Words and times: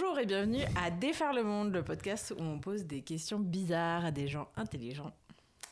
Bonjour 0.00 0.18
et 0.20 0.26
bienvenue 0.26 0.62
à 0.76 0.92
Défaire 0.92 1.32
le 1.32 1.42
monde, 1.42 1.72
le 1.72 1.82
podcast 1.82 2.32
où 2.38 2.40
on 2.40 2.60
pose 2.60 2.84
des 2.84 3.00
questions 3.00 3.40
bizarres 3.40 4.04
à 4.04 4.10
des 4.12 4.28
gens 4.28 4.46
intelligents. 4.56 5.10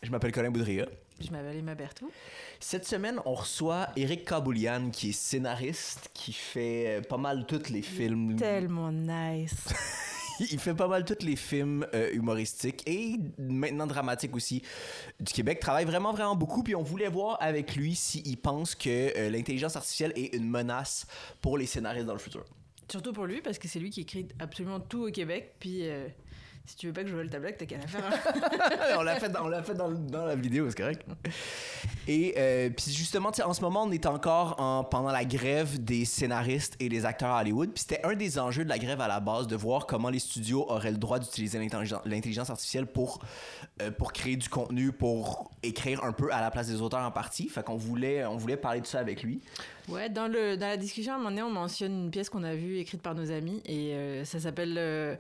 Je 0.03 0.11
m'appelle 0.11 0.33
Colin 0.33 0.51
Boudria. 0.51 0.87
Je 1.21 1.31
m'appelle 1.31 1.59
Emma 1.59 1.77
Bertou. 1.77 2.11
Cette 2.59 2.87
semaine, 2.87 3.21
on 3.25 3.35
reçoit 3.35 3.89
Eric 3.95 4.25
Kaboulian, 4.25 4.91
qui 4.91 5.11
est 5.11 5.13
scénariste, 5.13 6.11
qui 6.13 6.33
fait 6.33 7.03
pas 7.09 7.19
mal 7.19 7.47
tous 7.47 7.69
les 7.71 7.83
films. 7.83 8.35
Tellement 8.35 8.91
nice. 8.91 9.55
Il 10.51 10.59
fait 10.59 10.75
pas 10.75 10.89
mal 10.89 11.05
tous 11.05 11.25
les 11.25 11.37
films 11.37 11.87
euh, 11.95 12.11
humoristiques 12.13 12.83
et 12.87 13.19
maintenant 13.39 13.87
dramatiques 13.87 14.35
aussi 14.35 14.61
du 15.21 15.33
Québec. 15.33 15.61
Travaille 15.61 15.85
vraiment, 15.85 16.13
vraiment 16.13 16.35
beaucoup. 16.35 16.65
Puis 16.65 16.75
on 16.75 16.83
voulait 16.83 17.09
voir 17.09 17.37
avec 17.41 17.77
lui 17.77 17.95
s'il 17.95 18.39
pense 18.39 18.75
que 18.75 19.17
euh, 19.17 19.31
l'intelligence 19.31 19.77
artificielle 19.77 20.13
est 20.17 20.35
une 20.35 20.49
menace 20.49 21.07
pour 21.41 21.59
les 21.59 21.67
scénaristes 21.67 22.07
dans 22.07 22.13
le 22.13 22.19
futur. 22.19 22.45
Surtout 22.91 23.13
pour 23.13 23.27
lui, 23.27 23.41
parce 23.41 23.59
que 23.59 23.69
c'est 23.69 23.81
lui 23.81 23.91
qui 23.91 24.03
écrit 24.03 24.29
absolument 24.39 24.81
tout 24.81 25.09
au 25.09 25.11
Québec. 25.11 25.55
Puis 25.59 25.89
euh, 25.89 26.07
si 26.67 26.77
tu 26.77 26.87
veux 26.89 26.93
pas 26.93 27.03
que 27.03 27.09
je 27.09 27.15
vole 27.15 27.31
ta 27.31 27.39
blague, 27.39 27.57
t'as 27.57 27.67
qu'à 27.67 27.79
la 27.79 27.87
faire. 27.87 28.05
hein. 28.05 28.97
on 28.99 29.03
l'a 29.03 29.17
fait, 29.21 29.29
dans, 29.29 29.45
on 29.45 29.49
l'a 29.49 29.63
fait 29.63 29.75
dans, 29.75 29.91
dans 29.91 30.25
la 30.25 30.35
vidéo, 30.37 30.69
c'est 30.69 30.77
correct. 30.77 31.03
Et 32.09 32.35
euh, 32.37 32.71
puis 32.71 32.93
justement, 32.93 33.31
en 33.45 33.53
ce 33.55 33.61
moment, 33.61 33.85
on 33.85 33.91
est 33.93 34.07
encore 34.07 34.61
en, 34.61 34.85
pendant 34.85 35.11
la 35.11 35.25
grève 35.25 35.83
des 35.83 36.05
scénaristes 36.05 36.77
et 36.81 36.89
des 36.89 37.05
acteurs 37.05 37.31
à 37.31 37.41
Hollywood. 37.41 37.71
Puis 37.73 37.85
c'était 37.89 38.05
un 38.05 38.15
des 38.15 38.39
enjeux 38.39 38.65
de 38.65 38.69
la 38.69 38.79
grève 38.79 39.01
à 39.01 39.09
la 39.09 39.21
base, 39.21 39.47
de 39.47 39.57
voir 39.57 39.87
comment 39.87 40.09
les 40.11 40.19
studios 40.19 40.67
auraient 40.69 40.93
le 40.93 40.99
droit 40.99 41.19
d'utiliser 41.19 41.59
l'intelligence, 41.59 42.03
l'intelligence 42.05 42.51
artificielle 42.51 42.87
pour, 42.87 43.21
euh, 43.83 43.91
pour 43.91 44.13
créer 44.13 44.37
du 44.37 44.49
contenu, 44.49 44.93
pour 44.93 45.51
écrire 45.63 46.05
un 46.05 46.13
peu 46.13 46.33
à 46.33 46.41
la 46.41 46.51
place 46.51 46.69
des 46.69 46.81
auteurs 46.81 47.01
en 47.01 47.11
partie. 47.11 47.49
Fait 47.49 47.65
qu'on 47.65 47.77
voulait, 47.77 48.25
on 48.25 48.37
voulait 48.37 48.57
parler 48.57 48.81
de 48.81 48.87
ça 48.87 48.99
avec 49.01 49.23
lui. 49.23 49.41
Ouais, 49.89 50.09
dans, 50.09 50.27
le, 50.27 50.57
dans 50.57 50.67
la 50.67 50.77
discussion, 50.77 51.13
à 51.13 51.17
un 51.17 51.19
moment 51.19 51.31
donné, 51.31 51.43
on 51.43 51.51
mentionne 51.51 52.05
une 52.05 52.11
pièce 52.11 52.29
qu'on 52.29 52.43
a 52.45 52.55
vue 52.55 52.79
écrite 52.79 53.03
par 53.03 53.15
nos 53.15 53.31
amis 53.31 53.63
et 53.67 53.95
euh, 53.95 54.25
ça 54.25 54.41
s'appelle 54.41 54.75
euh, 54.79 55.15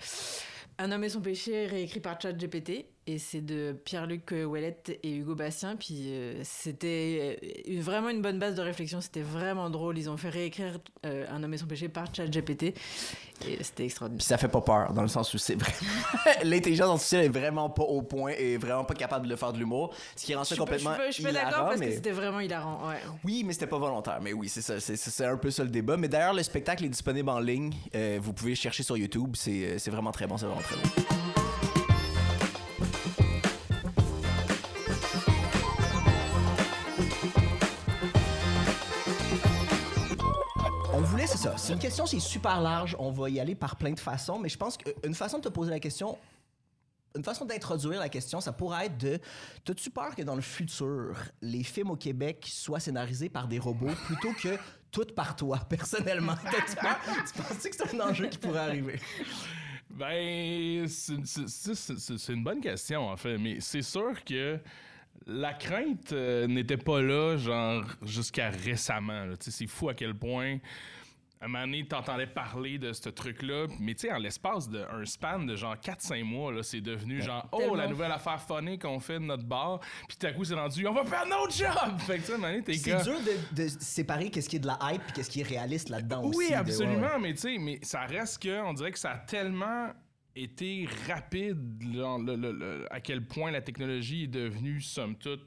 Un 0.78 0.92
homme 0.92 1.04
et 1.04 1.08
son 1.08 1.20
péché, 1.20 1.66
réécrit 1.66 2.00
par 2.00 2.20
ChatGPT. 2.20 2.86
Et 3.08 3.18
c'est 3.18 3.40
de 3.40 3.72
Pierre-Luc 3.84 4.32
Ouellette 4.32 4.98
et 5.04 5.14
Hugo 5.14 5.36
Bastien. 5.36 5.76
Puis 5.76 6.06
euh, 6.08 6.40
c'était 6.42 7.38
une- 7.68 7.80
vraiment 7.80 8.08
une 8.08 8.20
bonne 8.20 8.40
base 8.40 8.56
de 8.56 8.62
réflexion. 8.62 9.00
C'était 9.00 9.20
vraiment 9.22 9.70
drôle. 9.70 9.96
Ils 9.96 10.10
ont 10.10 10.16
fait 10.16 10.28
réécrire 10.28 10.80
euh, 11.04 11.24
Un 11.30 11.40
homme 11.44 11.54
et 11.54 11.58
son 11.58 11.66
péché 11.66 11.88
par 11.88 12.12
ChatGPT. 12.12 12.74
Et 13.46 13.62
c'était 13.62 13.84
extraordinaire. 13.84 14.18
Puis 14.18 14.26
ça 14.26 14.38
fait 14.38 14.48
pas 14.48 14.60
peur, 14.60 14.92
dans 14.92 15.02
le 15.02 15.08
sens 15.08 15.32
où 15.34 15.38
c'est 15.38 15.54
vraiment... 15.54 15.76
l'intelligence 16.42 16.88
artificielle 16.90 17.26
est 17.26 17.28
vraiment 17.28 17.70
pas 17.70 17.84
au 17.84 18.02
point 18.02 18.32
et 18.36 18.56
vraiment 18.56 18.84
pas 18.84 18.94
capable 18.94 19.26
de 19.26 19.30
le 19.30 19.36
faire 19.36 19.52
de 19.52 19.58
l'humour. 19.58 19.94
Ce 20.16 20.24
qui 20.24 20.34
rend 20.34 20.42
ça 20.42 20.56
complètement 20.56 20.94
je 21.06 21.12
suis 21.12 21.22
pas- 21.22 21.32
d'accord 21.32 21.66
parce 21.66 21.78
mais- 21.78 21.90
que 21.90 21.94
c'était 21.94 22.10
vraiment 22.12 22.40
hilarant. 22.40 22.88
Ouais. 22.88 22.96
Oui, 23.24 23.44
mais 23.46 23.52
c'était 23.52 23.66
pas 23.68 23.78
volontaire. 23.78 24.18
Mais 24.20 24.32
oui, 24.32 24.48
c'est 24.48 24.62
ça. 24.62 24.80
C'est, 24.80 25.24
un 25.24 25.36
peu 25.36 25.50
ça 25.52 25.62
le 25.62 25.70
débat. 25.70 25.96
Mais 25.96 26.08
d'ailleurs, 26.08 26.34
le 26.34 26.42
spectacle 26.42 26.84
est 26.84 26.88
disponible 26.88 27.28
en 27.28 27.38
ligne. 27.38 27.72
Euh, 27.94 28.18
vous 28.20 28.32
pouvez 28.32 28.54
chercher 28.56 28.82
sur 28.82 28.96
YouTube. 28.96 29.36
Euh, 29.46 29.76
c'est 29.78 29.90
vraiment 29.90 30.10
très 30.10 30.26
bon. 30.26 30.36
C'est 30.38 30.46
vraiment 30.46 30.62
très 30.62 30.74
bon. 30.76 31.15
C'est 41.26 41.38
ça. 41.38 41.56
C'est 41.56 41.72
une 41.72 41.78
question, 41.78 42.06
c'est 42.06 42.20
super 42.20 42.60
large. 42.60 42.94
On 42.98 43.10
va 43.10 43.28
y 43.30 43.40
aller 43.40 43.54
par 43.54 43.76
plein 43.76 43.92
de 43.92 43.98
façons. 43.98 44.38
Mais 44.38 44.48
je 44.48 44.56
pense 44.56 44.76
qu'une 44.76 45.14
façon 45.14 45.38
de 45.38 45.42
te 45.42 45.48
poser 45.48 45.70
la 45.70 45.80
question, 45.80 46.16
une 47.16 47.24
façon 47.24 47.44
d'introduire 47.44 47.98
la 47.98 48.08
question, 48.08 48.40
ça 48.40 48.52
pourrait 48.52 48.86
être 48.86 48.98
de 48.98 49.18
T'as-tu 49.64 49.90
peur 49.90 50.14
que 50.14 50.22
dans 50.22 50.36
le 50.36 50.40
futur, 50.40 51.16
les 51.42 51.64
films 51.64 51.90
au 51.90 51.96
Québec 51.96 52.46
soient 52.48 52.80
scénarisés 52.80 53.28
par 53.28 53.48
des 53.48 53.58
robots 53.58 53.94
plutôt 54.06 54.32
que 54.34 54.56
tout 54.92 55.06
par 55.16 55.34
toi, 55.34 55.58
personnellement? 55.68 56.36
T'as-tu 56.44 56.76
peur? 56.76 56.98
Tu 57.04 57.42
penses 57.42 57.58
que 57.58 57.76
c'est 57.76 57.94
un 57.94 58.08
enjeu 58.08 58.28
qui 58.28 58.38
pourrait 58.38 58.60
arriver? 58.60 59.00
Ben, 59.90 60.86
c'est 60.86 62.32
une 62.32 62.44
bonne 62.44 62.60
question, 62.60 63.08
en 63.08 63.16
fait. 63.16 63.38
Mais 63.38 63.58
c'est 63.60 63.82
sûr 63.82 64.22
que 64.24 64.60
la 65.26 65.54
crainte 65.54 66.12
euh, 66.12 66.46
n'était 66.46 66.76
pas 66.76 67.00
là, 67.00 67.36
genre, 67.36 67.84
jusqu'à 68.02 68.50
récemment. 68.50 69.26
Tu 69.40 69.50
C'est 69.50 69.66
fou 69.66 69.88
à 69.88 69.94
quel 69.94 70.14
point. 70.14 70.58
À 71.38 71.44
un 71.44 71.48
moment 71.48 71.64
donné, 71.66 71.86
t'entendais 71.86 72.26
parler 72.26 72.78
de 72.78 72.94
ce 72.94 73.10
truc-là, 73.10 73.66
mais 73.78 73.94
tu 73.94 74.06
sais, 74.06 74.12
en 74.12 74.16
l'espace 74.16 74.70
d'un 74.70 75.04
span 75.04 75.40
de 75.40 75.54
genre 75.54 75.74
4-5 75.76 76.24
mois, 76.24 76.50
là, 76.50 76.62
c'est 76.62 76.80
devenu 76.80 77.20
genre, 77.20 77.46
oh, 77.52 77.58
Tellement. 77.58 77.74
la 77.74 77.86
nouvelle 77.88 78.10
affaire 78.12 78.40
funny 78.40 78.78
qu'on 78.78 78.98
fait 79.00 79.14
de 79.20 79.24
notre 79.24 79.44
bar, 79.44 79.80
puis 80.08 80.16
tout 80.18 80.26
à 80.26 80.32
coup, 80.32 80.44
c'est 80.44 80.54
rendu, 80.54 80.86
on 80.86 80.94
va 80.94 81.04
faire 81.04 81.26
notre 81.26 81.52
job! 81.52 81.98
Fait 82.06 82.16
que 82.16 82.20
tu 82.22 82.26
sais, 82.28 82.32
à 82.32 82.34
un 82.36 82.38
moment 82.38 82.50
donné, 82.52 82.64
t'es 82.64 82.72
C'est 82.72 83.02
dur 83.02 83.18
de, 83.20 83.62
de 83.64 83.68
séparer 83.68 84.30
qu'est-ce 84.30 84.48
qui 84.48 84.56
est 84.56 84.60
de 84.60 84.66
la 84.66 84.78
hype 84.82 85.02
et 85.08 85.12
qu'est-ce 85.12 85.28
qui 85.28 85.40
est 85.40 85.46
réaliste 85.48 85.90
là-dedans 85.90 86.24
aussi. 86.24 86.38
Oui, 86.38 86.54
absolument, 86.54 87.00
ouais. 87.02 87.18
mais 87.20 87.34
tu 87.34 87.40
sais, 87.40 87.58
mais 87.58 87.80
ça 87.82 88.00
reste 88.06 88.42
que 88.42 88.62
on 88.62 88.72
dirait 88.72 88.92
que 88.92 88.98
ça 88.98 89.10
a 89.10 89.18
tellement 89.18 89.90
été 90.34 90.88
rapide 91.06 91.58
genre, 91.94 92.18
le- 92.18 92.36
le- 92.36 92.52
le- 92.52 92.86
à 92.90 93.00
quel 93.00 93.26
point 93.26 93.50
la 93.50 93.60
technologie 93.60 94.24
est 94.24 94.28
devenue 94.28 94.80
somme 94.80 95.16
toute 95.16 95.46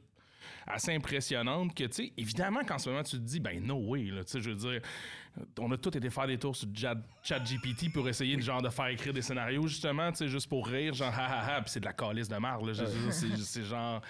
assez 0.66 0.94
impressionnante 0.94 1.75
que 1.75 1.83
tu 1.85 1.94
sais 2.06 2.13
évidemment 2.17 2.63
qu'en 2.63 2.77
ce 2.79 2.89
moment 2.89 3.03
tu 3.03 3.17
te 3.17 3.21
dis 3.21 3.39
ben 3.39 3.63
no 3.63 3.75
way 3.75 4.03
là 4.06 4.23
tu 4.23 4.31
sais 4.31 4.41
je 4.41 4.50
veux 4.51 4.56
dire 4.56 4.81
on 5.59 5.72
a 5.72 5.77
tous 5.77 5.95
été 5.97 6.09
faire 6.09 6.27
des 6.27 6.38
tours 6.38 6.55
sur 6.55 6.67
Chat 6.75 7.39
GPT 7.39 7.91
pour 7.94 8.07
essayer 8.09 8.35
de 8.35 8.41
genre 8.41 8.61
de 8.61 8.69
faire 8.69 8.88
écrire 8.88 9.13
des 9.13 9.22
scénarios 9.22 9.67
justement 9.67 10.11
tu 10.11 10.17
sais 10.19 10.27
juste 10.27 10.47
pour 10.47 10.67
rire 10.67 10.94
genre 10.94 11.13
ha 11.13 11.25
ha 11.27 11.55
ha 11.55 11.61
puis 11.61 11.72
c'est 11.72 11.79
de 11.79 11.85
la 11.85 11.94
calice 11.94 12.27
de 12.27 12.38
marre 12.38 12.59
c'est 12.73 13.63
genre 13.63 14.01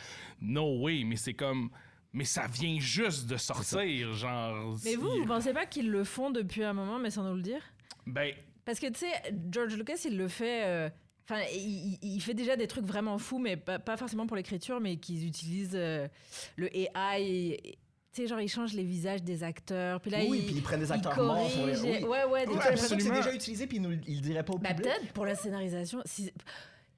no 0.42 0.80
way 0.82 1.04
mais 1.04 1.16
c'est 1.16 1.34
comme 1.34 1.70
mais 2.14 2.24
ça 2.26 2.48
vient 2.48 2.80
juste 2.80 3.28
de 3.28 3.38
sortir 3.38 4.14
genre 4.14 4.76
Mais 4.84 4.96
vous, 4.96 5.08
vous 5.20 5.26
pensez 5.28 5.54
pas 5.54 5.66
qu'ils 5.68 5.92
le 5.92 6.04
font 6.04 6.32
depuis 6.32 6.64
un 6.64 6.74
moment, 6.74 6.98
mais 6.98 7.12
sans 7.12 7.24
nous 7.24 7.36
le 7.36 7.42
dire? 7.44 7.62
Ben 8.08 8.34
Parce 8.66 8.80
que 8.80 8.88
tu 8.88 9.00
sais, 9.02 9.12
George 9.52 9.76
Lucas, 9.76 10.02
il 10.06 10.18
le 10.18 10.28
fait. 10.28 10.66
euh, 10.66 10.90
Enfin, 11.26 11.42
il, 11.54 12.00
il- 12.02 12.16
il 12.16 12.20
fait 12.22 12.34
déjà 12.34 12.56
des 12.56 12.66
trucs 12.66 12.86
vraiment 12.86 13.20
fous, 13.20 13.38
mais 13.38 13.56
pas, 13.58 13.78
pas 13.78 13.96
forcément 13.98 14.26
pour 14.26 14.36
l'écriture, 14.38 14.80
mais 14.80 14.98
qu'ils 14.98 15.28
utilisent 15.28 15.76
euh, 15.76 16.08
le 16.56 16.68
AI. 16.76 17.78
Tu 18.12 18.22
sais, 18.24 18.28
genre, 18.28 18.42
ils 18.42 18.48
changent 18.50 18.74
les 18.74 18.84
visages 18.84 19.22
des 19.24 19.44
acteurs. 19.44 20.02
Puis 20.02 20.10
là, 20.10 20.20
Oui, 20.28 20.40
ils, 20.40 20.46
puis 20.48 20.56
ils 20.56 20.64
prennent 20.64 20.80
des 20.80 20.92
acteurs 20.92 21.16
morts 21.16 21.48
oui. 21.64 22.04
Ouais, 22.04 22.24
ouais, 22.26 22.46
des 22.48 22.54
l'impression 22.54 22.72
que 22.74 22.78
c'est 22.80 22.94
Absolument. 22.96 23.16
déjà 23.18 23.34
utilisé 23.36 23.68
puis 23.68 23.78
ils 23.78 24.02
ils 24.08 24.16
le 24.16 24.22
diraient 24.22 24.44
pas 24.44 24.54
au 24.54 24.58
Bah, 24.58 24.70
public. 24.70 24.84
peut-être 24.86 25.14
pour 25.14 25.26
la 25.26 25.36
scénarisation. 25.36 26.02
si- 26.06 26.32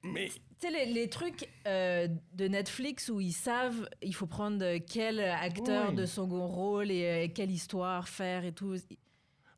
mais 0.04 0.28
Tu 0.28 0.40
sais, 0.58 0.70
les, 0.70 0.86
les 0.92 1.08
trucs 1.10 1.48
euh, 1.66 2.08
de 2.34 2.48
Netflix 2.48 3.08
où 3.10 3.20
ils 3.20 3.32
savent, 3.32 3.88
il 4.00 4.14
faut 4.14 4.26
prendre 4.26 4.64
euh, 4.64 4.78
quel 4.84 5.20
acteur 5.20 5.90
Oui. 5.90 5.96
de 5.96 6.06
second 6.06 6.46
rôle 6.48 6.90
et 6.90 7.04
euh, 7.04 7.28
quelle 7.32 7.50
histoire 7.50 8.08
faire 8.08 8.44
et 8.46 8.52
tout. 8.52 8.74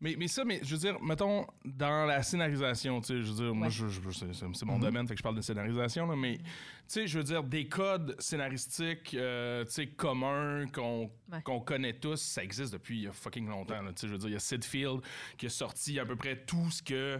Mais, 0.00 0.16
mais 0.18 0.26
ça, 0.28 0.44
mais 0.44 0.58
je 0.62 0.74
veux 0.74 0.80
dire, 0.80 1.00
mettons, 1.02 1.46
dans 1.64 2.04
la 2.04 2.22
scénarisation, 2.22 3.00
tu 3.00 3.06
sais, 3.06 3.22
je 3.22 3.30
veux 3.32 3.44
dire, 3.44 3.54
moi, 3.54 3.68
Ouais. 3.68 3.72
je, 3.72 3.86
je- 3.88 4.32
c'est, 4.32 4.64
mon 4.66 4.78
domaine, 4.78 5.06
fait 5.06 5.14
que 5.14 5.18
je 5.18 5.22
parle 5.22 5.36
de 5.36 5.40
scénarisation, 5.40 6.06
là, 6.06 6.16
mais, 6.16 6.36
tu 6.36 6.42
sais, 6.88 7.06
je 7.06 7.18
veux 7.18 7.24
dire, 7.24 7.42
des 7.42 7.66
codes 7.68 8.14
scénaristiques, 8.20 9.14
euh, 9.14 9.64
tu 9.64 9.70
sais, 9.72 9.86
communs, 9.86 10.66
qu'on, 10.72 11.10
Ouais. 11.32 11.40
qu'on 11.42 11.58
connaît 11.60 11.94
tous, 11.94 12.20
ça 12.20 12.44
existe 12.44 12.74
depuis 12.74 12.98
il 12.98 13.02
y 13.04 13.08
a 13.08 13.12
fucking 13.12 13.48
longtemps, 13.48 13.80
tu 13.86 13.92
sais, 13.96 14.06
je 14.08 14.12
veux 14.12 14.18
dire, 14.18 14.28
il 14.28 14.32
y 14.34 14.36
a 14.36 14.40
Sid 14.40 14.62
Field 14.62 15.00
qui 15.38 15.46
a 15.46 15.48
sorti 15.48 15.98
à 15.98 16.04
peu 16.04 16.16
près 16.16 16.36
tout 16.44 16.70
ce 16.70 16.82
que, 16.82 17.18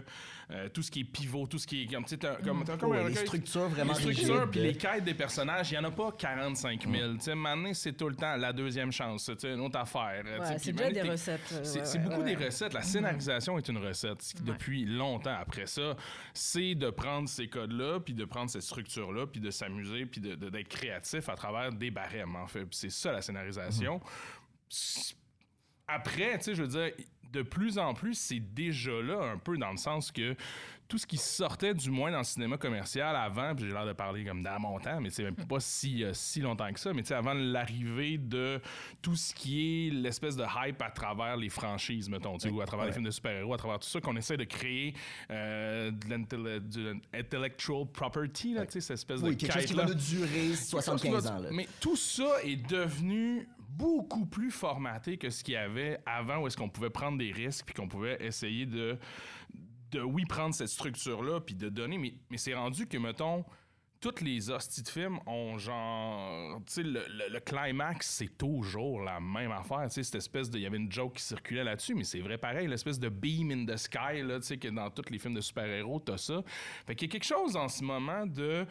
euh, 0.51 0.69
tout 0.69 0.83
ce 0.83 0.91
qui 0.91 0.99
est 1.01 1.03
pivot, 1.05 1.47
tout 1.47 1.57
ce 1.57 1.65
qui 1.65 1.81
est, 1.83 1.87
comme, 1.87 2.03
tu 2.05 2.09
sais, 2.15 2.17
comme, 2.43 2.63
t'as 2.63 2.77
comme 2.77 2.91
Ouais, 2.91 2.99
les 2.99 3.03
recueil- 3.05 3.25
structures 3.25 3.67
vraiment 3.69 3.93
les 3.93 3.99
structures 3.99 4.35
rigides. 4.35 4.51
puis 4.51 4.59
les 4.61 4.75
quêtes 4.75 5.03
des 5.03 5.15
personnages, 5.15 5.71
il 5.71 5.75
y 5.75 5.77
en 5.79 5.83
a 5.85 5.91
pas 5.91 6.11
45 6.11 6.87
000. 6.87 7.13
Tu 7.15 7.21
sais, 7.21 7.33
maintenant, 7.35 7.73
c'est 7.73 7.93
tout 7.97 8.07
le 8.07 8.15
temps 8.15 8.35
la 8.37 8.53
deuxième 8.53 8.91
chance, 8.91 9.25
tu 9.25 9.33
sais, 9.39 9.53
une 9.53 9.61
autre 9.61 9.79
affaire. 9.79 10.23
tu 10.23 10.39
Ouais, 10.39 10.59
c'est 10.59 10.71
déjà 10.71 10.87
des 10.89 10.93
t'es- 11.01 11.09
recettes. 11.09 11.49
euh, 11.53 11.63
c'est 11.83 11.99
beaucoup 12.03 12.21
ouais. 12.21 12.35
des 12.35 12.45
recettes. 12.45 12.73
La 12.73 12.83
scénarisation 12.83 13.57
est 13.57 13.67
une 13.67 13.79
recette 13.79 14.33
depuis 14.43 14.85
longtemps. 14.85 15.35
Après 15.39 15.65
ça, 15.65 15.95
c'est 16.33 16.75
de 16.75 16.91
prendre 16.91 17.27
ces 17.27 17.47
codes-là, 17.47 17.99
puis 17.99 18.13
de 18.13 18.23
prendre 18.25 18.51
cette 18.51 18.61
structure-là, 18.61 19.25
puis 19.25 19.41
de 19.41 19.49
s'amuser, 19.55 20.05
puis 20.05 20.21
d'être 20.21 20.67
créatif 20.67 21.29
à 21.29 21.35
travers 21.35 21.71
des 21.71 21.91
barèmes, 21.91 22.35
en 22.35 22.47
fait. 22.47 22.67
C'est 22.71 22.91
ça, 22.91 23.11
la 23.11 23.21
scénarisation. 23.21 24.01
Après, 25.87 26.37
tu 26.37 26.43
sais, 26.43 26.55
je 26.55 26.63
veux 26.63 26.67
dire, 26.67 26.91
de 27.31 27.41
plus 27.41 27.77
en 27.77 27.93
plus, 27.93 28.15
c'est 28.15 28.39
déjà 28.39 29.01
là, 29.01 29.21
un 29.23 29.37
peu 29.37 29.57
dans 29.57 29.71
le 29.71 29.77
sens 29.77 30.11
que 30.11 30.35
tout 30.87 30.97
ce 30.99 31.07
qui 31.07 31.17
sortait, 31.17 31.73
du 31.73 31.89
moins 31.89 32.11
dans 32.11 32.19
le 32.19 32.23
cinéma 32.23 32.57
commercial 32.57 33.15
avant, 33.15 33.55
puis 33.55 33.65
j'ai 33.65 33.71
l'air 33.73 33.87
de 33.87 33.93
parler 33.93 34.23
comme 34.23 34.43
dans 34.43 34.59
mon 34.59 34.79
temps, 34.79 35.01
mais 35.01 35.09
c'est 35.09 35.23
même 35.23 35.35
pas 35.35 35.59
si, 35.59 36.03
euh, 36.03 36.11
si 36.13 36.41
longtemps 36.41 36.71
que 36.71 36.79
ça, 36.79 36.93
mais 36.93 37.01
tu 37.01 37.07
sais, 37.07 37.15
avant 37.15 37.33
l'arrivée 37.33 38.17
de 38.19 38.61
tout 39.01 39.15
ce 39.15 39.33
qui 39.33 39.87
est 39.87 39.89
l'espèce 39.91 40.35
de 40.35 40.43
hype 40.43 40.81
à 40.81 40.91
travers 40.91 41.37
les 41.37 41.49
franchises, 41.49 42.07
mettons, 42.07 42.37
tu 42.37 42.47
sais, 42.49 42.53
ou 42.53 42.61
à 42.61 42.65
travers 42.65 42.85
les 42.85 42.91
films 42.91 43.05
de 43.05 43.11
super-héros, 43.11 43.53
à 43.53 43.57
travers 43.57 43.79
tout 43.79 43.87
ça, 43.87 43.99
qu'on 43.99 44.15
essaie 44.15 44.37
de 44.37 44.43
créer 44.43 44.93
euh, 45.31 45.89
de 45.91 46.09
l'intelle- 46.09 46.59
du 46.59 47.01
intellectual 47.13 47.85
property, 47.91 48.53
là, 48.53 48.65
tu 48.65 48.73
sais, 48.73 48.81
cette 48.81 48.95
espèce 48.97 49.21
Oui, 49.21 49.35
de 49.35 49.41
quelque 49.41 49.53
chose 49.53 49.65
qui 49.65 49.73
va 49.73 49.85
nous 49.85 49.93
durer 49.95 50.53
75 50.55 51.27
ans. 51.27 51.39
là. 51.39 51.49
Mais 51.51 51.67
tout 51.79 51.95
ça 51.95 52.43
est 52.43 52.57
devenu 52.69 53.47
beaucoup 53.69 54.25
plus 54.25 54.51
formaté 54.51 55.17
que 55.17 55.29
ce 55.29 55.43
qu'il 55.43 55.55
y 55.55 55.57
avait 55.57 55.99
avant, 56.05 56.37
où 56.37 56.47
est-ce 56.47 56.55
qu'on 56.55 56.69
pouvait 56.69 56.89
prendre 56.89 57.17
des 57.17 57.31
risques, 57.31 57.65
puis 57.65 57.73
qu'on 57.73 57.87
pouvait 57.89 58.17
essayer 58.21 58.65
de, 58.65 58.97
de 59.95 60.01
oui, 60.01 60.25
prendre 60.25 60.53
cette 60.53 60.67
structure-là, 60.69 61.39
puis 61.41 61.55
de 61.55 61.69
donner. 61.69 61.97
Mais, 61.97 62.13
mais 62.29 62.37
c'est 62.37 62.53
rendu 62.53 62.87
que, 62.87 62.97
mettons, 62.97 63.43
toutes 64.01 64.21
les 64.21 64.51
hosties 64.51 64.83
de 64.83 64.87
films 64.89 65.19
ont 65.25 65.57
genre. 65.57 66.59
Tu 66.67 66.73
sais, 66.73 66.83
le, 66.83 67.03
le- 67.09 67.33
le 67.33 67.39
climax, 67.39 68.07
c'est 68.07 68.37
toujours 68.37 69.01
la 69.01 69.19
même 69.19 69.51
affaire. 69.51 69.83
Tu 69.85 69.95
sais, 69.95 70.03
cette 70.03 70.15
espèce 70.15 70.49
de. 70.49 70.59
Il 70.59 70.61
y 70.61 70.65
avait 70.67 70.77
une 70.77 70.91
joke 70.91 71.13
qui 71.15 71.23
circulait 71.23 71.63
là-dessus, 71.63 71.95
mais 71.95 72.03
c'est 72.03 72.19
vrai 72.19 72.37
pareil, 72.37 72.67
l'espèce 72.67 72.99
de 72.99 73.09
beam 73.09 73.51
in 73.51 73.65
the 73.65 73.77
sky, 73.77 74.21
là, 74.21 74.39
tu 74.39 74.45
sais, 74.47 74.57
que 74.57 74.67
dans 74.67 74.89
tous 74.91 75.09
les 75.09 75.17
films 75.17 75.33
de 75.33 75.41
super-héros, 75.41 75.99
t'as 76.01 76.17
ça. 76.17 76.43
Fait 76.85 76.95
qu'il 76.95 77.07
y 77.07 77.09
a 77.09 77.13
quelque 77.13 77.23
chose 77.25 77.55
en 77.55 77.67
ce 77.67 77.83
moment 77.83 78.25
de. 78.25 78.65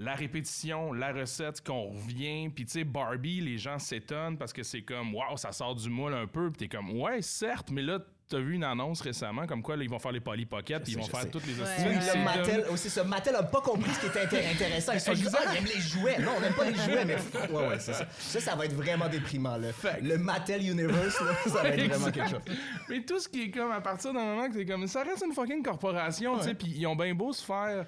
La 0.00 0.14
répétition, 0.14 0.92
la 0.92 1.12
recette, 1.12 1.60
qu'on 1.66 1.88
revient. 1.88 2.48
Puis, 2.54 2.64
tu 2.66 2.70
sais, 2.70 2.84
Barbie, 2.84 3.40
les 3.40 3.58
gens 3.58 3.80
s'étonnent 3.80 4.38
parce 4.38 4.52
que 4.52 4.62
c'est 4.62 4.82
comme, 4.82 5.12
waouh, 5.12 5.36
ça 5.36 5.50
sort 5.50 5.74
du 5.74 5.90
moule 5.90 6.14
un 6.14 6.28
peu. 6.28 6.52
Puis, 6.52 6.58
t'es 6.58 6.68
comme, 6.68 6.92
ouais, 7.00 7.20
certes, 7.20 7.72
mais 7.72 7.82
là, 7.82 7.98
t'as 8.28 8.38
vu 8.38 8.54
une 8.54 8.64
annonce 8.64 9.00
récemment 9.00 9.46
comme 9.46 9.62
quoi, 9.62 9.76
là, 9.76 9.82
ils 9.84 9.90
vont 9.90 9.98
faire 9.98 10.12
les 10.12 10.20
Polly 10.20 10.44
Pocket, 10.46 10.82
puis 10.82 10.92
ils 10.92 10.98
vont 10.98 11.04
faire 11.04 11.22
sais. 11.22 11.28
toutes 11.30 11.46
les 11.46 11.54
Ouais. 11.54 11.60
de 11.60 11.82
films. 11.82 11.94
là, 11.94 12.00
C'est 12.12 12.18
Mattel, 12.24 12.64
aussi 12.70 12.90
ça, 12.90 13.04
Mattel 13.04 13.34
a 13.36 13.42
pas 13.42 13.60
compris 13.60 13.90
ce 13.90 14.00
qui 14.00 14.06
était 14.06 14.24
inté- 14.26 14.52
intéressant. 14.52 14.92
Ils 14.92 15.00
se 15.00 15.06
sont 15.06 15.12
dit, 15.14 15.26
ah, 15.34 15.56
aime 15.56 15.64
les 15.64 15.80
jouets. 15.80 16.18
Non, 16.18 16.32
on 16.36 16.40
n'aime 16.40 16.52
pas 16.54 16.64
les 16.70 16.74
jouets, 16.76 17.04
mais 17.04 17.16
ouais, 17.50 17.68
ouais, 17.68 17.78
c'est 17.78 17.94
ça. 17.94 18.06
Ça, 18.18 18.40
ça 18.40 18.54
va 18.54 18.66
être 18.66 18.74
vraiment 18.74 19.08
déprimant, 19.08 19.56
là. 19.56 19.72
Fait 19.72 20.00
Le 20.02 20.18
Mattel 20.18 20.62
Universe, 20.68 21.20
là, 21.20 21.32
ça 21.46 21.62
va 21.62 21.68
être 21.70 21.88
vraiment 21.88 22.10
quelque 22.10 22.30
chose. 22.30 22.40
Mais 22.88 23.00
tout 23.02 23.18
ce 23.18 23.28
qui 23.28 23.44
est 23.44 23.50
comme 23.50 23.72
à 23.72 23.80
partir 23.80 24.12
d'un 24.12 24.24
moment 24.24 24.48
que 24.48 24.54
c'est 24.54 24.66
comme 24.66 24.86
ça 24.86 25.02
reste 25.02 25.24
une 25.26 25.32
fucking 25.34 25.62
corporation, 25.62 26.38
tu 26.38 26.44
sais, 26.44 26.54
puis 26.54 26.72
ils 26.76 26.86
ont 26.86 26.96
bien 26.96 27.14
beau 27.14 27.32
se 27.32 27.44
faire 27.44 27.84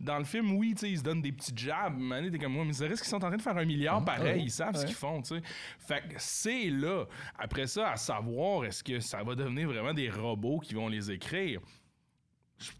dans 0.00 0.18
le 0.18 0.24
film, 0.24 0.52
oui, 0.56 0.72
tu 0.74 0.80
sais, 0.80 0.90
ils 0.90 0.98
se 0.98 1.02
donnent 1.02 1.20
des 1.20 1.32
petits 1.32 1.52
jabs, 1.54 1.94
mais 1.98 2.30
t'es 2.30 2.38
comme 2.38 2.54
moi, 2.54 2.64
mais 2.64 2.72
ça 2.72 2.86
risque 2.86 3.02
qu'ils 3.02 3.10
sont 3.10 3.16
en 3.16 3.28
train 3.28 3.36
de 3.36 3.42
faire 3.42 3.56
un 3.56 3.64
milliard 3.64 4.02
pareil, 4.04 4.38
ouais. 4.38 4.44
ils 4.44 4.50
savent 4.50 4.74
ce 4.74 4.86
qu'ils 4.86 4.94
font, 4.94 5.20
tu 5.20 5.36
sais. 5.36 5.42
Fait 5.78 6.02
que 6.08 6.14
c'est 6.16 6.70
là. 6.70 7.04
Après 7.38 7.66
ça, 7.66 7.92
à 7.92 7.96
savoir, 7.96 8.64
est-ce 8.64 8.82
que 8.82 8.98
ça 8.98 9.22
va 9.22 9.34
devenir 9.34 9.68
vraiment 9.68 9.92
des 9.92 10.08
robots 10.08 10.58
qui 10.58 10.74
vont 10.74 10.88
les 10.88 11.10
écrire? 11.10 11.60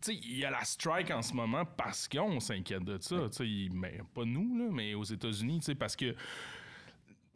Il 0.08 0.38
y 0.38 0.44
a 0.44 0.50
la 0.50 0.64
strike 0.64 1.10
en 1.10 1.22
ce 1.22 1.32
moment 1.32 1.64
parce 1.64 2.06
qu'on 2.08 2.40
s'inquiète 2.40 2.84
de 2.84 2.98
ça. 3.00 3.16
Mais 3.72 4.00
pas 4.14 4.24
nous, 4.24 4.58
là, 4.58 4.70
mais 4.70 4.94
aux 4.94 5.04
États-Unis, 5.04 5.60
parce 5.78 5.96
que 5.96 6.14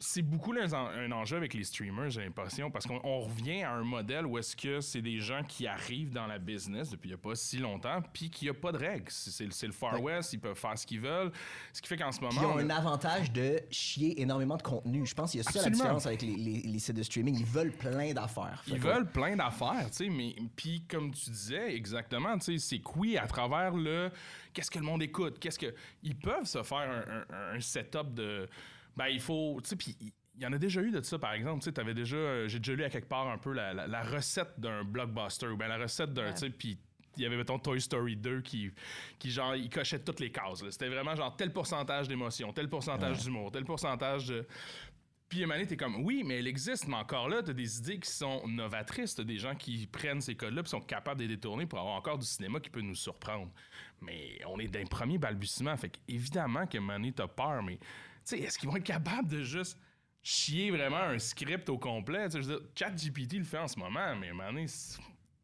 c'est 0.05 0.21
beaucoup 0.21 0.51
là, 0.51 0.65
un, 0.73 1.05
un 1.05 1.11
enjeu 1.11 1.37
avec 1.37 1.53
les 1.53 1.63
streamers, 1.63 2.09
j'ai 2.09 2.23
l'impression, 2.23 2.69
parce 2.69 2.85
qu'on 2.85 2.99
on 3.03 3.21
revient 3.21 3.63
à 3.63 3.71
un 3.71 3.83
modèle 3.83 4.25
où 4.25 4.37
est-ce 4.37 4.55
que 4.55 4.79
c'est 4.81 5.01
des 5.01 5.19
gens 5.19 5.41
qui 5.43 5.65
arrivent 5.67 6.11
dans 6.13 6.27
la 6.27 6.37
business 6.39 6.89
depuis 6.89 7.09
il 7.09 7.11
n'y 7.11 7.15
a 7.15 7.17
pas 7.17 7.35
si 7.35 7.57
longtemps, 7.57 8.01
puis 8.13 8.29
qu'il 8.29 8.45
n'y 8.45 8.49
a 8.49 8.53
pas 8.53 8.71
de 8.71 8.77
règles. 8.77 9.05
C'est 9.09 9.65
le 9.65 9.71
Far 9.71 10.01
West, 10.01 10.33
ils 10.33 10.39
peuvent 10.39 10.57
faire 10.57 10.77
ce 10.77 10.85
qu'ils 10.85 10.99
veulent. 11.01 11.31
Ce 11.73 11.81
qui 11.81 11.87
fait 11.87 11.97
qu'en 11.97 12.11
ce 12.11 12.19
moment. 12.21 12.31
Puis 12.31 12.39
ils 12.41 12.45
ont 12.45 12.55
on- 12.55 12.57
un 12.59 12.69
avantage 12.69 13.31
de 13.31 13.59
chier 13.71 14.21
énormément 14.21 14.57
de 14.57 14.63
contenu. 14.63 15.05
Je 15.05 15.13
pense 15.13 15.31
qu'il 15.31 15.41
y 15.43 15.47
a 15.47 15.51
ça 15.51 15.61
la 15.63 15.69
différence 15.69 16.05
avec 16.05 16.21
les, 16.21 16.35
les- 16.35 16.61
les 16.61 16.79
sites 16.79 16.95
de 16.95 17.03
streaming. 17.03 17.37
Ils 17.39 17.45
veulent 17.45 17.71
plein 17.71 18.13
d'affaires. 18.13 18.63
Ils 18.67 18.79
veulent 18.79 19.09
plein 19.11 19.35
d'affaires, 19.35 19.87
tu 19.89 20.05
sais, 20.05 20.09
mais 20.09 20.35
puis 20.55 20.83
comme 20.87 21.11
tu 21.11 21.29
disais 21.29 21.75
exactement, 21.75 22.37
tu 22.37 22.57
sais, 22.57 22.77
c'est 22.77 22.81
oui 22.95 23.17
à 23.17 23.27
travers 23.27 23.71
le 23.75 24.11
qu'est-ce 24.53 24.69
que 24.71 24.79
le 24.79 24.85
monde 24.85 25.01
écoute, 25.03 25.39
qu'est-ce 25.39 25.59
que 25.59 25.73
ils 26.03 26.15
peuvent 26.15 26.45
se 26.45 26.61
faire 26.63 26.77
un, 27.29 27.35
un- 27.35 27.55
un 27.55 27.59
setup 27.59 28.13
de 28.13 28.47
ben 28.95 29.07
il 29.07 29.19
faut, 29.19 29.59
tu 29.63 29.69
sais, 29.69 29.75
puis 29.75 29.95
il 30.37 30.41
y 30.43 30.45
en 30.45 30.53
a 30.53 30.57
déjà 30.57 30.81
eu 30.81 30.91
de 30.91 31.01
ça, 31.01 31.17
par 31.17 31.33
exemple. 31.33 31.59
Tu 31.61 31.65
sais, 31.65 31.71
t'avais 31.73 31.93
déjà, 31.93 32.15
euh, 32.17 32.47
j'ai 32.47 32.59
déjà 32.59 32.73
lu 32.73 32.83
à 32.83 32.89
quelque 32.89 33.07
part 33.07 33.27
un 33.27 33.37
peu 33.37 33.53
la, 33.53 33.73
la- 33.73 33.87
la 33.87 34.03
recette 34.03 34.59
d'un 34.59 34.83
blockbuster 34.83 35.47
ou 35.47 35.57
bien 35.57 35.67
la 35.67 35.77
recette 35.77 36.13
d'un, 36.13 36.31
tu 36.33 36.39
sais, 36.39 36.49
puis 36.49 36.77
il 37.17 37.23
y 37.23 37.25
avait, 37.25 37.37
mettons, 37.37 37.57
Toy 37.57 37.79
Story 37.79 38.17
2 38.17 38.41
qui, 38.41 38.69
qui 39.17 39.31
genre, 39.31 39.55
il 39.55 39.69
cochait 39.69 39.99
toutes 39.99 40.19
les 40.19 40.31
cases. 40.31 40.67
C'était 40.69 40.89
vraiment 40.89 41.15
genre 41.15 41.33
tel 41.37 41.53
pourcentage 41.53 42.09
d'émotion, 42.09 42.51
tel 42.51 42.67
pourcentage 42.67 43.23
d'humour, 43.23 43.51
tel 43.51 43.63
pourcentage 43.63 44.27
de. 44.27 44.45
Puis 45.29 45.43
à 45.43 45.47
un 45.51 45.65
t'es 45.65 45.75
comme, 45.77 46.03
oui, 46.03 46.23
mais 46.25 46.39
elle 46.39 46.47
existe, 46.47 46.87
mais 46.87 46.95
encore 46.95 47.27
là, 47.29 47.41
t'as 47.41 47.51
des 47.53 47.79
idées 47.79 47.99
qui 47.99 48.09
sont 48.09 48.45
novatrices, 48.47 49.15
t'as 49.15 49.23
des 49.23 49.37
gens 49.37 49.55
qui 49.55 49.87
prennent 49.87 50.21
ces 50.21 50.35
codes-là 50.35 50.61
puis 50.61 50.69
sont 50.69 50.81
capables 50.81 51.19
de 51.19 51.25
les 51.25 51.35
détourner 51.35 51.65
pour 51.65 51.79
avoir 51.79 51.95
encore 51.95 52.19
du 52.19 52.25
cinéma 52.25 52.59
qui 52.59 52.69
peut 52.69 52.81
nous 52.81 52.93
surprendre. 52.95 53.51
Mais 54.01 54.37
on 54.47 54.59
est 54.59 54.67
d'un 54.67 54.83
premier 54.85 55.17
balbutiement, 55.17 55.75
fait 55.77 55.97
évidemment 56.07 56.67
que 56.67 56.77
à 56.77 56.79
un 56.79 56.83
moment 56.83 56.93
donné, 56.93 57.11
t'as 57.11 57.27
peur, 57.27 57.63
mais 57.63 57.79
sais, 58.25 58.39
est-ce 58.39 58.57
qu'ils 58.57 58.69
vont 58.69 58.77
être 58.77 58.83
capables 58.83 59.27
de 59.27 59.43
juste 59.43 59.77
chier 60.21 60.71
vraiment 60.71 60.97
un 60.97 61.19
script 61.19 61.69
au 61.69 61.77
complet? 61.77 62.25
Tu 62.25 62.31
sais, 62.31 62.41
je 62.41 62.47
veux 62.47 62.59
dire, 62.59 62.67
ChatGPT 62.75 63.33
le 63.33 63.43
fait 63.43 63.59
en 63.59 63.67
ce 63.67 63.79
moment, 63.79 64.15
mais 64.15 64.29
à 64.29 64.51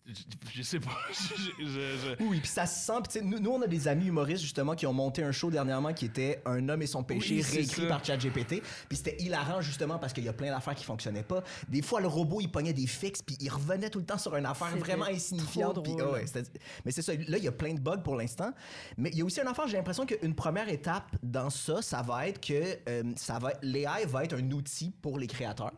je, 0.07 0.13
je 0.55 0.61
sais 0.63 0.79
pas. 0.79 0.89
Je- 1.11 1.65
je- 1.65 2.15
je- 2.19 2.23
Oui, 2.23 2.39
puis 2.39 2.49
ça 2.49 2.65
se 2.65 2.85
sent. 2.85 2.93
Puis 3.03 3.13
tu 3.13 3.19
sais, 3.19 3.25
nous, 3.25 3.39
nous, 3.39 3.51
on 3.51 3.61
a 3.61 3.67
des 3.67 3.87
amis 3.87 4.07
humoristes 4.07 4.41
justement 4.41 4.75
qui 4.75 4.85
ont 4.87 4.93
monté 4.93 5.23
un 5.23 5.31
show 5.31 5.51
dernièrement 5.51 5.93
qui 5.93 6.05
était 6.05 6.41
Un 6.45 6.67
homme 6.69 6.81
et 6.81 6.87
son 6.87 7.03
péché 7.03 7.35
Oui, 7.35 7.41
réécrit 7.43 7.81
ça. 7.83 7.87
par 7.87 8.03
ChatGPT. 8.03 8.61
Puis 8.89 8.97
c'était 8.97 9.15
hilarant 9.21 9.61
justement 9.61 9.99
parce 9.99 10.11
qu'il 10.13 10.23
y 10.23 10.27
a 10.29 10.33
plein 10.33 10.49
d'affaires 10.51 10.75
qui 10.75 10.83
fonctionnaient 10.85 11.23
pas. 11.23 11.43
Des 11.69 11.81
fois, 11.81 12.01
le 12.01 12.07
robot 12.07 12.41
il 12.41 12.49
pognait 12.49 12.73
des 12.73 12.87
fixes 12.87 13.21
puis 13.21 13.37
il 13.39 13.49
revenait 13.49 13.89
tout 13.89 13.99
le 13.99 14.05
temps 14.05 14.17
sur 14.17 14.35
une 14.35 14.45
affaire 14.45 14.75
vraiment 14.77 15.05
insignifiante. 15.05 15.75
trop 15.75 15.83
Puis, 15.83 15.95
drôle. 15.95 16.13
ouais, 16.13 16.25
c'était- 16.27 16.59
mais 16.83 16.91
c'est 16.91 17.01
ça. 17.03 17.13
Là, 17.13 17.37
il 17.37 17.43
y 17.43 17.47
a 17.47 17.51
plein 17.51 17.73
de 17.73 17.79
bugs 17.79 18.01
pour 18.03 18.15
l'instant. 18.15 18.51
Mais 18.97 19.09
il 19.13 19.19
y 19.19 19.21
a 19.21 19.25
aussi 19.25 19.39
une 19.39 19.47
affaire. 19.47 19.67
J'ai 19.67 19.77
l'impression 19.77 20.05
qu'une 20.05 20.33
première 20.35 20.67
étape 20.69 21.15
dans 21.21 21.49
ça, 21.51 21.81
ça 21.81 22.01
va 22.01 22.27
être 22.27 22.41
que 22.45 22.77
euh, 22.89 23.03
ça 23.15 23.37
va, 23.39 23.53
l'AI 23.61 24.05
va 24.07 24.23
être 24.23 24.33
un 24.35 24.51
outil 24.51 24.91
pour 25.01 25.19
les 25.19 25.27
créateurs. 25.27 25.73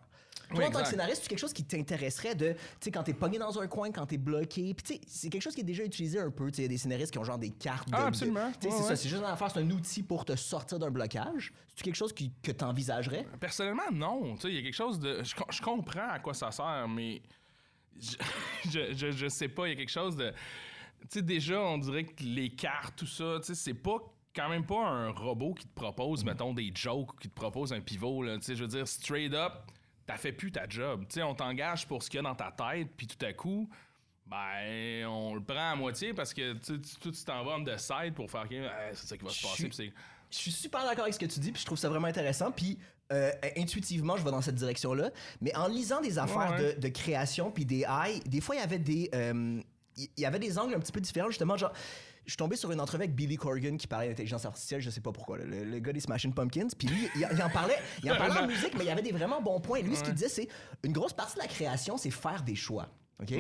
Toi, 0.54 0.60
Oui, 0.64 0.66
en 0.70 0.72
tant 0.72 0.82
que 0.84 0.88
scénariste, 0.88 1.24
c'est 1.24 1.30
quelque 1.30 1.40
chose 1.40 1.54
qui 1.54 1.64
t'intéresserait 1.64 2.36
de, 2.36 2.54
tu 2.54 2.58
sais, 2.82 2.92
quand 2.92 3.04
t'es 3.04 3.14
pogné 3.14 3.38
dans 3.40 3.60
un 3.60 3.68
coin, 3.68 3.92
quand 3.92 4.06
t'es 4.06 4.18
bloqué. 4.18 4.74
Puis, 4.74 4.84
tu 4.84 4.94
sais, 4.94 5.02
c'est 5.08 5.30
quelque 5.30 5.42
chose 5.42 5.56
qui 5.56 5.62
est 5.62 5.66
déjà 5.66 5.84
utilisé 5.84 6.20
un 6.20 6.30
peu. 6.32 6.50
Tu 6.52 6.58
sais, 6.58 6.62
il 6.62 6.66
y 6.66 6.68
a 6.68 6.70
des 6.70 6.78
scénaristes 6.78 7.12
qui 7.12 7.18
ont 7.20 7.24
genre 7.24 7.38
des 7.40 7.50
cartes 7.52 7.90
de. 7.90 7.96
Ah, 7.96 8.02
de- 8.04 8.08
absolument. 8.08 8.52
tu 8.60 8.62
sais, 8.62 8.68
Ouais, 8.68 8.72
c'est 8.74 8.84
ouais. 8.84 8.88
ça. 8.90 8.96
C'est 8.96 9.10
juste 9.10 9.22
une 9.22 9.28
affaire, 9.28 9.52
c'est 9.52 9.60
un 9.60 9.70
outil 9.72 10.04
pour 10.04 10.26
te 10.26 10.36
sortir 10.36 10.80
d'un 10.80 10.92
blocage. 10.92 11.52
C'est 11.76 11.84
quelque 11.84 11.96
chose 11.96 12.14
qui- 12.14 12.32
que 12.42 12.52
t'envisagerais? 12.52 13.26
Personnellement, 13.40 13.92
non. 13.92 14.36
Tu 14.36 14.42
sais, 14.42 14.48
il 14.50 14.56
y 14.56 14.60
a 14.60 14.62
quelque 14.62 14.74
chose 14.76 15.00
de. 15.00 15.24
Je, 15.24 15.36
co- 15.36 15.46
je 15.50 15.62
comprends 15.62 16.10
à 16.10 16.20
quoi 16.20 16.34
ça 16.34 16.52
sert, 16.52 16.88
mais. 16.88 17.22
Je, 18.00 18.16
je, 18.70 18.94
je- 18.96 19.12
je 19.12 19.28
sais 19.28 19.48
pas, 19.48 19.68
il 19.68 19.72
y 19.72 19.74
a 19.74 19.78
quelque 19.78 19.90
chose 19.92 20.16
de. 20.16 20.32
Tu 21.02 21.08
sais, 21.10 21.22
déjà, 21.22 21.60
on 21.62 21.78
dirait 21.78 22.06
que 22.06 22.24
les 22.24 22.50
cartes, 22.50 22.96
tout 22.98 23.08
ça, 23.08 23.38
tu 23.40 23.48
sais, 23.48 23.56
c'est 23.56 23.74
pas. 23.74 23.98
Quand 24.36 24.50
même 24.50 24.66
pas 24.66 24.80
un 24.88 25.12
robot 25.12 25.54
qui 25.54 25.68
te 25.68 25.76
propose, 25.76 26.24
mettons, 26.26 26.56
des 26.56 26.72
jokes, 26.74 27.20
qui 27.20 27.30
te 27.30 27.36
propose 27.36 27.72
un 27.72 27.82
pivot, 27.82 28.24
là. 28.24 28.36
Tu 28.38 28.46
sais, 28.46 28.56
je 28.56 28.64
veux 28.64 28.68
dire, 28.68 28.88
straight 28.88 29.32
up, 29.32 29.54
t'as 30.06 30.18
fait 30.18 30.32
plus 30.34 30.52
ta 30.52 30.68
job. 30.68 31.06
Tu 31.08 31.16
sais, 31.16 31.24
on 31.24 31.36
t'engage 31.36 31.88
pour 31.88 32.02
ce 32.04 32.10
qu'il 32.10 32.18
y 32.18 32.20
a 32.20 32.24
dans 32.24 32.36
ta 32.36 32.52
tête, 32.52 32.90
puis 32.98 33.08
tout 33.08 33.24
à 33.26 33.34
coup, 33.34 33.70
ben, 34.26 35.06
on 35.08 35.36
le 35.36 35.42
prend 35.44 35.72
à 35.72 35.76
moitié 35.76 36.14
parce 36.14 36.34
que 36.34 36.54
tu 36.54 36.80
t'en 37.26 37.44
vas 37.44 37.60
de 37.60 37.78
side 37.78 38.14
pour 38.16 38.30
faire 38.32 38.48
que 38.48 38.56
c'est 38.94 39.08
ça 39.08 39.18
qui 39.18 39.24
va 39.24 39.30
se 39.32 39.42
passer. 39.42 39.70
suis- 39.72 39.94
Je 40.32 40.38
suis 40.38 40.52
super 40.52 40.84
d'accord 40.84 41.04
avec 41.04 41.14
ce 41.14 41.20
que 41.20 41.26
tu 41.26 41.40
dis, 41.40 41.52
puis 41.52 41.62
je 41.62 41.66
trouve 41.66 41.78
ça 41.78 41.90
vraiment 41.90 42.08
intéressant. 42.08 42.52
Puis 42.52 42.80
euh, 43.12 43.32
intuitivement, 43.58 44.18
je 44.18 44.24
vais 44.24 44.32
dans 44.32 44.42
cette 44.42 44.56
direction-là. 44.56 45.12
Mais 45.42 45.56
en 45.56 45.68
lisant 45.68 46.02
des 46.02 46.18
affaires 46.18 46.54
Ouais. 46.58 46.74
De, 46.76 46.80
de 46.82 46.88
création, 46.88 47.52
puis 47.52 47.66
des 47.66 47.82
AI, 47.84 48.20
des 48.26 48.42
fois, 48.42 48.56
il 48.56 48.60
y 48.60 48.64
avait 48.64 48.80
des. 48.80 49.10
euh, 49.14 49.62
il 49.96 50.10
y 50.18 50.26
avait 50.26 50.40
des 50.40 50.58
angles 50.58 50.74
un 50.74 50.80
petit 50.80 50.92
peu 50.92 51.02
différents, 51.02 51.28
justement. 51.30 51.56
Genre, 51.56 51.72
je 52.26 52.32
suis 52.32 52.38
tombé 52.38 52.56
sur 52.56 52.72
une 52.72 52.80
entrevue 52.80 53.04
avec 53.04 53.16
Billy 53.16 53.36
Corgan 53.38 53.78
qui 53.78 53.88
parlait 53.88 54.08
d'intelligence 54.10 54.46
artificielle, 54.46 54.82
je 54.82 54.90
sais 54.90 55.02
pas 55.02 55.12
pourquoi. 55.12 55.38
là. 55.38 55.46
Le, 55.46 55.64
le 55.64 55.80
gars 55.80 55.94
des 55.94 56.00
Smashing 56.00 56.34
Pumpkins. 56.34 56.68
Puis 56.78 56.88
lui, 56.88 57.08
il, 57.16 57.28
il 57.32 57.42
en 57.44 57.50
parlait, 57.50 57.78
il 58.04 58.12
en 58.12 58.16
parlait 58.18 58.40
en 58.40 58.48
musique, 58.54 58.74
mais 58.78 58.84
il 58.86 58.88
y 58.88 58.92
avait 58.92 59.02
des 59.02 59.12
vraiment 59.12 59.42
bons 59.42 59.60
points. 59.60 59.82
Lui, 59.82 59.96
ce 59.96 60.04
qu'il 60.04 60.14
disait, 60.14 60.30
c'est 60.30 60.48
une 60.84 60.94
grosse 60.94 61.14
partie 61.14 61.36
de 61.36 61.42
la 61.42 61.48
création, 61.48 61.98
c'est 61.98 62.12
faire 62.12 62.44
des 62.44 62.56
choix. 62.56 62.88
OK? 63.22 63.32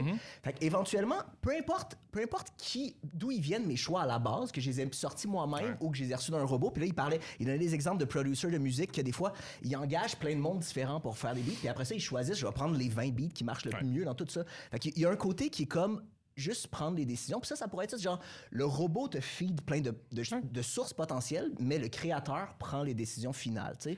Fait 0.43 0.55
éventuellement, 0.61 1.17
peu 1.41 1.51
importe, 1.57 1.97
peu 2.11 2.21
importe 2.21 2.49
qui, 2.57 2.95
d'où 3.03 3.31
ils 3.31 3.41
viennent 3.41 3.65
mes 3.65 3.75
choix 3.75 4.03
à 4.03 4.05
la 4.05 4.19
base, 4.19 4.51
que 4.51 4.61
je 4.61 4.69
les 4.69 4.79
ai 4.81 4.87
sortis 4.93 5.27
moi-même 5.27 5.65
Ouais. 5.71 5.75
ou 5.81 5.89
que 5.89 5.97
je 5.97 6.03
les 6.03 6.11
ai 6.11 6.15
reçus 6.15 6.29
d'un 6.31 6.43
robot. 6.43 6.69
Puis 6.69 6.81
là, 6.81 6.87
il 6.87 6.93
parlait, 6.93 7.19
il 7.39 7.47
donnait 7.47 7.57
des 7.57 7.73
exemples 7.73 7.97
de 7.97 8.05
producers 8.05 8.51
de 8.51 8.59
musique 8.59 8.91
que 8.91 9.01
des 9.01 9.11
fois, 9.11 9.33
ils 9.63 9.75
engagent 9.75 10.15
plein 10.15 10.35
de 10.35 10.39
monde 10.39 10.59
différents 10.59 10.99
pour 11.01 11.17
faire 11.17 11.33
des 11.33 11.41
beats. 11.41 11.55
Puis 11.59 11.67
après 11.67 11.85
ça, 11.85 11.95
ils 11.95 11.99
choisissent, 11.99 12.37
je 12.37 12.45
vais 12.45 12.51
prendre 12.53 12.77
les 12.77 12.87
20 12.87 13.09
beats 13.13 13.29
qui 13.33 13.43
marchent 13.43 13.65
le 13.65 13.73
Ouais. 13.73 13.83
mieux 13.83 14.05
dans 14.05 14.15
tout 14.15 14.27
ça. 14.29 14.43
Fait 14.71 14.79
qu'il 14.79 14.97
y 14.97 15.05
a 15.05 15.09
un 15.09 15.15
côté 15.15 15.49
qui 15.49 15.63
est 15.63 15.67
comme 15.67 16.03
juste 16.35 16.67
prendre 16.67 16.97
les 16.97 17.05
décisions. 17.05 17.39
Puis 17.39 17.47
ça, 17.47 17.55
ça 17.55 17.67
pourrait 17.67 17.85
être 17.85 17.99
genre, 18.01 18.19
le 18.51 18.65
robot 18.65 19.07
te 19.07 19.19
feed 19.19 19.61
plein 19.61 19.81
de, 19.81 19.91
de, 20.11 20.23
de 20.51 20.61
sources 20.61 20.93
potentielles, 20.93 21.51
mais 21.59 21.77
le 21.77 21.87
créateur 21.89 22.55
prend 22.57 22.83
les 22.83 22.93
décisions 22.93 23.33
finales, 23.33 23.75
tu 23.79 23.91
sais. 23.91 23.97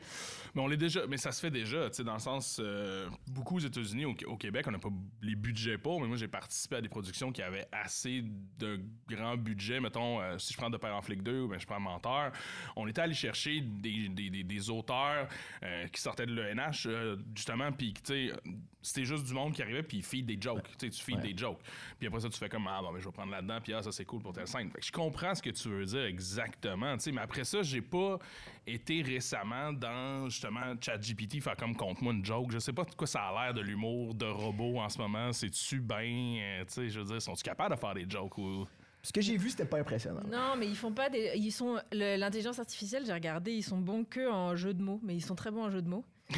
Mais 0.54 0.62
on 0.62 0.68
l'est 0.68 0.77
déjà, 0.77 1.08
mais 1.08 1.18
ça 1.18 1.32
se 1.32 1.39
fait 1.39 1.51
déjà, 1.51 1.89
tu 1.89 1.98
sais, 1.98 2.04
dans 2.04 2.13
le 2.13 2.20
sens, 2.20 2.60
euh, 2.62 3.10
beaucoup 3.27 3.56
aux 3.58 3.60
États-Unis, 3.60 4.06
au, 4.06 4.15
au 4.27 4.38
Québec, 4.38 4.65
on 4.68 4.72
n'a 4.72 4.80
pas 4.80 4.89
les 5.22 5.36
budgets 5.36 5.77
pour, 5.77 6.01
mais 6.01 6.08
moi 6.08 6.18
j'ai 6.18 6.27
participé 6.27 6.77
à 6.77 6.82
des 6.82 6.89
productions 6.89 7.32
qui 7.32 7.42
avaient 7.42 7.68
assez 7.72 8.24
de 8.58 8.80
grands 9.08 9.38
budgets, 9.38 9.80
mettons, 9.80 10.22
euh, 10.22 10.38
si 10.38 10.54
je 10.54 10.58
prends 10.58 10.70
De 10.70 10.77
Père 10.77 10.96
en 10.96 11.01
Flic 11.01 11.24
2 11.24 11.42
ou 11.42 11.48
bien 11.50 11.58
je 11.60 11.65
prends 11.65 11.80
Menteur, 11.80 12.32
on 12.75 12.88
était 12.88 13.01
allé 13.01 13.13
chercher 13.13 13.62
des, 13.62 14.10
des, 14.10 14.30
des, 14.30 14.44
des 14.44 14.70
auteurs 14.70 15.27
euh, 15.63 15.88
qui 15.88 16.01
sortaient 16.01 16.25
de 16.25 16.34
l'ENH, 16.34 16.88
justement, 17.36 17.72
puis 17.72 17.94
tu 17.94 18.01
sais, 18.04 18.34
c'était 18.82 19.06
juste 19.06 19.25
du 19.25 19.34
monde 19.34 19.54
qui 19.54 19.62
arrivait, 19.62 19.84
puis 19.84 19.98
ils 19.98 20.04
feed 20.04 20.25
des 20.25 20.38
jokes, 20.39 20.68
tu 20.77 20.86
sais, 20.86 20.89
tu 20.89 21.04
feed 21.04 21.15
Ouais. 21.15 21.22
des 21.34 21.38
jokes. 21.38 21.62
Puis 21.98 22.08
après 22.08 22.20
ça, 22.25 22.29
tu 22.29 22.38
fais 22.39 22.50
comme, 22.50 22.67
ah 22.67 22.82
bon, 22.82 22.91
mais 22.91 23.00
je 23.00 23.05
vais 23.05 23.12
prendre 23.12 23.32
là-dedans, 23.32 23.60
puis 23.62 23.74
ah, 23.74 23.82
ça 23.82 23.91
c'est 23.91 24.05
cool 24.05 24.22
pour 24.22 24.34
telle 24.34 24.48
scène. 24.48 24.70
Fait 24.72 24.79
que 24.79 24.86
je 24.86 24.91
comprends 24.91 25.34
ce 25.36 25.41
que 25.41 25.50
tu 25.51 25.70
veux 25.70 25.86
dire 25.86 26.03
exactement, 26.05 26.94
tu 26.98 27.03
sais, 27.03 27.12
mais 27.12 27.22
après 27.22 27.44
ça, 27.44 27.62
j'ai 27.62 27.82
pas 27.82 28.17
été 28.67 29.01
récemment 29.01 29.72
dans 29.74 30.29
justement 30.29 30.74
ChatGPT 30.82 31.41
faire 31.41 31.55
comme 31.55 31.75
contre 31.75 32.03
moi 32.03 32.13
une 32.13 32.25
joke. 32.25 32.51
Je 32.51 32.60
sais 32.60 32.74
pas 32.74 32.84
de 32.84 32.96
quoi 32.96 33.08
ça 33.08 33.22
a 33.27 33.46
l'air 33.46 33.53
de 33.53 33.62
l'humour 33.62 34.13
de 34.15 34.25
robot 34.25 34.79
en 34.79 34.89
ce 34.89 34.98
moment. 34.98 35.32
C'est-tu 35.32 35.79
bien, 35.82 36.63
tu 36.67 36.74
sais, 36.74 36.89
je 36.89 37.00
veux 37.00 37.05
dire, 37.05 37.22
sont-tu 37.22 37.44
capables 37.44 37.75
de 37.75 37.79
faire 37.79 37.94
des 37.94 38.05
jokes 38.10 38.38
ou? 38.38 38.65
Ce 39.03 39.13
que 39.13 39.22
j'ai 39.22 39.38
vu, 39.38 39.51
c'était 39.51 39.65
pas 39.65 39.77
impressionnant. 39.77 40.24
Non, 40.32 40.55
mais 40.58 40.65
ils 40.67 40.75
font 40.75 40.91
pas 40.91 41.10
des. 41.12 41.34
Ils 41.36 41.51
sont 41.51 41.77
le- 41.91 42.17
l'intelligence 42.17 42.58
artificielle. 42.58 43.03
J'ai 43.05 43.13
regardé, 43.13 43.51
ils 43.51 43.62
sont 43.62 43.77
bons 43.77 44.03
que 44.03 44.27
en 44.32 44.55
jeu 44.55 44.74
de 44.74 44.82
mots, 44.82 45.00
mais 45.03 45.13
ils 45.15 45.22
sont 45.22 45.36
très 45.36 45.51
bons 45.51 45.65
en 45.65 45.70
jeu 45.70 45.84
de 45.84 45.88
mots. 45.88 46.03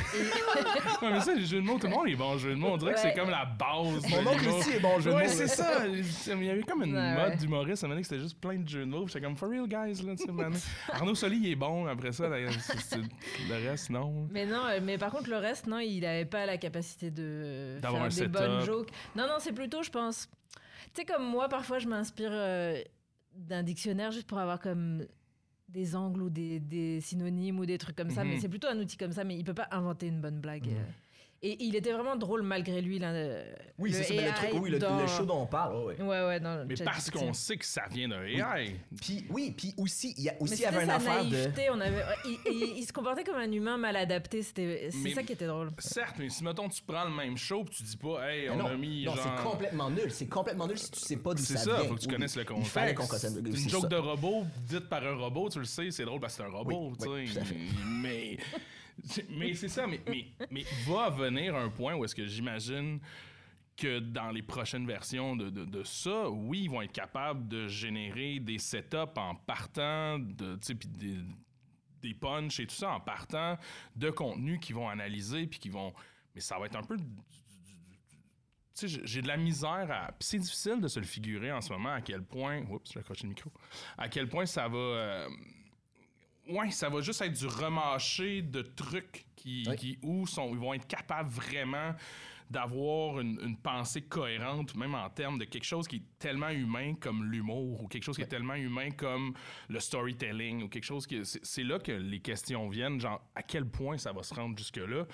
Ouais, 1.02 1.12
mais 1.12 1.22
ça, 1.22 1.34
les 1.34 1.46
jeux 1.46 1.62
de 1.62 1.66
mots, 1.66 1.78
tout 1.78 1.88
le 1.88 1.94
monde 1.94 2.08
est 2.08 2.16
bon 2.16 2.26
en 2.34 2.38
jeu 2.38 2.50
de 2.50 2.56
mots. 2.56 2.70
On 2.72 2.78
dirait 2.78 2.94
que 2.94 3.00
c'est 3.00 3.08
Ouais. 3.10 3.14
comme 3.14 3.30
la 3.30 3.46
base. 3.46 4.10
Mon 4.10 4.32
oncle 4.32 4.50
aussi 4.50 4.72
est 4.72 4.80
bon 4.80 4.96
en 4.96 5.00
jeu 5.00 5.12
de 5.12 5.16
Ouais, 5.16 5.24
mots, 5.26 5.30
c'est 5.32 5.44
là. 5.44 5.48
ça. 5.48 5.88
Il 5.88 6.44
y 6.44 6.50
avait 6.50 6.64
comme 6.64 6.84
une 6.84 6.96
Ouais, 6.96 7.14
mode 7.16 7.30
ouais. 7.30 7.36
d'humoriste. 7.38 7.84
À 7.84 7.86
un 7.86 7.90
moment 7.90 8.02
que 8.02 8.08
c'était 8.08 8.22
juste 8.22 8.40
plein 8.40 8.58
de 8.58 8.68
jeux 8.68 8.82
de 8.86 8.86
mots. 8.90 9.04
Puis 9.06 9.14
J'étais 9.14 9.26
comme, 9.26 9.38
for 9.38 9.50
real, 9.50 9.68
guys. 9.68 10.04
Là. 10.04 10.14
Arnaud 10.92 11.16
Soli, 11.16 11.38
il 11.38 11.52
est 11.52 11.56
bon. 11.56 11.86
Après 11.88 12.12
ça, 12.12 12.28
là, 12.28 12.38
c'est- 12.60 12.80
c'est- 12.80 12.98
le 12.98 13.70
reste, 13.70 13.90
non. 13.90 14.28
Mais 14.32 14.46
non, 14.46 14.66
euh, 14.66 14.80
mais 14.84 14.98
par 14.98 15.12
contre, 15.12 15.30
le 15.30 15.38
reste, 15.38 15.68
non, 15.68 15.80
il 15.80 16.06
avait 16.06 16.26
pas 16.26 16.46
la 16.46 16.58
capacité 16.58 17.10
de 17.12 17.78
faire 17.80 17.96
un 17.96 18.06
des 18.06 18.12
setup. 18.16 18.32
bonnes 18.32 18.62
jokes. 18.66 18.90
Non, 19.16 19.28
non, 19.28 19.36
c'est 19.40 19.54
plutôt, 19.54 19.84
je 19.84 19.90
pense. 19.92 20.28
Tu 20.94 21.02
sais, 21.02 21.06
comme 21.06 21.24
moi, 21.24 21.48
parfois, 21.48 21.80
je 21.80 21.88
m'inspire 21.88 22.30
euh, 22.32 22.82
d'un 23.34 23.64
dictionnaire 23.64 24.12
juste 24.12 24.28
pour 24.28 24.40
avoir 24.40 24.60
comme 24.60 25.06
des 25.68 25.96
angles 25.96 26.22
ou 26.22 26.30
des, 26.30 26.60
des 26.60 27.02
synonymes 27.02 27.60
ou 27.60 27.66
des 27.66 27.78
trucs 27.78 27.96
comme 27.96 28.10
ça. 28.10 28.24
Mhm. 28.24 28.32
Mais 28.32 28.40
c'est 28.40 28.50
plutôt 28.50 28.68
un 28.68 28.78
outil 28.80 28.98
comme 28.98 29.12
ça, 29.12 29.24
mais 29.24 29.38
il 29.38 29.44
peut 29.44 29.54
pas 29.54 29.68
inventer 29.72 30.08
une 30.08 30.22
bonne 30.22 30.40
blague. 30.40 30.70
Et 31.44 31.56
il 31.64 31.76
était 31.76 31.92
vraiment 31.92 32.16
drôle 32.16 32.42
malgré 32.42 32.82
lui. 32.82 32.98
Là, 32.98 33.14
le- 33.14 33.44
Oui, 33.78 33.94
c'est 33.94 34.04
ça, 34.04 34.14
mais 34.16 34.26
le, 34.28 34.34
truc, 34.34 34.50
oui, 34.56 34.70
le, 34.72 34.80
dans- 34.80 35.00
le 35.00 35.06
show 35.06 35.24
dont 35.24 35.42
on 35.42 35.46
parle, 35.46 35.76
ouais, 35.76 35.96
ouais. 36.00 36.02
Ouais, 36.02 36.26
ouais, 36.26 36.40
dans 36.40 36.66
Mais 36.68 36.74
parce 36.84 37.12
qu'on 37.12 37.32
sait 37.32 37.58
que 37.58 37.66
ça 37.66 37.84
vient 37.92 38.08
d'un 38.08 38.24
AI. 38.24 38.76
Puis, 39.00 39.24
oui, 39.30 39.54
puis 39.56 39.72
aussi, 39.78 40.16
il 40.18 40.24
y 40.24 40.30
a 40.30 40.34
aussi 40.40 40.54
il 40.54 40.56
y 40.56 40.58
c'était 40.64 40.68
avait 40.70 40.82
une 40.86 40.90
sa 40.90 40.96
affaire 40.96 41.24
de. 41.26 41.30
naïveté, 41.30 41.68
on 41.72 41.80
avait... 41.80 42.04
il, 42.26 42.40
il- 42.52 42.78
il 42.80 42.84
se 42.86 42.92
comportait 42.92 43.24
comme 43.24 43.36
un 43.36 43.52
humain 43.52 43.78
mal 43.78 43.96
adapté. 43.96 44.42
C'était, 44.42 44.90
c'est 44.92 44.98
Mais- 44.98 45.14
ça 45.14 45.22
qui 45.22 45.34
était 45.34 45.46
drôle. 45.46 45.70
Certes, 45.78 46.16
mais 46.18 46.30
si, 46.30 46.44
mettons, 46.44 46.70
tu 46.70 46.82
prends 46.82 47.04
le 47.06 47.12
même 47.16 47.38
show 47.38 47.64
puis 47.64 47.76
tu 47.76 47.84
dis 47.84 47.98
pas, 47.98 48.32
hey, 48.32 48.46
Mais 48.46 48.50
on 48.50 48.58
non, 48.58 48.66
a 48.66 48.76
mis 48.76 49.06
non, 49.06 49.14
genre. 49.14 49.24
c'est 49.38 49.44
complètement 49.44 49.90
nul. 49.92 50.10
C'est 50.10 50.28
complètement 50.28 50.66
nul 50.68 50.80
si 50.80 50.90
tu 50.90 51.00
sais 51.00 51.18
pas 51.18 51.36
d'où 51.36 51.44
C'est 51.44 51.58
ça, 51.58 51.64
ça, 51.66 51.76
vient. 51.82 51.88
faut 51.90 51.96
que 51.96 52.00
tu 52.00 52.08
Oui, 52.08 52.14
connaisses 52.16 52.36
le 52.36 52.46
contexte. 52.46 53.38
Une 53.46 53.56
c'est 53.56 53.70
joke 53.70 53.82
ça. 53.84 53.88
de 53.90 53.96
robot 53.98 54.44
dite 54.66 54.90
par 54.90 55.04
un 55.06 55.16
robot, 55.16 55.50
tu 55.50 55.60
le 55.60 55.66
sais, 55.66 55.92
c'est 55.92 56.04
drôle 56.06 56.20
parce 56.20 56.36
que 56.36 56.42
c'est 56.44 56.50
un 56.50 56.52
robot, 56.52 56.90
Oui, 56.94 56.98
tu 57.00 57.10
oui, 57.10 57.28
sais. 57.28 57.34
tout 57.36 57.40
à 57.42 57.46
fait. 57.46 57.56
mais 58.02 58.38
mais 59.30 59.54
c'est 59.54 59.68
ça, 59.68 59.88
mais, 59.88 60.02
mais, 60.52 60.66
va 60.88 61.10
venir 61.10 61.56
un 61.56 61.70
point 61.70 61.96
où 61.96 62.04
est-ce 62.06 62.16
que 62.16 62.26
j'imagine 62.26 63.00
que 63.76 64.00
dans 64.00 64.32
les 64.32 64.42
prochaines 64.42 64.88
versions 64.88 65.36
de, 65.36 65.50
de, 65.50 65.84
ça, 65.84 66.30
oui, 66.30 66.64
ils 66.64 66.70
vont 66.70 66.82
être 66.82 66.92
capables 66.92 67.48
de 67.48 67.68
générer 67.68 68.40
des 68.40 68.58
setups 68.58 69.18
en 69.18 69.36
partant 69.36 70.18
de, 70.18 70.58
des, 70.98 71.18
des 72.02 72.14
punchs 72.16 72.60
et 72.60 72.66
tout 72.66 72.76
ça 72.76 72.90
en 72.92 73.00
partant 73.00 73.58
de 73.96 74.10
contenus 74.10 74.60
qu'ils 74.60 74.76
vont 74.76 74.90
analyser 74.90 75.46
puis 75.46 75.60
qui 75.60 75.70
vont 75.70 75.94
mais 76.34 76.42
ça 76.42 76.58
va 76.60 76.66
être 76.68 76.76
un 76.76 76.84
peu 76.84 76.98
j'ai- 78.84 79.22
de 79.22 79.28
la 79.28 79.38
misère 79.38 79.88
à. 79.92 80.12
C'est 80.20 80.38
difficile 80.38 80.80
de 80.80 80.88
se 80.88 81.00
le 81.00 81.06
figurer 81.06 81.52
en 81.52 81.62
ce 81.62 81.72
moment 81.74 81.94
à 81.94 82.02
quel 82.02 82.24
point. 82.24 82.62
Oups, 82.70 82.92
j'ai 82.94 83.00
accroché 83.00 83.24
le 83.24 83.30
micro. 83.30 83.52
À 83.98 84.08
quel 84.08 84.30
point 84.30 84.46
ça 84.46 84.68
va. 84.68 84.78
euh, 84.78 85.30
Ouais, 86.50 86.72
ça 86.72 86.90
va 86.90 87.02
juste 87.02 87.22
être 87.22 87.34
du 87.38 87.48
remâché 87.48 88.42
de 88.42 88.62
trucs 88.62 89.26
qui, 89.36 89.66
Oui. 89.68 89.76
qui 89.76 90.00
où 90.02 90.26
sont, 90.28 90.50
ils 90.52 90.60
vont 90.60 90.74
être 90.74 90.88
capables 90.88 91.30
vraiment 91.30 91.94
d'avoir 92.50 93.20
une, 93.20 93.38
une 93.44 93.58
pensée 93.58 94.04
cohérente, 94.04 94.74
même 94.76 94.96
en 94.96 95.10
termes 95.10 95.38
de 95.38 95.44
quelque 95.44 95.66
chose 95.66 95.86
qui 95.86 95.98
est 95.98 96.04
tellement 96.18 96.48
humain 96.50 96.94
comme 96.96 97.26
l'humour, 97.30 97.84
ou 97.84 97.88
quelque 97.90 98.04
chose 98.04 98.16
qui 98.16 98.22
est 98.22 98.28
tellement 98.28 98.54
humain 98.56 98.92
comme 98.92 99.34
le 99.68 99.80
storytelling, 99.82 100.64
ou 100.64 100.70
quelque 100.70 100.86
chose 100.86 101.06
qui... 101.06 101.20
C'est 101.26 101.64
là 101.64 101.78
que 101.78 101.92
les 101.92 102.22
questions 102.22 102.70
viennent, 102.70 103.02
genre, 103.02 103.22
à 103.36 103.44
quel 103.44 103.66
point 103.66 103.98
ça 103.98 104.14
va 104.14 104.24
se 104.24 104.34
rendre 104.34 104.58
jusque-là. 104.58 105.06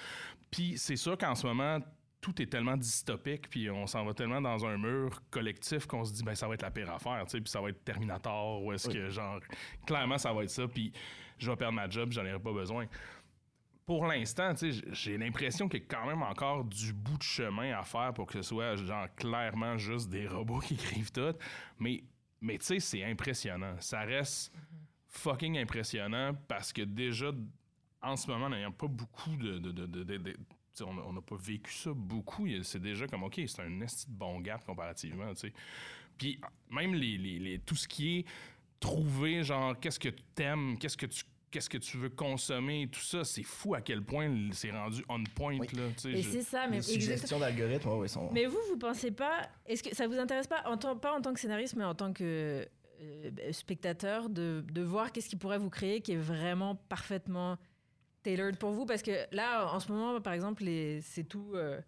Puis 0.51 0.77
c'est 0.77 0.95
sûr 0.95 1.17
qu'en 1.17 1.33
ce 1.33 1.47
moment, 1.47 1.79
tout 2.23 2.41
est 2.41 2.45
tellement 2.47 2.77
dystopique, 2.77 3.49
puis 3.49 3.69
on 3.69 3.85
s'en 3.85 4.05
va 4.05 4.13
tellement 4.13 4.39
dans 4.41 4.65
un 4.65 4.77
mur 4.77 5.21
collectif 5.29 5.85
qu'on 5.85 6.05
se 6.05 6.13
dit, 6.13 6.23
ben 6.23 6.33
ça 6.33 6.47
va 6.47 6.53
être 6.53 6.61
la 6.61 6.71
pire 6.71 6.89
affaire, 6.89 7.21
tu 7.25 7.31
sais, 7.31 7.41
puis 7.41 7.51
ça 7.51 7.59
va 7.61 7.69
être 7.69 7.83
Terminator, 7.83 8.63
ou 8.63 8.71
est-ce 8.71 8.87
que, 8.93 9.09
genre, 9.09 9.39
clairement, 9.85 10.17
ça 10.17 10.31
va 10.33 10.43
être 10.43 10.49
ça, 10.49 10.65
puis 10.67 10.93
je 11.37 11.51
vais 11.51 11.57
perdre 11.57 11.73
ma 11.75 11.89
job, 11.89 12.11
j'en 12.13 12.21
aurai 12.21 12.39
pas 12.39 12.53
besoin. 12.53 12.85
Pour 13.85 14.05
l'instant, 14.07 14.53
tu 14.53 14.71
sais, 14.71 14.85
j'ai 14.93 15.17
l'impression 15.17 15.67
qu'il 15.67 15.81
y 15.81 15.83
a 15.83 15.85
quand 15.87 16.05
même 16.07 16.21
encore 16.23 16.63
du 16.63 16.93
bout 16.93 17.17
de 17.17 17.23
chemin 17.23 17.77
à 17.77 17.83
faire 17.83 18.13
pour 18.13 18.25
que 18.27 18.41
ce 18.41 18.41
soit, 18.41 18.77
genre, 18.77 19.07
clairement 19.17 19.77
juste 19.77 20.09
des 20.09 20.25
robots 20.25 20.59
qui 20.59 20.75
écrivent 20.75 21.11
tout, 21.11 21.35
mais, 21.77 22.01
mais 22.39 22.57
tu 22.57 22.65
sais, 22.65 22.79
c'est 22.79 23.03
impressionnant. 23.03 23.75
Ça 23.79 23.99
reste 24.01 24.53
fucking 25.09 25.57
impressionnant 25.57 26.31
parce 26.47 26.71
que 26.71 26.81
déjà, 26.83 27.31
en 28.01 28.15
ce 28.15 28.31
moment, 28.31 28.49
n'ayant 28.49 28.71
pas 28.71 28.87
beaucoup 28.87 29.35
de. 29.35 29.57
de, 29.59 29.71
de, 29.71 29.85
de- 30.03 30.37
on 30.81 31.13
n'a 31.13 31.21
pas 31.21 31.35
vécu 31.37 31.71
ça 31.73 31.91
beaucoup. 31.93 32.47
C'est 32.63 32.81
déjà 32.81 33.07
comme, 33.07 33.23
OK, 33.23 33.39
c'est 33.47 33.61
un 33.61 33.81
esti 33.81 34.07
de 34.09 34.15
bon 34.15 34.39
gap 34.41 34.65
comparativement, 34.65 35.33
tu 35.33 35.47
sais. 35.47 35.53
Puis 36.17 36.39
même 36.69 36.93
les, 36.93 37.17
les- 37.17 37.39
les- 37.39 37.59
tout 37.59 37.75
ce 37.75 37.87
qui 37.87 38.19
est 38.19 38.25
trouver, 38.79 39.43
genre, 39.43 39.79
qu'est-ce 39.79 39.99
que 39.99 40.09
tu 40.09 40.23
t'aimes, 40.35 40.77
qu'est-ce 40.77 40.97
que 40.97 41.05
tu 41.05 41.23
qu'est-ce 41.51 41.69
que 41.69 41.77
tu 41.77 41.97
veux 41.97 42.09
consommer, 42.09 42.89
tout 42.91 42.99
ça, 42.99 43.23
c'est 43.23 43.43
fou 43.43 43.75
à 43.75 43.81
quel 43.81 44.01
point 44.03 44.49
c'est 44.53 44.71
rendu 44.71 45.05
on 45.07 45.23
point, 45.23 45.59
Oui. 45.59 45.67
là, 45.73 45.83
tu 45.95 45.99
sais. 46.01 46.09
Et 46.11 46.21
je- 46.23 46.29
c'est 46.31 46.41
ça, 46.41 46.65
mais 46.67 46.77
Les 46.77 46.81
suggestions 46.81 47.37
d'algorithmes, 47.37 47.89
ouais, 47.89 48.07
sont. 48.07 48.31
Mais 48.33 48.47
vous, 48.47 48.57
vous 48.69 48.77
pensez 48.77 49.11
pas 49.11 49.47
Est-ce 49.67 49.83
que 49.83 49.93
ça 49.95 50.07
vous 50.07 50.17
intéresse 50.17 50.47
pas, 50.47 50.63
en 50.65 50.77
tant, 50.77 50.97
pas 50.97 51.13
en 51.15 51.21
tant 51.21 51.31
que 51.31 51.39
scénariste, 51.39 51.75
mais 51.75 51.83
en 51.83 51.93
tant 51.93 52.11
que 52.11 52.67
euh, 53.01 53.29
spectateur, 53.51 54.29
de, 54.29 54.65
de 54.71 54.81
voir 54.81 55.11
qu'est-ce 55.11 55.29
qui 55.29 55.35
pourrait 55.35 55.59
vous 55.59 55.69
créer 55.69 56.01
qui 56.01 56.13
est 56.13 56.17
vraiment 56.17 56.73
parfaitement 56.89 57.59
tailored 58.23 58.57
pour 58.57 58.71
vous? 58.71 58.85
Parce 58.85 59.01
que 59.01 59.11
là, 59.35 59.71
en 59.73 59.79
ce 59.79 59.91
moment, 59.91 60.19
par 60.21 60.33
exemple, 60.33 60.63
c'est 61.01 61.23
tout. 61.27 61.51
euh, 61.55 61.79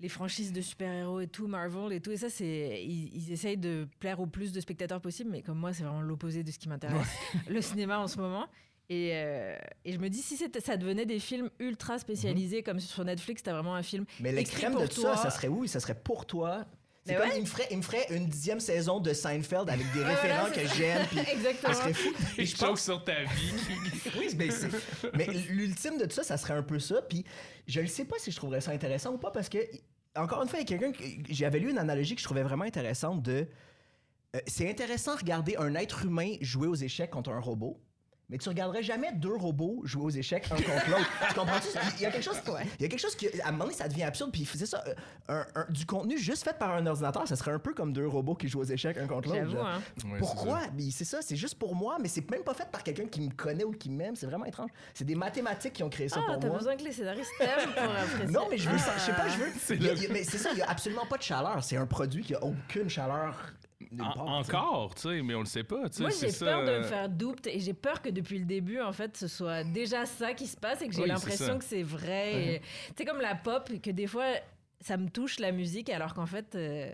les 0.00 0.08
franchises 0.08 0.52
de 0.52 0.60
super-héros 0.60 1.20
et 1.20 1.28
tout, 1.28 1.46
Marvel 1.46 1.92
et 1.92 2.00
tout, 2.00 2.10
et 2.10 2.16
ça, 2.16 2.28
c'est. 2.28 2.82
Ils, 2.84 3.14
ils 3.14 3.32
essayent 3.32 3.56
de 3.56 3.86
plaire 4.00 4.18
au 4.20 4.26
plus 4.26 4.50
de 4.52 4.60
spectateurs 4.60 5.00
possible, 5.00 5.30
mais 5.30 5.42
comme 5.42 5.58
moi, 5.58 5.72
c'est 5.72 5.84
vraiment 5.84 6.00
l'opposé 6.02 6.42
de 6.42 6.50
ce 6.50 6.58
qui 6.58 6.68
m'intéresse, 6.68 7.06
le 7.48 7.60
cinéma 7.60 8.00
en 8.00 8.08
ce 8.08 8.18
moment. 8.18 8.46
Et, 8.88 9.10
euh, 9.14 9.56
et 9.84 9.92
je 9.92 9.98
me 9.98 10.08
dis, 10.08 10.18
si 10.18 10.36
ça 10.36 10.76
devenait 10.76 11.06
des 11.06 11.20
films 11.20 11.50
ultra 11.60 11.98
spécialisés, 11.98 12.62
comme 12.64 12.80
sur 12.80 13.04
Netflix, 13.04 13.42
t'as 13.42 13.52
vraiment 13.52 13.74
un 13.76 13.82
film 13.84 14.04
Mais 14.20 14.32
l'extrême 14.32 14.74
de 14.74 14.86
toi. 14.86 15.16
ça, 15.16 15.22
ça 15.22 15.30
serait 15.30 15.48
oui, 15.48 15.68
ça 15.68 15.78
serait 15.80 15.94
pour 15.94 16.26
toi. 16.26 16.66
C'est 17.04 17.12
Mais 17.14 17.18
comme 17.18 17.28
ouais. 17.30 17.36
il 17.36 17.40
me 17.42 17.46
ferait, 17.46 17.66
il 17.72 17.76
me 17.78 17.82
ferait 17.82 18.06
une 18.10 18.26
dixième 18.28 18.60
saison 18.60 19.00
de 19.00 19.12
Seinfeld 19.12 19.68
avec 19.68 19.92
des 19.92 20.04
référents 20.04 20.50
que 20.50 20.60
j'aime, 20.76 21.04
puis 21.08 21.18
Exactement. 21.32 21.74
ça 21.74 21.80
serait 21.80 21.92
fou. 21.94 22.08
Des 22.36 22.46
je 22.46 22.56
pense, 22.56 22.82
sur 22.82 23.02
ta 23.04 23.22
vie. 23.24 23.52
oui, 24.18 24.28
mais, 24.36 24.50
c'est- 24.50 24.68
mais 25.16 25.26
l'ultime 25.26 25.98
de 25.98 26.04
tout 26.04 26.12
ça, 26.14 26.22
ça 26.22 26.36
serait 26.36 26.54
un 26.54 26.62
peu 26.62 26.78
ça. 26.78 27.02
Puis 27.02 27.24
je 27.66 27.80
ne 27.80 27.86
sais 27.86 28.04
pas 28.04 28.16
si 28.20 28.30
je 28.30 28.36
trouverais 28.36 28.60
ça 28.60 28.70
intéressant 28.70 29.12
ou 29.12 29.18
pas 29.18 29.30
parce 29.32 29.48
que 29.48 29.58
encore 30.14 30.42
une 30.42 30.48
fois, 30.48 30.60
il 30.60 30.70
y 30.70 30.74
a 30.74 30.78
quelqu'un, 30.78 30.92
que- 30.92 31.04
j'avais 31.34 31.58
lu 31.58 31.70
une 31.70 31.78
analogie 31.78 32.14
que 32.14 32.20
je 32.20 32.26
trouvais 32.26 32.42
vraiment 32.44 32.64
intéressante 32.64 33.20
de. 33.22 33.48
euh, 34.36 34.40
c'est 34.46 34.70
intéressant 34.70 35.14
de 35.14 35.20
regarder 35.20 35.56
un 35.56 35.74
être 35.74 36.04
humain 36.04 36.34
jouer 36.40 36.68
aux 36.68 36.74
échecs 36.76 37.10
contre 37.10 37.30
un 37.30 37.40
robot. 37.40 37.80
Mais 38.32 38.38
tu 38.38 38.48
regarderais 38.48 38.82
jamais 38.82 39.12
deux 39.12 39.36
robots 39.36 39.82
jouer 39.84 40.02
aux 40.04 40.10
échecs 40.10 40.46
un 40.50 40.56
contre 40.56 40.90
l'autre. 40.90 41.10
tu 41.28 41.34
comprends-tu? 41.34 41.68
Il 41.98 42.02
y 42.02 42.06
a 42.06 42.10
quelque 42.10 42.24
chose, 42.24 42.40
il 42.78 42.82
y 42.82 42.84
a 42.86 42.88
quelque 42.88 42.98
chose 42.98 43.14
qui, 43.14 43.28
à 43.42 43.48
un 43.48 43.52
moment 43.52 43.64
donné, 43.64 43.76
ça 43.76 43.86
devient 43.88 44.04
absurde. 44.04 44.32
Puis 44.32 44.40
il 44.40 44.46
faisait 44.46 44.64
ça, 44.66 44.82
euh, 44.88 44.94
un- 45.28 45.46
un- 45.60 45.66
du 45.70 45.84
contenu 45.86 46.18
juste 46.18 46.42
fait 46.44 46.58
par 46.58 46.72
un 46.72 46.86
ordinateur, 46.86 47.28
ça 47.28 47.36
serait 47.36 47.52
un 47.52 47.58
peu 47.58 47.74
comme 47.74 47.92
deux 47.92 48.06
robots 48.08 48.34
qui 48.34 48.48
jouent 48.48 48.60
aux 48.60 48.64
échecs 48.64 48.96
un 48.96 49.06
contre 49.06 49.28
l'autre. 49.28 49.56
Hein. 49.62 49.76
Ouais, 49.78 49.82
c'est 50.12 50.18
Pourquoi? 50.18 50.60
Mais 50.74 50.90
c'est 50.90 51.04
ça, 51.04 51.18
c'est 51.20 51.36
juste 51.36 51.56
pour 51.56 51.74
moi, 51.74 51.98
mais 52.00 52.08
c'est 52.08 52.28
même 52.30 52.42
pas 52.42 52.54
fait 52.54 52.68
par 52.72 52.82
quelqu'un 52.82 53.04
qui 53.06 53.20
me 53.20 53.30
connaît 53.30 53.64
ou 53.64 53.72
qui 53.72 53.90
m'aime. 53.90 54.16
C'est 54.16 54.26
vraiment 54.26 54.46
étrange. 54.46 54.70
C'est 54.94 55.04
des 55.04 55.14
mathématiques 55.14 55.74
qui 55.74 55.82
ont 55.82 55.90
créé 55.90 56.08
ça 56.08 56.20
Ah, 56.22 56.32
pour 56.32 56.38
t'as 56.40 56.48
moi. 56.48 56.56
besoin 56.56 56.74
que 56.76 56.84
les 56.84 56.92
scénaristes 56.92 57.30
t'aiment 57.38 57.70
pour 57.74 57.82
apprécier. 58.02 58.26
Non, 58.32 58.46
mais 58.50 58.56
je 58.56 58.70
veux 58.70 58.78
ça. 58.78 58.92
Je 58.96 59.02
sais 59.02 59.12
pas, 59.12 59.28
je 59.28 59.36
veux. 59.36 59.52
C'est 59.60 59.74
a- 59.90 59.92
a- 59.92 60.12
mais 60.12 60.24
c'est 60.24 60.38
ça, 60.38 60.48
il 60.52 60.58
y 60.58 60.62
a 60.62 60.70
absolument 60.70 61.04
pas 61.06 61.18
de 61.18 61.22
chaleur. 61.22 61.62
C'est 61.62 61.76
un 61.76 61.86
produit 61.86 62.22
qui 62.22 62.34
a 62.34 62.42
aucune 62.42 62.88
chaleur. 62.88 63.36
En- 64.00 64.38
encore, 64.40 64.94
tu 64.94 65.02
sais, 65.02 65.22
mais 65.22 65.34
on 65.34 65.40
le 65.40 65.46
sait 65.46 65.64
pas. 65.64 65.88
tu 65.88 65.96
sais, 65.96 66.02
Moi, 66.02 66.10
j'ai 66.20 66.30
ça, 66.30 66.46
peur 66.46 66.64
de 66.64 66.70
euh, 66.70 66.78
me 66.78 66.84
faire 66.84 67.08
doubt 67.08 67.46
et 67.46 67.58
j'ai 67.60 67.74
peur 67.74 68.00
que 68.02 68.08
depuis 68.08 68.38
le 68.38 68.44
début, 68.44 68.80
en 68.80 68.92
fait, 68.92 69.16
ce 69.16 69.28
soit 69.28 69.64
déjà 69.64 70.06
ça 70.06 70.32
qui 70.34 70.46
se 70.46 70.56
passe 70.56 70.82
et 70.82 70.88
que 70.88 70.94
j'ai 70.94 71.02
Oui, 71.02 71.08
l'impression 71.08 71.58
que 71.58 71.64
c'est 71.64 71.82
vrai. 71.82 72.60
Tu 72.88 72.94
sais, 72.98 73.04
comme 73.04 73.20
la 73.20 73.34
pop, 73.34 73.70
que 73.82 73.90
des 73.90 74.06
fois, 74.06 74.26
ça 74.80 74.96
me 74.96 75.08
touche 75.08 75.38
la 75.38 75.52
musique 75.52 75.90
alors 75.90 76.14
qu'en 76.14 76.26
fait, 76.26 76.54
euh, 76.54 76.90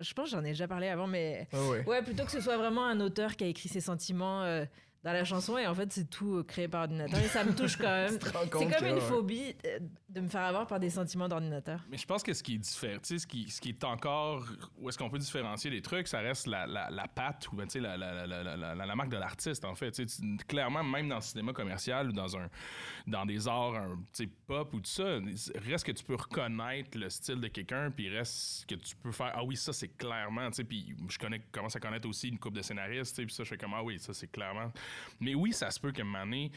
je 0.00 0.12
pense 0.14 0.26
que 0.30 0.36
j'en 0.36 0.44
ai 0.44 0.48
déjà 0.50 0.66
parlé 0.66 0.88
avant, 0.88 1.06
mais 1.06 1.46
Ah 1.52 1.56
ouais. 1.68 1.84
ouais, 1.86 2.02
plutôt 2.02 2.24
que 2.24 2.30
ce 2.32 2.40
soit 2.40 2.56
vraiment 2.56 2.84
un 2.86 3.00
auteur 3.00 3.36
qui 3.36 3.44
a 3.44 3.46
écrit 3.46 3.68
ses 3.68 3.80
sentiments 3.80 4.42
euh, 4.42 4.64
dans 5.04 5.12
la 5.12 5.24
chanson 5.24 5.58
et 5.58 5.66
en 5.66 5.74
fait, 5.74 5.92
c'est 5.92 6.08
tout 6.08 6.36
euh, 6.36 6.42
créé 6.44 6.68
par 6.68 6.82
ordinateur 6.82 7.18
et 7.18 7.26
ça 7.28 7.42
me 7.44 7.52
touche 7.54 7.76
quand 7.76 7.84
même. 7.90 8.18
C'est 8.20 8.32
comme 8.50 8.70
que, 8.70 8.84
une 8.86 8.94
ouais. 8.94 9.00
phobie 9.00 9.56
euh, 9.66 9.78
de 10.08 10.20
me 10.20 10.28
faire 10.28 10.42
avoir 10.42 10.66
par 10.68 10.78
des 10.78 10.90
sentiments 10.90 11.28
d'ordinateur. 11.28 11.80
Mais 11.90 11.96
je 11.98 12.06
pense 12.06 12.22
que 12.22 12.32
ce 12.32 12.42
qui 12.42 12.54
est 12.54 12.58
différent, 12.58 12.98
tu 13.02 13.08
sais, 13.08 13.18
ce 13.18 13.26
qui, 13.26 13.50
ce 13.50 13.60
qui 13.60 13.70
est 13.70 13.82
encore, 13.84 14.44
où 14.78 14.88
est-ce 14.88 14.96
qu'on 14.98 15.10
peut 15.10 15.18
différencier 15.18 15.70
les 15.70 15.82
trucs, 15.82 16.06
ça 16.06 16.20
reste 16.20 16.46
la, 16.46 16.66
la, 16.66 16.88
la 16.90 17.08
patte 17.08 17.48
ou 17.50 17.56
ben, 17.56 17.64
tu 17.66 17.72
sais, 17.72 17.80
la, 17.80 17.96
la, 17.96 18.26
la, 18.26 18.42
la, 18.44 18.56
la- 18.56 18.74
la 18.86 18.96
marque 18.96 19.10
de 19.10 19.16
l'artiste, 19.16 19.64
en 19.64 19.74
fait. 19.74 19.90
Tu 19.90 20.06
sais, 20.06 20.20
tu- 20.20 20.36
clairement, 20.46 20.84
même 20.84 21.08
dans 21.08 21.16
le 21.16 21.20
cinéma 21.22 21.52
commercial 21.52 22.10
ou 22.10 22.12
dans, 22.12 22.36
un, 22.36 22.48
dans 23.08 23.26
des 23.26 23.48
arts 23.48 23.74
un, 23.74 23.96
tu 24.12 24.24
sais, 24.24 24.30
pop 24.46 24.72
ou 24.74 24.78
tout 24.80 24.90
ça, 24.90 25.18
reste 25.66 25.84
que 25.86 25.92
tu 25.92 26.04
peux 26.04 26.14
reconnaître 26.14 26.96
le 26.96 27.10
style 27.10 27.40
de 27.40 27.48
quelqu'un, 27.48 27.90
puis 27.90 28.08
reste 28.08 28.66
que 28.68 28.76
tu 28.76 28.94
peux 28.96 29.10
faire 29.12 29.32
Ah 29.34 29.42
oui, 29.42 29.56
ça, 29.56 29.72
c'est 29.72 29.96
clairement, 29.96 30.48
tu 30.50 30.56
sais, 30.56 30.64
puis 30.64 30.94
je 31.08 31.18
connais, 31.18 31.40
commence 31.50 31.74
à 31.74 31.80
connaître 31.80 32.08
aussi 32.08 32.28
une 32.28 32.38
couple 32.38 32.58
de 32.58 32.62
scénaristes, 32.62 33.16
tu 33.16 33.22
sais, 33.22 33.26
puis 33.26 33.34
ça, 33.34 33.42
je 33.42 33.48
fais 33.48 33.58
comme 33.58 33.74
Ah 33.74 33.82
oui, 33.82 33.98
ça, 33.98 34.12
c'est 34.14 34.30
clairement. 34.30 34.70
Mais 35.20 35.34
oui, 35.34 35.52
ça 35.52 35.70
se 35.70 35.78
peut 35.80 35.92
qu'à 35.92 36.02
un 36.02 36.04
moment 36.04 36.24
donné, 36.24 36.50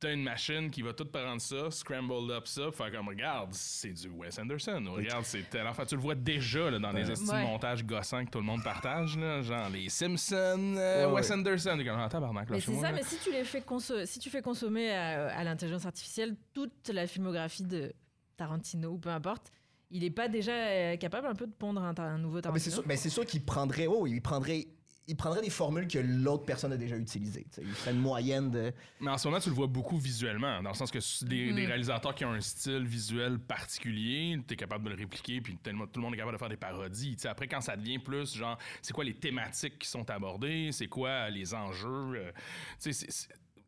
t'as 0.00 0.12
une 0.14 0.24
machine 0.24 0.68
qui 0.68 0.82
va 0.82 0.92
tout 0.92 1.04
prendre 1.04 1.40
ça, 1.40 1.70
scramble 1.70 2.32
up 2.32 2.48
ça, 2.48 2.72
faire 2.72 2.90
comme 2.90 3.06
regarde, 3.06 3.50
c'est 3.54 3.92
du 3.92 4.08
Wes 4.08 4.36
Anderson. 4.36 4.82
Regarde, 4.88 5.24
c'est 5.24 5.48
tel 5.48 5.64
enfant. 5.64 5.84
Tu 5.86 5.94
le 5.94 6.00
vois 6.00 6.16
déjà 6.16 6.70
là, 6.72 6.80
dans 6.80 6.90
les 6.90 7.08
estimes 7.08 7.28
Ouais. 7.36 7.42
montages 7.44 7.84
gossants 7.84 8.24
que 8.24 8.30
tout 8.30 8.38
le 8.38 8.44
monde 8.44 8.64
partage, 8.64 9.16
là, 9.16 9.42
genre 9.42 9.68
les 9.68 9.88
Simpsons, 9.88 10.74
euh, 10.76 11.06
Ouais, 11.06 11.12
Wes 11.14 11.28
ouais. 11.28 11.34
Anderson. 11.36 11.78
Comme, 11.84 12.00
ah, 12.00 12.08
tabarnak, 12.08 12.50
Mais 12.50 12.60
c'est 12.60 12.74
ça, 12.74 12.90
là. 12.90 12.92
mais 12.96 13.04
si 13.04 13.16
tu 13.18 13.30
les 13.30 13.44
fais 13.44 13.60
conso- 13.60 14.04
si 14.04 14.18
tu 14.18 14.28
fais 14.28 14.42
consommer 14.42 14.90
à, 14.90 15.28
à 15.36 15.44
l'intelligence 15.44 15.86
artificielle 15.86 16.34
toute 16.52 16.88
la 16.88 17.06
filmographie 17.06 17.62
de 17.62 17.92
Tarantino 18.36 18.90
ou 18.90 18.98
peu 18.98 19.10
importe, 19.10 19.52
il 19.90 20.02
est 20.04 20.10
pas 20.10 20.26
déjà 20.26 20.52
euh, 20.52 20.96
capable 20.96 21.28
un 21.28 21.34
peu 21.34 21.46
de 21.46 21.52
pondre 21.52 21.80
un, 21.82 21.94
un 21.98 22.18
nouveau 22.18 22.38
Ah, 22.42 22.50
mais 22.52 22.58
c'est 22.58 22.70
Tarantino? 22.70 22.74
sûr, 22.76 22.84
mais 22.88 22.96
c'est 22.96 23.10
sûr 23.10 23.24
qu'il 23.24 23.44
prendrait, 23.44 23.86
oh, 23.86 24.06
il 24.08 24.20
prendrait, 24.20 24.66
il 25.08 25.16
prendrait 25.16 25.42
des 25.42 25.50
formules 25.50 25.88
que 25.88 25.98
l'autre 25.98 26.44
personne 26.44 26.72
a 26.72 26.76
déjà 26.76 26.96
utilisées. 26.96 27.44
tu 27.52 27.56
sais. 27.56 27.62
Il 27.62 27.72
ferait 27.74 27.90
une 27.92 27.98
moyenne 28.00 28.50
de. 28.50 28.72
Mais 29.00 29.10
en 29.10 29.18
ce 29.18 29.26
moment, 29.26 29.40
tu 29.40 29.48
le 29.48 29.54
vois 29.54 29.66
beaucoup 29.66 29.98
visuellement, 29.98 30.62
dans 30.62 30.70
le 30.70 30.76
sens 30.76 30.90
que 30.90 31.24
des, 31.24 31.52
des 31.52 31.66
réalisateurs 31.66 32.14
qui 32.14 32.24
ont 32.24 32.32
un 32.32 32.40
style 32.40 32.84
visuel 32.86 33.38
particulier, 33.38 34.38
t'es 34.46 34.56
capable 34.56 34.84
de 34.84 34.90
le 34.90 34.96
répliquer, 34.96 35.40
puis 35.40 35.56
tellement- 35.56 35.86
tout 35.86 35.98
le 36.00 36.04
monde 36.04 36.14
est 36.14 36.18
capable 36.18 36.34
de 36.36 36.38
faire 36.38 36.48
des 36.48 36.56
parodies. 36.56 37.16
Tu 37.16 37.22
sais, 37.22 37.28
après, 37.28 37.48
quand 37.48 37.60
ça 37.60 37.76
devient 37.76 37.98
plus 37.98 38.36
genre, 38.36 38.56
c'est 38.80 38.92
quoi 38.92 39.04
les 39.04 39.14
thématiques 39.14 39.78
qui 39.80 39.88
sont 39.88 40.08
abordées, 40.10 40.70
c'est 40.72 40.88
quoi 40.88 41.28
les 41.30 41.52
enjeux, 41.54 42.14
euh, 42.16 42.32
tu 42.80 42.92
sais, 42.92 43.06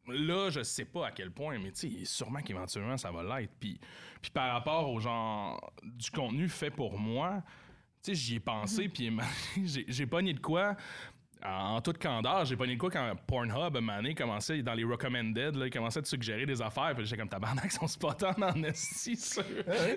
Là, 0.07 0.51
je 0.51 0.63
sais 0.63 0.85
pas 0.85 1.07
à 1.07 1.11
quel 1.13 1.31
point, 1.31 1.59
mais 1.59 1.73
tu 1.73 1.89
sais, 1.91 2.05
sûrement 2.05 2.43
qu'éventuellement 2.43 2.99
ça 2.99 3.11
va 3.11 3.23
l'être. 3.41 3.55
Puis, 3.59 3.81
puis 4.21 4.31
par 4.31 4.53
rapport 4.53 4.91
au 4.91 5.01
genre 5.01 5.73
du 5.83 6.11
contenu 6.11 6.47
fait 6.51 6.71
pour 6.71 6.99
moi, 6.99 7.43
tu 8.03 8.11
sais, 8.11 8.15
j'y 8.15 8.35
ai 8.35 8.41
pensé, 8.41 8.91
puis 8.91 9.11
j'ai 9.65 9.87
j'ai 9.89 10.07
pogné 10.07 10.35
de 10.35 10.41
quoi. 10.41 10.77
En 11.47 11.79
toute 11.83 11.99
candeur, 11.99 12.47
j'ai 12.47 12.57
pogné 12.57 12.75
de 12.75 12.81
quoi 12.81 12.91
quand 12.91 13.13
Pornhub, 13.27 13.77
à 13.77 13.93
un 13.97 14.15
commençait 14.15 14.63
dans 14.63 14.73
les 14.73 14.85
recommended, 14.85 15.57
là, 15.57 15.67
il 15.67 15.71
commençait 15.71 15.99
à 15.99 16.03
te 16.03 16.09
suggérer 16.09 16.47
des 16.47 16.63
affaires, 16.63 16.93
puis 16.97 17.05
j'étais 17.05 17.19
comme 17.19 17.29
tabarnak, 17.29 17.67
ils 17.67 17.71
sont 17.71 17.87
spotants 17.87 18.35
en 18.41 18.63
esti 18.63 19.15
sur 19.15 19.43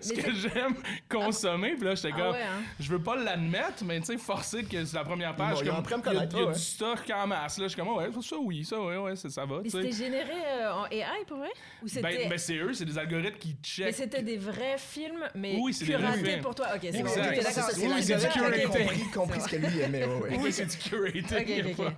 ce 0.01 0.13
Mais 0.13 0.21
que 0.23 0.33
j'aime 0.33 0.75
consommer, 1.07 1.75
puis 1.75 1.85
là, 1.85 1.95
j'étais 1.95 2.09
Ah 2.13 2.17
comme, 2.17 2.31
ouais, 2.33 2.41
hein? 2.41 2.63
je 2.77 2.89
veux 2.89 3.01
pas 3.01 3.15
l'admettre, 3.15 3.85
mais 3.85 3.99
tu 4.01 4.07
sais, 4.07 4.17
forcer 4.17 4.65
que 4.65 4.83
c'est 4.83 4.97
la 4.97 5.05
première 5.05 5.37
page, 5.37 5.59
comme, 5.59 5.63
il 5.63 5.67
y 5.67 5.69
a, 5.69 6.01
connaître, 6.01 6.35
il 6.35 6.39
y 6.39 6.43
a 6.43 6.47
ouais. 6.47 6.53
du 6.53 6.59
stock 6.59 6.99
en 7.15 7.27
masse, 7.27 7.57
là, 7.59 7.63
je 7.63 7.69
suis 7.73 7.79
comme, 7.81 7.95
ouais, 7.95 8.09
ça 8.21 8.35
oui, 8.41 8.65
ça, 8.65 8.81
ouais, 8.81 8.97
ouais, 8.97 9.15
ça, 9.15 9.29
ça 9.29 9.45
va, 9.45 9.59
Mais 9.63 9.69
c'était 9.69 9.91
généré 9.93 10.33
euh, 10.33 10.73
en 10.73 10.85
AI 10.87 11.05
pour 11.27 11.37
vrai? 11.37 11.49
Ou 11.81 11.87
c'était 11.87 12.01
Ben, 12.01 12.29
ben, 12.29 12.37
c'est 12.37 12.57
eux, 12.57 12.73
c'est 12.73 12.83
des 12.85 12.97
algorithmes 12.97 13.37
qui 13.37 13.49
mais 13.55 13.63
checkent. 13.63 13.95
c'était 13.95 14.21
des 14.23 14.37
vrais 14.37 14.77
films 14.77 15.23
mais 15.33 15.55
Oui, 15.61 15.73
curatés 15.73 16.37
pour 16.37 16.55
toi. 16.55 16.67
OK, 16.75 16.81
c'est 16.91 17.03
bon. 17.03 17.09
D'accord. 17.15 17.69
c'est- 17.71 17.87
oui, 17.87 18.03
c'est 18.03 18.15
du 18.17 18.27
curated. 18.27 19.11
compris. 19.13 19.39
ce 19.41 19.47
que 19.47 19.55
lui 19.55 19.79
aimait. 19.79 20.05
ouais, 20.05 20.13
ouais. 20.31 20.37
Oui, 20.41 20.51
c'est 20.51 20.65
du 20.65 20.75
curated. 20.77 21.36
Ok, 21.41 21.45
ils, 21.47 21.65
ont 21.65 21.69
ok, 21.71 21.75
pas, 21.77 21.93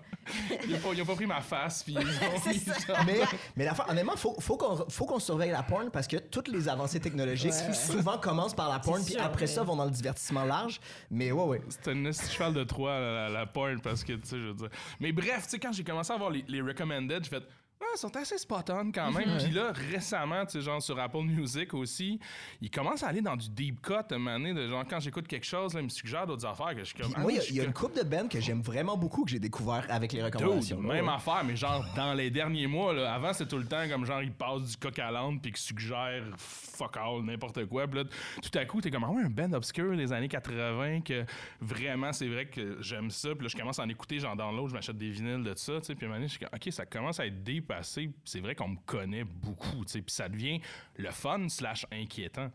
ils 0.68 0.76
ont 0.76 0.80
pas- 0.80 0.90
ils 0.94 1.02
ont 1.02 1.06
pas 1.06 1.16
pris 1.16 1.26
ma 1.26 1.42
face, 1.42 1.84
puis 1.84 1.94
ils 2.00 2.00
ont 2.00 2.50
mis 2.50 2.62
mais, 3.06 3.20
mais 3.56 3.66
la 3.66 3.74
fois, 3.74 3.90
honnêtement, 3.90 4.16
faut, 4.16 4.36
faut 4.40 4.58
qu'on 4.58 4.90
faut 4.90 5.06
qu'on 5.06 5.20
surveille 5.20 5.52
la 5.52 5.64
porn 5.64 5.90
parce 5.92 6.08
que 6.08 6.18
toutes 6.18 6.48
les 6.48 6.68
avancées 6.70 7.00
technologiques 7.00 7.52
Ouais, 7.52 7.68
ouais. 7.68 7.74
souvent 7.74 8.18
commencent 8.18 8.56
par 8.56 8.70
la 8.70 8.80
porn, 8.80 9.04
puis 9.04 9.14
sûr, 9.14 9.24
après 9.24 9.48
ça 9.48 9.64
vont 9.64 9.76
dans 9.76 9.86
le 9.86 9.92
divertissement 9.92 10.44
large. 10.44 10.80
Mais 11.10 11.32
ouais, 11.32 11.44
ouais. 11.46 11.62
C'est 11.70 11.90
un 11.92 12.12
cheval 12.12 12.54
de 12.54 12.64
Troie, 12.64 13.00
la, 13.00 13.14
la, 13.14 13.30
la 13.30 13.46
porn, 13.46 13.80
parce 13.82 14.04
que, 14.04 14.14
tu 14.14 14.28
sais, 14.28 14.38
je 14.38 14.48
veux 14.48 14.54
dire. 14.54 14.70
Mais 15.00 15.12
bref, 15.12 15.44
tu 15.46 15.50
sais, 15.52 15.60
quand 15.60 15.72
j'ai 15.72 15.84
commencé 15.84 16.12
à 16.14 16.18
voir 16.18 16.30
les, 16.30 16.44
les 16.48 16.62
recommended, 16.62 17.24
j'ai 17.24 17.30
fait. 17.30 17.44
Ah, 17.82 17.86
ils 17.96 17.98
sont 17.98 18.14
assez 18.18 18.38
spot-on 18.38 18.92
quand 18.92 19.10
même. 19.12 19.38
Puis 19.38 19.52
là, 19.52 19.72
récemment, 19.72 20.46
tu 20.46 20.52
sais, 20.52 20.62
genre 20.62 20.82
sur 20.82 21.00
Apple 21.00 21.22
Music 21.24 21.74
aussi, 21.74 22.20
ils 22.62 22.70
commencent 22.70 23.04
à 23.04 23.08
aller 23.08 23.22
dans 23.22 23.38
du 23.38 23.50
deep 23.50 23.82
cut 23.82 23.94
à 23.94 24.06
un 24.12 24.18
moment 24.18 24.34
donné, 24.38 24.54
de 24.54 24.68
genre 24.68 24.84
quand 24.88 25.00
j'écoute 25.00 25.28
quelque 25.28 25.46
chose, 25.46 25.74
là, 25.74 25.80
ils 25.80 25.86
me 25.86 25.90
suggèrent 25.90 26.28
d'autres 26.28 26.46
affaires 26.46 26.74
que 26.76 26.80
je 26.80 26.84
suis 26.86 26.96
comme. 26.96 27.08
Puis 27.08 27.16
ah 27.18 27.22
moi, 27.22 27.32
il 27.32 27.36
y 27.36 27.38
oui, 27.38 27.42
a- 27.42 27.46
je 27.46 27.50
il 27.52 27.56
y, 27.56 27.60
a 27.60 27.62
suis 27.64 27.68
une 27.68 27.74
coupe 27.74 27.96
de 27.96 28.04
bands 28.04 28.28
que 28.28 28.42
j'aime 28.42 28.62
vraiment 28.62 28.98
beaucoup 28.98 29.24
que 29.24 29.32
j'ai 29.32 29.40
découvert 29.40 29.86
avec 29.90 30.12
les 30.12 30.22
recommandations. 30.22 30.76
Dude, 30.78 30.88
là, 30.88 30.94
même 30.96 31.08
ouais. 31.08 31.14
affaire, 31.14 31.44
mais 31.46 31.56
genre 31.56 31.86
dans 31.96 32.14
les 32.14 32.30
derniers 32.30 32.68
mois, 32.68 32.94
là, 32.94 33.14
avant 33.14 33.32
c'était 33.32 33.50
tout 33.50 33.58
le 33.58 33.66
temps 33.66 33.88
comme 33.90 34.06
genre 34.06 34.22
ils 34.22 34.34
passent 34.34 34.64
du 34.72 34.76
coq 34.78 35.00
à 35.00 35.10
l'âne 35.10 35.40
puis 35.40 35.52
qu'ils 35.54 35.62
suggèrent 35.62 36.24
fuck 36.38 36.98
all, 36.98 37.24
n'importe 37.24 37.66
quoi. 37.66 37.88
Puis 37.88 38.00
là, 38.00 38.06
tout 38.42 38.60
à 38.60 38.66
coup, 38.66 38.82
t'es 38.82 38.92
comme 38.92 39.06
ah 39.06 39.10
ouais, 39.10 39.24
un 39.24 39.30
band 39.30 39.54
obscur 39.54 39.96
des 39.96 40.12
années 40.12 40.28
80 40.28 41.02
que 41.02 41.24
vraiment 41.62 42.12
c'est 42.12 42.28
vrai 42.28 42.46
que 42.48 42.78
j'aime 42.82 43.10
ça. 43.10 43.30
Puis 43.36 43.44
là, 43.44 43.48
je 43.48 43.56
commence 43.58 43.80
à 43.80 43.84
en 43.84 43.90
écouter, 43.90 44.20
genre 44.20 44.36
dans 44.36 44.52
l'autre, 44.52 44.70
je 44.70 44.74
m'achète 44.76 44.98
des 44.98 45.10
vinyles 45.10 45.44
de 45.44 45.54
ça, 45.56 45.80
tu 45.80 45.86
sais. 45.86 45.96
Puis 45.96 46.06
à 46.06 46.10
un 46.10 46.10
moment 46.10 46.18
donné, 46.20 46.28
je 46.28 46.32
suis 46.34 46.40
comme 46.40 46.50
ok, 46.54 46.74
ça 46.74 46.86
commence 46.86 47.20
à 47.22 47.26
être 47.26 47.42
C'est 47.82 48.40
vrai 48.40 48.56
qu'on 48.56 48.70
me 48.70 48.78
connaît 48.86 49.24
beaucoup, 49.24 49.86
tu 49.86 49.92
sais. 49.94 50.02
Puis 50.02 50.14
ça 50.16 50.28
devient 50.30 50.60
le 50.96 51.12
fun 51.12 51.48
slash 51.50 51.86
inquiétant. 51.92 52.52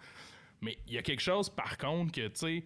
Mais 0.61 0.79
il 0.87 0.95
y 0.95 0.99
a 0.99 1.03
quelque 1.03 1.21
chose 1.23 1.51
par 1.51 1.77
contre 1.79 2.13
que, 2.13 2.27
tu 2.29 2.35
sais, 2.35 2.65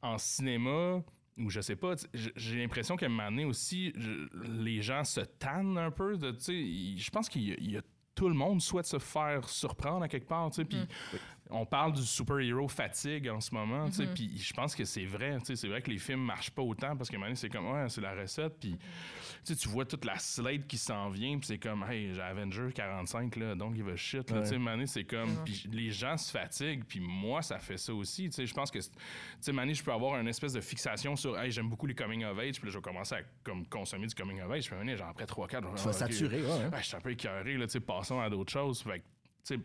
en 0.00 0.18
cinéma, 0.18 1.02
ou 1.38 1.48
je 1.50 1.60
sais 1.60 1.76
pas, 1.76 1.94
j'ai 2.14 2.56
l'impression 2.58 2.96
qu'à 2.96 3.06
un 3.06 3.08
moment 3.08 3.30
donné 3.30 3.44
aussi, 3.44 3.92
je- 3.96 4.28
les 4.62 4.82
gens 4.82 5.04
se 5.04 5.20
tannent 5.20 5.78
un 5.78 5.90
peu. 5.90 6.16
de, 6.16 6.30
tu 6.32 6.40
sais, 6.40 6.54
il- 6.54 6.98
Je 6.98 7.10
pense 7.10 7.28
qu'il 7.28 7.42
y 7.48 7.52
a- 7.52 7.56
il 7.58 7.70
y 7.72 7.76
a 7.76 7.82
tout 8.14 8.28
le 8.28 8.34
monde 8.34 8.60
souhaite 8.60 8.84
se 8.84 8.98
faire 8.98 9.48
surprendre 9.48 10.02
à 10.04 10.08
quelque 10.08 10.28
part, 10.28 10.50
tu 10.50 10.56
sais, 10.56 10.64
puis 10.66 10.78
on 11.52 11.66
parle 11.66 11.92
du 11.92 12.02
super-héros 12.02 12.68
fatigue 12.68 13.28
en 13.28 13.40
ce 13.40 13.54
moment, 13.54 13.88
puis 14.14 14.38
je 14.38 14.52
pense 14.52 14.74
que 14.74 14.84
c'est 14.84 15.04
vrai, 15.04 15.38
c'est 15.42 15.68
vrai 15.68 15.82
que 15.82 15.90
les 15.90 15.98
films 15.98 16.22
marchent 16.22 16.50
pas 16.50 16.62
autant 16.62 16.96
parce 16.96 17.10
moment 17.12 17.26
donné, 17.26 17.36
c'est 17.36 17.48
comme, 17.48 17.70
ouais, 17.70 17.88
c'est 17.88 18.00
la 18.00 18.14
recette, 18.14 18.58
puis 18.58 18.76
tu 19.44 19.68
vois 19.68 19.84
toute 19.84 20.04
la 20.04 20.18
slate 20.18 20.66
qui 20.66 20.78
s'en 20.78 21.10
vient, 21.10 21.38
puis 21.38 21.46
c'est 21.46 21.58
comme, 21.58 21.84
hey, 21.88 22.14
j'ai 22.14 22.20
Avenger 22.20 22.68
45, 22.74 23.36
là, 23.36 23.54
donc 23.54 23.74
give 23.74 23.88
a 23.88 23.96
shit, 23.96 24.30
là, 24.30 24.40
donné, 24.40 24.86
c'est 24.86 25.04
comme, 25.04 25.30
les 25.70 25.90
gens 25.90 26.16
se 26.16 26.30
fatiguent, 26.30 26.84
puis 26.84 27.00
moi, 27.00 27.42
ça 27.42 27.58
fait 27.58 27.76
ça 27.76 27.92
aussi, 27.92 28.30
je 28.30 28.54
pense 28.54 28.70
que, 28.70 28.78
tu 28.78 28.88
sais, 29.40 29.52
Mané, 29.52 29.74
je 29.74 29.82
peux 29.82 29.92
avoir 29.92 30.18
une 30.18 30.28
espèce 30.28 30.54
de 30.54 30.60
fixation 30.60 31.16
sur, 31.16 31.38
hey, 31.38 31.50
j'aime 31.50 31.68
beaucoup 31.68 31.86
les 31.86 31.94
coming 31.94 32.24
of 32.24 32.38
age, 32.38 32.60
puis 32.60 32.70
je 32.70 32.78
vais 32.78 32.82
commencer 32.82 33.16
à 33.16 33.20
comme, 33.44 33.66
consommer 33.66 34.06
du 34.06 34.14
coming 34.14 34.40
of 34.40 34.50
age, 34.50 34.70
puis 34.70 34.96
genre 34.96 35.08
après 35.08 35.24
3-4, 35.24 35.74
Tu 35.76 35.84
vas 35.84 35.92
saturer, 35.92 36.42
ouais, 36.42 36.48
ouais. 36.48 36.78
je 36.78 36.86
suis 36.86 36.96
un 36.96 37.00
peu 37.00 37.10
écœuré, 37.10 37.56
là, 37.56 37.66
tu 37.66 37.72
sais, 37.72 37.80
passons 37.80 38.20
à 38.20 38.30
d'autres 38.30 38.52
choses, 38.52 38.82
fait 38.82 39.00
que, 39.00 39.04
tu 39.44 39.56
sais, 39.56 39.58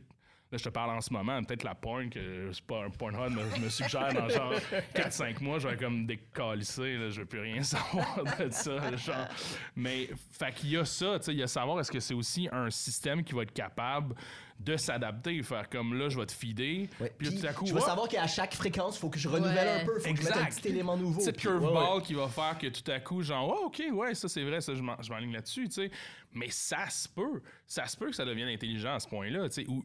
Là, 0.50 0.58
je 0.58 0.64
te 0.64 0.70
parle 0.70 0.92
en 0.92 1.02
ce 1.02 1.12
moment, 1.12 1.44
peut-être 1.44 1.64
la 1.64 1.76
porn, 1.76 2.10
que 2.10 2.52
c'est 2.54 2.64
pas 2.64 2.86
un 2.86 2.90
Pornhub 2.90 3.34
me, 3.34 3.60
me 3.66 3.70
suggère 3.70 4.14
dans 4.14 4.30
genre 4.30 4.54
4-5 4.96 5.44
mois, 5.44 5.60
je 5.60 5.68
vais 5.68 5.76
comme 5.76 6.06
décalisser, 6.06 6.96
là, 6.98 7.10
je 7.10 7.20
veux 7.20 7.26
plus 7.26 7.42
rien 7.42 7.62
savoir 7.64 8.24
de 8.40 8.50
ça, 8.52 8.96
genre. 8.96 9.28
Mais, 9.76 10.10
fait 10.32 10.54
qu'il 10.54 10.70
y 10.70 10.78
a 10.78 10.86
ça, 10.86 11.20
tu 11.20 11.26
sais, 11.26 11.32
il 11.34 11.40
y 11.40 11.44
a 11.44 11.48
savoir 11.48 11.82
est-ce 11.82 11.92
que 11.92 12.00
c'est 12.00 12.14
aussi 12.14 12.48
un 12.52 12.70
système 12.70 13.24
qui 13.26 13.34
va 13.34 13.42
être 13.44 13.52
capable 13.54 14.16
de 14.60 14.76
s'adapter, 14.78 15.44
faire 15.44 15.70
comme 15.70 15.94
là, 16.00 16.08
je 16.10 16.18
vais 16.18 16.26
te 16.26 16.32
feeder, 16.32 16.88
Ouais. 17.00 17.14
puis 17.16 17.40
tout 17.40 17.46
à 17.46 17.52
coup, 17.54 17.66
je 17.68 17.74
veux 17.74 17.80
savoir 17.82 18.08
qu'à 18.08 18.26
chaque 18.26 18.56
fréquence, 18.56 18.96
il 18.96 19.00
faut 19.02 19.10
que 19.10 19.20
je 19.20 19.28
renouvelle 19.28 19.56
Ouais. 19.68 19.82
un 19.82 19.86
peu, 19.86 20.00
il 20.00 20.08
faut 20.08 20.14
que 20.16 20.22
je 20.22 20.28
mette 20.30 20.38
un 20.38 20.46
petit 20.46 20.70
élément 20.70 20.96
nouveau. 20.98 21.24
Ouais, 21.24 21.34
curveball 21.34 21.98
ouais. 21.98 22.02
qui 22.04 22.14
va 22.14 22.28
faire 22.30 22.58
que 22.58 22.68
tout 22.68 22.90
à 22.90 23.00
coup, 23.02 23.22
genre, 23.22 23.54
oh, 23.64 23.66
ok, 23.68 23.84
ouais, 23.92 24.16
ça 24.16 24.28
c'est 24.30 24.44
vrai, 24.44 24.62
ça 24.62 24.74
je 24.74 24.82
m'en- 24.82 25.00
je 25.02 25.12
m'enligne 25.12 25.34
là-dessus, 25.34 25.66
tu 25.68 25.74
sais. 25.74 25.92
Mais 26.34 26.48
ça 26.50 26.90
se 26.90 27.08
peut. 27.08 27.42
Ça 27.68 27.86
se 27.86 27.96
peut 27.98 28.08
que 28.08 28.16
ça 28.16 28.26
devienne 28.26 28.48
intelligent 28.50 28.96
à 28.96 29.00
ce 29.00 29.08
point-là, 29.08 29.48
tu 29.50 29.62
sais. 29.64 29.68
Ou, 29.70 29.84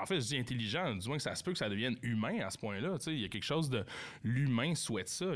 en 0.00 0.06
fait, 0.06 0.20
je 0.20 0.26
dis 0.26 0.38
intelligent, 0.38 0.94
du 0.94 1.06
moins 1.08 1.16
que 1.16 1.22
ça 1.22 1.34
se 1.34 1.42
peut 1.44 1.52
que 1.52 1.58
ça 1.58 1.68
devienne 1.68 1.96
humain 2.02 2.40
à 2.40 2.50
ce 2.50 2.58
point-là. 2.58 2.96
Il 3.06 3.20
y 3.20 3.24
a 3.24 3.28
quelque 3.28 3.42
chose 3.44 3.68
de. 3.70 3.84
L'humain 4.22 4.74
souhaite 4.74 5.08
ça. 5.08 5.26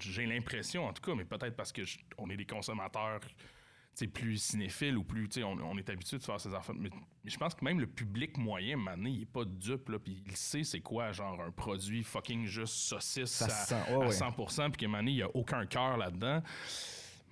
J'ai 0.00 0.26
l'impression, 0.26 0.86
en 0.86 0.92
tout 0.92 1.02
cas, 1.02 1.14
mais 1.14 1.24
peut-être 1.24 1.56
parce 1.56 1.72
que 1.72 1.84
je- 1.84 1.98
on 2.18 2.28
est 2.30 2.36
des 2.36 2.46
consommateurs. 2.46 3.20
tu 3.20 4.04
sais, 4.04 4.06
plus 4.06 4.38
cinéphiles 4.38 4.96
ou 4.96 5.02
plus, 5.02 5.28
tu 5.28 5.40
sais, 5.40 5.42
on, 5.42 5.52
on 5.54 5.76
est 5.76 5.90
habitué 5.90 6.16
de 6.16 6.22
faire 6.22 6.40
ces 6.40 6.54
affaires. 6.54 6.76
Mais, 6.78 6.90
mais 7.24 7.30
je 7.30 7.36
pense 7.36 7.54
que 7.56 7.64
même 7.64 7.80
le 7.80 7.88
public 7.88 8.38
moyen, 8.38 8.76
maintenant, 8.76 9.08
il 9.10 9.22
est 9.22 9.26
pas 9.26 9.44
dupe, 9.44 9.90
puis 10.04 10.22
il 10.26 10.36
sait 10.36 10.62
c'est 10.62 10.80
quoi, 10.80 11.10
genre, 11.10 11.40
un 11.42 11.50
produit 11.50 12.04
fucking 12.04 12.46
juste 12.46 12.72
saucisse 12.74 13.30
Ça 13.32 13.46
à, 13.46 13.48
se 13.48 13.68
sent, 13.70 13.82
ouais, 13.90 13.94
à 13.94 13.98
ouais. 13.98 14.12
100%, 14.12 14.70
puis 14.70 14.86
moment 14.86 14.98
donné, 14.98 15.10
il 15.10 15.16
n'y 15.16 15.22
a 15.22 15.30
aucun 15.36 15.66
cœur 15.66 15.96
là-dedans. 15.96 16.40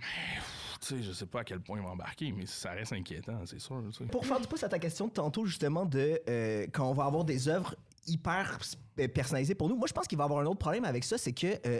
Mais, 0.01 0.41
tu 0.81 0.87
sais, 0.97 1.03
je 1.03 1.13
sais 1.13 1.27
pas 1.27 1.41
à 1.41 1.45
quel 1.45 1.61
point 1.61 1.79
il 1.79 1.85
va 1.85 1.91
embarquer, 1.91 2.33
mais 2.33 2.47
ça 2.47 2.71
reste 2.73 2.93
inquiétant, 2.93 3.41
c'est 3.47 3.61
sûr. 3.61 3.83
Pour 4.13 4.25
faire 4.27 4.41
du 4.41 4.47
pouce 4.47 4.63
à 4.65 4.69
ta 4.69 4.79
question 4.79 5.07
de 5.09 5.13
tantôt, 5.13 5.45
justement, 5.47 5.85
de 5.87 6.21
euh, 6.29 6.67
quand 6.73 6.89
on 6.89 6.95
va 6.95 7.05
avoir 7.05 7.25
des 7.25 7.49
œuvres 7.49 7.75
hyper 8.07 8.59
euh, 9.01 9.09
personnalisées 9.09 9.55
pour 9.55 9.69
nous, 9.69 9.77
moi, 9.77 9.87
je 9.87 9.93
pense 9.93 10.07
qu'il 10.07 10.17
va 10.17 10.25
y 10.25 10.27
avoir 10.27 10.41
un 10.41 10.47
autre 10.47 10.59
problème 10.59 10.85
avec 10.87 11.05
ça, 11.05 11.19
c'est 11.19 11.33
que 11.33 11.47
euh, 11.67 11.79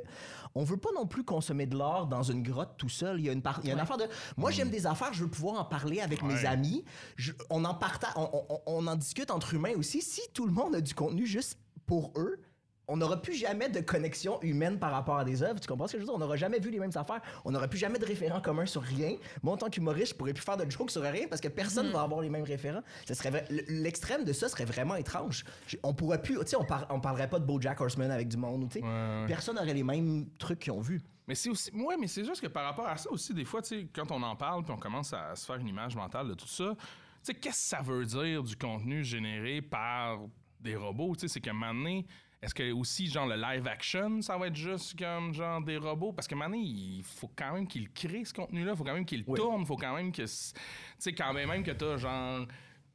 on 0.55 0.63
veut 0.63 0.77
pas 0.77 0.91
non 0.95 1.07
plus 1.07 1.25
consommer 1.25 1.65
de 1.67 1.77
l'art 1.77 2.07
dans 2.07 2.23
une 2.23 2.43
grotte 2.43 2.75
tout 2.77 2.89
seul. 2.91 3.19
Il 3.21 3.27
y 3.27 3.31
a 3.31 3.33
une, 3.33 3.41
par- 3.41 3.61
il 3.63 3.69
y 3.69 3.71
a 3.71 3.75
une 3.75 3.81
affaire 3.81 3.97
de... 3.97 4.05
Moi, 4.37 4.51
j'aime 4.51 4.69
des 4.71 4.87
affaires, 4.87 5.13
je 5.15 5.25
veux 5.25 5.31
pouvoir 5.31 5.59
en 5.61 5.65
parler 5.65 6.01
avec 6.01 6.23
mes 6.23 6.45
amis. 6.45 6.85
Je- 7.17 7.33
on, 7.51 7.65
en 7.65 7.75
parta- 7.75 8.13
on, 8.17 8.29
on- 8.51 8.61
on 8.67 8.87
en 8.87 8.97
discute 8.97 9.31
entre 9.31 9.55
humains 9.55 9.75
aussi. 9.79 10.03
Si 10.03 10.21
tout 10.35 10.45
le 10.47 10.53
monde 10.53 10.75
a 10.75 10.81
du 10.83 10.95
contenu 10.95 11.27
juste 11.27 11.59
pour 11.87 12.13
eux, 12.17 12.39
on 12.89 12.97
n'aura 12.97 13.21
plus 13.21 13.35
jamais 13.35 13.69
de 13.69 13.81
connexion 13.81 14.41
humaine 14.41 14.79
par 14.79 14.91
rapport 14.93 15.19
à 15.19 15.25
des 15.25 15.43
œuvres. 15.43 15.61
Tu 15.61 15.69
comprends 15.69 15.87
ce 15.87 15.93
que 15.93 15.99
je 15.99 16.03
veux 16.03 16.07
dire? 16.07 16.15
On 16.15 16.19
n'aura 16.19 16.37
jamais 16.37 16.59
vu 16.59 16.71
les 16.71 16.79
mêmes 16.79 16.91
affaires. 16.95 17.21
On 17.45 17.51
n'aura 17.51 17.69
plus 17.69 17.79
jamais 17.79 17.99
de 17.99 18.05
référents 18.07 18.41
communs 18.41 18.65
sur 18.67 18.83
rien. 18.83 19.17
Moi, 19.43 19.53
en 19.55 19.57
tant 19.59 19.69
qu'humoriste, 19.69 20.13
je 20.13 20.15
pourrais 20.17 20.33
plus 20.33 20.43
faire 20.43 20.57
de 20.57 20.69
jokes 20.71 20.91
sur 20.91 21.03
rien 21.03 21.29
parce 21.29 21.41
que 21.43 21.49
personne 21.49 21.91
va 21.91 22.03
avoir 22.03 22.23
les 22.23 22.31
mêmes 22.31 22.45
référents. 22.45 22.83
Ça 23.07 23.15
serait 23.15 23.45
L'extrême 23.69 24.25
de 24.25 24.33
ça 24.33 24.49
serait 24.49 24.65
vraiment 24.65 24.95
étrange. 24.97 25.45
On 25.83 25.93
pourrait 25.93 26.23
plus... 26.23 26.39
Tu 26.41 26.47
sais, 26.47 26.57
on, 26.57 26.65
par- 26.65 26.87
on 26.89 26.99
parlerait 27.01 27.29
pas 27.29 27.39
de 27.39 27.45
BoJack 27.45 27.79
Horseman 27.81 28.11
avec 28.11 28.29
du 28.29 28.39
monde. 28.39 28.69
tu 28.71 28.79
sais. 28.81 28.85
Ouais, 28.85 28.91
ouais. 28.91 29.25
Personne 29.27 29.57
n'aurait 29.57 29.75
les 29.75 29.85
mêmes 29.85 30.27
trucs 30.39 30.61
qu'ils 30.61 30.73
ont 30.73 30.81
vus. 30.81 31.03
Mais 31.27 31.35
c'est 31.35 31.51
aussi. 31.51 31.71
Ouais, 31.75 31.97
mais 32.01 32.07
c'est 32.07 32.25
juste 32.25 32.41
que 32.41 32.47
par 32.47 32.65
rapport 32.65 32.87
à 32.87 32.97
ça 32.97 33.11
aussi, 33.11 33.35
des 33.35 33.45
fois, 33.45 33.61
tu 33.61 33.69
sais, 33.83 33.89
quand 33.93 34.11
on 34.13 34.23
en 34.23 34.35
parle 34.35 34.63
puis 34.65 34.73
on 34.73 34.79
commence 34.79 35.13
à 35.13 35.37
se 35.37 35.45
faire 35.45 35.57
une 35.57 35.69
image 35.69 35.95
mentale 35.95 36.29
de 36.29 36.33
tout 36.35 36.49
ça, 36.49 36.75
tu 36.75 36.85
sais, 37.23 37.35
qu'est-ce 37.35 37.71
que 37.71 37.77
ça 37.77 37.83
veut 37.83 38.07
dire 38.07 38.43
du 38.43 38.57
contenu 38.57 39.05
généré 39.05 39.61
par 39.61 40.21
des 40.59 40.75
robots? 40.75 41.15
Tu 41.17 41.21
sais, 41.21 41.29
c'est 41.35 41.41
qu'à 41.43 41.51
un 41.51 41.53
moment 41.53 41.75
donné, 41.75 42.07
est-ce 42.41 42.55
que 42.55 42.71
aussi, 42.73 43.09
genre, 43.09 43.27
le 43.27 43.35
live 43.37 43.67
action, 43.67 44.23
ça 44.23 44.39
va 44.39 44.47
être 44.47 44.55
juste 44.57 44.97
comme, 44.99 45.35
genre, 45.35 45.61
des 45.61 45.77
robots? 45.77 46.13
Parce 46.13 46.29
moment 46.37 46.51
donné, 46.51 46.63
il 46.63 47.03
faut 47.03 47.31
quand 47.37 47.53
même 47.55 47.67
qu'ils 47.67 47.91
créent 47.91 48.25
ce 48.25 48.33
contenu-là, 48.35 48.73
il 48.73 48.77
faut 48.77 48.85
quand 48.85 48.95
même 48.95 49.05
qu'ils 49.05 49.25
Oui. 49.27 49.37
tournent, 49.39 49.63
il 49.63 49.67
faut 49.67 49.77
quand 49.77 49.95
même 49.95 50.13
que. 50.13 50.23
Tu 50.23 50.29
sais, 50.99 51.13
quand 51.13 51.33
même, 51.33 51.49
même 51.49 51.65
que 51.65 51.73
t'as, 51.73 51.97
genre 51.97 52.47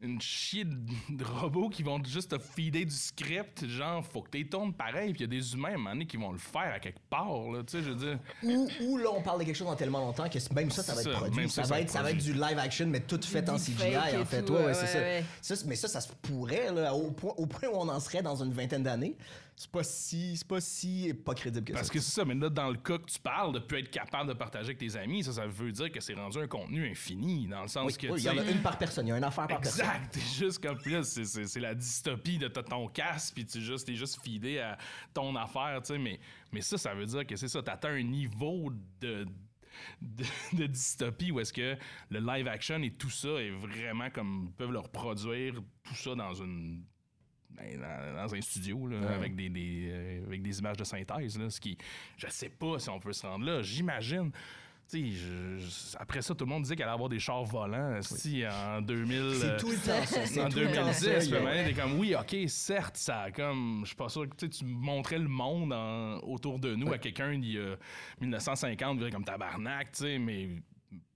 une 0.04 0.22
chier 0.22 0.66
de, 0.66 0.76
de 1.10 1.24
robots 1.24 1.70
qui 1.70 1.82
vont 1.82 2.04
juste 2.04 2.32
te 2.32 2.38
feeder 2.38 2.86
du 2.86 2.92
script, 2.96 3.66
genre, 3.68 4.04
faut 4.06 4.22
que 4.22 4.30
tu 4.38 4.48
tournes 4.48 4.74
pareil, 4.74 5.13
puis 5.13 5.24
il 5.24 5.32
y 5.32 5.38
a 5.38 5.39
des 5.39 5.54
humains 5.54 5.70
à 5.70 5.74
un 5.74 5.78
moment 5.78 5.89
donné 5.92 6.06
qui 6.06 6.18
vont 6.18 6.32
le 6.32 6.38
faire 6.38 6.74
à 6.76 6.80
quelque 6.80 7.00
part, 7.10 7.50
là, 7.52 7.63
tu 7.63 7.78
sais, 7.78 7.84
je 7.84 7.89
veux 7.92 7.96
dire. 7.96 8.20
Ou, 8.44 8.68
ou 8.82 8.98
là, 8.98 9.10
on 9.16 9.22
parle 9.22 9.39
de 9.39 9.46
quelque 9.46 9.56
chose 9.56 9.68
dans 9.68 9.76
tellement 9.76 10.00
longtemps 10.00 10.28
que 10.30 10.54
même 10.54 10.70
ça, 10.70 10.84
ça 10.84 10.94
va 10.94 11.02
être 11.02 11.12
ça, 11.12 11.18
produit. 11.18 11.50
Ça, 11.50 11.56
ça, 11.56 11.63
ça 11.63 11.74
va 11.74 11.82
être, 11.82 11.89
ça 11.89 12.02
va 12.04 12.12
être 12.12 12.18
du 12.24 12.34
live 12.34 12.60
action, 12.60 12.88
mais 12.88 13.00
tout 13.00 13.20
fait 13.22 13.48
en 13.50 13.58
CGI, 13.58 13.96
en 14.20 14.26
fait. 14.26 14.44
tout, 14.44 14.54
Ouais, 14.54 14.60
ouais, 14.60 14.66
ouais, 14.68 14.74
c'est 14.74 14.88
ça. 14.88 15.00
ouais. 15.00 15.24
Ça, 15.42 15.56
c- 15.56 15.66
Mais 15.68 15.76
ça, 15.76 15.88
ça 15.88 16.02
se 16.02 16.10
pourrait, 16.22 16.72
là, 16.74 16.94
au, 16.94 17.12
point, 17.12 17.34
au 17.38 17.46
point 17.46 17.70
où 17.70 17.76
on 17.76 17.88
en 17.89 18.00
serait 18.00 18.22
dans 18.22 18.44
une 18.44 18.52
vingtaine 18.52 18.84
d'années. 18.84 19.16
C'est 19.56 19.70
pas 19.70 19.84
si, 19.84 20.36
c'est 20.36 20.48
pas 20.48 20.60
si 20.60 21.13
pas 21.24 21.36
crédible 21.36 21.63
que 21.66 21.74
Parce 21.74 21.88
ça. 21.88 21.94
que 21.94 22.00
c'est 22.00 22.12
ça, 22.12 22.26
mais 22.26 22.34
là, 22.34 22.50
dans 22.50 22.70
le 22.72 22.78
cas 22.78 22.98
que 22.98 23.06
tu 23.06 23.20
parles, 23.20 23.54
de 23.54 23.60
plus 23.60 23.80
être 23.80 23.92
capable 23.92 24.28
de 24.30 24.34
partager 24.34 24.66
avec 24.66 24.80
tes 24.80 24.96
amis, 24.96 25.24
ça, 25.24 25.32
ça 25.34 25.46
veut 25.46 25.72
dire 25.72 25.92
que 25.92 26.00
c'est 26.00 26.16
rendu 26.16 26.39
un 26.39 26.48
contenu 26.48 26.89
infini, 26.89 27.48
dans 27.48 27.62
le 27.62 27.68
sens 27.68 27.86
Oui, 27.86 27.94
que, 27.96 28.08
oui, 28.08 28.20
il 28.20 28.24
y 28.26 28.30
en 28.30 28.38
a 28.39 28.44
une 28.50 28.62
par 28.63 28.78
personne, 28.80 29.06
il 29.06 29.10
y 29.10 29.13
a 29.13 29.18
une 29.18 29.24
affaire 29.24 29.48
par 29.48 29.62
personne. 29.62 29.86
Exact, 29.86 30.12
t'es 30.13 30.20
juste 30.22 30.60
comme 30.62 30.80
là, 30.86 31.04
c'est- 31.04 31.60
la 31.60 31.76
dystopie 31.76 32.39
de 32.39 32.48
ton 32.48 32.88
casque, 32.88 33.36
puis 33.36 33.46
tu 33.46 33.62
juste, 33.62 33.86
t'es 33.86 33.96
juste 33.96 34.20
feedé 34.24 34.60
à 34.60 34.78
ton 35.13 35.36
affaire, 35.36 35.80
tu 35.84 35.94
sais, 35.94 36.00
mais, 36.00 36.20
mais 36.52 36.62
ça, 36.62 36.78
ça 36.80 36.94
veut 36.96 37.06
dire 37.06 37.26
que 37.28 37.36
c'est 37.36 37.48
ça, 37.48 37.62
t'atteins 37.62 37.94
un 37.94 38.02
niveau 38.04 38.72
de, 39.00 39.26
de, 40.02 40.24
de 40.54 40.66
dystopie 40.66 41.32
où 41.32 41.39
est-ce 41.39 41.54
que 41.54 41.78
le 42.10 42.20
live 42.20 42.48
action 42.48 42.82
et 42.82 42.92
tout 42.92 43.10
ça 43.12 43.30
est 43.39 43.52
vraiment 43.52 44.10
comme, 44.10 44.52
peuvent 44.58 44.72
leur 44.72 44.89
produire 44.89 45.54
tout 45.84 45.96
ça 45.96 46.16
dans 46.16 46.34
une 46.34 46.84
ben, 47.56 47.80
dans, 47.80 48.16
dans 48.24 48.36
un 48.36 48.42
studio 48.42 48.88
là, 48.88 48.98
avec, 49.16 49.36
des, 49.36 49.50
des, 49.50 49.89
euh, 49.92 50.26
avec 50.28 50.42
des 50.42 50.60
images 50.60 50.78
de 50.78 50.84
synthèse. 50.84 51.38
Là, 51.38 51.50
ce 51.50 51.60
qui, 51.60 51.78
je 52.18 52.28
sais 52.30 52.50
pas 52.50 52.80
si 52.80 52.89
on 52.89 53.00
peut 53.00 53.13
se 53.13 53.26
rendre 53.26 53.46
là. 53.46 53.62
J'imagine. 53.62 54.32
Tu 54.89 55.00
sais, 55.00 55.12
je- 55.12 55.58
je- 55.60 55.98
après 55.98 56.22
ça, 56.22 56.36
tout 56.36 56.44
le 56.44 56.50
monde 56.50 56.63
disait 56.63 56.76
qu'elle 56.76 56.84
allait 56.88 56.94
avoir 56.94 57.08
des 57.08 57.18
chars 57.18 57.46
volants. 57.46 58.00
Si 58.02 58.44
en 58.46 58.82
2000. 58.82 59.18
euh, 59.18 59.34
C'est 59.39 59.58
tout 59.58 59.72
le 59.72 59.78
temps 59.78 60.06
ça. 60.06 60.26
C'est 60.26 60.42
en 60.42 60.50
tout 60.50 60.60
le 60.60 60.66
temps 60.66 60.84
2010, 60.84 61.00
ça. 61.00 61.18
il 61.20 61.24
y 61.24 61.28
puis 61.30 61.38
a- 61.38 61.42
maintenant, 61.42 61.63
t'es 61.66 61.74
comme 61.74 62.00
oui, 62.00 62.16
ok, 62.16 62.36
certes, 62.50 62.98
ça 62.98 63.22
a 63.22 63.32
comme, 63.32 63.80
je 63.84 63.88
suis 63.88 63.96
pas 63.96 64.10
sûr 64.10 64.24
que 64.30 64.36
tu 64.36 64.46
sais, 64.46 64.50
tu 64.50 64.66
montrais 64.66 65.20
le 65.20 65.30
monde 65.30 65.72
en- 65.72 66.18
autour 66.20 66.60
de 66.60 66.76
nous 66.76 66.92
à 66.92 66.98
quelqu'un 66.98 67.32
il 67.32 67.46
y 67.54 67.58
a 67.60 67.78
1950, 68.20 68.96
il 68.96 69.00
dirait 69.00 69.12
comme 69.12 69.24
tabarnak, 69.24 69.94
tu 69.94 70.04
sais, 70.04 70.20
mais 70.20 70.50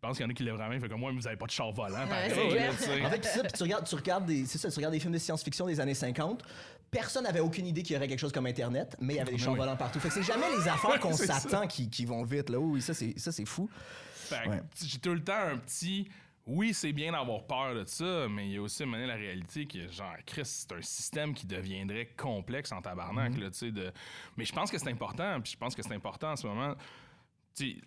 pense 0.02 0.18
qu'il 0.18 0.26
y 0.26 0.28
en 0.28 0.32
a 0.32 0.34
qui 0.34 0.44
lèvent 0.44 0.58
la 0.58 0.70
main, 0.70 0.80
fait 0.80 0.90
comme 0.90 1.00
moi, 1.00 1.12
vous 1.12 1.28
avez 1.28 1.38
pas 1.38 1.46
de 1.46 1.52
char 1.52 1.72
volant, 1.72 2.08
pareil, 2.08 2.32
c'est 2.34 2.44
là, 2.44 2.50
clair. 2.52 2.78
tu 2.78 2.84
sais. 2.84 3.06
En 3.06 3.10
fait, 3.10 3.26
ça, 3.26 3.44
puis 3.44 3.52
tu 3.54 3.64
regardes, 3.64 3.88
tu 3.88 3.96
regardes 3.96 4.26
des, 4.26 4.46
c'est 4.46 4.58
ça, 4.58 4.70
tu 4.70 4.76
regardes 4.78 4.94
des 4.94 5.00
films 5.00 5.14
de 5.14 5.18
science-fiction 5.18 5.66
des 5.68 5.80
années 5.80 5.94
50. 5.94 6.44
Personne 6.90 7.24
n'avait 7.24 7.42
aucune 7.42 7.66
idée 7.68 7.84
qu'il 7.84 7.96
y 7.96 7.98
aurait 7.98 8.08
quelque 8.08 8.20
chose 8.20 8.32
comme 8.32 8.46
Internet, 8.46 8.96
mais 9.02 9.16
il 9.16 9.18
y 9.18 9.20
avait 9.20 9.32
des 9.34 9.38
chars 9.38 9.54
oui. 9.54 9.60
volants 9.60 9.76
partout. 9.76 10.00
Fait 10.00 10.08
que 10.08 10.14
c'est 10.14 10.24
jamais 10.24 10.46
les 10.58 10.68
affaires 10.68 11.00
qu'on 11.00 11.12
s'attend 11.14 11.68
qui, 11.68 11.90
qui 11.90 12.06
vont 12.06 12.24
vite. 12.24 12.50
Là. 12.50 12.60
Oui, 12.60 12.82
ça 12.82 12.94
c'est, 12.94 13.18
ça, 13.20 13.32
c'est 13.32 13.46
fou. 13.46 13.70
Fait 14.14 14.44
que 14.46 14.50
Ouais. 14.50 14.62
j'ai 14.86 15.00
tout 15.00 15.14
le 15.14 15.24
temps 15.24 15.34
un 15.52 15.58
petit. 15.58 16.08
Oui, 16.46 16.74
c'est 16.74 16.94
bien 16.94 17.12
d'avoir 17.12 17.44
peur 17.46 17.76
de 17.76 17.84
ça, 17.84 18.28
mais 18.30 18.46
il 18.48 18.54
y 18.54 18.58
a 18.58 18.62
aussi 18.62 18.86
maintenant 18.86 19.08
la 19.08 19.16
réalité 19.16 19.66
que, 19.66 19.90
genre, 19.92 20.16
Chris, 20.26 20.44
c'est 20.46 20.72
un 20.72 20.82
système 20.82 21.34
qui 21.34 21.46
deviendrait 21.46 22.06
complexe 22.16 22.72
en 22.72 22.82
tabarnak, 22.82 23.34
Mm-hmm. 23.34 23.40
là, 23.42 23.52
tu 23.52 23.58
sais. 23.58 23.72
De... 23.72 23.92
Mais 24.38 24.46
je 24.46 24.54
pense 24.54 24.72
que 24.72 24.78
c'est 24.78 24.90
important, 24.90 25.42
puis 25.42 25.52
je 25.52 25.58
pense 25.58 25.76
que 25.76 25.82
c'est 25.82 25.94
important 25.94 26.32
en 26.32 26.36
ce 26.38 26.48
moment. 26.48 26.74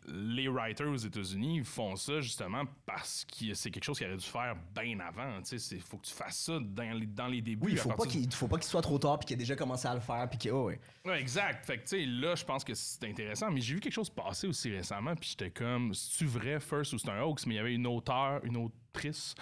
Les 0.07 0.49
writers 0.49 0.89
aux 0.89 0.97
États-Unis 0.97 1.63
font 1.65 1.97
ça 1.97 2.21
justement 2.21 2.65
parce 2.87 3.25
que 3.25 3.55
c'est 3.55 3.71
quelque 3.71 3.85
chose 3.85 3.99
qu'ils 3.99 4.07
auraient 4.07 4.17
dû 4.17 4.27
faire 4.27 4.57
bien 4.75 4.99
avant. 5.01 5.41
Il 5.51 5.81
faut 5.81 5.99
que 5.99 6.07
tu 6.07 6.15
fasses 6.15 6.39
ça 6.39 6.59
dans 6.61 6.99
les, 6.99 7.07
dans 7.07 7.29
les 7.29 7.41
débuts. 7.41 7.73
Oui, 7.73 7.77
faut 7.77 7.91
pas 7.91 8.07
qu'il 8.07 8.33
faut 8.33 8.49
pas 8.49 8.59
qu'il 8.59 8.69
soit 8.69 8.83
trop 8.83 8.99
tard 8.99 9.19
puis 9.19 9.27
qu'il 9.27 9.35
ait 9.35 9.39
déjà 9.39 9.57
commencé 9.57 9.87
à 9.87 9.95
le 9.95 10.01
faire 10.01 10.29
puis 10.29 10.39
qu'il 10.39 10.53
oh, 10.53 10.67
ouais. 10.67 10.81
Ouais, 11.05 11.21
exact. 11.21 11.65
Fait 11.65 11.79
que, 11.79 11.83
tu 11.83 11.89
sais, 11.89 12.07
là, 12.07 12.35
je 12.35 12.45
pense 12.45 12.65
que 12.65 12.75
c'est 12.75 13.05
intéressant. 13.05 13.51
Mais 13.51 13.61
j'ai 13.61 13.75
vu 13.75 13.81
quelque 13.81 13.93
chose 13.93 14.11
passer 14.11 14.47
aussi 14.47 14.71
récemment, 14.71 15.15
puis 15.15 15.31
j'étais 15.31 15.51
comme, 15.51 15.95
c'est-tu 15.95 16.27
vrai, 16.27 16.61
first, 16.61 16.93
ou 16.93 16.99
c'est 16.99 17.11
un 17.11 17.23
hoax? 17.23 17.47
Mais 17.47 17.55
il 17.55 17.57
y 17.57 17.61
avait 17.61 17.75
une 17.75 17.87
auteure, 17.87 18.45
une 18.45 18.57
autrice 18.57 19.35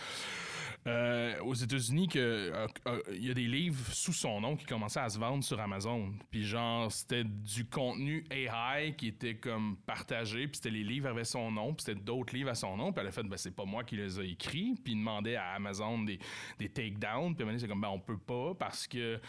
euh, 0.86 1.38
aux 1.42 1.54
États-Unis 1.54 2.08
que 2.08 2.18
euh, 2.18 2.66
euh, 2.86 3.00
y 3.12 3.30
a 3.30 3.34
des 3.34 3.46
livres 3.46 3.92
sous 3.92 4.12
son 4.12 4.40
nom 4.40 4.56
qui 4.56 4.64
commençaient 4.64 5.00
à 5.00 5.08
se 5.08 5.18
vendre 5.18 5.44
sur 5.44 5.60
Amazon. 5.60 6.12
Puis 6.30 6.44
genre, 6.44 6.90
c'était 6.90 7.24
du 7.24 7.66
contenu 7.66 8.24
AI 8.30 8.94
qui 8.96 9.08
était 9.08 9.36
comme 9.36 9.76
partagé, 9.86 10.46
puis 10.46 10.56
c'était 10.56 10.70
les 10.70 10.84
livres 10.84 11.08
avaient 11.08 11.24
son 11.24 11.50
nom, 11.50 11.74
puis 11.74 11.84
c'était 11.84 12.00
d'autres 12.00 12.34
livres 12.34 12.50
à 12.50 12.54
son 12.54 12.76
nom. 12.76 12.92
Puis 12.92 13.00
elle 13.00 13.08
a 13.08 13.12
fait, 13.12 13.22
ben, 13.22 13.36
c'est 13.36 13.54
pas 13.54 13.64
moi 13.64 13.84
qui 13.84 13.96
les 13.96 14.20
ai 14.20 14.30
écrits. 14.30 14.74
Puis 14.82 14.94
il 14.94 14.98
demandait 14.98 15.36
à 15.36 15.52
Amazon 15.52 16.02
des, 16.02 16.18
des 16.58 16.68
takedowns. 16.68 17.34
Puis 17.34 17.46
c'est 17.58 17.68
comme, 17.68 17.80
ben, 17.80 17.88
on 17.88 18.00
peut 18.00 18.18
pas 18.18 18.54
parce 18.54 18.86
que 18.86 19.20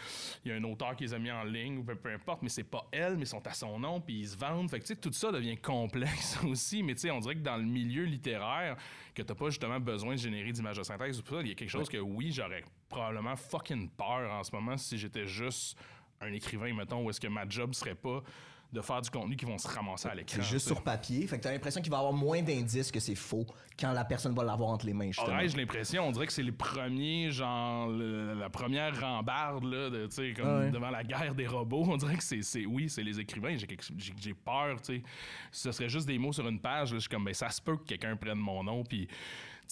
il 0.45 0.51
y 0.51 0.53
a 0.53 0.57
un 0.57 0.63
auteur 0.63 0.95
qui 0.95 1.03
les 1.03 1.13
a 1.13 1.19
mis 1.19 1.31
en 1.31 1.43
ligne 1.43 1.77
ou 1.77 1.83
peu, 1.83 1.95
peu 1.95 2.13
importe, 2.13 2.41
mais 2.41 2.49
c'est 2.49 2.63
pas 2.63 2.87
elle, 2.91 3.15
mais 3.15 3.23
ils 3.23 3.27
sont 3.27 3.45
à 3.45 3.53
son 3.53 3.79
nom, 3.79 3.99
puis 4.01 4.19
ils 4.19 4.29
se 4.29 4.37
vendent. 4.37 4.69
Fait 4.69 4.79
que 4.79 4.85
tu 4.85 4.93
sais, 4.93 4.99
tout 4.99 5.11
ça 5.11 5.31
devient 5.31 5.57
complexe 5.57 6.39
aussi. 6.43 6.83
Mais 6.83 6.95
tu 6.95 7.01
sais, 7.01 7.11
on 7.11 7.19
dirait 7.19 7.35
que 7.35 7.41
dans 7.41 7.57
le 7.57 7.63
milieu 7.63 8.03
littéraire, 8.03 8.77
que 9.13 9.21
t'as 9.21 9.35
pas 9.35 9.49
justement 9.49 9.79
besoin 9.79 10.15
de 10.15 10.19
générer 10.19 10.51
d'images 10.51 10.77
de 10.77 10.83
synthèse 10.83 11.19
ou 11.19 11.21
tout 11.21 11.35
ça, 11.35 11.41
il 11.41 11.47
y 11.47 11.51
a 11.51 11.55
quelque 11.55 11.69
chose 11.69 11.89
que 11.89 11.97
oui, 11.97 12.31
j'aurais 12.31 12.63
probablement 12.87 13.35
fucking 13.35 13.89
peur 13.89 14.31
en 14.31 14.43
ce 14.43 14.51
moment 14.53 14.77
si 14.77 14.97
j'étais 14.97 15.25
juste 15.25 15.77
un 16.21 16.31
écrivain, 16.33 16.73
mettons, 16.73 17.03
où 17.03 17.09
est-ce 17.09 17.21
que 17.21 17.27
ma 17.27 17.47
job 17.47 17.73
serait 17.73 17.95
pas 17.95 18.21
de 18.71 18.81
faire 18.81 19.01
du 19.01 19.09
contenu 19.09 19.35
qui 19.35 19.45
vont 19.45 19.57
se 19.57 19.67
ramasser 19.67 20.07
à 20.09 20.13
l'écran. 20.13 20.37
C'est 20.37 20.43
juste 20.47 20.67
sur 20.67 20.83
papier. 20.83 21.25
Fait 21.25 21.37
que 21.39 21.43
t'as 21.43 21.51
l'impression 21.51 21.81
qu'il 21.81 21.89
va 21.89 21.97
y 21.97 21.99
avoir 21.99 22.13
moins 22.13 22.41
d'indices 22.43 22.91
que 22.91 22.99
c'est 22.99 23.15
faux 23.15 23.45
quand 23.79 23.91
la 23.93 24.05
personne 24.05 24.35
va 24.35 24.43
l'avoir 24.43 24.69
entre 24.69 24.85
les 24.85 24.93
mains, 24.93 25.07
justement. 25.11 25.35
Ouais, 25.37 25.47
j'ai 25.49 25.57
l'impression, 25.57 26.07
on 26.07 26.11
dirait 26.11 26.27
que 26.27 26.33
c'est 26.33 26.43
les 26.43 26.51
premiers, 26.51 27.31
genre, 27.31 27.87
le- 27.87 28.35
la 28.35 28.49
première 28.49 28.99
rambarde, 28.99 29.63
là, 29.63 29.89
de, 29.89 30.05
tu 30.05 30.15
sais, 30.15 30.33
comme 30.33 30.59
Ouais. 30.59 30.69
devant 30.71 30.91
la 30.91 31.03
guerre 31.03 31.33
des 31.33 31.47
robots. 31.47 31.83
On 31.89 31.97
dirait 31.97 32.17
que 32.17 32.23
c'est, 32.23 32.43
c'est- 32.43 32.65
oui, 32.67 32.89
c'est 32.89 33.01
les 33.03 33.19
écrivains. 33.19 33.57
J'ai, 33.57 33.65
quelque- 33.65 33.85
j'ai, 33.97 34.13
j'ai 34.19 34.33
peur, 34.35 34.79
tu 34.81 34.97
sais. 34.97 35.03
Ce 35.51 35.71
serait 35.71 35.89
juste 35.89 36.05
des 36.05 36.19
mots 36.19 36.33
sur 36.33 36.47
une 36.47 36.59
page, 36.59 36.91
là, 36.91 36.97
je 36.97 37.01
suis 37.01 37.09
comme, 37.09 37.25
ben, 37.25 37.33
ça 37.33 37.49
se 37.49 37.61
peut 37.61 37.75
que 37.77 37.83
quelqu'un 37.85 38.15
prenne 38.15 38.37
mon 38.39 38.63
nom, 38.63 38.83
puis. 38.83 39.07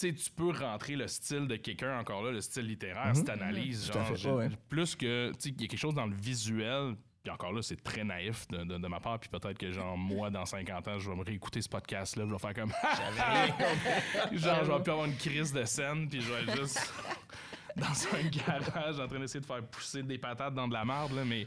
Tu 0.00 0.06
sais, 0.10 0.14
tu 0.14 0.30
peux 0.30 0.50
rentrer 0.52 0.94
le 0.94 1.08
style 1.08 1.48
de 1.48 1.56
quelqu'un, 1.56 1.98
encore 1.98 2.22
là, 2.22 2.30
le 2.30 2.40
style 2.40 2.66
littéraire, 2.66 3.12
t'analyses, 3.24 3.86
Mhm. 3.86 3.90
À 3.90 3.94
genre, 3.98 4.06
fait, 4.08 4.16
j'ai- 4.16 4.30
ouais. 4.30 4.48
plus 4.68 4.94
que, 4.94 5.30
tu 5.32 5.36
sais, 5.40 5.48
il 5.50 5.60
y 5.62 5.64
a 5.64 5.66
quelque 5.66 5.76
chose 5.80 5.94
dans 5.94 6.06
le 6.06 6.14
visuel, 6.14 6.94
puis 7.28 7.34
encore 7.34 7.52
là, 7.52 7.60
c'est 7.60 7.82
très 7.82 8.04
naïf 8.04 8.48
de, 8.48 8.64
de- 8.64 8.78
de 8.78 8.88
ma 8.88 9.00
part, 9.00 9.18
puis 9.18 9.28
peut-être 9.28 9.58
que, 9.58 9.70
genre, 9.70 9.98
moi, 9.98 10.30
dans 10.30 10.46
50 10.46 10.88
ans, 10.88 10.98
je 10.98 11.10
vais 11.10 11.16
me 11.16 11.22
réécouter 11.24 11.60
ce 11.60 11.68
podcast-là, 11.68 12.24
je 12.26 12.32
vais 12.32 12.38
faire 12.38 12.54
comme, 12.54 12.72
genre, 14.32 14.64
je 14.64 14.72
vais 14.72 14.82
plus 14.82 14.90
avoir 14.92 15.04
une 15.04 15.16
crise 15.16 15.52
de 15.52 15.64
scène, 15.64 16.08
puis 16.08 16.22
je 16.22 16.32
vais 16.32 16.42
être 16.42 16.56
juste 16.56 16.92
dans 17.76 18.16
un 18.16 18.28
garage 18.28 18.98
en 18.98 19.06
train 19.06 19.20
d'essayer 19.20 19.40
de 19.40 19.46
faire 19.46 19.62
pousser 19.66 20.02
des 20.02 20.16
patates 20.18 20.54
dans 20.54 20.66
de 20.68 20.72
la 20.72 20.84
marde, 20.86 21.12
là, 21.12 21.24
mais, 21.24 21.44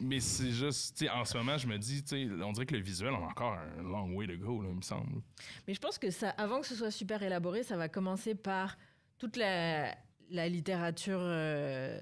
mais 0.00 0.20
c'est 0.20 0.50
juste, 0.50 0.96
tu 0.96 1.04
sais, 1.04 1.10
en 1.10 1.24
ce 1.26 1.36
moment, 1.36 1.58
je 1.58 1.66
me 1.66 1.76
dis, 1.78 2.02
tu 2.02 2.08
sais, 2.28 2.42
on 2.42 2.52
dirait 2.52 2.64
que 2.66 2.74
le 2.74 2.82
visuel, 2.82 3.12
on 3.12 3.24
a 3.26 3.28
encore 3.28 3.52
un 3.52 3.82
long 3.82 4.14
way 4.14 4.26
to 4.26 4.36
go, 4.38 4.62
là, 4.62 4.68
il 4.70 4.76
me 4.76 4.82
semble. 4.82 5.20
Mais 5.68 5.74
je 5.74 5.80
pense 5.80 5.98
que 5.98 6.10
ça, 6.10 6.30
avant 6.30 6.60
que 6.60 6.66
ce 6.66 6.74
soit 6.74 6.90
super 6.90 7.22
élaboré, 7.22 7.62
ça 7.62 7.76
va 7.76 7.88
commencer 7.90 8.34
par 8.34 8.76
toute 9.18 9.36
la, 9.36 9.94
la 10.30 10.48
littérature 10.48 11.18
euh, 11.20 12.00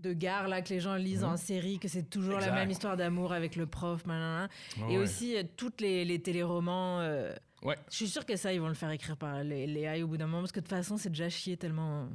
de 0.00 0.12
gare 0.12 0.48
là, 0.48 0.62
que 0.62 0.70
les 0.70 0.80
gens 0.80 0.94
lisent 0.96 1.24
en 1.24 1.36
série, 1.36 1.78
que 1.78 1.88
c'est 1.88 2.08
toujours 2.08 2.34
Exact. 2.36 2.50
la 2.50 2.54
même 2.54 2.70
histoire 2.70 2.96
d'amour 2.96 3.32
avec 3.32 3.56
le 3.56 3.66
prof, 3.66 4.06
nanana. 4.06 4.48
et 4.76 4.80
Ouais. 4.82 4.96
aussi 4.98 5.36
euh, 5.36 5.42
toutes 5.56 5.80
les, 5.80 6.04
les 6.04 6.20
téléromans. 6.20 7.00
euh, 7.00 7.34
Ouais. 7.62 7.76
Je 7.90 7.96
suis 7.96 8.08
sûre 8.08 8.24
que 8.24 8.36
ça, 8.36 8.54
ils 8.54 8.60
vont 8.60 8.68
le 8.68 8.74
faire 8.74 8.90
écrire 8.90 9.18
par 9.18 9.42
les, 9.44 9.66
les 9.66 9.80
AI 9.82 10.02
au 10.02 10.08
bout 10.08 10.16
d'un 10.16 10.26
moment, 10.26 10.40
parce 10.40 10.52
que 10.52 10.60
de 10.60 10.64
toute 10.64 10.70
façon, 10.74 10.96
c'est 10.96 11.10
déjà 11.10 11.28
chié 11.28 11.58
tellement. 11.58 12.08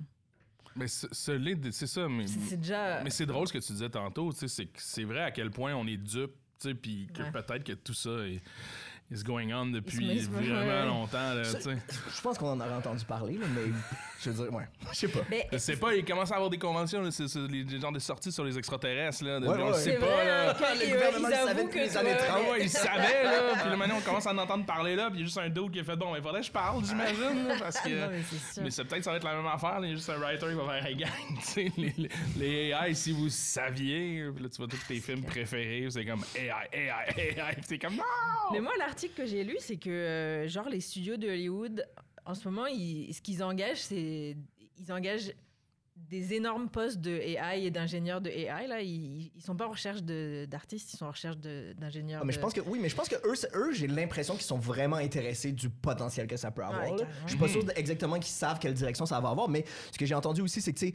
Mais 0.76 0.88
ce, 0.88 1.06
ce 1.12 1.70
c'est 1.72 1.88
ça, 1.88 2.10
mais, 2.10 2.26
C'est 2.28 2.40
c'est 2.40 2.58
déjà. 2.58 3.02
mais 3.04 3.10
c'est 3.12 3.28
drôle 3.28 3.48
ce 3.48 3.54
que 3.54 3.60
tu 3.60 3.72
disais 3.72 3.90
tantôt, 3.90 4.32
c'est 4.32 4.48
c'est 4.76 5.04
vrai 5.04 5.22
à 5.22 5.30
quel 5.32 5.52
point 5.52 5.74
on 5.76 5.86
est 5.88 5.98
dupe, 5.98 6.32
tu 6.60 6.70
sais, 6.70 6.74
puis 6.74 7.08
que 7.14 7.22
Ouais. 7.22 7.32
peut-être 7.32 7.64
que 7.64 7.74
tout 7.74 7.94
ça 7.94 8.10
est 8.28 8.42
is 9.12 9.24
going 9.24 9.54
on 9.54 9.68
depuis 9.68 9.98
Il 10.02 10.24
se 10.24 10.30
met- 10.30 10.42
vraiment 10.48 10.86
longtemps, 10.86 11.34
là. 11.34 11.44
Je 11.44 12.22
pense 12.22 12.38
qu'on 12.38 12.50
en 12.52 12.60
aurait 12.60 12.74
entendu 12.74 13.06
parler, 13.06 13.34
là, 13.38 13.46
mais 13.54 13.72
je 14.22 14.30
veux 14.32 14.44
dire, 14.46 14.54
ouais. 14.54 14.64
Je 14.92 14.98
sais 14.98 15.08
pas. 15.08 15.20
Mais 15.30 15.48
Je 15.52 15.58
sais 15.60 15.76
pas, 15.78 15.94
il 15.94 16.04
commence 16.04 16.32
à 16.32 16.36
avoir 16.36 16.50
des 16.50 16.58
conventions, 16.58 17.02
là, 17.02 17.12
c'est, 17.12 17.28
c'est 17.28 17.40
les, 17.48 17.64
les 17.64 17.80
genres 17.80 17.92
de 17.92 18.00
sorties 18.00 18.32
sur 18.32 18.44
les 18.44 18.58
extraterrestres, 18.58 19.24
là. 19.24 19.40
de- 19.40 19.46
Ouais, 19.48 19.58
on 19.62 19.68
ouais. 19.72 19.74
sait 19.78 19.94
pas, 19.98 20.06
vrai, 20.08 20.26
là. 20.26 20.54
Le 20.54 20.92
gouvernement 20.94 21.28
ils 21.30 21.36
savait 21.36 21.64
depuis 21.64 21.80
que 21.80 21.84
les 21.86 21.98
années 21.98 22.10
vois, 22.14 22.18
30, 22.18 22.30
Ah 22.32 22.40
mais- 22.44 22.50
ouais, 22.52 22.62
il 22.64 22.70
savait, 22.70 23.24
là. 23.24 23.32
Puis 23.62 23.70
là, 23.70 23.78
maintenant, 23.78 23.96
on 24.00 24.02
commence 24.02 24.26
à 24.28 24.32
en 24.34 24.38
entendre 24.40 24.66
parler, 24.66 24.96
là. 24.96 25.10
Puis 25.12 25.20
il 25.20 25.22
y 25.22 25.24
a 25.24 25.26
juste 25.26 25.38
un 25.38 25.50
doute 25.50 25.72
qui 25.74 25.80
a 25.80 25.84
fait 25.84 25.96
bon, 25.96 26.16
il 26.16 26.22
faudrait 26.24 26.42
que 26.42 26.48
je 26.48 26.52
parle, 26.52 26.84
j'imagine, 26.84 27.48
là, 27.48 27.56
parce 27.60 27.80
que. 27.80 27.90
Non, 27.96 28.08
mais 28.12 28.22
c'est 28.30 28.54
sûr. 28.54 28.64
Mais 28.64 28.72
c'est 28.72 28.84
peut-être 28.86 29.04
ça 29.04 29.12
va 29.12 29.18
être 29.18 29.24
la 29.24 29.36
même 29.36 29.46
affaire. 29.48 29.80
là. 29.80 29.86
Il 29.88 29.90
y 29.90 29.94
a 29.94 29.96
juste 29.96 30.10
un 30.10 30.18
writer 30.18 30.48
qui 30.48 30.54
va 30.56 30.66
faire 30.74 30.86
Hey 30.86 30.96
gang, 30.96 31.10
tu 31.40 31.46
sais, 31.46 31.72
les, 32.38 32.72
AI, 32.72 32.94
si 32.96 33.12
vous 33.12 33.30
saviez, 33.30 34.30
puis 34.34 34.44
là 34.44 34.50
tu 34.50 34.58
vois 34.58 34.68
tous 34.68 34.84
tes 34.88 35.00
films 35.00 35.24
préférés, 35.24 35.88
c'est 35.92 36.06
comme 36.06 36.24
AI, 36.36 36.52
AI, 36.74 36.90
AI, 37.38 37.54
puis 37.56 37.64
c'est 37.68 37.78
comme 37.80 37.96
non! 37.96 38.04
Mais 38.54 38.60
moi, 38.60 38.72
que 39.16 39.26
j'ai 39.26 39.44
lu, 39.44 39.56
c'est 39.60 39.78
que, 39.78 39.90
euh, 39.90 40.48
genre, 40.48 40.70
les 40.70 40.80
studios 40.82 41.18
de 41.18 41.28
Hollywood, 41.28 41.86
en 42.26 42.34
ce 42.34 42.48
moment, 42.48 42.66
ils- 42.66 43.14
ce 43.14 43.22
qu'ils 43.22 43.44
engagent, 43.44 43.82
c'est. 43.82 44.36
Ils 44.78 44.92
engagent 44.92 45.32
des 45.96 46.34
énormes 46.34 46.70
postes 46.70 47.00
de 47.00 47.12
AI 47.12 47.66
et 47.66 47.72
d'ingénieurs 47.72 48.20
de 48.20 48.30
AI. 48.30 48.68
Là. 48.68 48.82
Ils, 48.82 49.32
ils 49.34 49.42
sont 49.42 49.56
pas 49.56 49.66
en 49.68 49.72
recherche 49.72 50.04
d'artistes, 50.04 50.94
ils 50.94 50.98
sont 50.98 51.06
en 51.06 51.12
recherche 51.12 51.38
d'ingénieurs. 51.38 52.20
Ah, 52.22 52.26
mais 52.26 52.32
de- 52.34 52.36
je 52.36 52.42
pense 52.42 52.54
que 52.54 52.60
oui, 52.62 52.80
mais 52.82 52.90
je 52.90 52.96
pense 52.96 53.08
que 53.08 53.16
eux, 53.16 53.34
eux 53.56 53.72
j'ai 53.74 53.88
l'impression 53.88 54.34
qu'ils 54.36 54.44
sont 54.44 54.58
vraiment 54.58 54.98
intéressés 54.98 55.54
du 55.54 55.70
potentiel 55.70 56.28
que 56.28 56.36
ça 56.36 56.52
peut 56.52 56.64
avoir. 56.66 56.92
Ouais. 56.92 57.06
Je 57.24 57.30
suis 57.30 57.40
pas 57.40 57.48
sûr 57.48 57.64
de- 57.64 57.72
exactement 57.78 58.16
qu'ils 58.16 58.26
savent 58.34 58.60
quelle 58.60 58.74
direction 58.74 59.06
ça 59.06 59.20
va 59.22 59.30
avoir, 59.30 59.48
mais 59.48 59.64
ce 59.92 59.98
que 59.98 60.06
j'ai 60.06 60.16
entendu 60.16 60.42
aussi, 60.42 60.62
c'est 60.62 60.74
que 60.74 60.80
tu 60.80 60.88
sais, 60.88 60.94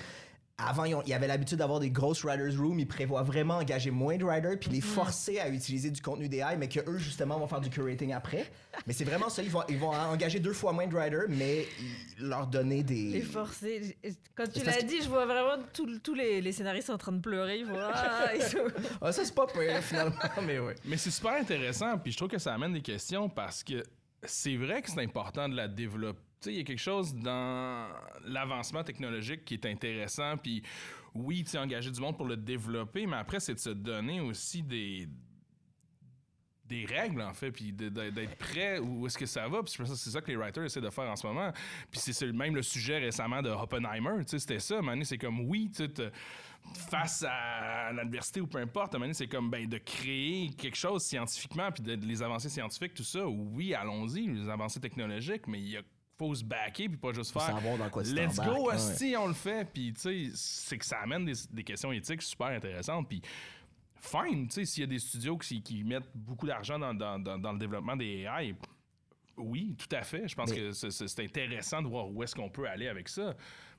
avant, 0.68 0.84
ils, 0.84 0.94
ont- 0.94 1.02
ils 1.06 1.12
avaient 1.14 1.26
l'habitude 1.26 1.58
d'avoir 1.58 1.80
des 1.80 1.90
grosses 1.90 2.24
writers 2.24 2.58
room. 2.60 2.78
Ils 2.78 2.86
prévoient 2.86 3.22
vraiment 3.22 3.56
engager 3.58 3.90
moins 3.90 4.16
de 4.16 4.24
writers 4.24 4.58
puis 4.60 4.70
les 4.70 4.80
forcer 4.80 5.38
à 5.40 5.48
utiliser 5.48 5.90
du 5.90 6.00
contenu 6.02 6.28
d'AI, 6.28 6.56
mais 6.58 6.68
que 6.68 6.80
eux 6.88 6.98
justement 6.98 7.38
vont 7.38 7.46
faire 7.46 7.60
du 7.60 7.70
curating 7.70 8.12
après. 8.12 8.50
Mais 8.86 8.92
c'est 8.92 9.04
vraiment 9.04 9.28
ça. 9.28 9.42
Ils 9.42 9.50
vont, 9.50 9.62
ils 9.68 9.78
vont 9.78 9.90
engager 9.92 10.40
deux 10.40 10.52
fois 10.52 10.72
moins 10.72 10.86
de 10.86 10.94
writers, 10.94 11.26
mais 11.28 11.66
ils- 12.18 12.26
leur 12.28 12.46
donner 12.46 12.82
des. 12.82 13.10
Les 13.10 13.20
forcer. 13.22 13.96
Quand 14.34 14.44
tu 14.52 14.64
l'as 14.64 14.76
que- 14.76 14.84
dit, 14.84 15.00
je 15.02 15.08
vois 15.08 15.26
vraiment 15.26 15.62
tous 15.72 16.14
les, 16.14 16.40
les 16.40 16.52
scénaristes 16.52 16.90
en 16.90 16.98
train 16.98 17.12
de 17.12 17.20
pleurer. 17.20 17.58
Ils 17.60 17.66
font, 17.66 17.78
Ah, 17.78 18.30
ils 18.34 18.42
sont- 18.42 18.58
Ah, 19.00 19.12
ça 19.12 19.24
c'est 19.24 19.34
pas 19.34 19.46
pire 19.46 19.82
finalement, 19.82 20.14
mais 20.46 20.58
ouais. 20.58 20.74
Mais 20.84 20.96
c'est 20.96 21.10
super 21.10 21.32
intéressant, 21.32 21.98
puis 21.98 22.12
je 22.12 22.16
trouve 22.16 22.28
que 22.30 22.38
ça 22.38 22.54
amène 22.54 22.72
des 22.72 22.82
questions 22.82 23.28
parce 23.28 23.62
que 23.64 23.82
c'est 24.24 24.56
vrai 24.56 24.82
que 24.82 24.90
c'est 24.90 25.00
important 25.02 25.48
de 25.48 25.56
la 25.56 25.66
développer. 25.68 26.20
Il 26.46 26.54
y 26.54 26.60
a 26.60 26.64
quelque 26.64 26.78
chose 26.78 27.14
dans 27.14 27.88
l'avancement 28.24 28.82
technologique 28.82 29.44
qui 29.44 29.54
est 29.54 29.66
intéressant, 29.66 30.36
puis 30.36 30.62
oui, 31.14 31.44
tu 31.44 31.58
engager 31.58 31.90
du 31.90 32.00
monde 32.00 32.16
pour 32.16 32.26
le 32.26 32.36
développer, 32.36 33.06
mais 33.06 33.16
après, 33.16 33.40
c'est 33.40 33.54
de 33.54 33.58
se 33.58 33.70
donner 33.70 34.20
aussi 34.20 34.62
des 34.62 35.08
des 36.70 36.86
règles 36.86 37.20
en 37.20 37.34
fait 37.34 37.50
puis 37.50 37.72
d'être 37.72 38.36
prêt 38.36 38.78
où 38.78 39.04
est-ce 39.04 39.18
que 39.18 39.26
ça 39.26 39.48
va 39.48 39.60
puis 39.60 39.74
c'est 39.76 40.10
ça 40.10 40.20
que 40.20 40.28
les 40.28 40.36
writers 40.36 40.62
essaient 40.62 40.80
de 40.80 40.88
faire 40.88 41.10
en 41.10 41.16
ce 41.16 41.26
moment 41.26 41.52
puis 41.90 42.00
c'est 42.00 42.32
même 42.32 42.54
le 42.54 42.62
sujet 42.62 42.98
récemment 42.98 43.42
de 43.42 43.50
Oppenheimer 43.50 44.24
tu 44.24 44.28
sais 44.28 44.38
c'était 44.38 44.60
ça 44.60 44.80
donné, 44.80 45.04
c'est 45.04 45.18
comme 45.18 45.40
oui 45.48 45.70
tu 45.74 45.82
face 46.88 47.24
à 47.28 47.92
l'adversité 47.92 48.40
ou 48.40 48.46
peu 48.46 48.58
importe 48.58 48.94
à 48.94 49.12
c'est 49.12 49.26
comme 49.26 49.50
ben 49.50 49.66
de 49.66 49.78
créer 49.78 50.50
quelque 50.50 50.76
chose 50.76 51.02
scientifiquement 51.02 51.72
puis 51.72 51.82
de 51.82 52.06
les 52.06 52.22
avancées 52.22 52.48
scientifiques 52.48 52.94
tout 52.94 53.02
ça 53.02 53.26
oui 53.26 53.74
allons-y 53.74 54.28
les 54.28 54.48
avancées 54.48 54.78
technologiques 54.78 55.48
mais 55.48 55.58
il 55.58 55.70
y 55.70 55.76
a 55.76 55.82
faut 56.20 56.34
se 56.34 56.44
backer 56.44 56.88
puis 56.88 56.98
pas 56.98 57.12
juste 57.14 57.32
faire 57.32 57.54
dans 57.78 57.88
quoi 57.88 58.02
let's 58.02 58.36
go 58.36 58.68
ouais. 58.68 58.74
asti 58.74 59.14
on 59.16 59.28
le 59.28 59.32
fait 59.34 59.66
puis 59.72 59.92
tu 59.94 60.00
sais 60.00 60.30
c'est 60.34 60.76
que 60.76 60.84
ça 60.84 60.98
amène 60.98 61.24
des, 61.24 61.32
des 61.50 61.64
questions 61.64 61.90
éthiques 61.92 62.20
super 62.22 62.48
intéressantes 62.48 63.08
puis 63.08 63.22
fine, 64.02 64.46
tu 64.48 64.54
sais, 64.54 64.64
s'il 64.64 64.80
y 64.82 64.84
a 64.84 64.86
des 64.86 64.98
studios 64.98 65.36
qui, 65.38 65.62
qui 65.62 65.82
mettent 65.84 66.10
beaucoup 66.14 66.46
d'argent 66.46 66.78
dans, 66.78 66.94
dans- 66.94 67.18
dans- 67.18 67.38
dans 67.38 67.52
le 67.52 67.58
développement 67.58 67.96
des 67.96 68.26
AI, 68.26 68.54
oui, 69.36 69.74
tout 69.78 69.94
à 69.94 70.02
fait. 70.02 70.26
Je 70.28 70.34
pense 70.34 70.50
Mais- 70.50 70.56
que 70.56 70.72
c'est 70.72 71.20
intéressant 71.22 71.82
de 71.82 71.88
voir 71.88 72.10
où 72.10 72.22
est-ce 72.22 72.34
qu'on 72.34 72.48
peut 72.48 72.66
aller 72.68 72.88
avec 72.88 73.08
ça. 73.08 73.34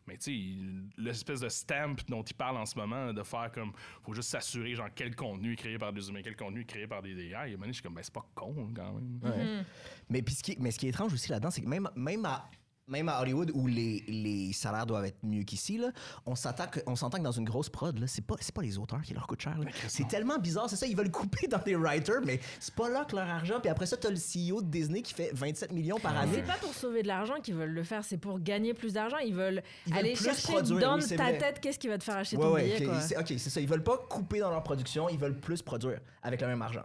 Mais 0.07 0.17
tu 0.17 0.31
sais, 0.31 0.91
l'espèce 0.97 1.41
de 1.41 1.49
stamp 1.49 1.95
dont 2.07 2.23
il 2.23 2.33
parle 2.33 2.57
en 2.57 2.65
ce 2.65 2.77
moment, 2.77 3.13
de 3.13 3.23
faire 3.23 3.51
comme, 3.51 3.71
faut 4.03 4.13
juste 4.13 4.29
s'assurer, 4.29 4.75
genre, 4.75 4.89
quel 4.93 5.15
contenu 5.15 5.53
est 5.53 5.57
créé 5.57 5.77
par 5.77 5.93
des 5.93 6.09
humains, 6.09 6.21
quel 6.23 6.35
contenu 6.35 6.61
est 6.61 6.65
créé 6.65 6.87
par 6.87 7.01
des 7.01 7.11
AI. 7.11 7.51
Donné, 7.51 7.67
je 7.67 7.73
suis 7.73 7.83
comme, 7.83 7.93
ben, 7.93 8.03
c'est 8.03 8.13
pas 8.13 8.25
con, 8.35 8.71
quand 8.75 8.93
même. 8.93 9.19
Ouais. 9.23 9.63
Mais, 10.09 10.21
puis 10.21 10.35
ce 10.35 10.43
qui, 10.43 10.57
mais 10.59 10.71
ce 10.71 10.79
qui 10.79 10.87
est 10.87 10.89
étrange 10.89 11.13
aussi 11.13 11.29
là-dedans, 11.29 11.51
c'est 11.51 11.61
que 11.61 11.69
même, 11.69 11.89
même, 11.95 12.25
à, 12.25 12.49
même 12.91 13.09
à 13.09 13.19
Hollywood, 13.21 13.51
où 13.55 13.65
les, 13.67 14.03
les 14.07 14.53
salaires 14.53 14.85
doivent 14.85 15.05
être 15.05 15.17
mieux 15.23 15.43
qu'ici, 15.43 15.77
là, 15.77 15.91
on 16.25 16.35
s'entend 16.35 16.67
que, 16.67 16.79
on 16.85 16.95
s'entend 16.95 17.17
que 17.17 17.23
dans 17.23 17.31
une 17.31 17.45
grosse 17.45 17.69
prod, 17.69 17.97
là, 17.97 18.05
c'est 18.05 18.21
pas, 18.25 18.35
c'est 18.41 18.53
pas 18.53 18.61
les 18.61 18.77
auteurs 18.77 19.01
qui 19.01 19.13
leur 19.13 19.25
coûtent 19.25 19.41
cher. 19.41 19.57
là. 19.57 19.65
C'est 19.87 20.07
tellement 20.07 20.37
bizarre, 20.37 20.69
c'est 20.69 20.75
ça, 20.75 20.85
ils 20.85 20.95
veulent 20.95 21.09
couper 21.09 21.47
dans 21.47 21.57
des 21.59 21.75
writers, 21.75 22.21
mais 22.25 22.39
c'est 22.59 22.75
pas 22.75 22.89
là 22.89 23.05
que 23.05 23.15
leur 23.15 23.27
argent. 23.27 23.59
Puis 23.61 23.69
après 23.69 23.85
ça, 23.85 23.97
t'as 23.97 24.09
le 24.09 24.17
CEO 24.17 24.61
de 24.61 24.67
Disney 24.67 25.01
qui 25.01 25.13
fait 25.13 25.31
27 25.33 25.71
millions 25.71 25.99
par 25.99 26.17
année. 26.17 26.31
C'est 26.35 26.41
pas 26.47 26.57
pour 26.57 26.73
sauver 26.73 27.01
de 27.01 27.07
l'argent 27.07 27.35
qu'ils 27.41 27.55
veulent 27.55 27.71
le 27.73 27.83
faire, 27.83 28.03
c'est 28.03 28.17
pour 28.17 28.39
gagner 28.39 28.73
plus 28.73 28.93
d'argent. 28.93 29.17
Ils 29.19 29.33
veulent 29.33 29.63
Ils 29.87 29.93
veulent 29.93 29.99
aller 29.99 30.15
chercher 30.15 30.51
produire, 30.51 30.79
dans 30.79 30.99
oui, 30.99 31.07
ta 31.07 31.15
vrai. 31.15 31.37
tête 31.37 31.59
qu'est-ce 31.61 31.79
qui 31.79 31.87
va 31.87 31.97
te 31.97 32.03
faire 32.03 32.17
acheter 32.17 32.35
Ouais, 32.35 32.43
ton 32.43 32.53
ouais, 32.53 32.63
billet. 32.63 32.85
ok, 32.87 32.91
quoi. 32.91 32.99
c'est 33.01 33.17
ok, 33.17 33.27
c'est 33.37 33.49
ça. 33.49 33.61
Ils 33.61 33.67
veulent 33.69 33.83
pas 33.83 33.97
couper 34.09 34.39
dans 34.39 34.49
leur 34.51 34.63
production, 34.63 35.07
ils 35.09 35.17
veulent 35.17 35.39
plus 35.39 35.61
produire 35.61 35.99
avec 36.23 36.41
le 36.41 36.47
même 36.47 36.61
argent. 36.61 36.83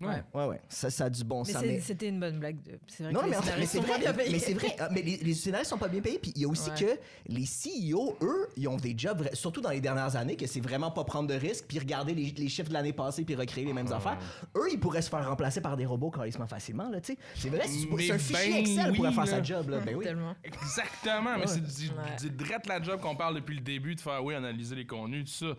Ouais. 0.00 0.22
Ouais, 0.34 0.46
ouais. 0.46 0.60
Ça, 0.68 0.90
ça 0.90 1.04
a 1.04 1.10
du 1.10 1.22
bon 1.24 1.44
sens. 1.44 1.62
mais- 1.62 1.80
c'était 1.80 2.08
une 2.08 2.18
bonne 2.20 2.38
blague. 2.38 2.60
de- 2.62 2.78
C'est 2.88 3.04
vrai 3.04 3.12
Non, 3.12 3.20
que 3.20 3.26
mais, 3.26 3.30
les 3.30 3.36
mais 3.36 3.42
scénaristes 3.44 3.72
c'est 3.72 3.78
sont 3.78 3.84
pas 3.84 3.92
vrai, 3.92 4.00
bien 4.00 4.12
payés. 4.12 4.30
mais 4.32 4.38
c'est 4.40 4.54
vrai. 4.54 4.76
Ah, 4.80 4.88
Mais 4.92 5.02
les, 5.02 5.16
les 5.18 5.34
scénaristes 5.34 5.70
sont 5.70 5.78
pas 5.78 5.88
bien 5.88 6.00
payés. 6.00 6.18
Puis 6.18 6.32
il 6.34 6.42
y 6.42 6.44
a 6.44 6.48
aussi 6.48 6.68
Ouais. 6.70 6.76
que 6.80 6.98
les 7.32 7.46
CEO, 7.46 8.16
eux, 8.20 8.48
ils 8.56 8.66
ont 8.68 8.76
des 8.76 8.94
jobs, 8.98 9.26
surtout 9.34 9.60
dans 9.60 9.70
les 9.70 9.80
dernières 9.80 10.16
années, 10.16 10.36
que 10.36 10.46
c'est 10.46 10.60
vraiment 10.60 10.90
pas 10.90 11.04
prendre 11.04 11.28
de 11.28 11.34
risques, 11.34 11.66
puis 11.68 11.78
regarder 11.78 12.12
les, 12.12 12.32
les 12.36 12.48
chiffres 12.48 12.68
de 12.68 12.74
l'année 12.74 12.92
passée, 12.92 13.24
puis 13.24 13.34
recréer 13.36 13.64
les 13.64 13.72
mêmes 13.72 13.90
affaires. 13.92 14.18
Eux, 14.56 14.66
ils 14.70 14.80
pourraient 14.80 15.00
se 15.00 15.08
faire 15.10 15.26
remplacer 15.26 15.60
par 15.60 15.76
des 15.76 15.86
robots 15.86 16.10
carrément 16.10 16.46
facilement, 16.48 16.90
là, 16.90 17.00
tu 17.00 17.12
sais. 17.14 17.18
C'est 17.36 17.48
vrai, 17.48 17.62
c'est 17.66 18.10
un 18.12 18.18
fichier 18.18 18.50
ben 18.52 18.56
Excel 18.60 18.90
oui, 18.90 18.96
pourrait 18.96 19.12
faire 19.12 19.24
là. 19.24 19.30
sa 19.30 19.42
job, 19.42 19.68
là. 19.70 19.78
Ben 19.78 19.94
oui. 19.94 20.06
Exactement, 20.42 21.38
mais 21.38 21.46
c'est 21.46 21.60
du, 21.62 21.88
Ouais. 21.90 22.16
du 22.20 22.30
drette 22.30 22.66
la 22.66 22.82
job 22.82 23.00
qu'on 23.00 23.16
parle 23.16 23.36
depuis 23.36 23.54
le 23.54 23.62
début, 23.62 23.94
de 23.94 24.00
faire, 24.00 24.22
oui, 24.24 24.34
analyser 24.34 24.74
les 24.74 24.86
contenus, 24.86 25.24
tout 25.38 25.46
ça. 25.46 25.54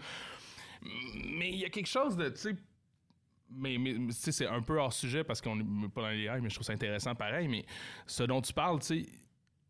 Mais 0.83 1.49
il 1.49 1.55
y 1.59 1.65
a 1.65 1.69
quelque 1.69 1.87
chose 1.87 2.15
de, 2.15 2.29
tu 2.29 2.37
sais, 2.41 2.55
mais, 3.49 3.77
mais 3.77 3.93
tu 3.93 4.11
sais, 4.13 4.31
c'est 4.31 4.47
un 4.47 4.61
peu 4.61 4.79
hors 4.79 4.93
sujet 4.93 5.23
parce 5.23 5.41
qu'on 5.41 5.55
n'est 5.55 5.87
pas 5.89 6.01
dans 6.01 6.09
les 6.09 6.23
AI, 6.25 6.41
mais 6.41 6.49
je 6.49 6.55
trouve 6.55 6.65
ça 6.65 6.73
intéressant 6.73 7.15
pareil. 7.15 7.47
Mais 7.47 7.65
ce 8.07 8.23
dont 8.23 8.41
tu 8.41 8.53
parles, 8.53 8.79
tu 8.79 8.85
sais, 9.03 9.05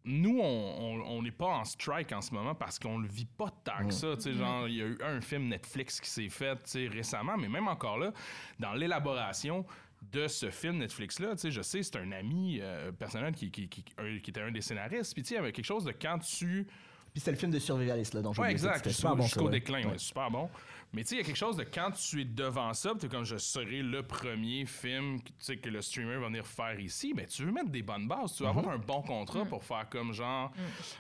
nous, 0.08 0.40
on- 0.40 1.22
n'est 1.24 1.32
pas 1.32 1.48
en 1.48 1.66
strike 1.66 2.12
en 2.12 2.22
ce 2.22 2.32
moment 2.34 2.54
parce 2.54 2.78
qu'on 2.78 3.00
le 3.00 3.08
vit 3.08 3.26
pas 3.26 3.50
tant 3.64 3.88
que 3.88 3.94
ça. 3.94 4.16
Tu 4.16 4.22
sais, 4.24 4.34
genre, 4.34 4.68
il 4.68 4.76
y 4.76 4.82
a 4.82 4.86
eu 4.86 4.98
un 5.04 5.20
film 5.22 5.48
Netflix 5.48 6.00
qui 6.00 6.10
s'est 6.10 6.30
fait, 6.30 6.56
tu 6.58 6.62
sais, 6.66 6.88
récemment, 6.88 7.36
mais 7.38 7.48
même 7.50 7.68
encore 7.68 7.98
là, 7.98 8.12
dans 8.60 8.74
l'élaboration 8.74 9.66
de 10.12 10.28
ce 10.28 10.52
film 10.52 10.78
Netflix-là, 10.78 11.32
tu 11.32 11.38
sais, 11.40 11.52
je 11.52 11.62
sais, 11.64 11.82
c'est 11.82 11.96
un 11.96 12.12
ami 12.12 12.60
euh, 12.62 12.92
personnel 12.92 13.34
qui, 13.34 13.50
qui, 13.50 13.68
qui, 13.68 13.84
un- 13.98 14.20
qui 14.20 14.30
était 14.30 14.42
un 14.42 14.52
des 14.52 14.62
scénaristes. 14.62 15.14
Puis, 15.16 15.24
tu 15.24 15.30
sais, 15.30 15.36
il 15.36 15.38
y 15.38 15.40
avait 15.40 15.52
quelque 15.52 15.66
chose 15.66 15.84
de 15.86 15.92
quand 15.92 16.20
tu 16.20 16.68
Puis 17.12 17.22
c'était 17.22 17.32
le 17.32 17.38
film 17.38 17.52
de 17.52 17.58
survivaliste, 17.60 18.14
là, 18.14 18.22
dont 18.22 18.34
j'ai 18.34 18.42
Ouais, 18.44 18.52
exact. 18.52 18.86
Bon, 18.86 18.92
ça, 18.92 19.16
Jusqu'au 19.24 19.46
ouais. 19.46 19.52
déclin, 19.52 19.80
Ouais. 19.86 19.92
ouais, 19.94 19.98
super 19.98 20.30
bon. 20.30 20.50
Mais 20.96 21.04
tu 21.04 21.10
sais, 21.10 21.16
il 21.16 21.18
y 21.20 21.22
a 21.22 21.26
quelque 21.26 21.36
chose 21.36 21.58
de 21.58 21.64
quand 21.64 21.92
tu 21.92 22.22
es 22.22 22.26
devant 22.26 22.74
ça, 22.74 22.94
tu 23.00 23.10
comme 23.10 23.26
je 23.26 23.36
serai 23.38 23.82
le 23.82 24.02
premier 24.02 24.66
film 24.66 25.20
que, 25.22 25.70
le 25.70 25.82
streamer 25.82 26.18
va 26.18 26.28
venir 26.28 26.48
faire 26.48 26.80
ici, 26.80 27.14
ben 27.14 27.26
tu 27.26 27.44
veux 27.44 27.52
mettre 27.52 27.70
des 27.70 27.82
bonnes 27.82 28.08
bases, 28.08 28.36
tu 28.36 28.44
veux 28.44 28.50
avoir 28.50 28.70
un 28.70 28.78
bon 28.78 29.02
contrat 29.02 29.44
pour 29.46 29.64
faire 29.64 29.88
comme 29.90 30.14
genre, 30.14 30.52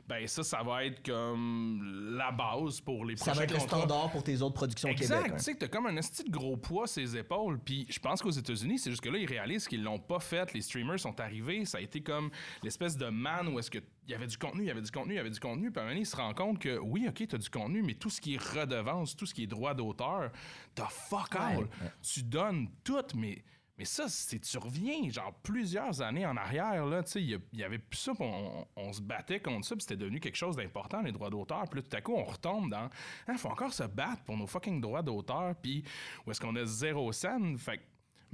ben 0.08 0.28
ça, 0.28 0.44
ça 0.44 0.62
va 0.64 0.84
être 0.86 1.02
comme 1.06 2.14
la 2.18 2.32
base 2.32 2.82
pour 2.82 3.06
les 3.06 3.16
Ça 3.16 3.26
prochains 3.26 3.40
va 3.40 3.44
être 3.46 3.54
le 3.54 3.60
standard 3.60 4.12
pour 4.12 4.24
tes 4.24 4.42
autres 4.42 4.56
productions 4.56 4.90
au 4.90 4.92
Exact, 4.92 5.16
Québec. 5.16 5.32
hein. 5.34 5.38
tu 5.38 5.44
sais 5.44 5.54
que 5.54 5.60
t'as 5.60 5.68
comme 5.70 5.86
un 5.88 5.96
esti 5.96 6.24
de 6.24 6.30
gros 6.32 6.58
poids 6.58 6.88
ses 6.88 7.16
épaules. 7.16 7.58
Puis 7.60 7.86
je 7.90 8.00
pense 8.00 8.22
qu'aux 8.22 8.32
États-Unis, 8.32 8.80
c'est 8.80 8.90
juste 8.90 9.02
que 9.04 9.10
là, 9.10 9.18
ils 9.18 9.26
réalisent 9.28 9.68
qu'ils 9.68 9.84
l'ont 9.84 10.00
pas 10.00 10.20
fait. 10.20 10.52
Les 10.54 10.62
streamers 10.62 11.00
sont 11.00 11.18
arrivés, 11.22 11.64
ça 11.66 11.78
a 11.78 11.82
été 11.82 12.02
comme 12.02 12.30
l'espèce 12.64 12.98
de 12.98 13.08
man 13.08 13.48
où 13.48 13.60
est-ce 13.60 13.72
que 13.72 13.80
il 14.08 14.12
y 14.12 14.16
avait 14.16 14.28
du 14.28 14.38
contenu, 14.38 14.62
il 14.64 14.68
y 14.68 14.72
avait 14.72 14.82
du 14.82 14.92
contenu, 14.92 15.14
il 15.14 15.18
y 15.18 15.20
avait 15.20 15.30
du 15.30 15.40
contenu. 15.40 15.72
Puis 15.72 15.80
à 15.80 15.82
un 15.82 15.86
moment 15.86 15.94
donné, 15.94 16.02
ils 16.02 16.06
se 16.06 16.16
rendent 16.16 16.36
compte 16.36 16.60
que 16.60 16.78
oui, 16.78 17.06
ok, 17.08 17.28
t'as 17.28 17.38
du 17.38 17.50
contenu, 17.50 17.82
mais 17.84 17.96
tout 17.96 18.10
ce 18.10 18.22
qui 18.22 18.36
est 18.36 18.42
redevance, 18.42 19.16
tout 19.16 19.26
ce 19.26 19.34
qui 19.34 19.44
est 19.44 19.48
droit 19.48 19.74
d'auteur, 19.74 20.32
t'as 20.76 20.88
fuck 20.88 21.36
all. 21.36 21.68
Tu 22.02 22.24
donnes 22.24 22.70
tout, 22.84 23.04
mais. 23.16 23.44
Mais 23.78 23.84
ça, 23.84 24.08
c'est 24.08 24.40
tu 24.40 24.58
reviens, 24.58 25.10
genre 25.10 25.34
plusieurs 25.44 26.02
années 26.02 26.26
en 26.26 26.38
arrière, 26.38 26.86
là, 26.86 27.04
tu 27.04 27.12
sais, 27.12 27.22
il 27.22 27.32
y 27.32 27.38
il 27.52 27.62
avait 27.62 27.78
plus 27.78 27.98
ça, 27.98 28.14
on, 28.18 28.66
on 28.78 28.94
se 28.94 29.02
battait 29.02 29.42
contre 29.42 29.68
ça, 29.68 29.76
puis 29.76 29.82
c'était 29.82 29.98
devenu 29.98 30.22
quelque 30.22 30.38
chose 30.38 30.56
d'important, 30.56 31.02
les 31.02 31.12
droits 31.12 31.30
d'auteur. 31.30 31.66
Puis 31.70 31.82
là, 31.82 31.86
tout 31.90 31.98
à 31.98 32.00
coup, 32.00 32.14
on 32.16 32.24
retombe 32.24 32.70
dans, 32.70 32.88
il 33.28 33.38
faut 33.38 33.50
encore 33.50 33.74
se 33.74 33.84
battre 33.84 34.24
pour 34.24 34.38
nos 34.38 34.48
fucking 34.48 34.80
droits 34.80 35.02
d'auteur, 35.02 35.56
puis 35.62 35.84
où 36.26 36.32
est-ce 36.32 36.40
qu'on 36.40 36.56
a 36.56 36.64
zéro 36.64 37.12
scène, 37.12 37.58
fait 37.58 37.80
que- 37.80 37.84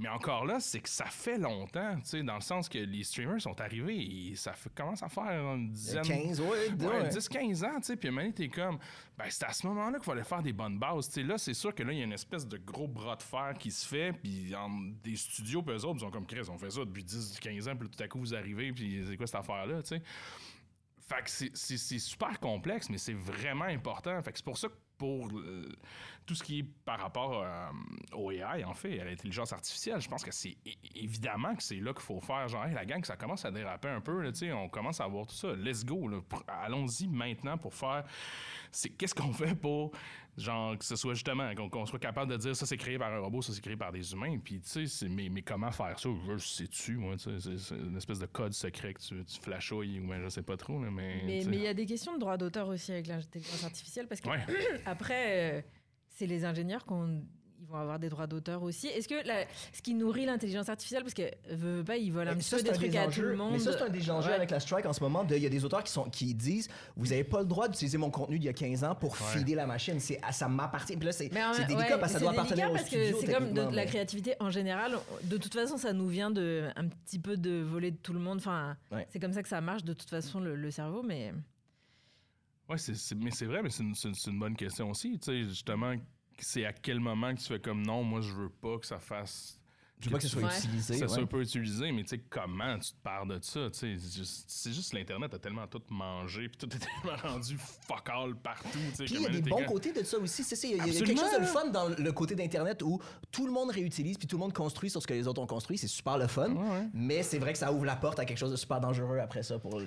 mais 0.01 0.09
encore 0.09 0.45
là, 0.45 0.59
c'est 0.59 0.79
que 0.79 0.89
ça 0.89 1.05
fait 1.05 1.37
longtemps, 1.37 1.95
tu 1.97 2.01
sais, 2.09 2.23
dans 2.23 2.35
le 2.35 2.41
sens 2.41 2.67
que 2.67 2.79
les 2.79 3.03
streamers 3.03 3.39
sont 3.39 3.59
arrivés 3.61 3.99
et 4.31 4.35
ça 4.35 4.53
fait- 4.53 4.73
commence 4.73 5.03
à 5.03 5.09
faire 5.09 5.53
une 5.53 5.69
dizaine... 5.71 6.01
15, 6.03 6.41
ouais, 6.41 6.47
Ouais, 6.47 6.85
ouais. 6.87 7.09
10-15 7.09 7.63
ans, 7.63 7.75
tu 7.79 7.83
sais, 7.83 7.95
puis 7.95 8.09
à 8.09 8.11
un 8.19 8.31
t'es 8.31 8.49
comme, 8.49 8.79
ben, 9.17 9.25
c'est 9.29 9.45
à 9.45 9.53
ce 9.53 9.67
moment-là 9.67 9.97
qu'il 9.99 10.05
fallait 10.05 10.23
faire 10.23 10.41
des 10.41 10.53
bonnes 10.53 10.79
bases, 10.79 11.07
tu 11.07 11.13
sais. 11.13 11.23
Là, 11.23 11.37
c'est 11.37 11.53
sûr 11.53 11.75
que 11.75 11.83
là, 11.83 11.93
il 11.93 11.99
y 11.99 12.01
a 12.01 12.05
une 12.05 12.13
espèce 12.13 12.47
de 12.47 12.57
gros 12.57 12.87
bras 12.87 13.15
de 13.15 13.21
fer 13.23 13.53
qui 13.59 13.69
se 13.69 13.87
fait, 13.87 14.11
puis 14.13 14.51
des 15.03 15.15
studios, 15.15 15.61
puis 15.61 15.75
eux 15.75 15.85
autres, 15.85 15.97
ils 15.97 15.99
sont 16.01 16.11
comme, 16.11 16.25
Chris, 16.25 16.47
on 16.49 16.57
fait 16.57 16.71
ça 16.71 16.79
depuis 16.79 17.03
10-15 17.03 17.69
ans, 17.69 17.75
puis 17.77 17.87
tout 17.89 18.03
à 18.03 18.07
coup, 18.07 18.19
vous 18.19 18.33
arrivez, 18.33 18.73
puis 18.73 19.03
c'est 19.07 19.15
quoi 19.17 19.27
cette 19.27 19.35
affaire-là, 19.35 19.83
tu 19.83 19.89
sais? 19.89 20.01
Fait 21.07 21.23
que 21.23 21.57
c'est 21.57 21.99
super 21.99 22.39
complexe, 22.39 22.89
mais 22.89 22.97
c'est 22.97 23.13
vraiment 23.13 23.65
important. 23.65 24.21
Fait 24.23 24.31
que 24.31 24.37
c'est 24.37 24.45
pour 24.45 24.57
ça 24.57 24.69
que 24.69 24.73
pour 25.01 25.29
euh, 25.33 25.67
tout 26.27 26.35
ce 26.35 26.43
qui 26.43 26.59
est 26.59 26.63
par 26.85 26.99
rapport 26.99 27.41
euh, 27.41 27.69
au 28.13 28.29
AI, 28.29 28.63
en 28.63 28.75
fait, 28.75 28.99
à 28.99 29.03
l'intelligence 29.03 29.51
artificielle, 29.51 29.99
je 29.99 30.07
pense 30.07 30.23
que 30.23 30.31
c'est 30.31 30.55
évidemment 30.93 31.55
que 31.55 31.63
c'est 31.63 31.79
là 31.79 31.91
qu'il 31.91 32.03
faut 32.03 32.21
faire 32.21 32.47
genre, 32.47 32.65
Hey, 32.65 32.75
la 32.75 32.85
gang, 32.85 33.03
ça 33.03 33.15
commence 33.15 33.43
à 33.43 33.49
déraper 33.49 33.87
un 33.89 33.99
peu, 33.99 34.21
là, 34.21 34.31
on 34.55 34.69
commence 34.69 35.01
à 35.01 35.07
voir 35.07 35.25
tout 35.25 35.33
ça. 35.33 35.53
Let's 35.53 35.83
go, 35.83 36.07
allons-y 36.47 37.07
maintenant 37.07 37.57
pour 37.57 37.73
faire. 37.73 38.03
C'est 38.69 38.89
qu'est-ce 38.89 39.15
qu'on 39.15 39.33
fait 39.33 39.55
pour 39.55 39.91
genre 40.37 40.77
que 40.77 40.85
ce 40.85 40.95
soit 40.95 41.13
justement 41.13 41.53
qu'on 41.69 41.85
soit 41.85 41.99
capable 41.99 42.31
de 42.31 42.37
dire 42.37 42.55
ça 42.55 42.65
c'est 42.65 42.77
créé 42.77 42.97
par 42.97 43.11
un 43.11 43.19
robot, 43.19 43.41
ça 43.41 43.53
c'est 43.53 43.61
créé 43.61 43.75
par 43.75 43.91
des 43.91 44.13
humains, 44.13 44.37
puis 44.39 44.61
tu 44.61 44.87
sais, 44.87 45.09
mais, 45.09 45.29
mais 45.29 45.41
comment 45.41 45.71
faire 45.71 45.99
ça? 45.99 46.09
Je 46.27 46.37
sais-tu, 46.37 46.97
moi, 46.97 47.15
tu 47.17 47.39
sais, 47.39 47.57
c'est- 47.57 47.75
une 47.75 47.97
espèce 47.97 48.19
de 48.19 48.25
code 48.27 48.53
secret 48.53 48.93
que 48.93 49.01
tu, 49.01 49.23
tu 49.25 49.39
flashouilles 49.41 49.99
ou 49.99 50.07
ben, 50.07 50.21
je 50.23 50.29
sais 50.29 50.41
pas 50.43 50.57
trop, 50.57 50.81
là, 50.81 50.89
mais. 50.89 51.21
Mais 51.25 51.39
il 51.41 51.55
y 51.61 51.67
a 51.67 51.73
des 51.73 51.85
questions 51.85 52.13
de 52.15 52.19
droit 52.19 52.37
d'auteur 52.37 52.67
aussi 52.69 52.91
avec 52.91 53.07
l'intelligence 53.07 53.63
artificielle 53.63 54.07
parce 54.07 54.21
que 54.21 54.29
Ouais. 54.29 54.39
après, 54.85 55.59
euh, 55.59 55.61
c'est 56.07 56.27
les 56.27 56.45
ingénieurs 56.45 56.85
qu'on 56.85 57.07
ils 57.09 57.40
vont 57.71 57.77
avoir 57.79 57.97
des 57.99 58.09
droits 58.09 58.27
d'auteur 58.27 58.61
aussi. 58.63 58.87
Est-ce 58.87 59.07
que 59.07 59.25
la- 59.27 59.45
ce 59.73 59.81
qui 59.81 59.93
nourrit 59.93 60.25
l'intelligence 60.25 60.69
artificielle, 60.69 61.01
parce 61.03 61.13
que 61.13 61.23
veut, 61.49 61.77
veut 61.77 61.83
pas, 61.83 61.97
ils 61.97 62.11
volent 62.11 62.31
un 62.31 62.35
petit 62.35 62.43
ça, 62.49 62.57
peu 62.57 62.63
des 62.63 62.71
trucs 62.71 62.91
des 62.91 62.97
à 62.97 63.07
tout 63.07 63.21
le 63.21 63.35
monde. 63.35 63.53
Mais 63.53 63.59
ça, 63.59 63.71
c'est 63.77 63.83
un 63.83 63.89
des 63.89 64.09
enjeux 64.11 64.29
Ouais. 64.29 64.35
avec 64.35 64.51
la 64.51 64.59
strike 64.59 64.85
en 64.85 64.93
ce 64.93 64.99
moment. 65.01 65.25
Il 65.29 65.37
y 65.37 65.45
a 65.45 65.49
des 65.49 65.65
auteurs 65.65 65.83
qui, 65.83 65.91
sont, 65.91 66.03
qui 66.09 66.33
disent 66.35 66.69
Vous 66.95 67.07
n'avez 67.07 67.23
pas 67.23 67.39
le 67.39 67.45
droit 67.47 67.67
d'utiliser 67.67 67.97
mon 67.97 68.11
contenu 68.11 68.37
d'il 68.37 68.45
y 68.45 68.49
a 68.49 68.53
15 68.53 68.83
ans 68.83 68.93
pour 68.95 69.15
feeder 69.17 69.55
la 69.55 69.65
machine. 69.65 69.99
C'est, 69.99 70.19
ah, 70.21 70.31
ça 70.31 70.47
m'appartient. 70.47 70.95
Puis 70.97 71.05
là, 71.05 71.11
c'est, 71.11 71.31
Mais 71.33 71.43
en- 71.43 71.53
c'est 71.53 71.65
délicat 71.65 71.95
ouais, 71.95 71.99
parce 71.99 72.13
que 72.13 72.19
ça 72.19 72.23
doit 72.25 72.31
appartenir 72.31 72.69
au 72.69 72.73
parce 72.73 72.85
studio. 72.87 73.17
que 73.19 73.25
c'est 73.25 73.33
comme 73.33 73.53
de, 73.53 73.61
la 73.75 73.85
créativité 73.85 74.35
en 74.39 74.49
général. 74.49 74.97
De 75.23 75.37
toute 75.37 75.53
façon, 75.53 75.77
ça 75.77 75.93
nous 75.93 76.07
vient 76.07 76.29
de 76.31 76.67
un 76.75 76.87
petit 76.87 77.19
peu 77.19 77.37
de 77.37 77.61
voler 77.61 77.91
de 77.91 77.97
tout 77.97 78.13
le 78.13 78.19
monde. 78.19 78.37
Enfin, 78.39 78.75
Ouais. 78.91 79.07
c'est 79.09 79.19
comme 79.19 79.33
ça 79.33 79.41
que 79.41 79.49
ça 79.49 79.61
marche 79.61 79.83
de 79.83 79.93
toute 79.93 80.09
façon 80.09 80.39
le, 80.39 80.55
le 80.55 80.71
cerveau, 80.71 81.01
mais 81.03 81.33
Ouais, 82.69 82.77
c'est, 82.77 82.95
c'est- 82.95 83.15
mais 83.15 83.31
c'est 83.31 83.45
vrai, 83.45 83.61
mais 83.61 83.69
c'est 83.69 83.83
une, 83.83 83.95
c'est 83.95 84.07
une- 84.07 84.13
c'est 84.15 84.31
une 84.31 84.39
bonne 84.39 84.55
question 84.55 84.89
aussi. 84.89 85.19
Tu 85.19 85.25
sais, 85.25 85.43
justement, 85.43 85.93
c'est 86.39 86.65
à 86.65 86.73
quel 86.73 86.99
moment 86.99 87.33
que 87.33 87.39
tu 87.39 87.47
fais 87.47 87.59
comme 87.59 87.81
non, 87.85 88.03
moi, 88.03 88.21
je 88.21 88.31
veux 88.33 88.49
pas 88.49 88.77
que 88.79 88.85
ça 88.85 88.99
fasse. 88.99 89.57
Je 89.99 90.07
veux 90.07 90.13
pas 90.13 90.17
que 90.17 90.23
ce 90.23 90.29
soit 90.29 90.41
Ouais. 90.41 90.57
utilisé. 90.57 90.95
ça 90.95 91.05
ouais. 91.05 91.13
soit 91.13 91.29
pas 91.29 91.37
utilisé, 91.37 91.91
mais 91.91 92.01
tu 92.01 92.09
sais, 92.09 92.23
comment 92.27 92.75
tu 92.79 92.89
te 92.91 92.97
parles 93.03 93.27
de 93.27 93.39
ça? 93.43 93.69
tu 93.69 93.77
sais, 93.99 94.33
C'est 94.47 94.73
juste, 94.73 94.93
l'Internet 94.95 95.31
a 95.31 95.37
tellement 95.37 95.67
tout 95.67 95.83
mangé, 95.91 96.49
puis 96.49 96.57
tout 96.57 96.75
est 96.75 96.79
tellement 97.03 97.15
rendu 97.21 97.55
fuck 97.87 98.09
all 98.09 98.35
partout. 98.35 98.79
Puis 98.97 99.05
il 99.13 99.21
y 99.21 99.25
a 99.27 99.29
des 99.29 99.41
bons 99.47 99.63
côtés 99.65 99.93
de 99.93 100.01
ça 100.01 100.17
aussi. 100.17 100.43
C'est 100.43 100.55
ça, 100.55 100.67
il 100.67 100.77
y 100.77 100.79
a, 100.81 100.87
y 100.87 100.91
quelque 101.03 101.19
chose 101.19 101.31
de 101.35 101.41
le 101.41 101.45
fun 101.45 101.69
dans 101.69 101.87
le 101.89 102.11
côté 102.13 102.33
d'Internet 102.33 102.81
où 102.81 102.99
tout 103.31 103.45
le 103.45 103.51
monde 103.51 103.69
réutilise 103.69 104.17
puis 104.17 104.25
tout 104.27 104.37
le 104.37 104.41
monde 104.41 104.53
construit 104.53 104.89
sur 104.89 105.03
ce 105.03 105.05
que 105.05 105.13
les 105.13 105.27
autres 105.27 105.39
ont 105.39 105.45
construit. 105.45 105.77
C'est 105.77 105.85
super 105.87 106.17
le 106.17 106.25
fun. 106.25 106.49
Ouais, 106.51 106.67
ouais. 106.67 106.87
Mais 106.95 107.21
c'est 107.21 107.37
vrai 107.37 107.51
que 107.53 107.59
ça 107.59 107.71
ouvre 107.71 107.85
la 107.85 107.95
porte 107.95 108.17
à 108.17 108.25
quelque 108.25 108.39
chose 108.39 108.49
de 108.51 108.55
super 108.55 108.81
dangereux 108.81 109.19
après 109.19 109.43
ça 109.43 109.59
pour 109.59 109.79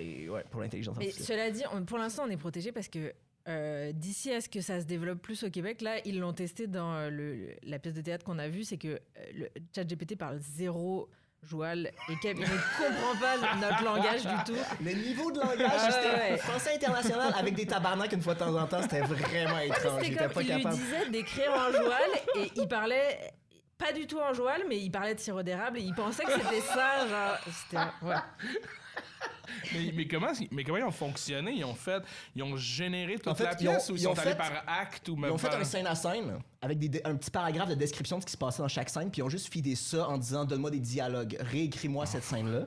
pour 0.52 0.60
l'intelligence 0.60 0.96
Mais 0.96 1.06
artificielle. 1.08 1.38
cela 1.40 1.50
dit, 1.50 1.62
on- 1.72 1.84
pour 1.84 1.98
l'instant, 1.98 2.22
on 2.24 2.30
est 2.30 2.36
protégé 2.36 2.70
parce 2.70 2.86
que 2.86 3.12
euh, 3.48 3.92
d'ici 3.92 4.32
à 4.32 4.40
ce 4.40 4.48
que 4.48 4.60
ça 4.60 4.80
se 4.80 4.86
développe 4.86 5.20
plus 5.20 5.42
au 5.44 5.50
Québec, 5.50 5.82
là, 5.82 5.96
ils 6.04 6.18
l'ont 6.18 6.32
testé 6.32 6.66
dans 6.66 6.94
euh, 6.94 7.10
le, 7.10 7.54
la 7.62 7.78
pièce 7.78 7.94
de 7.94 8.00
théâtre 8.00 8.24
qu'on 8.24 8.38
a 8.38 8.48
vue, 8.48 8.64
c'est 8.64 8.78
que 8.78 8.88
euh, 8.88 8.98
le 9.34 9.48
chat 9.74 9.84
GPT 9.84 10.16
parle 10.16 10.38
zéro 10.40 11.08
joual 11.42 11.90
et 12.08 12.16
qu'il 12.20 12.40
ne 12.40 12.46
comprend 12.46 13.20
pas 13.20 13.56
notre 13.56 13.84
langage 13.84 14.22
du 14.22 14.44
tout. 14.52 14.58
Le 14.82 14.92
niveau 14.92 15.30
de 15.30 15.40
langage, 15.40 15.70
Ah, 15.74 15.90
c'était 15.90 16.32
ouais. 16.32 16.36
français 16.38 16.74
international 16.74 17.34
avec 17.38 17.54
des 17.54 17.66
tabarnaks 17.66 18.12
une 18.12 18.22
fois 18.22 18.32
de 18.32 18.38
temps 18.38 18.56
en 18.56 18.66
temps, 18.66 18.80
c'était 18.80 19.02
vraiment 19.02 19.58
étrange. 19.58 20.02
C'était 20.04 20.28
pas 20.28 20.40
il 20.42 20.54
lui 20.54 20.64
disait 20.64 21.10
d'écrire 21.10 21.52
en 21.52 21.70
joual 21.70 22.10
et 22.38 22.50
il 22.56 22.66
parlait 22.66 23.18
pas 23.76 23.92
du 23.92 24.06
tout 24.06 24.18
en 24.20 24.32
joual, 24.32 24.62
mais 24.70 24.78
il 24.78 24.90
parlait 24.90 25.14
de 25.14 25.20
sirop 25.20 25.42
d'érable 25.42 25.76
et 25.78 25.82
il 25.82 25.94
pensait 25.94 26.24
que 26.24 26.32
c'était 26.32 26.60
ça, 26.62 27.06
genre, 27.08 27.36
c'était, 27.46 28.06
ouais. 28.06 28.14
Mais, 29.72 29.92
mais 29.94 30.06
comment, 30.08 30.32
mais 30.50 30.64
comment 30.64 30.78
ils 30.78 30.84
ont 30.84 30.90
fonctionné? 30.90 31.52
Ils 31.52 31.64
ont 31.64 31.74
fait, 31.74 32.02
ils 32.34 32.42
ont 32.42 32.56
généré 32.56 33.14
toute 33.16 33.28
En 33.28 33.34
fait, 33.34 33.44
la 33.44 33.52
ils 33.60 33.68
ont- 33.68 33.72
pièce 33.72 33.90
ou 33.90 33.96
ils, 33.96 34.02
ils 34.02 34.08
ont 34.08 34.14
sont 34.14 34.20
allés 34.20 34.30
fait- 34.32 34.36
par 34.36 34.64
acte 34.66 35.08
ou 35.08 35.16
même 35.16 35.30
Ils 35.30 35.34
ont 35.34 35.38
fait 35.38 35.48
par- 35.48 35.58
un 35.60 35.64
scène 35.64 35.86
à 35.86 35.94
scène 35.94 36.38
avec 36.62 36.78
des, 36.78 37.00
un 37.04 37.14
petit 37.16 37.30
paragraphe 37.30 37.68
de 37.68 37.74
description 37.74 38.16
de 38.18 38.22
ce 38.22 38.26
qui 38.26 38.32
se 38.32 38.36
passait 38.38 38.62
dans 38.62 38.68
chaque 38.68 38.88
scène, 38.90 39.10
puis 39.10 39.20
ils 39.20 39.22
ont 39.22 39.28
juste 39.28 39.52
fidé 39.52 39.74
ça 39.74 40.08
en 40.08 40.18
disant 40.18 40.44
donne-moi 40.44 40.70
des 40.70 40.80
dialogues, 40.80 41.36
réécris-moi 41.40 42.04
cette 42.06 42.24
scène-là. 42.24 42.66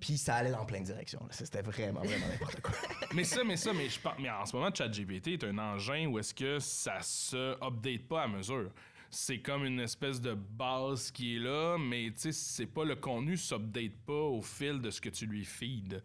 Puis 0.00 0.16
ça 0.16 0.36
allait 0.36 0.52
dans 0.52 0.64
plein 0.64 0.80
de 0.80 0.86
directions. 0.86 1.20
là. 1.20 1.28
C'était 1.30 1.62
vraiment, 1.62 2.00
vraiment 2.00 2.26
n'importe 2.30 2.60
quoi. 2.62 2.72
Mais 3.12 3.24
ça, 3.24 3.42
mais 3.44 3.56
ça, 3.56 3.72
mais 3.74 3.88
je 3.88 4.00
pense, 4.00 4.14
mais 4.18 4.30
en 4.30 4.46
ce 4.46 4.56
moment, 4.56 4.70
ChatGPT 4.74 5.28
est 5.28 5.44
un 5.44 5.58
engin 5.58 6.06
où 6.06 6.18
est-ce 6.18 6.32
que 6.34 6.58
ça 6.58 6.98
se 7.02 7.52
update 7.62 8.08
pas 8.08 8.22
à 8.22 8.28
mesure. 8.28 8.70
C'est 9.10 9.40
comme 9.40 9.64
une 9.64 9.80
espèce 9.80 10.20
de 10.20 10.34
base 10.34 11.10
qui 11.10 11.36
est 11.36 11.38
là, 11.40 11.76
mais 11.78 12.12
tu 12.12 12.20
sais, 12.20 12.32
c'est 12.32 12.66
pas 12.66 12.84
le 12.84 12.94
contenu 12.94 13.36
s'update 13.36 13.96
pas 14.06 14.12
au 14.12 14.40
fil 14.40 14.80
de 14.80 14.90
ce 14.90 15.00
que 15.00 15.08
tu 15.08 15.26
lui 15.26 15.44
feed. 15.44 16.00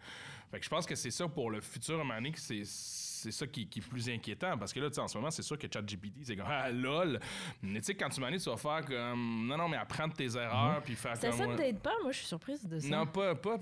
Fait 0.50 0.60
que 0.60 0.66
je 0.66 0.70
pense 0.70 0.86
que 0.88 0.96
c'est 0.96 1.12
ça 1.12 1.28
pour 1.28 1.52
le 1.52 1.62
futur, 1.62 2.04
que 2.32 2.40
c'est 2.40 2.64
c'est 3.26 3.32
ça 3.32 3.48
qui, 3.48 3.68
qui 3.68 3.80
est 3.80 3.82
plus 3.82 4.10
inquiétant 4.10 4.58
parce 4.58 4.72
que 4.74 4.80
là, 4.80 4.90
tu 4.90 4.96
sais, 4.96 5.02
en 5.02 5.08
ce 5.08 5.18
moment, 5.18 5.32
c'est 5.32 5.42
sûr 5.42 5.58
que 5.58 5.68
ChatGPT, 5.72 6.14
c'est 6.24 6.36
comme 6.36 6.46
ah 6.50 6.70
lol. 6.72 7.20
Mais 7.62 7.80
tu 7.80 7.86
sais, 7.88 7.96
quand 7.96 8.10
tu 8.10 8.22
m'en 8.22 8.30
tu 8.30 8.38
vas 8.50 8.58
faire 8.58 8.86
comme 8.86 9.48
non, 9.48 9.58
non, 9.58 9.68
mais 9.70 9.78
apprendre 9.78 10.14
tes 10.14 10.36
erreurs 10.36 10.82
puis 10.84 10.96
faire 10.96 11.16
Ça 11.18 11.30
comme. 11.30 11.40
ouais. 11.40 11.48
s'update 11.48 11.80
pas, 11.80 11.94
moi 12.02 12.12
je 12.12 12.18
suis 12.18 12.28
surprise 12.28 12.64
de 12.68 12.80
ça. 12.80 12.88
Non, 12.90 13.06
pas, 13.06 13.36
pas. 13.36 13.58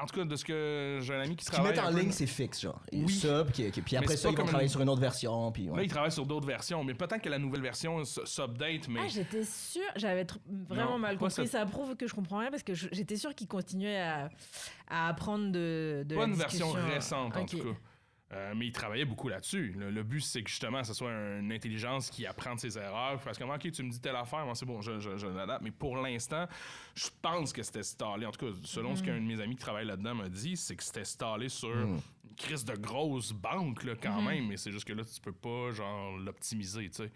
En 0.00 0.06
tout 0.06 0.16
cas, 0.16 0.24
de 0.24 0.36
ce 0.36 0.44
que 0.44 0.98
j'ai 1.02 1.14
un 1.14 1.20
ami 1.20 1.36
qui 1.36 1.44
Ce 1.44 1.50
travaille. 1.50 1.72
mettent 1.72 1.80
en 1.80 1.86
un 1.88 1.92
peu- 1.92 2.00
ligne, 2.00 2.10
c'est 2.12 2.26
fixe, 2.26 2.60
genre. 2.60 2.80
Oui. 2.92 3.08
Ça, 3.12 3.44
puis, 3.44 3.70
puis- 3.70 3.82
puis 3.82 3.96
après 3.96 4.16
ça, 4.16 4.30
ils 4.30 4.36
vont 4.36 4.44
travailler 4.44 4.64
une- 4.66 4.70
sur 4.70 4.80
une 4.80 4.88
autre 4.88 5.00
version. 5.00 5.52
Puis, 5.52 5.68
ouais. 5.70 5.76
Là, 5.76 5.82
ils 5.84 5.88
travaillent 5.90 6.12
sur 6.12 6.26
d'autres 6.26 6.46
versions, 6.46 6.82
mais 6.84 6.94
peut-être 6.94 7.22
que 7.22 7.28
la 7.28 7.38
nouvelle 7.38 7.62
version 7.62 8.02
s'update, 8.04 8.88
mais. 8.88 9.00
Ah, 9.04 9.08
j'étais 9.08 9.44
sûre, 9.44 9.82
j'avais 9.96 10.24
tr- 10.24 10.38
vraiment 10.68 10.92
Non, 10.92 10.98
mal 10.98 11.16
compris. 11.18 11.46
Ça 11.46 11.64
prouve 11.66 11.94
que 11.96 12.06
je 12.06 12.14
comprends 12.14 12.38
rien 12.38 12.50
parce 12.50 12.62
que 12.62 12.74
j'étais 12.74 13.16
sûre 13.16 13.34
qu'ils 13.34 13.48
continuaient 13.48 14.00
à, 14.00 14.30
à 14.88 15.08
apprendre 15.08 15.52
de, 15.52 16.04
de 16.06 16.14
pas 16.14 16.22
la 16.22 16.26
une 16.28 16.34
version 16.34 16.72
récente, 16.72 17.36
en 17.36 17.44
tout 17.44 17.58
cas. 17.58 17.64
Euh, 18.32 18.52
mais 18.56 18.66
ils 18.66 18.72
travaillaient 18.72 19.04
beaucoup 19.04 19.28
là-dessus. 19.28 19.74
Le, 19.78 19.90
le 19.90 20.02
but, 20.02 20.20
c'est 20.22 20.42
que 20.42 20.48
justement, 20.50 20.82
ce 20.82 20.94
soit 20.94 21.10
une 21.38 21.52
intelligence 21.52 22.10
qui 22.10 22.26
apprend 22.26 22.54
de 22.54 22.60
ses 22.60 22.76
erreurs. 22.78 23.20
Parce 23.22 23.38
que, 23.38 23.44
OK, 23.44 23.70
tu 23.70 23.82
me 23.82 23.90
dis 23.90 24.00
telle 24.00 24.16
affaire, 24.16 24.44
moi, 24.44 24.54
c'est 24.54 24.64
bon, 24.66 24.80
je, 24.80 24.98
je, 24.98 25.16
je 25.16 25.26
l'adapte. 25.26 25.62
Mais 25.62 25.70
pour 25.70 25.96
l'instant, 25.98 26.46
je 26.94 27.08
pense 27.22 27.52
que 27.52 27.62
c'était 27.62 27.82
stallé. 27.82 28.24
En 28.26 28.32
tout 28.32 28.46
cas, 28.46 28.52
selon 28.64 28.96
ce 28.96 29.02
Mm. 29.02 29.06
qu'un 29.06 29.14
de 29.16 29.26
mes 29.26 29.40
amis 29.40 29.54
qui 29.56 29.60
travaille 29.62 29.86
là-dedans 29.86 30.14
m'a 30.14 30.28
dit, 30.28 30.56
c'est 30.56 30.74
que 30.74 30.82
c'était 30.82 31.04
stallé 31.04 31.48
sur 31.48 31.68
Mm. 31.76 32.00
Une 32.28 32.34
crise 32.36 32.64
de 32.64 32.74
grosse 32.74 33.32
banque, 33.32 33.84
là, 33.84 33.94
quand 34.00 34.20
Mm-hmm. 34.20 34.24
même. 34.26 34.48
Mais 34.48 34.56
c'est 34.56 34.72
juste 34.72 34.86
que 34.86 34.92
là, 34.92 35.02
tu 35.04 35.20
peux 35.20 35.32
pas, 35.32 35.70
genre, 35.72 36.16
l'optimiser, 36.18 36.88
tu 36.90 36.96
sais. 37.04 37.10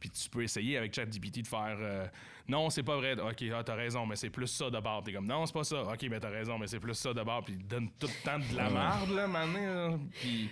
Puis 0.00 0.10
tu 0.10 0.28
peux 0.28 0.42
essayer 0.42 0.76
avec 0.78 0.94
ChatGPT 0.94 1.42
de 1.42 1.46
faire 1.46 1.76
euh, 1.80 2.06
non, 2.48 2.70
c'est 2.70 2.82
pas 2.82 2.96
vrai. 2.96 3.18
OK, 3.20 3.44
ah, 3.54 3.62
t'as 3.64 3.74
raison, 3.74 4.06
mais 4.06 4.16
c'est 4.16 4.30
plus 4.30 4.46
ça 4.46 4.70
de 4.70 4.78
bord. 4.80 5.02
T'es 5.02 5.12
comme 5.12 5.26
non, 5.26 5.44
c'est 5.46 5.52
pas 5.52 5.64
ça. 5.64 5.82
OK, 5.82 6.02
mais 6.10 6.18
t'as 6.20 6.30
raison, 6.30 6.58
mais 6.58 6.66
c'est 6.66 6.80
plus 6.80 6.94
ça 6.94 7.12
de 7.12 7.22
bord. 7.22 7.44
Puis 7.44 7.54
il 7.54 7.66
donne 7.66 7.90
tout 7.98 8.06
le 8.06 8.24
temps 8.24 8.38
de 8.38 8.56
la 8.56 8.70
merde, 8.70 9.10
là, 9.10 9.26
maintenant. 9.26 9.88
là. 9.90 9.98
Puis. 10.20 10.48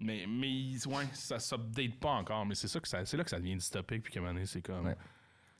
Mais, 0.00 0.26
mais 0.28 0.86
ouais, 0.86 1.04
ça 1.12 1.40
s'update 1.40 1.98
pas 1.98 2.10
encore. 2.10 2.46
Mais 2.46 2.54
c'est 2.54 2.68
ça 2.68 2.78
que 2.78 2.86
ça, 2.86 3.04
c'est 3.04 3.16
là 3.16 3.24
que 3.24 3.30
ça 3.30 3.38
devient 3.40 3.56
dystopique. 3.56 4.02
Puis 4.04 4.12
qu'à 4.12 4.20
un 4.20 4.22
moment 4.22 4.34
donné, 4.34 4.46
c'est 4.46 4.62
comme. 4.62 4.86
Ouais. 4.86 4.96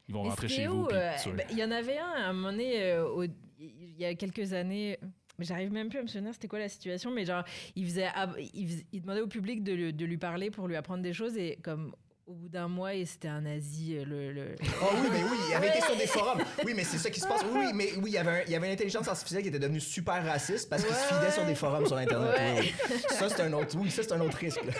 Ils 0.09 0.15
vont 0.15 0.23
rentrer 0.23 0.49
chez 0.49 0.69
où, 0.69 0.85
vous. 0.85 0.89
Euh, 0.93 1.13
ben, 1.37 1.47
Il 1.51 1.59
y 1.59 1.65
en 1.65 1.71
avait 1.71 1.99
un 1.99 2.07
à 2.13 2.29
un 2.29 2.33
moment 2.33 2.53
donné, 2.53 2.83
euh, 2.93 3.09
au- 3.09 3.25
il 3.25 3.95
y 3.99 4.05
a 4.05 4.15
quelques 4.15 4.53
années. 4.53 4.99
Mais 5.39 5.45
j'arrive 5.45 5.71
même 5.73 5.89
plus 5.89 5.99
à 6.01 6.03
me 6.03 6.09
souvenir 6.09 6.33
c'était 6.35 6.49
quoi 6.49 6.59
la 6.59 6.69
situation, 6.69 7.11
mais 7.13 7.25
genre, 7.25 7.45
il, 7.77 7.87
faisait, 7.87 8.09
il, 8.55 9.01
demandait 9.01 9.21
au 9.21 9.29
public 9.29 9.63
de, 9.63 9.73
lui- 9.73 9.93
de 9.93 10.05
lui 10.05 10.19
parler 10.19 10.51
pour 10.51 10.67
lui 10.67 10.75
apprendre 10.77 11.03
des 11.03 11.13
choses 11.13 11.37
et 11.37 11.59
comme 11.63 11.95
au 12.27 12.35
bout 12.35 12.49
d'un 12.51 12.69
mois, 12.69 12.93
et 12.95 13.07
c'était 13.07 13.29
un 13.29 13.41
nazi, 13.41 13.97
euh, 13.97 14.05
le. 14.05 14.33
le- 14.33 14.55
Oh 14.83 14.87
oui, 15.01 15.09
mais 15.11 15.23
oui, 15.23 15.37
il 15.49 15.55
avait 15.55 15.69
été 15.69 15.81
sur 15.81 15.97
des 15.97 16.07
forums. 16.07 16.43
Oui, 16.63 16.75
mais 16.77 16.85
c'est 16.85 16.99
ça 16.99 17.09
qui 17.09 17.21
se 17.21 17.27
passe. 17.27 17.43
Oui, 17.55 17.67
mais 17.73 17.93
oui, 17.97 18.11
il 18.11 18.13
y 18.13 18.19
avait, 18.19 18.31
un- 18.31 18.43
il 18.47 18.53
y 18.53 18.55
avait 18.55 18.67
une 18.67 18.73
intelligence 18.75 19.09
artificielle 19.09 19.41
qui 19.43 19.49
était 19.49 19.59
devenue 19.59 19.81
super 19.81 20.23
raciste 20.27 20.69
parce 20.69 20.85
qu'il 20.85 20.95
se 20.95 21.15
fidait 21.15 21.31
sur 21.31 21.47
des 21.47 21.55
forums 21.55 21.87
sur 21.87 21.97
Internet. 21.97 22.37
Ouais. 22.37 22.55
Oui, 22.61 22.73
oui. 22.91 22.97
Ça, 23.09 23.31
c'est 23.31 23.41
un 23.43 23.53
autre, 23.55 23.75
oui, 23.79 23.91
ça, 23.91 24.03
c'est 24.03 24.13
un 24.13 24.21
autre 24.21 24.37
risque. 24.37 24.63
là. 24.63 24.73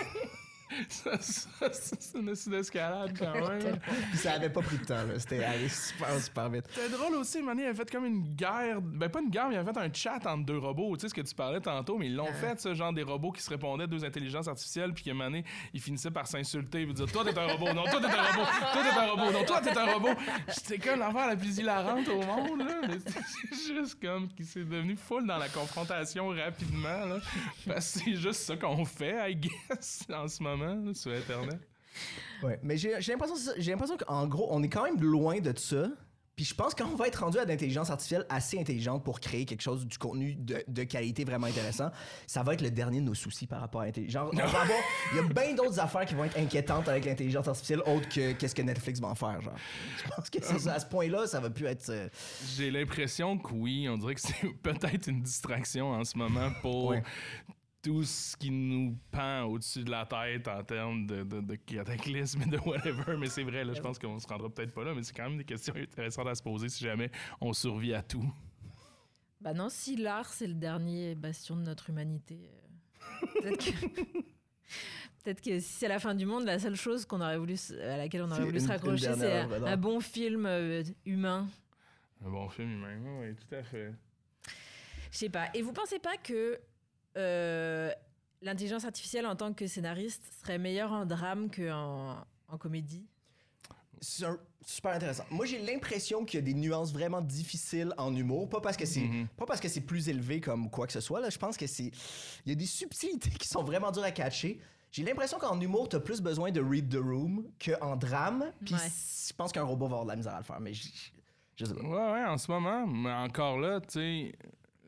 Ça, 0.87 1.17
ça, 1.19 1.69
c'est 1.71 2.17
une 2.17 2.29
astuce 2.29 2.49
d'escalade 2.49 3.13
quand 3.17 3.33
même. 3.33 3.79
Puis 4.09 4.17
ça 4.17 4.33
avait 4.33 4.49
pas 4.49 4.61
pris 4.61 4.77
de 4.77 4.85
temps, 4.85 5.03
là. 5.03 5.19
C'était 5.19 5.43
allé 5.43 5.69
super, 5.69 6.19
super 6.19 6.49
vite. 6.49 6.65
C'était 6.73 6.89
drôle 6.89 7.15
aussi, 7.15 7.41
Mané, 7.41 7.63
il 7.63 7.65
avait 7.67 7.77
fait 7.77 7.91
comme 7.91 8.05
une 8.05 8.35
guerre. 8.35 8.81
Ben, 8.81 9.09
pas 9.09 9.21
une 9.21 9.29
guerre, 9.29 9.49
mais 9.49 9.55
il 9.55 9.57
avait 9.57 9.73
fait 9.73 9.79
un 9.79 9.93
chat 9.93 10.25
entre 10.25 10.45
deux 10.45 10.57
robots. 10.57 10.95
Tu 10.95 11.01
sais 11.01 11.09
ce 11.09 11.13
que 11.13 11.21
tu 11.21 11.35
parlais 11.35 11.59
tantôt, 11.59 11.97
mais 11.97 12.07
ils 12.07 12.15
l'ont 12.15 12.33
fait, 12.33 12.59
ce 12.59 12.73
genre 12.73 12.93
des 12.93 13.03
robots 13.03 13.31
qui 13.31 13.41
se 13.41 13.49
répondaient, 13.49 13.87
deux 13.87 14.03
intelligences 14.05 14.47
artificielles, 14.47 14.93
puis 14.93 15.03
moment 15.13 15.29
donné, 15.29 15.43
ils 15.73 15.81
finissaient 15.81 16.11
par 16.11 16.27
s'insulter, 16.27 16.85
puis 16.85 16.93
dire 16.93 17.11
Toi, 17.11 17.23
t'es 17.25 17.37
un 17.37 17.47
robot, 17.47 17.73
non, 17.73 17.83
toi, 17.83 17.99
t'es 17.99 18.07
un 18.07 18.23
robot, 18.23 18.49
toi, 18.73 18.81
t'es 18.83 18.99
un 18.99 19.07
robot, 19.07 19.31
non, 19.31 19.45
toi, 19.45 19.61
t'es 19.61 19.77
un 19.77 19.93
robot. 19.93 20.19
C'était 20.47 20.79
comme 20.79 20.99
l'affaire 20.99 21.27
la 21.27 21.35
plus 21.35 21.57
hilarante 21.57 22.07
au 22.07 22.21
monde, 22.23 22.59
là. 22.59 22.81
Mais 22.87 22.97
c'est 23.51 23.73
juste 23.73 24.01
comme 24.01 24.27
qu'il 24.29 24.45
s'est 24.45 24.63
devenu 24.63 24.95
full 24.95 25.25
dans 25.25 25.37
la 25.37 25.49
confrontation 25.49 26.29
rapidement, 26.29 27.05
là. 27.05 27.17
Parce 27.67 27.93
que 27.93 27.99
c'est 27.99 28.15
juste 28.15 28.41
ça 28.41 28.55
qu'on 28.55 28.85
fait, 28.85 29.31
I 29.31 29.35
guess, 29.35 30.05
en 30.13 30.27
ce 30.27 30.41
moment, 30.41 30.68
là, 30.75 30.75
sur 30.93 31.11
Internet. 31.11 31.59
Ouais, 32.43 32.59
mais 32.63 32.77
j'ai 32.77 32.91
l'impression, 33.07 33.97
qu'en 33.97 34.27
gros, 34.27 34.47
on 34.51 34.63
est 34.63 34.69
quand 34.69 34.83
même 34.83 35.01
loin 35.01 35.39
de 35.39 35.57
ça. 35.57 35.89
Puis 36.35 36.45
je 36.45 36.55
pense 36.55 36.73
qu'on 36.73 36.95
va 36.95 37.07
être 37.09 37.17
rendu 37.21 37.37
à 37.37 37.43
l'intelligence 37.43 37.89
artificielle 37.89 38.25
assez 38.29 38.57
intelligente 38.57 39.03
pour 39.03 39.19
créer 39.19 39.43
quelque 39.43 39.59
chose 39.59 39.85
du 39.85 39.97
contenu 39.97 40.35
de, 40.35 40.63
de 40.69 40.83
qualité 40.85 41.25
vraiment 41.25 41.47
intéressant. 41.47 41.89
Ça 42.27 42.43
va 42.43 42.53
être 42.53 42.61
le 42.61 42.71
dernier 42.71 43.01
de 43.01 43.05
nos 43.05 43.13
soucis 43.13 43.45
par 43.45 43.59
rapport 43.59 43.81
à 43.81 43.85
l'intelligence. 43.87 44.31
Il 45.11 45.17
y 45.17 45.19
a 45.19 45.23
bien 45.23 45.53
d'autres 45.53 45.81
affaires 45.81 46.05
qui 46.05 46.15
vont 46.15 46.23
être 46.23 46.37
inquiétantes 46.39 46.87
avec 46.87 47.03
l'intelligence 47.03 47.45
artificielle 47.49 47.81
autres 47.85 48.07
que 48.07 48.31
qu'est-ce 48.31 48.55
que 48.55 48.61
Netflix 48.61 49.01
va 49.01 49.09
en 49.09 49.15
faire, 49.15 49.41
genre. 49.41 49.55
Je 50.01 50.09
pense 50.15 50.29
que 50.29 50.41
ça, 50.41 50.75
à 50.75 50.79
ce 50.79 50.85
point-là, 50.85 51.27
ça 51.27 51.41
va 51.41 51.49
plus 51.49 51.65
être. 51.65 51.89
euh, 51.89 52.07
J'ai 52.55 52.71
l'impression 52.71 53.37
que 53.37 53.51
oui, 53.53 53.89
on 53.89 53.97
dirait 53.97 54.15
que 54.15 54.21
c'est 54.21 54.47
peut-être 54.63 55.07
une 55.07 55.21
distraction 55.21 55.91
en 55.91 56.05
ce 56.05 56.17
moment 56.17 56.51
pour 56.61 56.87
Ouais. 56.91 57.03
Tout 57.81 58.03
ce 58.03 58.35
qui 58.35 58.51
nous 58.51 58.97
pend 59.11 59.43
au-dessus 59.43 59.83
de 59.83 59.91
la 59.91 60.05
tête 60.05 60.47
en 60.47 60.63
termes 60.63 61.07
de, 61.07 61.23
de, 61.23 61.39
de 61.41 61.55
cataclysme 61.55 62.41
et 62.41 62.45
de 62.45 62.57
whatever. 62.57 63.15
Mais 63.17 63.27
c'est 63.27 63.43
vrai, 63.43 63.63
là, 63.63 63.73
je 63.73 63.81
pense 63.81 63.97
qu'on 63.97 64.19
se 64.19 64.27
rendra 64.27 64.49
peut-être 64.49 64.73
pas 64.73 64.83
là, 64.83 64.93
mais 64.93 65.03
c'est 65.03 65.15
quand 65.15 65.29
même 65.29 65.37
des 65.37 65.45
questions 65.45 65.73
intéressantes 65.75 66.27
à 66.27 66.35
se 66.35 66.43
poser 66.43 66.67
si 66.69 66.83
jamais 66.83 67.09
on 67.39 67.53
survit 67.53 67.93
à 67.93 68.01
tout. 68.03 68.29
Bah 69.41 69.53
non, 69.53 69.69
si 69.69 69.95
l'art 69.95 70.27
c'est 70.33 70.47
le 70.47 70.53
dernier 70.55 71.15
bastion 71.15 71.55
de 71.55 71.61
notre 71.61 71.89
humanité, 71.89 72.49
euh, 72.51 73.27
peut-être 73.41 73.65
que. 73.65 74.19
Peut-être 75.23 75.41
que 75.41 75.59
si 75.59 75.67
c'est 75.73 75.87
la 75.89 75.99
fin 75.99 76.15
du 76.15 76.25
monde, 76.25 76.45
la 76.45 76.59
seule 76.59 76.75
chose 76.77 77.05
qu'on 77.05 77.19
aurait 77.19 77.37
voulu, 77.37 77.53
s- 77.53 77.73
à 77.83 77.97
laquelle 77.97 78.21
on 78.21 78.31
aurait 78.31 78.39
voulu 78.45 78.59
une- 78.59 78.63
se 78.65 78.67
raccrocher, 78.69 79.13
c'est 79.17 79.39
un, 79.39 79.63
un 79.65 79.77
bon 79.77 79.99
film 79.99 80.45
euh, 80.45 80.81
humain. 81.05 81.47
Un 82.25 82.29
bon 82.29 82.47
film 82.49 82.71
humain, 82.71 83.19
oui, 83.19 83.35
tout 83.35 83.53
à 83.55 83.61
fait. 83.63 83.93
Je 85.11 85.17
sais 85.17 85.29
pas. 85.29 85.49
Et 85.53 85.61
vous 85.61 85.73
pensez 85.73 85.99
pas 85.99 86.15
que 86.17 86.57
euh, 87.17 87.91
l'intelligence 88.41 88.85
artificielle 88.85 89.25
en 89.25 89.35
tant 89.35 89.53
que 89.53 89.67
scénariste 89.67 90.23
serait 90.41 90.57
meilleure 90.57 90.91
en 90.91 91.05
drame 91.05 91.49
qu'en 91.51 92.17
en 92.47 92.57
comédie? 92.57 93.05
C'est 94.01 94.25
super 94.65 94.91
intéressant. 94.93 95.25
Moi, 95.29 95.45
j'ai 95.45 95.59
l'impression 95.59 96.23
qu'il 96.23 96.39
y 96.39 96.43
a 96.43 96.45
des 96.45 96.53
nuances 96.53 96.93
vraiment 96.93 97.21
difficiles 97.21 97.93
en 97.97 98.15
humour, 98.15 98.47
pas 98.47 98.61
parce 98.61 98.77
que 98.77 98.85
c'est 98.85 99.01
Mhm. 99.01 99.27
pas 99.35 99.45
parce 99.45 99.59
que 99.59 99.67
c'est 99.67 99.81
plus 99.81 100.07
élevé 100.07 100.39
comme 100.39 100.69
quoi 100.69 100.87
que 100.87 100.93
ce 100.93 101.01
soit 101.01 101.19
là, 101.19 101.29
je 101.29 101.37
pense 101.37 101.57
que 101.57 101.67
c'est 101.67 101.91
il 102.45 102.49
y 102.49 102.51
a 102.53 102.55
des 102.55 102.65
subtilités 102.65 103.29
qui 103.31 103.47
sont 103.47 103.63
vraiment 103.63 103.91
dures 103.91 104.03
à 104.03 104.11
catcher. 104.11 104.61
J'ai 104.91 105.03
l'impression 105.03 105.37
qu'en 105.37 105.59
humour, 105.59 105.89
t'as 105.89 105.99
plus 105.99 106.21
besoin 106.21 106.49
de 106.51 106.61
read 106.61 106.89
the 106.89 106.97
room 106.97 107.45
qu'en 107.63 107.95
drame, 107.97 108.51
puis 108.65 108.73
Ouais. 108.73 108.79
je 109.27 109.33
pense 109.33 109.51
qu'un 109.51 109.63
robot 109.63 109.87
va 109.87 109.97
avoir 109.97 110.05
de 110.05 110.09
la 110.11 110.15
misère 110.15 110.33
à 110.35 110.39
le 110.39 110.43
faire, 110.45 110.59
mais 110.61 110.73
je, 110.73 110.87
je 111.57 111.65
sais 111.65 111.73
pas. 111.73 111.81
Ouais, 111.81 112.11
ouais, 112.13 112.25
en 112.25 112.37
ce 112.37 112.49
moment, 112.49 112.87
mais 112.87 113.11
encore 113.11 113.59
là, 113.59 113.81
tu 113.81 113.87
sais, 113.99 114.31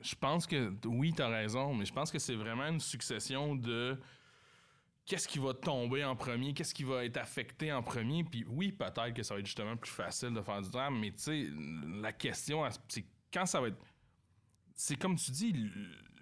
je 0.02 0.16
pense 0.16 0.48
que 0.48 0.74
oui, 0.86 1.14
t'as 1.16 1.28
raison, 1.28 1.74
mais 1.74 1.86
je 1.86 1.94
pense 1.94 2.12
que 2.12 2.20
c'est 2.20 2.36
vraiment 2.36 2.68
une 2.68 2.80
succession 2.80 3.56
de 3.56 4.00
qu'est-ce 5.06 5.28
qui 5.28 5.40
va 5.40 5.54
tomber 5.54 6.04
en 6.04 6.16
premier, 6.16 6.54
qu'est-ce 6.54 6.74
qui 6.74 6.84
va 6.84 7.06
être 7.06 7.18
affecté 7.18 7.72
en 7.72 7.84
premier. 7.84 8.24
Puis 8.24 8.46
oui, 8.48 8.72
peut-être 8.72 9.14
que 9.14 9.24
ça 9.24 9.34
va 9.34 9.40
être 9.40 9.46
justement 9.46 9.76
plus 9.76 9.92
facile 9.92 10.34
de 10.34 10.42
faire 10.42 10.62
du 10.62 10.70
drame, 10.70 11.00
mais 11.00 11.12
tu 11.12 11.20
sais, 11.20 11.48
la 12.02 12.14
question, 12.14 12.64
c'est 12.88 13.06
quand 13.34 13.46
ça 13.46 13.62
va 13.62 13.68
être. 13.68 13.78
C'est 14.74 14.96
comme 14.96 15.16
tu 15.16 15.32
dis, 15.32 15.54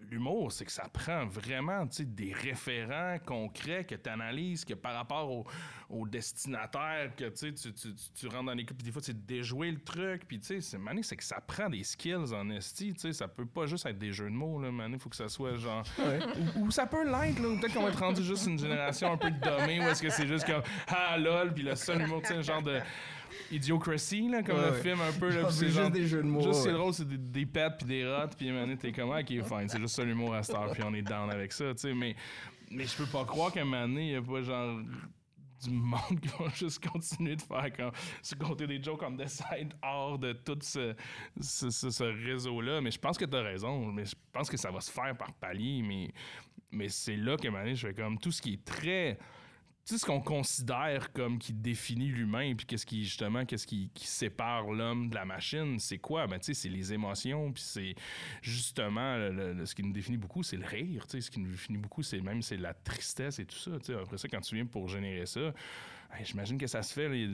l'humour, 0.10 0.52
c'est 0.52 0.66
que 0.66 0.72
ça 0.72 0.88
prend 0.92 1.26
vraiment 1.26 1.86
des 2.00 2.34
référents 2.34 3.18
concrets 3.26 3.86
que 3.86 3.96
tu 3.96 4.10
analyses, 4.10 4.66
que 4.66 4.74
par 4.74 4.94
rapport 4.94 5.30
au, 5.30 5.46
au 5.90 6.08
destinataire, 6.08 7.12
que 7.16 7.30
tu, 7.30 7.54
tu, 7.54 7.74
tu, 7.74 8.28
rentres 8.28 8.46
dans 8.46 8.54
l'équipe, 8.54 8.78
puis 8.78 8.86
des 8.86 8.92
fois, 8.92 9.02
tu 9.02 9.14
déjouer 9.14 9.72
le 9.72 9.80
truc, 9.80 10.28
puis 10.28 10.40
tu 10.40 10.62
sais, 10.62 10.78
c'est 11.02 11.16
que 11.16 11.24
ça 11.24 11.42
prend 11.42 11.70
des 11.70 11.84
skills 11.84 12.34
en 12.34 12.50
esti, 12.50 12.94
tu 12.94 13.00
sais, 13.00 13.14
ça 13.14 13.28
peut 13.28 13.46
pas 13.46 13.66
juste 13.66 13.86
être 13.86 13.98
des 13.98 14.12
jeux 14.12 14.30
de 14.30 14.36
mots, 14.36 14.62
là, 14.62 14.70
il 14.88 15.00
faut 15.00 15.10
que 15.10 15.16
ça 15.16 15.30
soit 15.30 15.56
genre... 15.56 15.84
Ou, 16.58 16.72
ça 16.72 16.86
peut 16.86 17.04
l'être, 17.04 17.40
là, 17.40 17.58
peut-être 17.60 17.74
qu'on 17.74 17.84
va 17.84 17.90
être 17.90 18.00
rendu 18.00 18.24
juste 18.24 18.48
une 18.48 18.60
génération 18.60 19.14
un 19.14 19.18
peu 19.18 19.32
de 19.32 19.40
dommée, 19.40 19.80
ou 19.80 19.84
est-ce 19.84 20.02
que 20.02 20.10
c'est 20.10 20.28
juste 20.28 20.46
comme 20.46 20.62
«Ah, 20.88 21.18
lol», 21.18 21.54
puis 21.56 21.64
le 21.64 21.76
seul 21.76 22.02
humour, 22.02 22.22
tu 22.22 22.30
sais, 22.30 22.44
genre 22.44 22.62
de... 22.62 22.80
Idiocracy, 23.52 24.30
là, 24.30 24.44
comme 24.44 24.62
le 24.62 24.74
film 24.74 25.00
un 25.02 25.12
peu. 25.12 25.30
Là, 25.30 25.50
c'est 25.52 25.70
juste 25.70 25.92
des 25.92 26.08
jeux 26.08 26.24
de 26.24 26.28
mots. 26.28 26.42
Juste, 26.42 26.64
c'est 26.64 26.72
drôle, 26.72 26.94
c'est 26.94 27.08
des, 27.08 27.18
des 27.18 27.46
pets 27.46 27.78
puis 27.78 27.88
des 27.88 28.06
rottes, 28.06 28.36
puis 28.38 28.52
maintenant, 28.52 28.76
t'es 28.76 28.92
comme, 28.92 29.12
ah, 29.12 29.20
ok, 29.20 29.28
fine, 29.28 29.68
c'est 29.68 29.80
juste 29.80 29.96
ça 29.96 30.04
l'humour 30.04 30.34
à 30.34 30.44
Star, 30.44 30.72
puis 30.72 30.84
on 30.86 30.94
est 30.94 31.02
down 31.02 31.30
avec 31.30 31.52
ça, 31.52 31.74
tu 31.74 31.82
sais. 31.82 31.94
Mais, 31.94 32.16
mais 32.72 32.86
je 32.86 32.96
peux 32.96 33.06
pas 33.06 33.26
croire 33.26 33.52
qu'à 33.52 33.62
un 33.62 33.66
moment 33.66 33.88
donné, 33.88 34.08
il 34.08 34.12
y 34.12 34.16
a 34.16 34.22
pas 34.22 34.42
genre 34.42 34.80
du 35.64 35.72
monde 35.72 36.20
qui 36.22 36.30
va 36.40 36.50
juste 36.54 36.86
continuer 36.86 37.36
de 37.36 37.42
faire 37.42 37.72
comme 37.76 37.92
se 38.22 38.36
compter 38.36 38.68
des 38.68 38.82
jokes 38.82 39.00
comme 39.00 39.18
the 39.18 39.28
side 39.28 39.74
hors 39.82 40.18
de 40.18 40.34
tout 40.34 40.58
ce, 40.62 40.96
ce, 41.40 41.70
ce, 41.70 42.04
réseau-là. 42.04 42.82
Mais 42.82 42.92
je 42.92 43.00
pense 43.00 43.18
que 43.18 43.26
tu 43.26 43.36
as 43.36 43.42
raison. 43.42 43.86
Mais 43.88 44.06
je 44.06 44.16
pense 44.32 44.50
que 44.50 44.58
ça 44.58 44.72
va 44.72 44.82
se 44.82 44.92
faire 44.92 45.16
par 45.18 45.34
palier. 45.34 45.82
Mais, 45.84 46.12
mais 46.72 46.90
c'est 46.90 47.16
là 47.16 47.36
un 47.42 47.46
moment 47.50 47.64
donné, 47.64 47.76
je 47.76 47.88
fais 47.88 47.94
comme 47.94 48.18
tout 48.18 48.32
ce 48.32 48.42
qui 48.42 48.54
est 48.54 48.66
très 48.66 49.18
tu 49.90 49.96
sais, 49.96 50.02
ce 50.02 50.06
qu'on 50.06 50.22
considère 50.22 51.12
comme 51.14 51.40
qui 51.40 51.52
définit 51.52 52.10
l'humain, 52.10 52.54
puis 52.56 52.68
qu'est-ce 52.68 52.86
qui, 52.86 53.04
justement, 53.04 53.44
qu'est-ce 53.44 53.66
qui, 53.66 53.90
sépare 53.96 54.70
l'homme 54.70 55.10
de 55.10 55.16
la 55.16 55.26
machine, 55.26 55.80
c'est 55.80 55.98
quoi? 55.98 56.28
Ben, 56.28 56.38
tu 56.38 56.54
c'est 56.54 56.70
les 56.70 56.94
émotions, 56.94 57.52
puis 57.52 57.64
c'est 57.64 57.96
justement, 58.44 59.16
ce 59.66 59.74
qui 59.74 59.82
nous 59.82 59.92
définit 59.92 60.18
beaucoup, 60.18 60.44
c'est 60.44 60.58
le 60.58 60.66
rire, 60.66 61.08
ce 61.10 61.32
qui 61.32 61.40
nous 61.40 61.50
définit 61.50 61.80
beaucoup, 61.80 62.04
c'est 62.04 62.22
même, 62.22 62.44
c'est 62.44 62.58
la 62.58 62.76
tristesse 62.76 63.40
et 63.40 63.46
tout 63.46 63.58
ça, 63.58 63.72
tu 63.80 63.86
sais. 63.86 63.96
Après 63.96 64.20
ça, 64.20 64.28
quand 64.28 64.42
tu 64.42 64.54
viens 64.54 64.68
pour 64.68 64.88
générer 64.88 65.26
ça, 65.26 65.56
j'imagine 66.22 66.60
que 66.60 66.68
ça 66.68 66.84
se 66.84 66.94
fait, 66.94 67.28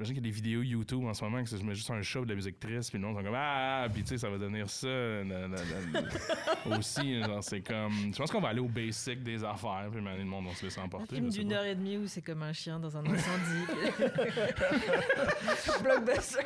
J'imagine 0.00 0.14
qu'il 0.14 0.26
y 0.26 0.28
a 0.28 0.30
des 0.30 0.36
vidéos 0.36 0.62
YouTube 0.62 1.04
en 1.06 1.12
ce 1.12 1.24
moment 1.24 1.42
que 1.42 1.50
je 1.50 1.56
mets 1.56 1.74
juste 1.74 1.90
un 1.90 2.02
show 2.02 2.24
de 2.24 2.28
la 2.28 2.36
musique 2.36 2.60
triste, 2.60 2.90
puis 2.90 3.00
le 3.00 3.04
monde 3.04 3.16
sont 3.16 3.24
comme 3.24 3.34
Ah, 3.36 3.84
puis 3.92 4.04
tu 4.04 4.10
sais, 4.10 4.18
ça 4.18 4.30
va 4.30 4.38
devenir 4.38 4.70
ça 4.70 4.86
aussi. 6.78 7.20
Genre, 7.20 7.42
c'est 7.42 7.62
comme. 7.62 8.12
Je 8.12 8.16
pense 8.16 8.30
qu'on 8.30 8.40
va 8.40 8.50
aller 8.50 8.60
au 8.60 8.68
basic 8.68 9.24
des 9.24 9.42
affaires, 9.42 9.88
puis 9.90 10.00
le 10.00 10.24
monde 10.24 10.46
va 10.46 10.54
se 10.54 10.66
laisser 10.66 10.78
emporter. 10.78 11.16
Un 11.16 11.18
film 11.18 11.30
d'une 11.30 11.52
heure 11.52 11.64
et 11.64 11.74
demie 11.74 11.96
où 11.96 12.06
c'est 12.06 12.22
comme 12.22 12.44
un 12.44 12.52
chien 12.52 12.78
dans 12.78 12.96
un 12.96 13.00
incendie. 13.06 13.64
Blockbuster. 15.82 16.44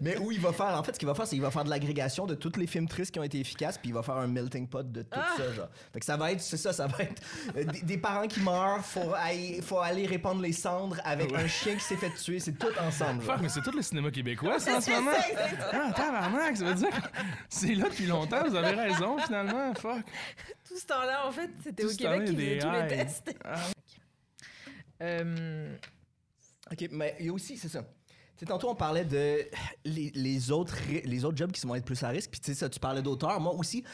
Mais 0.00 0.16
où 0.16 0.32
il 0.32 0.40
va 0.40 0.54
faire, 0.54 0.68
en 0.78 0.82
fait, 0.82 0.94
ce 0.94 0.98
qu'il 0.98 1.08
va 1.08 1.14
faire, 1.14 1.26
c'est 1.26 1.36
qu'il 1.36 1.42
va 1.42 1.50
faire 1.50 1.64
de 1.64 1.70
l'agrégation 1.70 2.24
de 2.24 2.36
tous 2.36 2.56
les 2.56 2.66
films 2.66 2.88
tristes 2.88 3.12
qui 3.12 3.18
ont 3.18 3.24
été 3.24 3.38
efficaces, 3.38 3.76
puis 3.76 3.90
il 3.90 3.94
va 3.94 4.02
faire 4.02 4.16
un 4.16 4.28
melting 4.28 4.66
pot 4.66 4.90
de 4.90 5.02
tout 5.02 5.08
ah! 5.12 5.34
ça, 5.36 5.52
genre. 5.52 5.68
Fait 5.92 6.00
que 6.00 6.06
ça 6.06 6.16
va 6.16 6.32
être, 6.32 6.40
c'est 6.40 6.56
ça, 6.56 6.72
ça 6.72 6.86
va 6.86 7.04
être 7.04 7.20
euh, 7.54 7.64
des, 7.82 7.98
parents 7.98 8.28
qui 8.28 8.40
meurent, 8.40 8.82
faut 8.82 9.12
aller, 9.14 9.60
faut 9.60 9.80
aller 9.80 10.06
répandre 10.06 10.40
les 10.40 10.52
cendres 10.52 10.96
avec 11.04 11.34
un 11.34 11.46
chien 11.46 11.74
qui 11.74 11.84
s'est 11.84 11.96
fait 11.96 12.14
tuer, 12.14 12.40
c'est 12.40 12.58
tout 12.58 12.77
ensemble. 12.80 13.22
Fuck, 13.22 13.40
mais 13.40 13.48
c'est 13.48 13.62
tout 13.62 13.70
le 13.70 13.82
cinéma 13.82 14.10
québécois, 14.10 14.58
ça, 14.58 14.76
en 14.76 14.80
ce 14.80 14.90
moment. 14.90 15.10
Ah, 15.72 15.92
tabarnak, 15.94 16.56
ça 16.56 16.64
veut 16.64 16.74
dire 16.74 16.90
que 16.90 17.08
c'est 17.48 17.74
là 17.74 17.88
depuis 17.88 18.06
longtemps, 18.06 18.42
vous 18.48 18.56
avez 18.56 18.74
raison, 18.74 19.18
finalement. 19.18 19.74
Fuck. 19.74 20.04
Tout 20.66 20.76
ce 20.78 20.86
temps-là, 20.86 21.26
en 21.26 21.32
fait, 21.32 21.50
c'était 21.62 21.84
au 21.84 21.94
Québec 21.94 22.24
qui 22.24 22.34
faisait 22.34 22.58
tous 22.58 22.70
les 22.70 22.86
tests. 22.88 23.34
Ah. 23.44 23.56
Euh, 25.02 25.76
OK, 26.72 26.88
mais 26.90 27.16
il 27.20 27.26
y 27.26 27.28
a 27.28 27.32
aussi, 27.32 27.56
c'est 27.56 27.68
ça. 27.68 27.84
sais, 28.36 28.46
tantôt, 28.46 28.68
on 28.68 28.74
parlait 28.74 29.04
de 29.04 29.46
les, 29.84 30.10
les, 30.14 30.50
autres, 30.50 30.76
les 30.88 31.24
autres 31.24 31.36
jobs 31.36 31.52
qui 31.52 31.66
vont 31.66 31.74
être 31.74 31.84
plus 31.84 32.02
à 32.02 32.08
risque. 32.08 32.30
Puis, 32.30 32.40
tu 32.40 32.52
sais, 32.52 32.58
ça, 32.58 32.68
tu 32.68 32.80
parlais 32.80 33.02
d'auteurs. 33.02 33.40
Moi 33.40 33.54
aussi, 33.54 33.84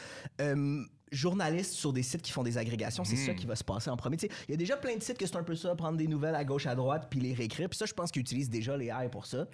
euh, 0.41 0.83
journaliste 1.15 1.73
sur 1.73 1.93
des 1.93 2.03
sites 2.03 2.21
qui 2.21 2.31
font 2.31 2.43
des 2.43 2.57
agrégations, 2.57 3.03
c'est 3.03 3.15
ça 3.15 3.33
hmm. 3.33 3.35
qui 3.35 3.45
va 3.45 3.55
se 3.55 3.63
passer 3.63 3.89
en 3.89 3.97
premier. 3.97 4.17
Il 4.47 4.51
y 4.51 4.53
a 4.53 4.57
déjà 4.57 4.77
plein 4.77 4.95
de 4.95 5.01
sites 5.01 5.17
que 5.17 5.25
c'est 5.25 5.35
un 5.35 5.43
peu 5.43 5.55
ça, 5.55 5.75
prendre 5.75 5.97
des 5.97 6.07
nouvelles 6.07 6.35
à 6.35 6.43
gauche, 6.43 6.67
à 6.67 6.75
droite, 6.75 7.07
puis 7.09 7.19
les 7.19 7.33
réécrire. 7.33 7.69
Puis 7.69 7.77
ça, 7.77 7.85
je 7.85 7.93
pense 7.93 8.11
qu'ils 8.11 8.21
utilisent 8.21 8.49
déjà 8.49 8.77
les 8.77 8.87
AI 8.87 9.09
pour 9.09 9.25
ça. 9.25 9.47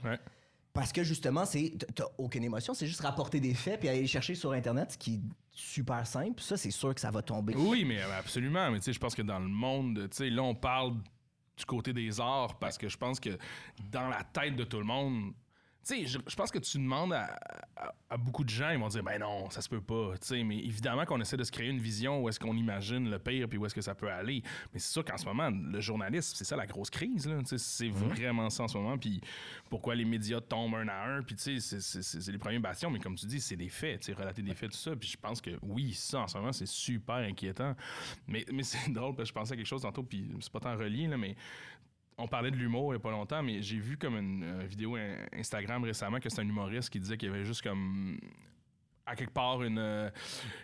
Parce 0.74 0.94
que 0.94 1.04
justement, 1.04 1.46
c'est 1.46 1.74
t'as 1.96 2.06
aucune 2.18 2.44
émotion, 2.44 2.74
c'est 2.74 2.88
juste 2.88 3.02
rapporter 3.02 3.42
des 3.42 3.54
faits 3.54 3.80
puis 3.80 3.90
aller 3.90 4.02
les 4.02 4.08
chercher 4.08 4.36
sur 4.36 4.54
Internet, 4.54 4.94
ce 4.94 4.98
qui 4.98 5.16
est 5.16 5.22
super 5.52 6.08
simple. 6.08 6.42
Ça, 6.42 6.56
c'est 6.56 6.72
sûr 6.72 6.96
que 6.96 7.02
ça 7.02 7.12
va 7.12 7.22
tomber. 7.22 7.54
Oui, 7.56 7.84
mais 7.84 8.00
euh, 8.02 8.20
absolument. 8.20 8.72
Mais 8.72 8.80
tu 8.80 8.86
sais, 8.86 8.94
je 8.94 9.00
pense 9.00 9.14
que 9.14 9.22
dans 9.22 9.40
le 9.40 9.50
monde, 9.50 10.08
tu 10.10 10.18
sais, 10.18 10.30
là, 10.30 10.44
on 10.44 10.56
parle 10.56 10.94
du 11.58 11.66
côté 11.66 11.92
des 11.92 12.22
arts 12.22 12.58
parce 12.58 12.78
que 12.78 12.88
je 12.88 12.98
pense 12.98 13.20
que 13.20 13.38
dans 13.92 14.08
la 14.08 14.24
tête 14.24 14.56
de 14.56 14.64
tout 14.64 14.80
le 14.80 14.86
monde, 14.86 15.34
sais, 15.84 16.06
je, 16.06 16.36
pense 16.36 16.52
que 16.52 16.60
tu 16.60 16.78
demandes 16.78 17.14
à, 17.14 18.18
beaucoup 18.18 18.44
de 18.44 18.50
gens, 18.50 18.70
ils 18.70 18.78
vont 18.78 18.88
dire, 18.88 19.04
ben 19.04 19.20
non, 19.20 19.50
ça 19.50 19.62
se 19.62 19.70
peut 19.70 19.82
pas. 19.82 20.14
Tu 20.20 20.28
sais, 20.28 20.44
mais 20.44 20.58
évidemment 20.58 21.06
qu'on 21.06 21.20
essaie 21.22 21.38
de 21.38 21.44
se 21.44 21.52
créer 21.52 21.70
une 21.70 21.80
vision 21.80 22.22
où 22.22 22.30
est-ce 22.30 22.40
qu'on 22.40 22.56
imagine 22.56 23.10
le 23.10 23.20
pire 23.20 23.48
puis 23.48 23.58
où 23.58 23.66
est-ce 23.66 23.74
que 23.74 23.82
ça 23.82 23.96
peut 23.96 24.10
aller. 24.10 24.44
Mais 24.74 24.80
c'est 24.80 24.92
sûr 24.92 25.04
qu'en 25.06 25.18
ce 25.18 25.26
moment, 25.26 25.50
le 25.50 25.80
journalisme, 25.80 26.36
c'est 26.36 26.44
ça 26.44 26.56
la 26.56 26.68
grosse 26.68 26.90
crise. 26.90 27.26
Là. 27.28 27.40
C'est 27.46 27.88
mhm. 27.88 27.94
vraiment 27.94 28.50
ça 28.50 28.64
en 28.64 28.68
ce 28.68 28.78
moment. 28.78 28.98
Puis 28.98 29.22
pourquoi 29.70 29.96
les 29.96 30.06
médias 30.06 30.42
tombent 30.42 30.76
un 30.76 30.88
à 30.88 31.06
un. 31.08 31.22
Puis 31.24 31.36
tu 31.36 31.60
sais, 31.60 31.80
c'est 31.80 32.32
les 32.32 32.38
premiers 32.38 32.60
bastions. 32.60 32.90
Mais 32.90 33.00
comme 33.00 33.16
tu 33.16 33.26
dis, 33.26 33.40
c'est 33.42 33.58
des 33.58 33.70
faits. 33.70 34.02
Tu 34.02 34.14
relater 34.14 34.42
des 34.42 34.54
faits, 34.54 34.72
tout 34.72 34.78
ça. 34.78 34.96
Puis 34.96 35.10
je 35.10 35.18
pense 35.18 35.42
que 35.42 35.52
oui, 35.64 35.94
ça 35.94 36.22
en 36.22 36.28
ce 36.28 36.38
moment, 36.38 36.52
c'est 36.52 36.68
super 36.68 37.16
inquiétant. 37.16 37.76
Mais, 38.28 38.46
mais 38.52 38.64
c'est 38.64 38.90
drôle 38.92 39.16
parce 39.16 39.30
que 39.30 39.34
je 39.36 39.40
pensais 39.40 39.54
à 39.54 39.56
quelque 39.56 39.66
chose 39.66 39.82
tantôt. 39.82 40.04
Puis 40.04 40.30
c'est 40.42 40.52
pas 40.52 40.60
tant 40.60 40.78
relié, 40.78 41.08
là, 41.08 41.18
mais 41.18 41.36
on 42.18 42.28
parlait 42.28 42.52
de 42.52 42.56
l'humour 42.56 42.94
il 42.94 42.98
n'y 42.98 43.02
a 43.02 43.04
pas 43.04 43.12
longtemps, 43.12 43.42
mais 43.42 43.62
j'ai 43.62 43.80
vu 43.80 43.98
comme 43.98 44.16
une, 44.18 44.64
vidéo 44.66 44.98
Instagram 45.34 45.84
récemment 45.84 46.20
que 46.20 46.30
c'est 46.30 46.42
un 46.42 46.48
humoriste 46.48 46.90
qui 46.90 47.00
disait 47.00 47.18
qu'il 47.18 47.30
y 47.30 47.32
avait 47.32 47.46
juste 47.46 47.62
comme 47.62 48.20
à 49.06 49.16
quelque 49.16 49.34
part 49.34 49.64
une, 49.64 50.12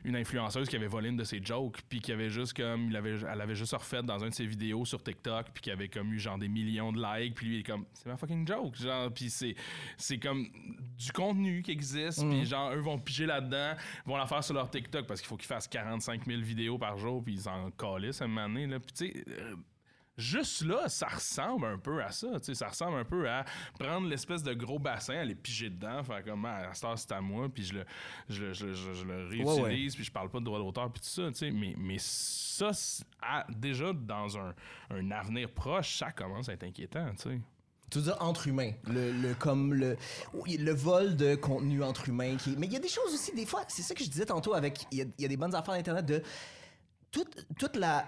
une 0.03 0.15
influenceuse 0.15 0.69
qui 0.69 0.75
avait 0.75 0.87
volé 0.87 1.09
une 1.09 1.17
de 1.17 1.23
ses 1.23 1.43
jokes 1.43 1.81
puis 1.89 1.99
qui 1.99 2.11
avait 2.11 2.29
juste 2.29 2.55
comme 2.55 2.89
il 2.89 2.95
avait 2.95 3.15
elle 3.29 3.41
avait 3.41 3.55
juste 3.55 3.73
refait 3.73 4.03
dans 4.03 4.19
une 4.19 4.29
de 4.29 4.33
ses 4.33 4.45
vidéos 4.45 4.85
sur 4.85 5.01
TikTok 5.01 5.47
puis 5.53 5.61
qui 5.63 5.71
avait 5.71 5.89
comme 5.89 6.13
eu 6.13 6.19
genre 6.19 6.37
des 6.37 6.47
millions 6.47 6.91
de 6.91 7.01
likes 7.01 7.35
puis 7.35 7.47
lui 7.47 7.55
il 7.55 7.59
est 7.61 7.63
comme 7.63 7.85
c'est 7.93 8.05
ma 8.05 8.15
fucking 8.15 8.47
joke 8.47 8.75
genre 8.75 9.11
puis 9.11 9.29
c'est 9.29 9.55
c'est 9.97 10.19
comme 10.19 10.47
du 10.97 11.11
contenu 11.11 11.61
qui 11.61 11.71
existe 11.71 12.19
puis 12.19 12.41
mm. 12.41 12.45
genre 12.45 12.73
eux 12.73 12.79
vont 12.79 12.99
piger 12.99 13.25
là-dedans 13.25 13.73
vont 14.05 14.17
la 14.17 14.27
faire 14.27 14.43
sur 14.43 14.53
leur 14.53 14.69
TikTok 14.69 15.07
parce 15.07 15.19
qu'il 15.19 15.27
faut 15.27 15.37
qu'ils 15.37 15.47
fassent 15.47 15.67
45 15.67 16.25
000 16.25 16.41
vidéos 16.41 16.77
par 16.77 16.97
jour 16.97 17.23
puis 17.23 17.33
ils 17.33 17.49
en 17.49 17.71
calissent 17.71 18.21
à 18.21 18.25
un 18.25 18.27
moment 18.27 18.47
donné 18.47 18.67
là 18.67 18.79
puis 18.79 18.93
tu 18.93 19.07
sais 19.07 19.23
euh, 19.29 19.55
juste 20.17 20.63
là, 20.63 20.89
ça 20.89 21.07
ressemble 21.07 21.65
un 21.65 21.77
peu 21.77 22.03
à 22.03 22.11
ça. 22.11 22.27
Ça 22.41 22.67
ressemble 22.67 22.97
un 22.97 23.05
peu 23.05 23.29
à 23.29 23.45
prendre 23.79 24.07
l'espèce 24.07 24.43
de 24.43 24.53
gros 24.53 24.79
bassin, 24.79 25.15
aller 25.15 25.35
piger 25.35 25.69
dedans, 25.69 26.03
faire 26.03 26.23
comme 26.23 26.45
ah, 26.45 26.71
à 26.71 26.97
c'est 26.97 27.11
à 27.11 27.21
moi, 27.21 27.47
puis 27.49 27.63
je 27.63 27.73
le, 27.73 27.85
je, 28.53 29.03
le 29.03 29.27
réutilise, 29.27 29.95
puis 29.95 30.03
je 30.03 30.11
parle 30.11 30.29
pas 30.29 30.39
de 30.39 30.45
droit 30.45 30.59
d'auteur, 30.59 30.91
puis 30.91 31.01
tout 31.01 31.31
ça. 31.31 31.47
Mais, 31.51 31.75
mais 31.77 31.97
ça, 31.99 32.71
déjà 33.49 33.93
dans 33.93 34.37
un, 34.37 34.53
un, 34.89 35.11
avenir 35.11 35.49
proche, 35.51 35.97
ça 35.97 36.11
commence 36.11 36.49
à 36.49 36.53
être 36.53 36.63
inquiétant. 36.63 37.07
sais. 37.17 37.39
Tu 37.89 37.99
veux 37.99 38.03
dire 38.05 38.17
entre 38.19 38.47
humains, 38.47 38.71
le, 38.85 39.33
comme 39.35 39.73
le, 39.73 39.95
le 40.45 40.71
vol 40.73 41.15
de 41.15 41.35
contenu 41.35 41.81
entre 41.83 42.09
humains. 42.09 42.35
Qui, 42.35 42.57
mais 42.57 42.67
il 42.67 42.73
y 42.73 42.75
a 42.75 42.79
des 42.79 42.89
choses 42.89 43.13
aussi, 43.13 43.33
des 43.33 43.45
fois, 43.45 43.63
c'est 43.69 43.81
ça 43.81 43.95
que 43.95 44.03
je 44.03 44.09
disais 44.09 44.25
tantôt 44.25 44.53
avec, 44.53 44.85
il 44.91 44.99
y, 44.99 45.21
y, 45.21 45.25
a 45.25 45.27
des 45.27 45.37
bonnes 45.37 45.55
affaires 45.55 45.75
d'Internet 45.75 46.05
de 46.05 46.21
toute, 47.11 47.47
toute 47.57 47.77
la 47.77 48.05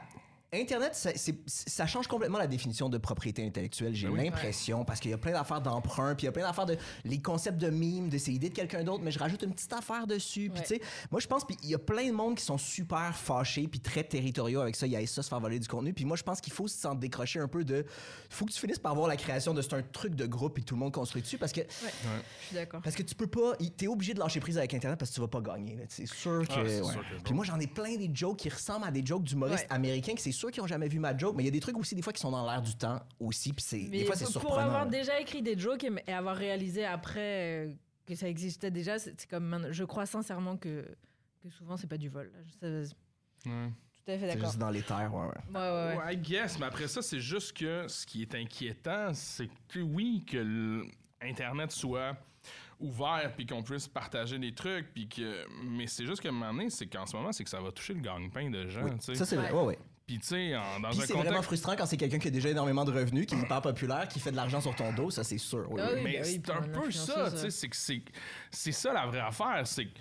Internet, 0.52 0.96
ça, 0.96 1.12
ça, 1.46 1.86
change 1.86 2.08
complètement 2.08 2.40
la 2.40 2.48
définition 2.48 2.90
de 2.90 2.98
propriété 2.98 3.46
intellectuelle, 3.46 3.94
j'ai 3.94 4.08
ben 4.08 4.18
l'impression, 4.18 4.84
parce 4.84 5.00
qu'il 5.00 5.12
y 5.12 5.14
a 5.14 5.18
plein 5.18 5.34
d'affaires 5.34 5.62
d'emprunt, 5.62 6.16
puis 6.16 6.24
il 6.24 6.26
y 6.26 6.30
a 6.30 6.32
plein 6.32 6.44
d'affaires 6.44 6.66
de 6.66 6.76
les 7.06 7.22
concepts 7.22 7.60
de 7.60 7.70
mime, 7.70 8.10
de 8.10 8.18
ces 8.18 8.32
idées 8.32 8.50
de 8.50 8.56
quelqu'un 8.56 8.84
d'autre, 8.84 9.04
mais 9.04 9.12
je 9.12 9.20
rajoute 9.20 9.44
une 9.44 9.54
petite 9.54 9.74
affaire 9.74 10.08
dessus. 10.08 10.50
Puis 10.54 10.64
tu 10.64 10.68
sais, 10.68 10.82
moi 11.12 11.20
je 11.20 11.28
pense, 11.28 11.46
puis 11.46 11.56
il 11.64 11.70
y 11.70 11.76
a 11.76 11.80
plein 11.80 12.08
de 12.08 12.14
monde 12.14 12.36
qui 12.36 12.44
sont 12.44 12.58
super 12.58 13.16
fâchés, 13.16 13.68
puis 13.68 13.80
très 13.80 14.04
territoriaux 14.04 14.62
avec 14.62 14.76
ça. 14.76 14.88
Il 14.88 14.94
y 14.94 14.96
a 14.96 15.06
ça, 15.06 15.22
se 15.22 15.30
faire 15.30 15.40
voler 15.40 15.60
du 15.60 15.68
contenu. 15.68 15.94
Puis 15.94 16.06
moi 16.06 16.18
je 16.18 16.24
pense 16.24 16.42
qu'il 16.42 16.54
faut 16.54 16.68
s'en 16.68 16.96
décrocher 16.96 17.40
un 17.40 17.48
peu 17.48 17.64
de. 17.64 17.86
faut 18.30 18.46
que 18.46 18.52
tu 18.52 18.60
finisses 18.60 18.80
par 18.80 18.96
voir 18.96 19.08
la 19.08 19.18
création 19.18 19.54
de 19.54 19.62
c'est 19.62 19.74
un 19.74 19.84
truc 19.84 20.16
de 20.16 20.26
groupe 20.26 20.58
et 20.58 20.64
tout 20.64 20.76
le 20.76 20.80
monde 20.80 20.94
construit 20.94 21.22
dessus, 21.22 21.38
parce 21.38 21.52
que. 21.52 21.62
Je 21.62 22.46
suis 22.48 22.56
d'accord. 22.56 22.82
Parce 22.82 22.96
que 22.96 23.04
tu 23.04 23.14
peux 23.14 23.28
pas. 23.28 23.54
T'es 23.78 23.88
obligé 23.88 24.16
de 24.16 24.20
lâcher 24.20 24.40
prise 24.40 24.58
avec 24.58 24.74
Internet 24.74 24.98
parce 24.98 25.12
que 25.12 25.16
tu 25.16 25.22
vas 25.22 25.28
pas 25.28 25.42
gagner. 25.42 25.78
C'est 25.90 26.08
sûr 26.08 26.44
ah, 26.50 26.56
que. 26.56 27.24
puis 27.24 27.34
moi 27.34 27.46
j'en 27.46 27.60
ai 27.60 27.68
plein 27.68 27.96
des 27.96 28.10
jokes 28.12 28.38
qui 28.38 28.50
ressemblent 28.50 28.88
à 28.88 28.92
des 28.92 29.06
jokes 29.06 29.24
d'humoristes 29.24 29.68
américains 29.70 30.16
c'est 30.18 30.32
sûr 30.40 30.52
qu'ils 30.52 30.64
ont 30.64 30.68
jamais 30.68 30.88
vu 30.88 31.00
ma 31.00 31.16
joke, 31.16 31.36
mais 31.36 31.44
il 31.44 31.46
y 31.46 31.50
a 31.50 31.52
des 31.52 31.60
trucs 31.60 31.78
aussi 31.78 31.96
des 31.96 32.02
fois 32.02 32.14
qui 32.14 32.22
sont 32.22 32.32
dans 32.32 32.46
l'air 32.46 32.62
du 32.62 32.76
temps 32.76 33.00
aussi, 33.20 33.54
puis 33.54 33.64
c'est 33.64 33.84
des 33.84 34.06
fois 34.06 34.16
c'est 34.16 34.26
surprenant. 34.26 34.56
Pour 34.56 34.60
avoir 34.60 34.88
déjà 34.88 35.20
écrit 35.20 35.42
des 35.42 35.58
jokes 35.58 35.84
et, 35.84 36.12
avoir 36.12 36.36
réalisé 36.36 36.86
après 36.86 37.68
euh, 37.68 37.74
que 38.06 38.16
ça 38.16 38.28
existait 38.28 38.72
déjà, 38.72 38.98
c'est 39.00 39.28
comme 39.28 39.68
je 39.72 39.84
crois 39.84 40.06
sincèrement 40.06 40.58
que 40.58 40.86
que 41.42 41.50
souvent 41.50 41.78
c'est 41.78 41.88
pas 41.88 41.98
du 41.98 42.10
vol. 42.10 42.32
ouais. 42.62 42.84
Tout 43.46 44.12
à 44.12 44.18
fait 44.18 44.28
d'accord. 44.28 44.46
juste 44.46 44.58
dans 44.58 44.70
les 44.72 44.82
terres, 44.82 45.14
ouais, 45.14 45.28
ouais. 45.28 45.98
Ouais, 45.98 46.14
I 46.14 46.18
guess, 46.18 46.58
mais 46.58 46.66
après 46.66 46.88
ça, 46.88 47.02
c'est 47.02 47.20
juste 47.20 47.56
que 47.56 47.88
ce 47.88 48.06
qui 48.06 48.24
est 48.24 48.34
inquiétant, 48.34 49.14
c'est 49.14 49.50
que 49.68 49.80
oui, 49.80 50.24
que 50.26 50.84
Internet 51.22 51.72
soit 51.72 52.18
ouvert 52.80 53.34
puis 53.36 53.46
qu'on 53.46 53.62
puisse 53.62 53.88
partager 53.88 54.40
des 54.40 54.54
trucs 54.54 54.94
puis 54.94 55.08
que 55.08 55.46
mais 55.64 55.86
c'est 55.88 56.06
juste 56.06 56.22
que 56.22 56.30
un 56.30 56.32
moment 56.32 56.54
donné 56.54 56.70
c'est 56.70 56.88
qu'en 56.88 57.06
ce 57.06 57.16
moment 57.16 57.32
c'est 57.32 57.44
que 57.44 57.50
ça 57.50 57.60
va 57.60 57.72
toucher 57.72 57.94
le 57.94 58.00
gagne-pain 58.00 58.50
de 58.50 58.68
gens 58.68 58.88
ça 59.00 59.26
c'est 59.26 59.36
vrai 59.36 59.52
ouais 59.52 59.64
ouais 59.64 59.80
Puis, 60.10 60.18
tu 60.18 60.26
sais, 60.26 60.56
en- 60.56 60.80
dans 60.80 60.90
Puis 60.90 61.02
un 61.04 61.06
c'est 61.06 61.14
vraiment 61.14 61.44
frustrant 61.44 61.76
quand 61.76 61.86
c'est 61.86 61.96
quelqu'un 61.96 62.18
qui 62.18 62.30
a 62.30 62.32
déjà 62.32 62.50
énormément 62.50 62.84
de 62.84 62.92
revenus, 62.92 63.28
qui 63.28 63.36
est 63.36 63.40
hyper 63.42 63.62
populaire, 63.62 64.08
qui 64.08 64.20
fait 64.20 64.32
de 64.32 64.36
l'argent 64.38 64.60
sur 64.60 64.74
ton 64.76 64.92
dos, 64.92 65.12
ça 65.12 65.24
c'est 65.24 65.38
sûr. 65.38 65.68
oui, 65.70 65.80
Ah 65.84 65.90
oui. 65.94 66.02
Mais 66.04 66.20
oui, 66.26 66.42
c'est 66.44 66.50
un 66.50 66.62
peu 66.64 66.90
ça, 66.90 67.26
influenceuse, 67.28 67.34
tu 67.34 67.38
sais, 67.42 67.50
c'est 67.52 67.70
que 67.70 67.76
c'est 67.76 68.02
c'est 68.50 68.72
ça 68.72 68.92
la 68.92 69.06
vraie 69.06 69.20
affaire, 69.20 69.62
c'est 69.68 69.86
que 69.86 70.00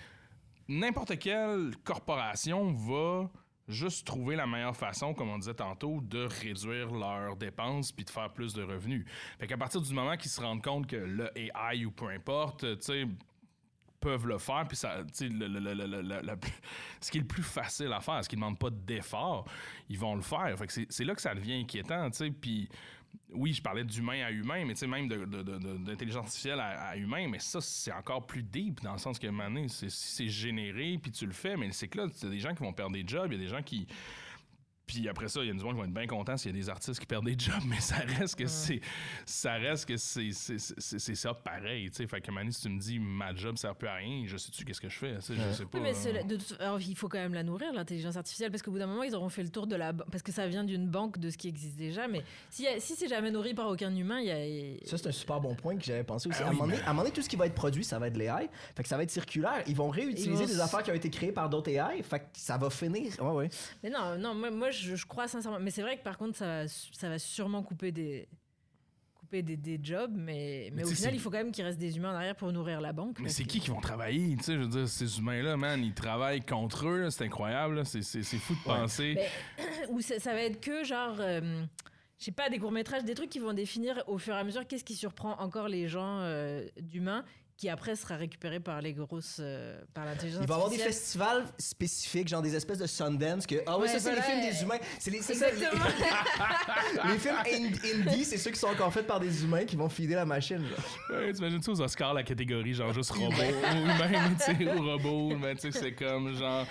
n'importe 0.66 1.18
quelle 1.18 1.72
corporation 1.84 2.72
va 2.72 3.28
juste 3.68 4.06
trouver 4.06 4.34
la 4.34 4.46
meilleure 4.46 4.74
façon, 4.74 5.12
comme 5.12 5.28
on 5.28 5.36
disait 5.36 5.52
tantôt, 5.52 6.00
de 6.00 6.26
réduire 6.40 6.90
leurs 6.90 7.36
dépenses 7.36 7.92
puis 7.92 8.06
de 8.06 8.10
faire 8.10 8.32
plus 8.32 8.54
de 8.54 8.62
revenus. 8.62 9.04
Fait 9.38 9.46
qu'à 9.46 9.58
partir 9.58 9.82
du 9.82 9.92
moment 9.92 10.16
qu'ils 10.16 10.30
se 10.30 10.40
rendent 10.40 10.62
compte 10.64 10.86
que 10.86 10.96
le 10.96 11.30
AI 11.36 11.84
ou 11.84 11.90
peu 11.90 12.08
importe, 12.08 12.60
tu 12.78 12.82
sais, 12.82 13.04
peuvent 14.00 14.26
le 14.26 14.38
faire, 14.38 14.64
puis 14.68 14.76
ça, 14.76 15.02
le- 15.20 15.26
le- 15.48 15.74
le- 16.22 16.38
ce 17.00 17.10
qui 17.10 17.18
est 17.18 17.22
le 17.22 17.26
plus 17.26 17.42
facile 17.42 17.92
à 17.92 18.00
faire, 18.00 18.22
ce 18.24 18.28
qui 18.28 18.36
ne 18.36 18.40
demande 18.40 18.58
pas 18.58 18.70
d'effort, 18.70 19.44
ils 19.88 19.98
vont 19.98 20.14
le 20.14 20.22
faire. 20.22 20.56
Fait 20.58 20.66
que 20.66 20.72
c'est- 20.72 21.04
là 21.04 21.14
que 21.14 21.20
ça 21.22 21.34
devient 21.34 21.60
inquiétant, 21.60 22.10
tu 22.10 22.18
sais, 22.18 22.30
puis 22.30 22.68
oui, 23.30 23.52
je 23.52 23.62
parlais 23.62 23.84
d'humain 23.84 24.24
à 24.24 24.30
humain, 24.30 24.64
mais 24.66 24.74
même 24.86 25.08
d'intelligence 25.08 26.24
artificielle 26.26 26.60
à, 26.60 26.96
humain, 26.96 27.26
mais 27.28 27.38
ça, 27.38 27.60
c'est 27.60 27.92
encore 27.92 28.26
plus 28.26 28.42
deep 28.42 28.80
dans 28.82 28.92
le 28.92 28.98
sens 28.98 29.18
que, 29.18 29.26
si 29.68 29.90
c'est 29.90 30.28
généré, 30.28 30.98
puis 31.02 31.10
tu 31.10 31.26
le 31.26 31.32
fais, 31.32 31.56
mais 31.56 31.70
c'est 31.72 31.88
que 31.88 31.98
là, 31.98 32.06
il 32.10 32.22
y 32.24 32.26
a 32.26 32.30
des 32.30 32.38
gens 32.40 32.54
qui 32.54 32.62
vont 32.62 32.72
perdre 32.72 32.92
des 32.92 33.04
jobs, 33.06 33.32
il 33.32 33.38
y 33.38 33.42
a 33.42 33.44
des 33.44 33.50
gens 33.50 33.62
qui... 33.62 33.86
Puis 34.88 35.08
après 35.08 35.28
ça, 35.28 35.40
il 35.42 35.46
y 35.46 35.50
a 35.50 35.52
des 35.52 35.60
gens 35.60 35.68
qui 35.70 35.76
vont 35.76 35.84
être 35.84 35.92
bien 35.92 36.06
contents 36.08 36.36
s'il 36.36 36.50
y 36.50 36.58
a 36.58 36.58
des 36.60 36.68
artistes 36.68 36.98
qui 36.98 37.06
perdent 37.06 37.26
des 37.26 37.38
jobs, 37.38 37.62
mais 37.66 37.78
ça 37.80 37.96
reste 38.18 38.34
que 38.36 38.46
c'est 38.48 38.80
ça 39.26 39.52
reste 39.54 39.84
que 39.86 39.96
c'est 39.96 40.30
c'est- 40.32 40.58
c'est- 40.58 40.98
c'est 40.98 41.14
ça 41.14 41.34
pareil, 41.34 41.90
tu 41.90 41.96
sais. 41.98 42.06
Fait 42.06 42.20
que 42.20 42.30
Manu, 42.32 42.50
si 42.52 42.62
tu 42.62 42.68
me 42.70 42.80
dis 42.80 42.98
ma 42.98 43.34
job 43.34 43.56
sert 43.58 43.74
plus 43.76 43.86
à 43.88 43.94
rien, 43.94 44.24
je 44.26 44.36
sais-tu 44.36 44.64
qu'est-ce 44.64 44.80
que 44.80 44.88
je 44.88 44.98
fais, 44.98 45.18
tu 45.18 45.34
je 45.34 45.52
sais 45.52 45.64
pas. 45.66 45.78
Oui, 45.78 45.80
mais 45.84 45.92
euh, 46.18 46.22
de 46.22 46.36
toute- 46.36 46.58
alors, 46.60 46.80
il 46.80 46.96
faut 46.96 47.08
quand 47.08 47.18
même 47.18 47.34
la 47.34 47.42
nourrir, 47.42 47.72
l'intelligence 47.74 48.16
artificielle, 48.16 48.50
parce 48.50 48.62
qu'au 48.62 48.70
bout 48.70 48.78
d'un 48.78 48.86
moment, 48.86 49.02
ils 49.02 49.14
auront 49.14 49.28
fait 49.28 49.42
le 49.42 49.50
tour 49.50 49.66
de 49.66 49.76
la... 49.76 49.92
Parce 49.92 50.22
que 50.22 50.32
ça 50.32 50.46
vient 50.48 50.64
d'une 50.64 50.88
banque 50.88 51.18
de 51.18 51.28
ce 51.30 51.36
qui 51.36 51.48
existe 51.48 51.76
déjà, 51.76 52.08
mais 52.08 52.22
si, 52.50 52.66
si 52.78 52.94
c'est 52.96 53.08
jamais 53.08 53.30
nourri 53.30 53.52
par 53.54 53.68
aucun 53.68 53.94
humain, 53.94 54.20
il 54.20 54.26
y 54.26 54.30
a... 54.82 54.86
Ça, 54.86 54.96
c'est 54.96 55.08
un 55.08 55.12
super 55.12 55.40
bon 55.40 55.54
point 55.54 55.76
que 55.76 55.84
j'avais 55.84 56.04
pensé 56.04 56.28
aussi. 56.30 56.38
Ah 56.42 56.46
à, 56.46 56.48
un 56.48 56.52
moment 56.52 56.64
donné, 56.64 56.78
mais- 56.78 56.82
à 56.84 56.86
un 56.86 56.92
moment 56.92 57.02
donné, 57.02 57.14
tout 57.14 57.22
ce 57.22 57.28
qui 57.28 57.36
va 57.36 57.46
être 57.46 57.54
produit, 57.54 57.84
ça 57.84 57.98
va 57.98 58.08
être 58.08 58.16
l'AI. 58.16 58.48
Fait 58.74 58.82
que 58.82 58.88
ça 58.88 58.96
va 58.96 59.02
être 59.02 59.10
circulaire. 59.10 59.62
Ils 59.66 59.76
vont 59.76 59.90
réutiliser 59.90 60.30
Ils 60.30 60.36
vont 60.36 60.46
des 60.46 60.60
affaires 60.60 60.82
qui 60.82 60.90
ont 60.90 60.94
été 60.94 61.10
créées 61.10 61.32
par 61.32 61.50
d'autres 61.50 61.68
AI. 61.70 62.02
Fait 62.02 62.20
que 62.20 62.24
ça 62.34 62.56
va 62.56 62.70
finir. 62.70 63.12
Ouais, 63.20 63.30
ouais. 63.32 63.48
Mais 63.82 63.90
non, 63.90 64.16
non 64.18 64.34
moi, 64.34 64.50
moi, 64.50 64.70
je, 64.70 64.77
je 64.78 65.06
crois 65.06 65.28
sincèrement... 65.28 65.58
Mais 65.60 65.70
c'est 65.70 65.82
vrai 65.82 65.96
que 65.98 66.02
par 66.02 66.16
contre, 66.18 66.36
ça 66.36 66.46
va, 66.46 66.68
ça 66.68 67.08
va 67.08 67.18
sûrement 67.18 67.62
couper 67.62 67.92
des... 67.92 68.28
couper 69.14 69.42
des, 69.42 69.56
des 69.56 69.78
jobs, 69.82 70.12
mais, 70.14 70.70
mais, 70.72 70.82
Mais 70.82 70.84
au 70.84 70.88
final, 70.94 71.14
il 71.14 71.20
faut 71.20 71.30
quand 71.30 71.38
même 71.38 71.52
qu'il 71.52 71.64
reste 71.64 71.78
des 71.78 71.96
humains 71.96 72.12
en 72.12 72.16
arrière 72.16 72.36
pour 72.36 72.50
nourrir 72.52 72.80
la 72.80 72.92
banque. 72.92 73.18
Mais 73.20 73.28
c'est 73.28 73.44
que- 73.44 73.48
qui 73.48 73.60
qui 73.60 73.70
vont 73.70 73.80
travailler, 73.80 74.36
tu 74.36 74.44
sais, 74.44 74.54
je 74.54 74.60
veux 74.60 74.68
dire, 74.68 74.88
ces 74.88 75.18
humains-là, 75.18 75.56
man, 75.56 75.82
ils 75.84 75.94
travaillent 75.94 76.40
contre 76.44 76.86
eux, 76.88 77.10
c'est 77.10 77.24
incroyable, 77.24 77.84
c'est 77.84 78.02
c'est- 78.02 78.22
c'est 78.22 78.38
fou 78.38 78.54
de 78.54 78.62
penser. 78.64 79.14
Mais- 79.16 79.88
Ou 79.90 80.00
ça, 80.00 80.18
ça 80.18 80.32
va 80.32 80.42
être 80.42 80.60
que 80.60 80.84
genre... 80.84 81.16
euh, 81.20 81.64
je 82.18 82.24
sais 82.24 82.32
pas, 82.32 82.50
des 82.50 82.58
courts-métrages, 82.58 83.04
des 83.04 83.14
trucs 83.14 83.30
qui 83.30 83.38
vont 83.38 83.52
définir 83.52 84.02
au 84.08 84.18
fur 84.18 84.34
et 84.34 84.38
à 84.38 84.42
mesure 84.44 84.66
qu'est-ce 84.66 84.82
qui 84.82 84.96
surprend 84.96 85.38
encore 85.38 85.68
les 85.68 85.86
gens 85.86 86.18
euh, 86.20 86.66
d'humains, 86.80 87.24
qui 87.58 87.68
après 87.68 87.96
sera 87.96 88.14
récupéré 88.16 88.60
par 88.60 88.80
les 88.80 88.92
grosses... 88.94 89.38
euh, 89.40 89.80
par 89.92 90.04
l'intelligence 90.04 90.42
Il 90.42 90.46
va 90.48 90.54
y 90.54 90.56
avoir 90.56 90.70
des 90.70 90.78
festivals 90.78 91.44
spécifiques, 91.58 92.28
genre 92.28 92.40
des 92.40 92.54
espèces 92.54 92.78
de 92.78 92.86
Sundance, 92.86 93.46
que 93.48 93.56
ah 93.66 93.76
ouais, 93.76 93.82
Ouais, 93.82 93.88
ça 93.88 93.98
c'est 93.98 94.12
voilà, 94.14 94.24
les 94.26 94.32
films 94.32 94.48
des 94.54 94.62
humains. 94.62 94.78
C'est 95.00 95.10
les, 95.10 95.18
les- 95.18 95.24
les 97.12 97.18
films 97.18 97.36
ind- 97.46 98.06
indie, 98.08 98.24
c'est 98.24 98.38
ceux 98.38 98.52
qui 98.52 98.60
sont 98.60 98.68
encore 98.68 98.92
faits 98.92 99.08
par 99.08 99.18
des 99.18 99.42
humains 99.42 99.64
qui 99.64 99.74
vont 99.74 99.88
fider 99.88 100.14
la 100.14 100.24
machine. 100.24 100.64
Ouais, 101.10 101.32
T'imagines 101.32 101.60
ça 101.60 101.72
aux 101.72 101.80
Oscars, 101.80 102.14
la 102.14 102.22
catégorie, 102.22 102.74
genre 102.74 102.92
juste 102.92 103.10
robot, 103.10 103.26
ou 103.32 103.82
humain, 103.82 104.34
tu 104.38 104.44
sais, 104.56 104.72
ou 104.72 104.82
robot, 104.82 105.36
mais 105.36 105.54
tu 105.56 105.72
sais, 105.72 105.78
c'est 105.80 105.92
comme 105.92 106.32
genre. 106.36 106.64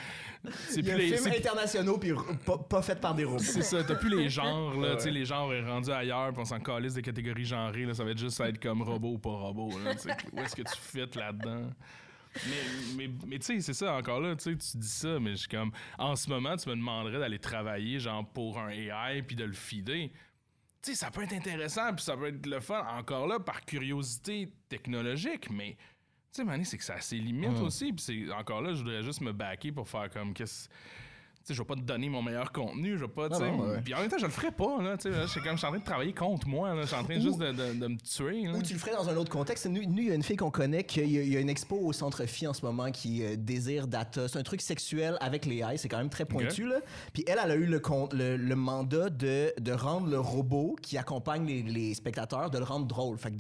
C'est 0.70 0.82
plus 0.84 0.96
les. 0.98 1.18
films 1.18 1.34
internationaux 1.38 1.98
puis 1.98 2.12
pas, 2.46 2.58
pas 2.58 2.82
faits 2.82 3.02
par 3.02 3.14
des 3.16 3.24
robots. 3.24 3.40
C'est 3.40 3.62
ça, 3.64 3.84
t'as 3.84 3.96
plus 3.96 4.10
les 4.16 4.30
genres, 4.30 4.74
là, 4.80 4.90
Ouais. 4.92 4.96
tu 4.98 5.04
sais, 5.04 5.12
les 5.12 5.26
genres 5.26 5.54
est 5.54 5.64
rendu 5.64 5.90
ailleurs, 5.92 6.32
puis 6.32 6.42
on 6.42 6.46
s'en 6.46 6.60
calisse 6.60 6.94
des 6.94 7.02
catégories 7.02 7.46
genrées, 7.46 7.86
là, 7.86 7.94
ça 7.94 8.04
va 8.04 8.12
être 8.12 8.18
juste 8.18 8.40
être 8.42 8.62
comme 8.62 8.82
robot 8.82 9.14
ou 9.14 9.18
pas 9.20 9.30
robot, 9.30 9.70
là, 9.84 9.94
où 10.34 10.40
est-ce 10.40 10.56
que 10.56 10.62
tu 10.62 10.78
fites 10.80 11.16
là-dedans? 11.16 11.70
Mais, 12.46 12.52
mais, 13.08 13.10
mais 13.26 13.40
tu 13.40 13.46
sais, 13.46 13.62
c'est 13.62 13.74
ça, 13.74 13.94
encore 13.96 14.20
là, 14.22 14.36
tu 14.36 14.44
sais, 14.44 14.56
tu 14.58 14.78
dis 14.78 14.88
ça, 14.88 15.20
mais 15.20 15.32
je 15.32 15.36
suis 15.38 15.48
comme, 15.48 15.72
en 15.98 16.16
ce 16.16 16.30
moment, 16.30 16.56
tu 16.56 16.70
me 16.70 16.76
demanderais 16.76 17.20
d'aller 17.20 17.40
travailler, 17.40 18.00
genre, 18.00 18.28
pour 18.28 18.60
un 18.60 18.70
AI, 18.70 19.24
puis 19.24 19.36
de 19.36 19.44
le 19.44 19.54
feeder. 19.54 20.10
Tu 20.84 20.92
sais, 20.92 20.96
ça 20.96 21.10
peut 21.10 21.24
être 21.24 21.34
intéressant, 21.34 21.94
puis 21.96 22.06
ça 22.06 22.16
peut 22.16 22.28
être 22.28 22.46
le 22.46 22.60
fun, 22.60 22.86
encore 22.96 23.26
là, 23.28 23.40
par 23.40 23.66
curiosité 23.66 24.50
technologique, 24.70 25.50
mais, 25.50 25.78
sais, 26.38 26.44
Mané, 26.44 26.64
c'est 26.64 26.78
que 26.78 26.84
ça 26.84 26.96
a 26.96 27.02
ses 27.02 27.18
limites 27.18 27.60
aussi, 27.62 27.92
puis 27.94 28.04
c'est, 28.04 28.32
encore 28.34 28.62
là, 28.62 28.74
je 28.74 28.80
voudrais 28.80 29.04
juste 29.04 29.22
me 29.22 29.34
backer 29.34 29.72
pour 29.72 29.88
faire 29.88 30.10
comme, 30.10 30.34
qu'est-ce... 30.34 30.70
Sais, 31.48 31.54
je 31.54 31.62
vais 31.62 31.66
pas 31.66 31.76
te 31.76 31.80
donner 31.82 32.10
mon 32.10 32.22
meilleur 32.22 32.52
contenu, 32.52 32.98
je 32.98 33.06
vais 33.06 33.12
pas, 33.12 33.30
tu 33.30 33.36
Ah 33.36 33.40
sais. 33.40 33.50
ouais. 33.50 33.82
Puis 33.82 33.94
en 33.94 34.00
même 34.02 34.10
temps, 34.10 34.18
je 34.20 34.26
le 34.26 34.32
ferai 34.32 34.52
pas, 34.52 34.82
là, 34.82 34.98
tu 34.98 35.10
sais. 35.10 35.22
Je 35.22 35.28
suis 35.28 35.40
comme, 35.40 35.54
je 35.54 35.58
suis 35.60 35.66
en 35.66 35.70
train 35.70 35.80
de 35.80 35.86
travailler 35.86 36.14
contre 36.14 36.46
moi, 36.46 36.74
là. 36.76 36.82
Je 36.82 36.88
suis 36.88 36.96
en 36.98 37.04
train 37.06 37.18
Ou- 37.18 37.22
juste 37.22 37.38
de, 37.40 37.52
de- 37.54 37.80
de 37.80 37.88
me 37.88 37.98
tuer, 37.98 38.44
là. 38.48 38.58
Ou 38.58 38.62
tu 38.62 38.74
le 38.74 38.80
ferais 38.80 38.92
dans 38.92 39.08
un 39.10 39.16
autre 39.16 39.32
contexte. 39.32 39.66
Nous, 39.68 39.82
il 39.82 40.04
y 40.08 40.12
a 40.12 40.16
une 40.16 40.24
fille 40.24 40.36
qu'on 40.36 40.52
connaît 40.52 40.84
qui 40.84 41.00
il 41.00 41.10
y 41.10 41.30
y 41.30 41.38
a 41.38 41.40
une 41.40 41.50
expo 41.50 41.78
au 41.78 41.94
Centre 41.94 42.26
Phi 42.26 42.48
en 42.48 42.54
ce 42.54 42.66
moment 42.66 42.92
qui 42.92 43.24
euh, 43.24 43.36
désire 43.38 43.88
data. 43.88 44.28
C'est 44.28 44.38
un 44.40 44.44
truc 44.44 44.60
sexuel 44.62 45.18
avec 45.22 45.46
les 45.46 45.60
AI. 45.60 45.78
C'est 45.78 45.88
quand 45.88 46.00
même 46.00 46.10
très 46.10 46.26
pointu, 46.26 46.68
là. 46.68 46.80
Puis 47.14 47.24
elle, 47.28 47.40
elle 47.42 47.52
a 47.52 47.56
eu 47.56 47.66
le, 47.66 47.82
le, 48.12 48.36
le 48.36 48.56
mandat 48.58 49.10
de, 49.10 49.54
de 49.58 49.72
rendre 49.72 50.10
le 50.10 50.20
robot 50.20 50.76
qui 50.82 50.98
accompagne 50.98 51.46
les, 51.46 51.64
les 51.64 51.94
spectateurs, 51.94 52.50
de 52.50 52.58
le 52.58 52.66
rendre 52.66 52.88
drôle. 52.88 53.18
Fait 53.18 53.32
que 53.32 53.38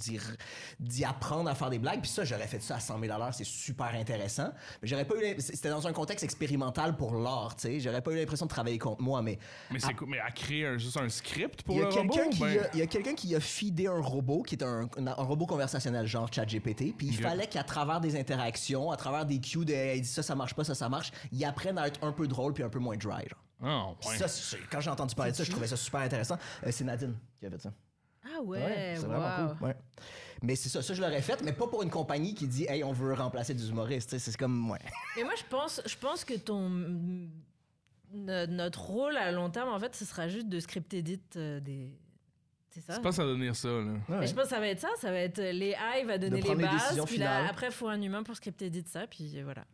d'y, 0.80 1.03
apprendre 1.03 1.49
à 1.49 1.55
faire 1.55 1.70
des 1.70 1.80
blagues. 1.80 1.99
Puis 2.01 2.10
ça, 2.12 2.24
j'aurais 2.24 2.47
fait 2.47 2.62
ça 2.62 2.76
à 2.78 2.80
100 2.80 2.99
000 3.01 3.14
c'est 3.34 3.43
super 3.43 3.93
intéressant. 3.95 4.49
Mais 4.82 4.88
j'aurais 4.88 5.05
pas 5.05 5.16
eu... 5.16 5.36
C'était 5.39 5.70
dans 5.70 5.88
un 5.88 5.93
contexte 5.93 6.24
expérimental 6.24 6.95
pour 6.95 7.16
l'art, 7.16 7.55
tu 7.55 7.68
sais. 7.68 7.80
J'aurais 7.98 8.04
pas 8.04 8.12
eu 8.12 8.18
l'impression 8.18 8.45
de 8.45 8.52
travailler 8.52 8.78
contre 8.78 9.02
moi, 9.02 9.24
mais... 9.24 9.39
Mais 9.72 9.80
c'est 9.80 9.93
quoi? 9.95 10.06
Mais 10.08 10.20
à 10.20 10.30
créer 10.30 10.68
un- 10.68 10.78
juste 10.78 10.98
un 10.98 11.10
script 11.10 11.64
pour 11.64 11.74
Il 11.76 11.80
y 11.80 11.82
a 11.82 11.86
le 11.86 11.89
robot? 11.95 12.14
quelqu'un 12.14 12.30
qui, 12.30 12.39
ben- 12.41 12.60
a- 12.60 12.70
il 12.74 12.80
y 12.80 12.82
a 12.84 12.88
quelqu'un 12.88 13.16
qui 13.16 13.36
a 13.36 13.39
feedé 13.39 13.88
un 13.88 14.00
robot 14.00 14.43
qui 14.43 14.54
est 14.56 14.64
un, 14.64 14.88
un- 14.98 15.08
un 15.08 15.14
robot 15.14 15.48
conversationnel 15.48 16.06
genre 16.06 16.32
ChatGPT, 16.32 16.93
puis 16.95 17.08
il 17.08 17.16
fallait 17.18 17.48
qu'à 17.48 17.64
travers 17.64 18.00
des 18.00 18.16
interactions, 18.20 18.91
à 18.91 18.98
travers 18.98 19.26
des 19.26 19.39
cues 19.39 19.66
de 19.66 19.74
hey, 19.74 20.06
ça 20.06 20.22
ça 20.22 20.36
marche 20.36 20.54
pas, 20.54 20.64
ça 20.64 20.76
ça 20.76 20.89
marche, 20.89 21.12
il 21.32 21.43
apprenne 21.43 21.80
à 21.80 21.88
être 21.88 22.04
un 22.04 22.12
peu 22.12 22.28
drôle 22.28 22.54
puis 22.54 22.64
un 22.64 22.70
peu 22.70 22.80
moins 22.80 22.98
dry. 22.98 23.24
Genre. 23.28 23.43
Ah, 23.64 23.95
Puis 24.00 24.10
ouais. 24.12 24.18
Ça, 24.18 24.28
c'est- 24.28 24.58
quand 24.72 24.80
j'ai 24.80 24.91
entendu 24.91 25.16
parler 25.16 25.32
de 25.32 25.38
ça, 25.38 25.43
je 25.43 25.50
trouvais 25.50 25.66
ça 25.68 25.76
super 25.78 26.02
intéressant. 26.02 26.38
Euh, 26.66 26.70
c'est 26.72 26.84
Nadine 26.84 27.16
qui 27.39 27.48
a 27.48 27.50
fait 27.50 27.60
ça. 27.62 27.74
Ah 28.24 28.41
ouais, 28.43 28.93
c'est 28.95 29.02
wow. 29.08 29.08
vraiment 29.14 29.56
cool. 29.56 29.68
Ouais. 29.68 29.76
Mais 30.43 30.56
c'est 30.56 30.70
ça, 30.70 30.84
ça 30.84 30.93
je 30.93 31.02
l'aurais 31.02 31.22
fait, 31.24 31.41
mais 31.41 31.54
pas 31.54 31.66
pour 31.66 31.82
une 31.82 31.89
compagnie 31.89 32.36
qui 32.36 32.45
dit 32.48 32.66
hey 32.70 32.84
on 32.84 32.91
veut 32.91 33.14
remplacer 33.14 33.56
des 33.56 33.70
humoristes. 33.70 34.10
tu 34.12 34.20
sais, 34.20 34.32
C'est 34.32 34.38
comme 34.38 34.70
ouais. 34.70 34.78
Mais 35.16 35.24
moi, 35.24 35.34
je 35.36 35.43
pense, 35.50 35.82
je 35.86 35.95
pense 35.95 36.24
que 36.24 36.36
ton 36.36 36.70
notre 38.14 38.82
rôle 38.82 39.18
à 39.18 39.32
long 39.32 39.49
terme, 39.49 39.70
en 39.70 39.80
fait, 39.80 39.95
ce 39.95 40.05
sera 40.05 40.28
juste 40.28 40.47
de 40.47 40.60
script 40.60 40.93
edit 40.93 41.22
euh, 41.36 41.60
des. 41.60 41.91
C'est 42.70 42.82
ça? 42.82 42.93
C'est 42.93 43.01
pas 43.01 43.12
ça 43.12 43.24
devenir 43.26 43.55
ça, 43.55 43.70
là. 43.70 43.93
Mais 44.10 44.28
je 44.28 44.34
pense 44.34 44.43
que 44.43 44.49
ça 44.49 44.60
va 44.60 44.68
être 44.68 44.80
ça, 44.80 44.89
ça 44.99 45.12
va 45.12 45.18
être 45.18 45.41
l'AI 45.41 46.03
va 46.05 46.18
donner 46.18 46.41
les 46.41 46.55
bases, 46.55 47.01
puis 47.05 47.18
là, 47.18 47.47
après, 47.47 47.68
il 47.68 47.74
faut 47.74 47.88
un 47.88 48.01
humain 48.01 48.24
pour 48.24 48.36
script 48.36 48.62
edit 48.62 48.86
ça, 48.88 49.08
puis 49.08 49.41
voilà. 49.41 49.66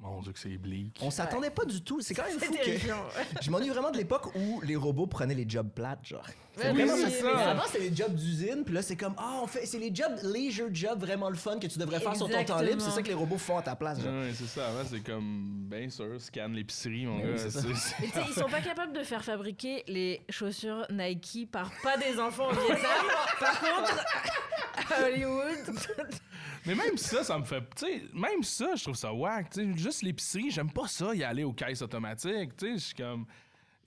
Mon 0.00 0.20
Dieu, 0.20 0.32
que 0.32 0.38
c'est 0.38 0.58
bleak. 0.58 0.98
On 1.02 1.10
s'attendait 1.10 1.50
pas 1.50 1.64
du 1.64 1.80
tout. 1.82 2.00
C'est 2.00 2.14
quand 2.14 2.24
même 2.24 2.38
fou 2.38 2.52
que. 2.52 3.40
Je 3.42 3.50
m'ennuie 3.50 3.70
vraiment 3.70 3.90
de 3.90 3.96
l'époque 3.96 4.34
où 4.34 4.60
les 4.62 4.76
robots 4.76 5.06
prenaient 5.06 5.34
les 5.34 5.48
jobs 5.48 5.70
plates, 5.70 6.04
genre. 6.04 6.26
Oui, 6.56 6.62
Vraiment, 6.62 6.94
c'est 6.96 7.10
ça. 7.10 7.32
ça. 7.32 7.50
Avant, 7.50 7.62
c'était 7.66 7.88
les 7.88 7.96
jobs 7.96 8.14
d'usine, 8.14 8.62
puis 8.64 8.74
là, 8.74 8.82
c'est 8.82 8.96
comme, 8.96 9.14
ah, 9.18 9.40
on 9.42 9.46
fait, 9.46 9.66
c'est 9.66 9.78
les 9.78 9.92
jobs, 9.94 10.12
leisure 10.22 10.68
jobs 10.72 11.00
vraiment 11.00 11.28
le 11.28 11.34
fun 11.34 11.58
que 11.58 11.66
tu 11.66 11.78
devrais 11.78 11.98
faire 12.00 12.14
sur 12.14 12.28
ton 12.28 12.44
temps 12.44 12.60
libre. 12.60 12.80
C'est 12.80 12.90
ça 12.90 13.02
que 13.02 13.08
les 13.08 13.14
robots 13.14 13.38
font 13.38 13.58
à 13.58 13.62
ta 13.62 13.74
place, 13.74 14.00
genre. 14.00 14.12
Ouais, 14.12 14.30
c'est 14.34 14.46
ça. 14.46 14.68
Avant, 14.68 14.84
c'est 14.88 15.00
comme, 15.00 15.66
bien 15.68 15.88
sûr, 15.90 16.20
scan 16.20 16.48
l'épicerie, 16.48 17.06
mon 17.06 17.16
Oui, 17.16 17.22
gars. 17.22 17.42
Mais 17.44 17.62
tu 17.70 17.76
sais, 17.76 18.20
ils 18.28 18.34
sont 18.34 18.48
pas 18.48 18.60
capables 18.60 18.92
de 18.92 19.02
faire 19.02 19.24
fabriquer 19.24 19.82
les 19.88 20.20
chaussures 20.30 20.86
Nike 20.90 21.48
par 21.50 21.70
pas 21.82 21.96
des 21.96 22.18
enfants 22.20 22.48
au 22.48 22.52
Vietnam. 22.54 23.04
par 23.40 23.60
contre, 23.60 24.04
à 24.92 25.04
Hollywood. 25.06 25.76
Mais 26.66 26.74
même 26.74 26.96
ça, 26.96 27.22
ça 27.24 27.38
me 27.38 27.44
fait. 27.44 27.62
Tu 27.76 27.86
sais, 27.86 28.02
même 28.12 28.42
ça, 28.42 28.70
je 28.76 28.82
trouve 28.84 28.96
ça 28.96 29.12
whack. 29.12 29.50
Tu 29.50 29.72
sais, 29.72 29.78
juste 29.78 30.02
l'épicerie, 30.02 30.50
j'aime 30.50 30.70
pas 30.70 30.86
ça, 30.86 31.14
y 31.14 31.22
aller 31.24 31.44
aux 31.44 31.52
caisses 31.52 31.82
automatiques. 31.82 32.56
Tu 32.56 32.66
sais, 32.66 32.72
je 32.74 32.84
suis 32.84 32.94
comme. 32.94 33.26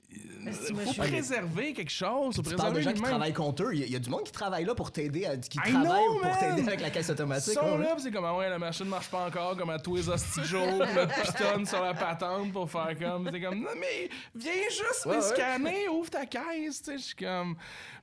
Si 0.09 0.73
moi, 0.73 0.83
faut 0.83 0.93
je 0.93 1.01
préserver 1.01 1.73
quelque 1.73 1.91
chose. 1.91 2.35
Faut 2.35 2.41
Tu 2.41 2.55
parles 2.55 2.73
de 2.73 2.81
gens 2.81 2.93
qui 2.93 3.01
travaillent 3.01 3.33
contre 3.33 3.63
eux. 3.63 3.69
Il 3.73 3.79
y, 3.79 3.83
a- 3.83 3.85
il 3.87 3.91
y 3.91 3.95
a 3.95 3.99
du 3.99 4.09
monde 4.09 4.23
qui 4.23 4.31
travaille 4.31 4.63
là 4.63 4.73
pour 4.73 4.91
t'aider, 4.91 5.25
à- 5.25 5.35
qui 5.37 5.57
I 5.57 5.71
travaille 5.71 5.83
know, 6.05 6.19
pour 6.21 6.37
t'aider 6.37 6.61
avec 6.67 6.81
la 6.81 6.89
caisse 6.89 7.07
Ils 7.07 7.11
automatique. 7.11 7.53
sont 7.53 7.77
ouais, 7.77 7.83
là, 7.83 7.95
c'est 7.97 8.11
comme, 8.11 8.23
ah 8.25 8.35
ouais, 8.37 8.49
la 8.49 8.57
machine 8.57 8.85
marche 8.87 9.09
pas 9.09 9.25
encore, 9.27 9.57
comme 9.57 9.69
à 9.69 9.79
tous 9.79 9.97
les 9.97 10.07
hosties 10.09 10.39
de 10.39 10.45
jour, 10.45 10.65
pis 10.65 10.95
là, 10.95 11.07
tu 11.07 11.21
pitonnes 11.33 11.65
sur 11.65 11.81
la 11.83 11.93
patente 11.93 12.53
pour 12.53 12.69
faire 12.71 12.95
comme. 12.99 13.29
C'est 13.31 13.41
comme, 13.41 13.59
non, 13.59 13.69
mais 13.79 14.09
viens 14.33 14.51
juste 14.69 15.05
Ouais, 15.05 15.17
me 15.17 15.21
ouais. 15.21 15.27
scanner, 15.27 15.89
ouvre 15.89 16.09
ta 16.09 16.25
caisse, 16.25 16.81
tu 16.81 16.91
sais. 16.91 16.97
Je 16.97 17.03
suis 17.03 17.15
comme. 17.15 17.55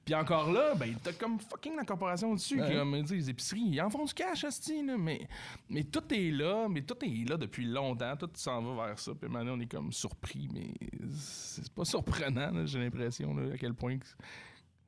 Puis 0.05 0.15
encore 0.15 0.53
là, 0.53 0.75
ben, 0.75 0.95
t'as 1.03 1.13
comme 1.15 1.39
fucking 1.41 1.77
la 1.77 1.85
corporation 1.85 2.31
au-dessus, 2.33 2.61
Ouais. 2.61 2.75
comme, 2.75 2.95
les 2.95 3.31
épiceries, 3.31 3.61
ils 3.63 3.81
en 3.81 3.89
font 3.89 4.05
du 4.05 4.13
cash, 4.13 4.45
hostie, 4.45 4.85
là, 4.85 4.99
mais, 4.99 5.27
mais 5.71 5.85
tout 5.85 6.03
est 6.13 6.31
là, 6.31 6.69
mais 6.69 6.83
tout 6.83 6.97
est 7.03 7.29
là 7.29 7.37
depuis 7.39 7.65
longtemps, 7.65 8.15
tout 8.17 8.29
s'en 8.35 8.61
va 8.63 8.87
vers 8.89 8.99
ça, 8.99 9.13
puis 9.15 9.31
maintenant, 9.31 9.55
on 9.57 9.61
est 9.61 9.71
comme 9.71 9.93
surpris, 9.93 10.49
mais 10.53 10.75
c'est 11.17 11.73
pas 11.73 11.85
surprenant, 11.87 12.67
j'ai 12.67 12.81
l'impression, 12.81 13.35
à 13.53 13.57
quel 13.57 13.73
point. 13.75 13.99
que- 13.99 14.05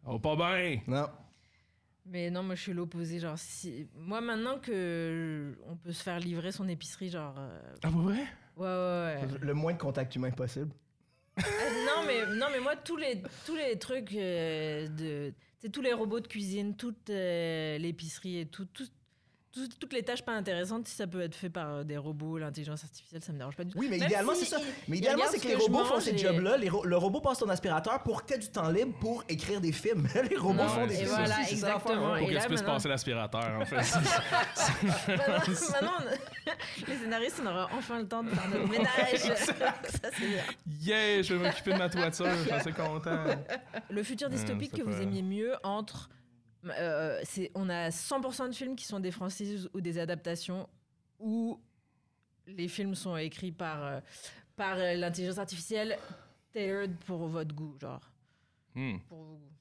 Oh, 0.05 0.19
pas 0.19 0.37
bien! 0.37 0.81
Non. 0.87 1.07
Mais 2.09 2.31
non, 2.31 2.45
moi 2.45 2.55
je 2.55 2.63
suis 2.63 2.73
l'opposé. 2.73 3.19
Genre, 3.19 3.37
si... 3.37 3.89
moi 3.97 4.21
maintenant 4.21 4.61
que 4.61 5.59
on 5.67 5.75
peut 5.77 5.91
se 5.93 6.03
faire 6.03 6.21
livrer 6.21 6.53
son 6.53 6.69
épicerie, 6.69 7.11
genre. 7.11 7.35
euh, 7.37 7.61
Ah, 7.83 7.91
ouais? 7.91 8.15
Ouais, 8.57 8.67
ouais, 8.67 9.27
ouais. 9.33 9.39
Le 9.41 9.55
moins 9.55 9.73
de 9.73 9.79
contact 9.79 10.15
humain 10.15 10.31
possible. 10.31 10.71
Non, 11.87 12.05
mais, 12.07 12.27
non, 12.37 12.47
mais 12.51 12.61
moi, 12.61 12.77
tous 12.77 12.97
les, 12.97 13.23
tous 13.45 13.55
les 13.57 13.79
trucs 13.79 14.15
euh, 14.15 14.89
de. 14.89 15.33
Tous 15.73 15.83
les 15.83 15.93
robots 15.93 16.21
de 16.21 16.29
cuisine, 16.29 16.77
toute 16.77 17.11
euh, 17.11 17.77
l'épicerie 17.79 18.39
et 18.39 18.47
tout, 18.47 18.67
tout- 18.67 18.87
tout- 19.57 19.69
toutes 19.81 19.93
les 19.93 20.03
tâches 20.03 20.23
pas 20.23 20.33
intéressantes, 20.33 20.87
si 20.87 20.95
ça 20.95 21.07
peut 21.07 21.21
être 21.23 21.35
fait 21.35 21.49
par 21.51 21.69
euh, 21.69 21.85
des 21.85 21.97
robots, 21.97 22.39
l'intelligence 22.39 22.85
artificielle, 22.85 23.23
ça 23.23 23.33
me 23.33 23.39
dérange 23.39 23.57
pas 23.57 23.65
du 23.65 23.73
tout. 23.73 23.79
Oui, 23.79 23.89
mais 23.91 23.99
Même 23.99 24.07
idéalement, 24.09 24.35
si 24.35 24.45
c'est 24.45 24.57
ça. 24.57 24.61
Mais 24.89 24.99
idéalement, 24.99 25.25
c'est 25.31 25.39
ce 25.39 25.43
que 25.43 25.49
les 25.49 25.55
que 25.55 25.61
je 25.61 25.65
robots 25.65 25.85
font 25.85 26.01
ces 26.01 26.17
jobs-là. 26.17 26.57
Les 26.59 26.69
ro- 26.69 26.85
le 26.85 26.97
robot 26.97 27.21
passe 27.21 27.39
ton 27.39 27.49
aspirateur 27.49 28.03
pour 28.03 28.23
que 28.23 28.29
tu 28.29 28.35
aies 28.35 28.39
du 28.39 28.49
temps 28.49 28.69
libre 28.71 28.95
pour 29.01 29.25
écrire 29.29 29.61
des 29.61 29.73
films. 29.73 30.07
les 30.31 30.37
robots 30.37 30.55
Non, 30.63 30.69
font 30.69 30.83
ouais, 30.83 30.89
des 30.89 30.95
films 30.97 31.09
voilà, 31.09 31.41
aussi, 31.43 31.55
exactement. 31.55 32.09
Pour 32.09 32.17
Et 32.19 32.27
que 32.27 32.33
là, 32.35 32.41
tu 32.43 32.47
puisses 32.49 32.61
maintenant- 32.61 32.75
passer 32.75 32.89
l'aspirateur, 32.89 33.61
en 33.61 33.65
fait. 33.65 33.77
Maintenant, 35.09 35.35
maintenant, 35.73 35.93
on- 36.01 36.87
les 36.91 36.97
scénaristes, 36.97 37.41
on 37.43 37.47
aura 37.47 37.69
enfin 37.77 37.99
le 38.01 38.07
temps 38.09 38.23
de 38.23 38.29
faire 38.31 38.49
notre 38.49 38.69
ménage. 38.69 39.19
ça, 39.19 40.11
c'est 40.13 40.27
bien. 40.27 40.43
yeah, 40.83 41.23
je 41.23 41.35
vais 41.35 41.45
m'occuper 41.49 41.73
de 41.73 41.79
ma 41.79 41.89
toiture, 41.89 42.27
je 42.31 42.43
suis 42.43 42.51
assez 42.53 42.73
content. 42.73 43.25
Le 43.91 44.03
futur 44.03 44.29
dystopique 44.29 44.73
que 44.75 44.83
vous 44.83 45.01
aimiez 45.01 45.23
mieux 45.23 45.55
entre. 45.63 46.09
Euh, 46.71 47.21
c'est, 47.25 47.51
on 47.55 47.69
a 47.69 47.89
100% 47.91 48.49
de 48.51 48.55
films 48.55 48.77
qui 48.77 48.85
sont 48.85 49.01
des 49.01 49.11
franchises 49.11 49.69
ou 49.75 49.81
des 49.81 49.99
adaptations 49.99 50.69
où 51.19 51.61
les 52.47 52.69
films 52.69 52.95
sont 52.95 53.17
écrits 53.17 53.53
par, 53.53 53.85
euh, 53.85 54.01
par 54.57 54.77
euh, 54.79 54.95
l'intelligence 54.95 55.39
artificielle 55.39 55.99
tailored 56.53 56.97
pour 57.07 57.27
votre 57.29 57.55
goût, 57.55 57.77
genre. 57.81 58.11
Hmm. 58.75 58.99
Pour 59.09 59.19
vos 59.25 59.35
goûts. 59.37 59.53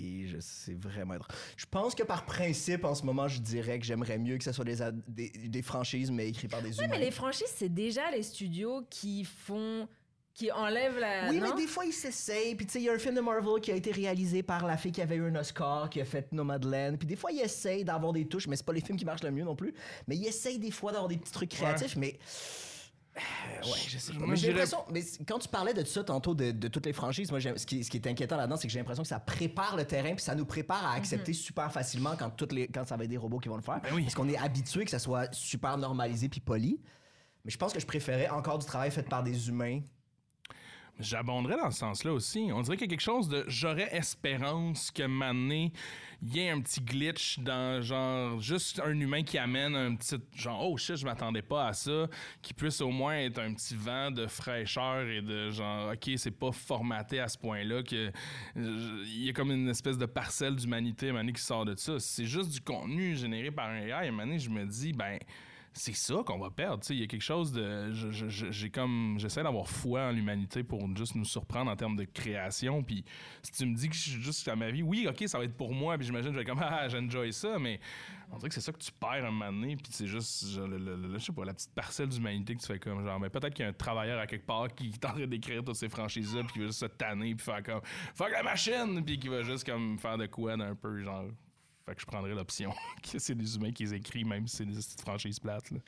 Et 0.00 0.26
je 0.26 0.38
sais 0.40 0.74
vraiment 0.74 1.14
être. 1.14 1.28
Je 1.56 1.66
pense 1.66 1.94
que 1.94 2.02
par 2.02 2.24
principe, 2.24 2.84
en 2.84 2.94
ce 2.94 3.04
moment, 3.04 3.28
je 3.28 3.40
dirais 3.40 3.78
que 3.78 3.84
j'aimerais 3.84 4.18
mieux 4.18 4.36
que 4.38 4.44
ce 4.44 4.52
soit 4.52 4.64
des, 4.64 4.82
ad- 4.82 5.02
des, 5.08 5.30
des 5.30 5.62
franchises, 5.62 6.10
mais 6.10 6.28
écrites 6.28 6.50
par 6.50 6.62
des 6.62 6.76
Ouais, 6.78 6.84
humains. 6.86 6.96
mais 6.98 7.04
les 7.04 7.10
franchises, 7.12 7.52
c'est 7.54 7.68
déjà 7.72 8.10
les 8.10 8.22
studios 8.22 8.82
qui 8.90 9.24
font. 9.24 9.88
Qui 10.34 10.50
enlèvent 10.50 10.98
la. 10.98 11.30
Oui, 11.30 11.38
non? 11.38 11.54
mais 11.54 11.62
des 11.62 11.68
fois, 11.68 11.84
ils 11.84 11.92
s'essayent. 11.92 12.56
Puis, 12.56 12.66
tu 12.66 12.72
sais, 12.72 12.80
il 12.80 12.84
y 12.84 12.88
a 12.88 12.92
un 12.92 12.98
film 12.98 13.14
de 13.14 13.20
Marvel 13.20 13.60
qui 13.62 13.70
a 13.70 13.76
été 13.76 13.92
réalisé 13.92 14.42
par 14.42 14.66
la 14.66 14.76
fille 14.76 14.92
qui 14.92 15.00
avait 15.00 15.14
eu 15.16 15.24
un 15.24 15.34
Oscar, 15.36 15.88
qui 15.88 16.00
a 16.00 16.04
fait 16.04 16.30
Nomadland. 16.32 16.96
Puis, 16.98 17.06
des 17.06 17.16
fois, 17.16 17.30
ils 17.30 17.40
essayent 17.40 17.84
d'avoir 17.84 18.12
des 18.12 18.26
touches, 18.26 18.48
mais 18.48 18.56
c'est 18.56 18.66
pas 18.66 18.72
les 18.72 18.80
films 18.80 18.98
qui 18.98 19.04
marchent 19.04 19.22
le 19.22 19.30
mieux 19.30 19.44
non 19.44 19.54
plus. 19.54 19.72
Mais 20.08 20.16
ils 20.16 20.26
essayent 20.26 20.58
des 20.58 20.72
fois 20.72 20.90
d'avoir 20.90 21.08
des 21.08 21.16
petits 21.16 21.32
trucs 21.32 21.50
créatifs, 21.50 21.96
mais. 21.96 22.18
Euh, 23.16 23.20
ouais, 23.70 23.78
je 23.86 23.96
sais 23.96 24.12
pas. 24.12 24.18
Moi, 24.18 24.28
Mais 24.30 24.36
j'ai 24.36 24.48
l'impression. 24.48 24.78
Mais 24.90 25.02
quand 25.24 25.38
tu 25.38 25.48
parlais 25.48 25.72
de 25.72 25.84
ça 25.84 26.02
tantôt, 26.02 26.34
de, 26.34 26.50
de 26.50 26.66
toutes 26.66 26.86
les 26.86 26.92
franchises, 26.92 27.30
moi, 27.30 27.40
ce 27.40 27.64
qui, 27.64 27.84
ce 27.84 27.90
qui 27.90 27.98
est 27.98 28.06
inquiétant 28.08 28.36
là-dedans, 28.36 28.56
c'est 28.56 28.66
que 28.66 28.72
j'ai 28.72 28.80
l'impression 28.80 29.04
que 29.04 29.08
ça 29.08 29.20
prépare 29.20 29.76
le 29.76 29.84
terrain, 29.84 30.16
puis 30.16 30.24
ça 30.24 30.34
nous 30.34 30.46
prépare 30.46 30.84
à 30.84 30.94
accepter 30.94 31.32
super 31.32 31.70
facilement 31.72 32.16
quand, 32.18 32.30
toutes 32.30 32.50
les, 32.50 32.66
quand 32.66 32.84
ça 32.84 32.96
va 32.96 33.04
être 33.04 33.10
des 33.10 33.16
robots 33.16 33.38
qui 33.38 33.48
vont 33.48 33.56
le 33.56 33.62
faire. 33.62 33.80
Ben 33.82 33.90
oui. 33.94 34.02
Parce 34.02 34.16
qu'on 34.16 34.28
est 34.28 34.36
habitué 34.36 34.84
que 34.84 34.90
ça 34.90 34.98
soit 34.98 35.32
super 35.32 35.78
normalisé 35.78 36.28
puis 36.28 36.40
poli. 36.40 36.80
Mais 37.44 37.52
je 37.52 37.58
pense 37.58 37.72
que 37.72 37.78
je 37.78 37.86
préférais 37.86 38.30
encore 38.30 38.58
du 38.58 38.66
travail 38.66 38.90
fait 38.90 39.08
par 39.08 39.22
des 39.22 39.48
humains. 39.48 39.80
J'abonderais 41.00 41.56
dans 41.56 41.72
ce 41.72 41.80
sens-là 41.80 42.12
aussi. 42.12 42.50
On 42.52 42.60
dirait 42.62 42.76
qu'il 42.76 42.86
y 42.86 42.88
a 42.88 42.90
quelque 42.90 43.00
chose 43.00 43.28
de. 43.28 43.44
J'aurais 43.48 43.92
espérance 43.94 44.92
que 44.92 45.02
maintenant, 45.02 45.68
il 46.22 46.36
y 46.36 46.38
ait 46.38 46.50
un 46.50 46.60
petit 46.60 46.80
glitch 46.80 47.40
dans, 47.40 47.82
genre, 47.82 48.40
juste 48.40 48.80
un 48.80 48.98
humain 49.00 49.24
qui 49.24 49.36
amène 49.36 49.74
un 49.74 49.96
petit. 49.96 50.16
Genre, 50.36 50.70
oh 50.70 50.76
shit, 50.76 50.94
je 50.94 51.04
m'attendais 51.04 51.42
pas 51.42 51.66
à 51.66 51.72
ça. 51.72 52.06
Qui 52.42 52.54
puisse 52.54 52.80
au 52.80 52.90
moins 52.90 53.16
être 53.16 53.40
un 53.40 53.52
petit 53.54 53.74
vent 53.74 54.12
de 54.12 54.28
fraîcheur 54.28 55.08
et 55.08 55.20
de 55.20 55.50
genre, 55.50 55.92
ok, 55.92 56.10
c'est 56.16 56.30
pas 56.30 56.52
formaté 56.52 57.18
à 57.18 57.26
ce 57.26 57.38
point-là. 57.38 57.82
que 57.82 58.12
Il 58.54 59.24
y 59.24 59.28
a 59.28 59.32
comme 59.32 59.50
une 59.50 59.68
espèce 59.68 59.98
de 59.98 60.06
parcelle 60.06 60.54
d'humanité, 60.54 61.10
donné, 61.10 61.32
qui 61.32 61.42
sort 61.42 61.64
de 61.64 61.74
ça. 61.74 61.98
C'est 61.98 62.26
juste 62.26 62.50
du 62.50 62.60
contenu 62.60 63.16
généré 63.16 63.50
par 63.50 63.68
un 63.68 63.80
AI. 63.80 64.12
Moment 64.12 64.26
donné, 64.26 64.38
je 64.38 64.48
me 64.48 64.64
dis, 64.64 64.92
ben 64.92 65.18
c'est 65.76 65.92
ça 65.94 66.14
qu'on 66.24 66.38
va 66.38 66.50
perdre. 66.50 66.82
Il 66.88 67.00
y 67.00 67.02
a 67.02 67.06
quelque 67.06 67.20
chose 67.20 67.52
de. 67.52 67.92
je- 67.92 68.10
je- 68.12 68.28
je- 68.28 68.50
J'ai 68.50 68.70
comme. 68.70 69.16
J'essaie 69.18 69.42
d'avoir 69.42 69.68
foi 69.68 70.02
en 70.08 70.12
l'humanité 70.12 70.62
pour 70.62 70.80
juste 70.96 71.16
nous 71.16 71.24
surprendre 71.24 71.70
en 71.70 71.76
termes 71.76 71.96
de 71.96 72.04
création. 72.04 72.82
Puis 72.82 73.04
si 73.42 73.50
tu 73.52 73.66
me 73.66 73.74
dis 73.74 73.88
que 73.88 73.94
je 73.96 74.00
suis 74.10 74.22
juste 74.22 74.46
à 74.48 74.54
ma 74.56 74.70
vie, 74.70 74.82
oui, 74.82 75.06
ok, 75.08 75.24
ça 75.26 75.36
va 75.38 75.44
être 75.44 75.56
pour 75.56 75.74
moi. 75.74 75.96
Puis 75.98 76.06
j'imagine, 76.06 76.32
je 76.32 76.38
vais 76.38 76.44
comme, 76.44 76.60
ah, 76.62 76.88
j'enjoy 76.88 77.32
ça. 77.32 77.58
Mais 77.58 77.80
on 78.30 78.36
dirait 78.36 78.48
que 78.48 78.54
c'est 78.54 78.60
ça 78.60 78.72
que 78.72 78.78
tu 78.78 78.92
perds 78.92 79.24
un 79.26 79.30
moment 79.32 79.52
donné. 79.52 79.74
Puis 79.76 79.86
c'est 79.90 80.06
juste, 80.06 80.46
genre, 80.50 80.68
le- 80.68 81.10
je 81.14 81.18
sais 81.18 81.32
pas, 81.32 81.44
la 81.44 81.52
petite 81.54 81.72
parcelle 81.74 82.08
d'humanité 82.08 82.54
que 82.54 82.60
tu 82.60 82.66
fais 82.68 82.78
comme, 82.78 83.04
genre, 83.04 83.18
mais 83.18 83.28
peut-être 83.28 83.52
qu'il 83.52 83.64
y 83.64 83.66
a 83.66 83.70
un 83.70 83.74
travailleur 83.74 84.20
à 84.20 84.26
quelque 84.28 84.46
part 84.46 84.72
qui 84.74 84.86
est 84.94 85.04
en 85.04 85.12
train 85.12 85.26
d'écrire 85.26 85.64
toutes 85.64 85.74
ces 85.76 85.88
franchises-là. 85.88 86.42
Puis 86.44 86.52
qui 86.52 86.58
va 86.60 86.66
juste 86.66 86.80
se 86.80 86.86
tanner. 86.86 87.34
Puis 87.34 87.44
faire 87.44 87.62
comme, 87.64 87.80
fuck 88.14 88.30
la 88.30 88.42
machine. 88.44 89.04
Puis 89.04 89.18
qui 89.18 89.28
va 89.28 89.42
juste 89.42 89.64
comme 89.66 89.98
faire 89.98 90.16
de 90.18 90.26
quoi 90.26 90.56
d'un 90.56 90.74
peu, 90.76 91.02
genre. 91.02 91.24
Fait 91.86 91.94
que 91.94 92.00
je 92.00 92.06
prendrais 92.06 92.34
l'option 92.34 92.72
que 93.02 93.18
c'est 93.18 93.34
des 93.34 93.56
humains 93.56 93.72
qui 93.72 93.84
les 93.84 93.94
écrivent, 93.94 94.26
même 94.26 94.46
si 94.46 94.56
c'est 94.56 94.64
des 94.64 95.02
franchises 95.02 95.38
plates. 95.38 95.70
Là. 95.70 95.78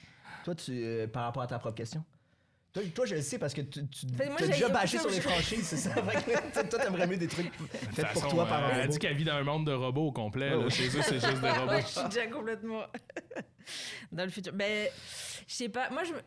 Toi, 0.45 0.55
tu, 0.55 0.73
euh, 0.73 1.07
par 1.07 1.25
rapport 1.25 1.43
à 1.43 1.47
ta 1.47 1.59
propre 1.59 1.77
question? 1.77 2.05
Toi, 2.73 2.83
toi, 2.95 3.07
je 3.07 3.15
le 3.15 3.23
sais 3.23 3.39
parce 3.39 3.55
que 3.55 3.63
tu, 3.63 3.87
tu 3.89 4.07
moi, 4.07 4.37
as 4.39 4.47
déjà 4.47 4.69
bâché 4.69 4.99
sur 4.99 5.09
les 5.09 5.23
franchises, 5.23 5.65
c'est 5.67 5.79
ça? 5.79 5.95
Fait 6.03 6.65
que 6.65 6.69
toi, 6.69 6.79
t'aimerais 6.79 7.07
mieux 7.07 7.17
des 7.17 7.27
trucs 7.27 7.51
faits 7.55 7.81
pour 8.13 8.23
façon, 8.23 8.29
toi 8.29 8.47
par 8.47 8.65
euh, 8.65 8.67
un 8.67 8.69
Elle 8.69 8.75
a 8.75 8.81
robot. 8.83 8.93
dit 8.93 8.99
qu'elle 8.99 9.17
vit 9.17 9.25
dans 9.25 9.35
un 9.35 9.43
monde 9.45 9.67
de 9.67 9.73
robots 9.73 10.09
au 10.09 10.13
complet. 10.13 10.51
Ouais, 10.51 10.57
là. 10.59 10.65
ouais. 10.65 10.71
Chez 10.71 10.89
eux, 10.89 11.01
c'est 11.03 11.15
juste 11.21 11.41
des 11.41 11.51
robots. 11.51 11.71
Ouais, 11.73 11.81
je 11.81 11.87
suis 11.87 12.05
déjà 12.05 12.27
complètement 12.27 12.85
dans 14.13 14.25
le 14.25 14.31
futur. 14.31 14.53
Mais 14.55 14.93
je 15.47 15.55
sais 15.55 15.69
pas, 15.71 15.89
moi 15.89 16.05
je 16.05 16.13
me, 16.13 16.21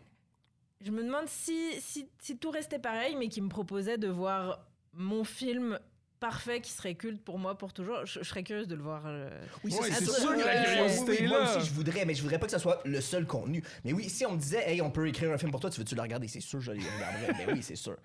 je 0.83 0.91
me 0.91 1.03
demande 1.03 1.27
si, 1.27 1.79
si, 1.79 2.09
si 2.19 2.37
tout 2.39 2.49
restait 2.49 2.79
pareil, 2.79 3.15
mais 3.15 3.27
qui 3.29 3.41
me 3.41 3.49
proposait 3.49 3.99
de 3.99 4.07
voir 4.07 4.65
mon 4.93 5.23
film 5.23 5.77
parfait 6.19 6.61
qui 6.61 6.71
serait 6.71 6.95
culte 6.95 7.23
pour 7.23 7.39
moi 7.39 7.57
pour 7.57 7.73
toujours, 7.73 8.05
je, 8.05 8.19
je 8.19 8.23
serais 8.27 8.43
curieuse 8.43 8.67
de 8.67 8.75
le 8.75 8.81
voir. 8.83 9.03
euh. 9.05 9.29
Oui, 9.63 9.73
Ouais, 9.79 9.89
ça, 9.89 9.95
c'est 9.99 10.05
ça, 10.05 10.21
sûr 10.21 10.35
que 10.35 10.39
la 10.39 10.59
oui, 10.61 10.65
curiosité 10.65 11.11
oui, 11.11 11.17
est 11.19 11.27
Moi 11.27 11.39
là. 11.43 11.57
aussi, 11.57 11.67
je 11.67 11.73
voudrais, 11.73 12.05
mais 12.05 12.13
je 12.13 12.21
voudrais 12.21 12.39
pas 12.39 12.45
que 12.45 12.51
ce 12.51 12.59
soit 12.59 12.81
le 12.85 13.01
seul 13.01 13.25
contenu. 13.25 13.63
Mais 13.83 13.93
oui, 13.93 14.09
si 14.09 14.25
on 14.25 14.33
me 14.33 14.37
disait, 14.37 14.69
hey, 14.69 14.81
on 14.81 14.91
peut 14.91 15.07
écrire 15.07 15.31
un 15.31 15.37
film 15.37 15.51
pour 15.51 15.59
toi, 15.59 15.69
tu 15.69 15.79
veux-tu 15.79 15.95
le 15.95 16.01
regarder? 16.01 16.27
C'est 16.27 16.39
sûr, 16.41 16.59
je 16.59 16.71
le 16.71 16.79
regarderais. 16.79 17.45
ben 17.45 17.53
oui, 17.55 17.63
c'est 17.63 17.75
sûr. 17.75 17.95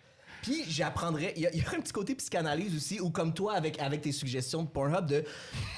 Puis 0.42 0.62
j'apprendrais, 0.68 1.32
il 1.36 1.40
y, 1.40 1.56
y 1.56 1.62
a 1.64 1.68
un 1.74 1.80
petit 1.80 1.92
côté 1.92 2.14
psychanalyse 2.14 2.76
aussi, 2.76 3.00
ou 3.00 3.08
comme 3.10 3.32
toi 3.32 3.54
avec, 3.54 3.80
avec 3.80 4.02
tes 4.02 4.12
suggestions 4.12 4.62
de 4.62 4.68
Pornhub, 4.68 5.06
de 5.06 5.24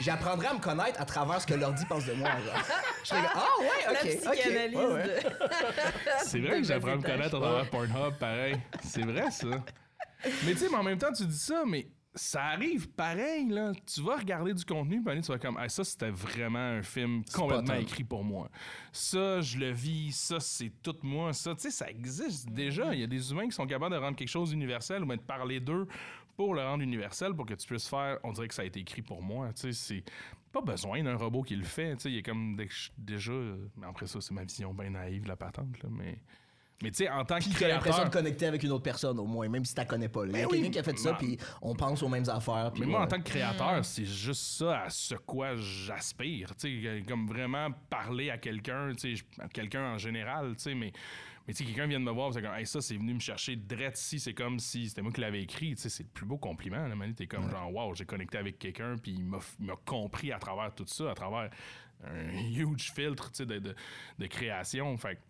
j'apprendrais 0.01 0.49
à 0.49 0.55
me 0.55 0.59
connaître 0.59 1.01
à 1.01 1.05
travers 1.05 1.41
ce 1.41 1.47
que 1.47 1.55
l'ordi 1.55 1.85
pense 1.87 2.05
de 2.05 2.15
moi. 2.15 2.31
genre. 2.31 2.65
Je 3.05 3.09
serais 3.09 3.21
comme, 3.21 3.31
ah 3.35 3.49
ouais, 3.61 3.67
ok. 3.89 3.95
La 3.95 4.11
ok, 4.31 4.35
psychanalyse 4.35 4.77
ouais, 4.77 4.85
ouais. 4.93 5.07
de. 5.07 5.29
C'est 6.25 6.41
vrai 6.41 6.59
que 6.63 6.67
j'apprends 6.67 6.93
à 6.93 6.97
me 6.97 7.03
connaître 7.03 7.37
à 7.37 7.41
travers 7.41 7.71
Pornhub, 7.71 8.15
pareil. 8.19 8.57
C'est 8.83 9.03
vrai, 9.05 9.31
ça. 9.31 9.47
Mais 10.45 10.53
tu 10.55 10.59
sais, 10.59 10.69
mais 10.69 10.77
en 10.79 10.83
même 10.83 10.99
temps, 10.99 11.13
tu 11.13 11.25
dis 11.27 11.39
ça, 11.39 11.63
mais 11.65 11.87
ça 12.17 12.45
arrive 12.47 12.89
pareil, 12.89 13.49
là. 13.49 13.73
Tu 13.87 14.03
vas 14.03 14.17
regarder 14.17 14.55
du 14.55 14.65
contenu, 14.65 15.03
puis 15.03 15.21
tu 15.21 15.29
vas 15.29 15.39
comme, 15.39 15.57
Ah, 15.59 15.69
ça, 15.69 15.85
c'était 15.85 16.11
vraiment 16.11 16.59
un 16.59 16.83
film 16.83 17.23
complètement 17.33 17.75
écrit 17.75 18.05
pour 18.05 18.25
moi. 18.25 18.51
Ça, 18.91 19.41
je 19.41 19.59
le 19.59 19.71
vis, 19.71 20.13
ça, 20.13 20.41
c'est 20.41 20.73
tout 20.83 20.97
moi. 21.03 21.33
Ça, 21.33 21.55
tu 21.55 21.63
sais, 21.63 21.71
ça 21.71 21.91
existe 21.91 22.49
déjà. 22.51 22.95
Il 22.95 23.01
y 23.01 23.05
a 23.05 23.07
des 23.07 23.31
humains 23.31 23.47
qui 23.47 23.53
sont 23.53 23.67
capables 23.67 23.95
de 23.95 24.01
rendre 24.01 24.17
quelque 24.17 24.29
chose 24.29 24.53
universel 24.53 25.05
ou 25.05 25.07
de 25.07 25.21
parler 25.21 25.61
d'eux 25.61 25.87
pour 26.37 26.55
le 26.55 26.63
rendre 26.63 26.83
universel 26.83 27.35
pour 27.35 27.47
que 27.47 27.55
tu 27.55 27.67
puisses 27.67 27.89
faire, 27.89 28.19
on 28.23 28.33
dirait 28.33 28.49
que 28.49 28.55
ça 28.55 28.63
a 28.63 28.67
été 28.67 28.81
écrit 28.81 29.03
pour 29.03 29.23
moi. 29.23 29.53
Tu 29.55 29.73
sais, 29.73 29.73
c'est 29.73 30.05
pas 30.53 30.61
besoin 30.61 31.03
d'un 31.03 31.17
robot 31.17 31.43
qui 31.43 31.57
le 31.57 31.65
fait. 31.65 31.97
Tu 31.97 32.03
sais, 32.03 32.11
il 32.11 32.17
y 32.17 32.19
a 32.19 32.23
comme 32.23 32.57
déjà, 32.99 33.33
euh, 33.33 33.69
mais 33.77 33.87
après 33.87 34.07
ça, 34.07 34.21
c'est 34.21 34.35
ma 34.35 34.45
vision 34.45 34.73
bien 34.75 34.91
naïve 34.91 35.25
de 35.25 35.29
la 35.29 35.37
patente, 35.37 35.83
là, 35.83 35.89
mais. 35.91 36.19
Mais 36.83 36.91
tu 36.91 36.99
sais, 36.99 37.09
en 37.09 37.25
tant 37.25 37.39
que 37.39 37.45
t'as 37.45 37.69
l'impression 37.69 37.81
créateur, 37.81 38.05
de 38.05 38.11
connecter 38.11 38.47
avec 38.47 38.63
une 38.63 38.71
autre 38.73 38.83
personne, 38.83 39.19
au 39.19 39.25
moins, 39.25 39.49
même 39.49 39.65
si 39.65 39.75
t'as 39.75 39.87
connais 39.87 40.09
pas. 40.11 40.27
là. 40.27 40.33
Il 40.33 40.39
y 40.41 40.43
a 40.43 40.47
Ben 40.47 40.49
oui, 40.53 40.57
quelqu'un 40.59 40.71
qui 40.73 40.79
a 40.79 40.83
fait 40.83 40.99
ça, 40.99 41.13
ma- 41.13 41.17
puis 41.19 41.39
on 41.63 41.75
pense 41.75 42.03
aux 42.03 42.09
mêmes 42.09 42.29
affaires. 42.29 42.71
puis 42.73 42.83
Mais 42.83 42.87
moi, 42.87 42.99
ouais. 43.01 43.05
en 43.07 43.09
tant 43.09 43.19
que 43.19 43.23
créateur, 43.29 43.83
c'est 43.85 44.05
juste 44.05 44.43
ça 44.59 44.83
à 44.83 44.91
ce 44.91 45.15
quoi 45.15 45.57
j'aspire. 45.57 46.55
Tu 46.57 46.83
sais, 46.83 47.03
comme 47.09 47.27
vraiment 47.27 47.69
parler 47.89 48.29
à 48.31 48.37
quelqu'un, 48.39 48.93
tu 48.95 49.17
sais, 49.17 49.25
à 49.41 49.49
quelqu'un 49.49 49.95
en 49.95 49.99
général, 49.99 50.55
tu 50.57 50.63
sais, 50.65 50.75
mais. 50.75 50.93
Mais 51.49 51.55
tu 51.55 51.59
sais, 51.59 51.65
quelqu'un 51.65 51.87
vient 51.87 52.01
de 52.01 52.05
me 52.05 52.11
voir, 52.11 52.33
c'est 52.35 52.43
comme, 52.43 52.55
hey, 52.57 52.67
ça, 52.67 52.81
c'est 52.81 52.97
venu 52.97 53.15
me 53.15 53.21
chercher 53.21 53.55
direct 53.55 53.97
ici, 53.97 54.19
c'est 54.19 54.35
comme 54.35 54.59
si 54.59 54.89
c'était 54.89 55.01
moi 55.01 55.13
qui 55.13 55.21
l'avais 55.21 55.43
écrit, 55.45 55.77
tu 55.77 55.83
sais, 55.83 55.89
c'est 55.89 56.03
le 56.03 56.09
plus 56.09 56.27
beau 56.27 56.39
compliment, 56.39 56.89
là, 56.89 56.97
man. 56.97 57.15
T'es 57.15 57.29
comme, 57.29 57.49
genre, 57.49 57.73
wow, 57.73 57.95
j'ai 57.95 58.05
connecté 58.05 58.37
avec 58.37 58.59
quelqu'un, 58.59 58.97
puis 59.01 59.13
il 59.13 59.25
m'a 59.25 59.39
compris 59.85 60.33
à 60.33 60.41
travers 60.41 60.75
tout 60.75 60.85
ça, 60.89 61.13
à 61.13 61.15
travers 61.15 61.49
un 62.05 62.29
huge 62.53 62.91
filtre, 62.93 63.31
tu 63.31 63.37
sais, 63.37 63.47
de, 63.47 63.61
de, 63.61 63.77
de 64.19 64.27
création. 64.27 64.97
Fait 64.97 65.15
que, 65.15 65.21
tu 65.21 65.23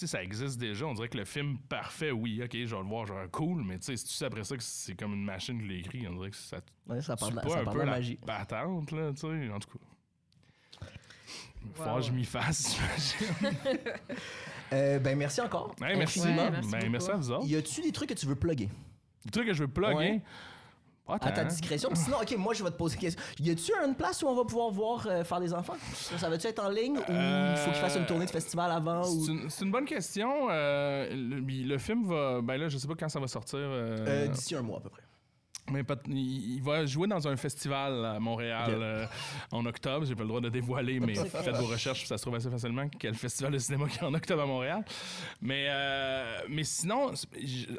sais, 0.00 0.06
ça 0.06 0.22
existe 0.22 0.58
déjà. 0.58 0.86
On 0.86 0.94
dirait 0.94 1.08
que 1.08 1.16
le 1.18 1.24
film 1.24 1.58
parfait, 1.68 2.10
oui, 2.10 2.40
ok, 2.42 2.50
je 2.52 2.74
vais 2.74 2.82
le 2.82 2.88
voir, 2.88 3.06
genre 3.06 3.18
cool, 3.30 3.62
mais 3.64 3.78
tu 3.78 3.86
sais, 3.86 3.96
si 3.96 4.04
tu 4.04 4.12
sais 4.12 4.24
après 4.26 4.44
ça 4.44 4.56
que 4.56 4.62
c'est 4.62 4.94
comme 4.94 5.14
une 5.14 5.24
machine 5.24 5.60
qui 5.60 5.68
l'a 5.68 5.74
écrit, 5.74 6.06
on 6.08 6.14
dirait 6.16 6.30
que 6.30 6.36
ça 6.36 6.58
Ouais, 6.86 7.00
ça 7.02 7.16
parle, 7.16 7.34
pas 7.34 7.48
ça 7.48 7.60
un 7.60 7.64
parle 7.64 7.76
peu 7.76 7.82
de 7.82 7.86
la 7.86 7.92
magie. 7.96 8.16
patente, 8.24 8.90
là, 8.92 9.12
tu 9.12 9.20
sais, 9.20 9.50
en 9.50 9.58
tout 9.58 9.68
cas. 9.78 10.86
Wow. 11.78 11.96
que 11.96 12.02
je 12.02 12.12
m'y 12.12 12.24
fasse, 12.24 12.76
j'imagine. 13.18 13.56
Euh, 14.72 14.98
ben, 14.98 15.16
merci 15.18 15.40
encore. 15.40 15.74
Hey, 15.82 15.96
merci. 15.96 16.20
Ouais, 16.20 16.32
merci 16.34 16.70
Ben, 16.70 16.78
beaucoup. 16.78 16.90
merci 16.92 17.10
à 17.10 17.16
vous 17.16 17.30
autres. 17.32 17.46
Y 17.46 17.56
a-tu 17.56 17.80
des 17.82 17.92
trucs 17.92 18.08
que 18.08 18.14
tu 18.14 18.26
veux 18.26 18.34
plugger? 18.36 18.68
Le 19.24 19.30
truc 19.30 19.46
que 19.46 19.52
je 19.54 19.62
veux 19.64 19.68
plugger? 19.68 19.94
Ouais. 19.96 20.22
Pas 21.06 21.18
À 21.20 21.30
ta 21.30 21.44
discrétion. 21.44 21.88
Puis 21.90 21.98
Sinon, 21.98 22.16
ok, 22.20 22.36
moi 22.36 22.52
je 22.54 22.64
vais 22.64 22.70
te 22.70 22.76
poser 22.76 22.94
une 22.96 23.00
question. 23.02 23.22
Y 23.38 23.50
a-tu 23.50 23.72
une 23.86 23.94
place 23.94 24.22
où 24.22 24.26
on 24.26 24.34
va 24.34 24.44
pouvoir 24.44 24.70
voir 24.70 25.06
euh, 25.06 25.22
faire 25.24 25.38
des 25.40 25.54
enfants? 25.54 25.76
Ça, 25.94 26.28
va-tu 26.28 26.46
être 26.48 26.58
en 26.64 26.68
ligne 26.68 26.96
ou 26.98 27.12
il 27.12 27.56
faut 27.58 27.70
qu'il 27.70 27.80
fasse 27.80 27.96
une 27.96 28.06
tournée 28.06 28.26
de 28.26 28.30
festival 28.30 28.70
avant? 28.72 29.04
C'est 29.04 29.30
Ou... 29.30 29.34
une, 29.42 29.48
c'est 29.50 29.64
une 29.64 29.70
bonne 29.70 29.84
question. 29.84 30.48
Euh, 30.50 31.08
le, 31.10 31.40
le 31.40 31.78
film 31.78 32.06
va. 32.08 32.40
Ben 32.42 32.56
là, 32.56 32.68
je 32.68 32.76
sais 32.78 32.88
pas 32.88 32.94
quand 32.98 33.08
ça 33.08 33.20
va 33.20 33.28
sortir. 33.28 33.58
euh, 33.60 33.96
Euh, 34.00 34.26
D'ici 34.28 34.54
un 34.56 34.62
mois 34.62 34.78
à 34.78 34.80
peu 34.80 34.88
près. 34.90 35.02
Mais 35.70 35.82
il, 36.08 36.60
va 36.62 36.86
jouer 36.86 37.08
dans 37.08 37.26
un 37.26 37.36
festival 37.36 38.04
à 38.04 38.20
Montréal 38.20 38.70
euh, 38.70 39.06
en 39.50 39.64
octobre. 39.66 40.06
J'ai 40.06 40.14
pas 40.14 40.22
le 40.22 40.28
droit 40.28 40.40
de 40.40 40.48
dévoiler, 40.48 41.00
mais 41.00 41.14
faites 41.14 41.56
vos 41.56 41.66
recherches, 41.66 42.06
ça 42.06 42.16
se 42.18 42.22
trouve 42.22 42.36
assez 42.36 42.50
facilement 42.50 42.88
quel 42.88 43.14
festival 43.14 43.52
de 43.52 43.58
cinéma 43.58 43.88
qu'il 43.88 44.00
y 44.00 44.04
a 44.04 44.08
en 44.08 44.14
octobre 44.14 44.42
à 44.42 44.46
Montréal. 44.46 44.84
Mais, 45.40 45.66
euh, 45.68 46.38
mais 46.48 46.64
sinon, 46.64 47.14
c'est- 47.14 47.28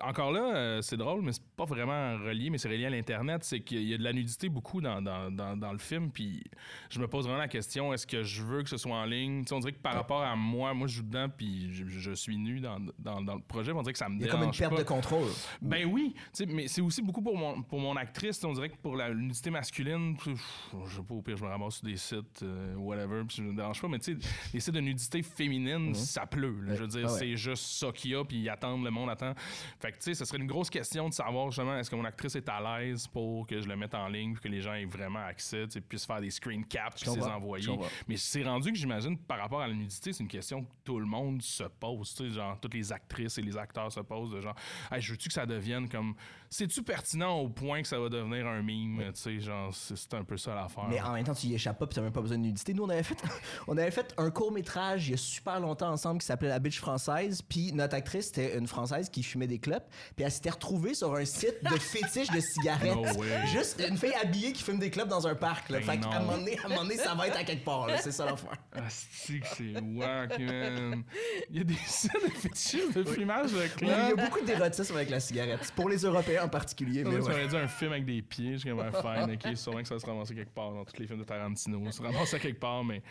encore 0.01 0.31
là, 0.31 0.55
euh, 0.55 0.81
c'est 0.81 0.97
drôle, 0.97 1.21
mais 1.21 1.31
c'est 1.33 1.43
pas 1.55 1.65
vraiment 1.65 2.17
relié, 2.17 2.49
mais 2.49 2.57
c'est 2.57 2.69
relié 2.69 2.85
à 2.85 2.89
l'Internet. 2.89 3.43
C'est 3.43 3.61
qu'il 3.61 3.83
y 3.83 3.93
a 3.93 3.97
de 3.97 4.03
la 4.03 4.13
nudité 4.13 4.49
beaucoup 4.49 4.81
dans, 4.81 5.01
dans, 5.01 5.31
dans, 5.31 5.55
dans 5.55 5.71
le 5.71 5.79
film. 5.79 6.11
Puis 6.11 6.43
je 6.89 6.99
me 6.99 7.07
pose 7.07 7.25
vraiment 7.25 7.39
la 7.39 7.47
question 7.47 7.93
est-ce 7.93 8.05
que 8.07 8.23
je 8.23 8.43
veux 8.43 8.63
que 8.63 8.69
ce 8.69 8.77
soit 8.77 8.95
en 8.95 9.05
ligne? 9.05 9.43
Tu 9.43 9.49
sais, 9.49 9.55
On 9.55 9.59
dirait 9.59 9.71
que 9.73 9.81
par 9.81 9.93
rapport 9.93 10.21
à 10.21 10.35
moi, 10.35 10.73
moi 10.73 10.87
je 10.87 10.97
joue 10.97 11.03
dedans, 11.03 11.27
puis 11.29 11.73
je, 11.73 11.85
je 11.87 12.11
suis 12.11 12.37
nu 12.37 12.59
dans, 12.59 12.79
dans, 12.99 13.21
dans 13.21 13.35
le 13.35 13.41
projet. 13.41 13.71
On 13.71 13.81
dirait 13.81 13.93
que 13.93 13.99
ça 13.99 14.09
me 14.09 14.15
Il 14.15 14.21
y 14.21 14.23
a 14.23 14.27
dérange 14.27 14.39
comme 14.39 14.47
une 14.47 14.57
perte 14.57 14.73
pas. 14.75 14.79
de 14.79 14.87
contrôle. 14.87 15.29
Ben 15.61 15.85
oui, 15.85 16.13
mais 16.47 16.67
c'est 16.67 16.81
aussi 16.81 17.01
beaucoup 17.01 17.21
pour 17.21 17.37
mon, 17.37 17.61
pour 17.61 17.76
mon 17.79 17.95
actrice. 17.95 18.43
On 18.43 18.53
dirait 18.53 18.69
que 18.69 18.77
pour 18.77 18.95
la 18.95 19.13
nudité 19.13 19.49
masculine, 19.49 20.15
pff, 20.17 20.69
je 20.87 20.95
sais 20.97 21.01
pas, 21.03 21.13
au 21.13 21.21
pire, 21.21 21.37
je 21.37 21.43
me 21.43 21.49
ramasse 21.49 21.75
sur 21.75 21.85
des 21.87 21.97
sites, 21.97 22.43
euh, 22.43 22.75
whatever, 22.75 23.23
puis 23.27 23.37
je 23.37 23.41
me 23.43 23.53
dérange 23.55 23.81
pas, 23.81 23.87
mais 23.87 23.99
tu 23.99 24.19
sais, 24.19 24.27
les 24.53 24.59
sites 24.59 24.73
de 24.73 24.79
nudité 24.81 25.21
féminine, 25.23 25.93
ça 25.93 26.25
pleut. 26.25 26.61
là. 26.61 26.75
Je 26.75 26.81
veux 26.81 26.87
dire, 26.87 27.05
Ah 27.07 27.13
ouais. 27.13 27.19
c'est 27.19 27.35
juste 27.35 27.63
ça 27.63 27.91
qu'il 27.91 28.11
y 28.11 28.15
a, 28.15 28.23
puis 28.23 28.37
ils 28.37 28.49
attendent, 28.49 28.83
le 28.83 28.91
monde 28.91 29.09
attend. 29.09 29.33
Fait 29.79 29.91
que 29.91 29.97
tu 29.97 30.03
sais, 30.03 30.13
ce 30.13 30.25
serait 30.25 30.37
une 30.37 30.47
grosse 30.47 30.69
question 30.69 31.09
de 31.09 31.13
savoir 31.13 31.49
justement, 31.51 31.77
est-ce 31.77 31.89
que 31.89 31.95
mon 31.95 32.05
actrice 32.05 32.35
est 32.35 32.47
à 32.49 32.79
l'aise 32.79 33.07
pour 33.07 33.45
que 33.47 33.59
je 33.61 33.67
le 33.67 33.75
mette 33.75 33.93
en 33.95 34.07
ligne, 34.07 34.33
puis 34.33 34.43
que 34.43 34.47
les 34.49 34.61
gens 34.61 34.73
aient 34.73 34.85
vraiment 34.85 35.25
accès, 35.25 35.65
tu 35.65 35.73
sais, 35.73 35.81
puissent 35.81 36.05
faire 36.05 36.21
des 36.21 36.31
screen 36.31 36.65
caps, 36.65 37.01
puis 37.01 37.11
les 37.15 37.23
envoyer. 37.23 37.65
Mais 38.07 38.17
c'est 38.17 38.43
rendu 38.43 38.71
que 38.71 38.77
j'imagine, 38.77 39.17
par 39.17 39.39
rapport 39.39 39.61
à 39.61 39.67
la 39.67 39.73
nudité, 39.73 40.13
c'est 40.13 40.23
une 40.23 40.29
question 40.29 40.63
que 40.63 40.69
tout 40.83 40.99
le 40.99 41.05
monde 41.05 41.41
se 41.41 41.63
pose. 41.63 42.13
Tu 42.15 42.29
sais, 42.29 42.35
genre, 42.35 42.59
toutes 42.59 42.73
les 42.73 42.91
actrices 42.91 43.37
et 43.37 43.41
les 43.41 43.57
acteurs 43.57 43.91
se 43.91 43.99
posent 43.99 44.31
de 44.31 44.41
genre, 44.41 44.55
hey, 44.91 45.01
je 45.01 45.11
veux-tu 45.11 45.27
que 45.29 45.33
ça 45.33 45.45
devienne 45.45 45.87
comme. 45.89 46.15
C'est-tu 46.49 46.81
pertinent 46.83 47.39
au 47.39 47.49
point 47.49 47.81
que 47.81 47.87
ça 47.87 47.99
va 47.99 48.09
devenir 48.09 48.47
un 48.47 48.61
meme? 48.61 49.11
Tu 49.13 49.21
sais, 49.21 49.39
genre, 49.39 49.73
c'est 49.73 50.13
un 50.13 50.23
peu 50.23 50.37
ça 50.37 50.55
l'affaire? 50.55 50.85
Mais 50.89 51.01
en 51.01 51.13
même 51.13 51.25
temps, 51.25 51.33
tu 51.33 51.47
y 51.47 51.55
échappes 51.55 51.77
pas 51.77 51.87
puis 51.87 51.95
t'as 51.95 52.01
même 52.01 52.11
pas 52.11 52.21
besoin 52.21 52.37
de 52.37 52.43
nudité. 52.43 52.73
Nous, 52.73 52.83
on 52.83 52.89
avait 52.89 53.03
fait, 53.03 53.21
on 53.67 53.77
avait 53.77 53.91
fait 53.91 54.13
un 54.17 54.31
court 54.31 54.51
métrage 54.51 55.07
il 55.07 55.11
y 55.11 55.13
a 55.13 55.17
super 55.17 55.59
longtemps 55.59 55.91
ensemble 55.91 56.19
qui 56.21 56.27
s'appelait 56.27 56.49
La 56.49 56.59
Bitch 56.59 56.79
Française. 56.79 57.41
Puis 57.41 57.73
notre 57.73 57.95
actrice, 57.95 58.27
c'était 58.27 58.57
une 58.57 58.67
Française 58.67 59.09
qui 59.09 59.23
fumait 59.23 59.47
des 59.47 59.59
clopes. 59.59 59.87
Puis 60.15 60.25
elle 60.25 60.31
s'était 60.31 60.49
retrouvée 60.49 60.93
sur 60.93 61.13
un 61.15 61.25
site 61.25 61.63
de 61.63 61.75
fétiche 61.79 62.29
de 62.29 62.39
cigarettes. 62.39 62.95
No. 62.95 63.05
Juste 63.47 63.83
une 63.87 63.97
fille 63.97 64.13
habillée 64.21 64.53
qui 64.53 64.63
fume 64.63 64.79
des 64.79 64.89
clopes 64.89 65.09
dans 65.09 65.27
un 65.27 65.35
parc. 65.35 65.69
Là. 65.69 65.79
Ben 65.79 65.85
fait 65.85 65.99
qu'à 65.99 66.17
un 66.17 66.19
moment 66.21 66.37
donné, 66.37 66.57
à 66.59 66.65
un 66.65 66.69
moment 66.69 66.83
donné, 66.83 66.97
ça 66.97 67.13
va 67.13 67.27
être 67.27 67.37
à 67.37 67.43
quelque 67.43 67.65
part. 67.65 67.87
C'est 68.01 68.11
ça 68.11 68.25
l'affaire. 68.25 68.57
Asti 68.73 69.41
c'est 69.55 69.81
wack, 69.81 70.39
man. 70.39 71.03
Il 71.49 71.57
y 71.57 71.61
a 71.61 71.63
des 71.63 71.77
sites 71.85 72.13
de 72.13 72.29
fétichisme 72.29 72.93
de 72.93 73.03
fumage 73.03 73.51
de 73.51 73.57
Oui, 73.57 73.67
il 73.81 73.87
y 73.87 73.91
a 73.91 74.15
beaucoup 74.15 74.43
d'érotisme 74.45 74.95
avec 74.95 75.09
la 75.09 75.19
cigarette. 75.19 75.71
Pour 75.75 75.89
les 75.89 75.97
Européens 75.97 76.36
en 76.39 76.49
particulier. 76.49 77.03
Mais 77.03 77.11
Tu 77.15 77.19
m'aurais 77.21 77.47
dit 77.47 77.55
un 77.55 77.67
film 77.67 77.91
avec 77.91 78.05
des 78.05 78.21
pieds, 78.21 78.57
je 78.57 78.69
un 78.69 78.91
fine, 78.91 79.33
ok, 79.33 79.55
sûrement 79.57 79.81
que 79.81 79.87
ça 79.87 79.95
va 79.95 79.99
se 79.99 80.05
ramasser 80.05 80.35
quelque 80.35 80.53
part 80.53 80.71
dans 80.71 80.85
tous 80.85 80.97
les 80.99 81.07
films 81.07 81.19
de 81.19 81.23
Tarantino. 81.23 81.83
Ça 81.85 81.91
se 81.91 82.01
ramasse 82.01 82.33
à 82.33 82.39
quelque 82.39 82.59
part, 82.59 82.83
mais 82.83 83.01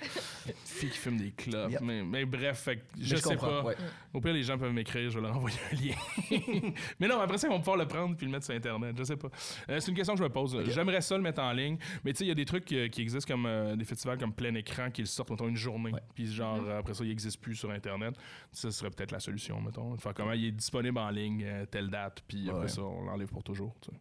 fille 0.64 0.90
qui 0.90 0.98
fume 0.98 1.16
des 1.16 1.30
clopes. 1.32 1.70
Yep. 1.72 1.80
Mais, 1.80 2.02
mais 2.02 2.24
bref, 2.24 2.58
fait 2.60 2.82
je, 2.98 3.14
Mais 3.14 3.20
sais 3.20 3.36
pas. 3.36 3.62
ouais. 3.64 3.76
Au 4.12 4.20
pire, 4.20 4.32
les 4.32 4.42
gens 4.42 4.58
peuvent 4.58 4.72
m'écrire, 4.72 5.10
je 5.10 5.18
vais 5.18 5.26
leur 5.26 5.36
envoyer 5.36 5.56
un 5.72 5.74
lien. 5.76 6.70
mais 7.00 7.08
non, 7.08 7.20
après 7.20 7.38
ça, 7.38 7.48
ils 7.48 7.50
vont 7.50 7.58
pouvoir 7.58 7.76
le 7.76 7.86
prendre 7.86 8.16
puis 8.16 8.26
le 8.26 8.32
mettre 8.32 8.44
sur 8.46 8.54
Internet. 8.54 8.94
Je 8.98 9.04
sais 9.04 9.16
pas. 9.16 9.28
Euh, 9.68 9.80
c'est 9.80 9.90
une 9.90 9.96
question 9.96 10.14
que 10.14 10.18
je 10.18 10.24
me 10.24 10.28
pose. 10.30 10.58
J'aimerais 10.70 11.00
ça 11.00 11.16
le 11.16 11.22
mettre 11.22 11.40
en 11.42 11.52
ligne, 11.52 11.76
mais 12.04 12.12
tu 12.12 12.18
sais, 12.18 12.24
il 12.24 12.28
y 12.28 12.32
a 12.32 12.34
des 12.34 12.44
trucs 12.44 12.70
euh, 12.72 12.88
qui 12.88 13.02
existent 13.02 13.32
comme 13.32 13.46
euh, 13.46 13.76
des 13.76 13.84
festivals 13.84 14.18
comme 14.18 14.32
plein 14.32 14.54
écran 14.54 14.90
qui 14.90 15.02
le 15.02 15.06
sortent, 15.06 15.30
mettons, 15.30 15.48
une 15.48 15.56
journée. 15.56 15.92
Puis 16.14 16.26
genre, 16.32 16.60
après 16.70 16.94
ça, 16.94 17.04
il 17.04 17.08
n'existe 17.08 17.40
plus 17.40 17.54
sur 17.56 17.70
Internet. 17.70 18.14
Ça 18.52 18.70
serait 18.70 18.90
peut-être 18.90 19.12
la 19.12 19.20
solution, 19.20 19.60
mettons. 19.60 19.96
Faire 19.96 20.14
comment 20.14 20.32
il 20.32 20.46
est 20.46 20.52
disponible 20.52 20.98
en 20.98 21.10
ligne, 21.10 21.44
telle 21.70 21.88
date, 21.90 22.22
puis 22.26 22.48
après 22.48 22.56
Ouais. 22.62 22.68
ça, 22.68 22.82
on 22.82 23.08
l'enlève 23.16 23.30
pour 23.30 23.42
toujours. 23.42 23.74
tu 23.80 23.90
sais. 23.90 24.00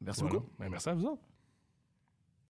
Merci 0.00 0.20
Voilà. 0.22 0.38
beaucoup. 0.38 0.50
Ben, 0.58 0.68
merci 0.70 0.88
à 0.88 0.94
vous 0.94 1.06
autres. 1.06 1.22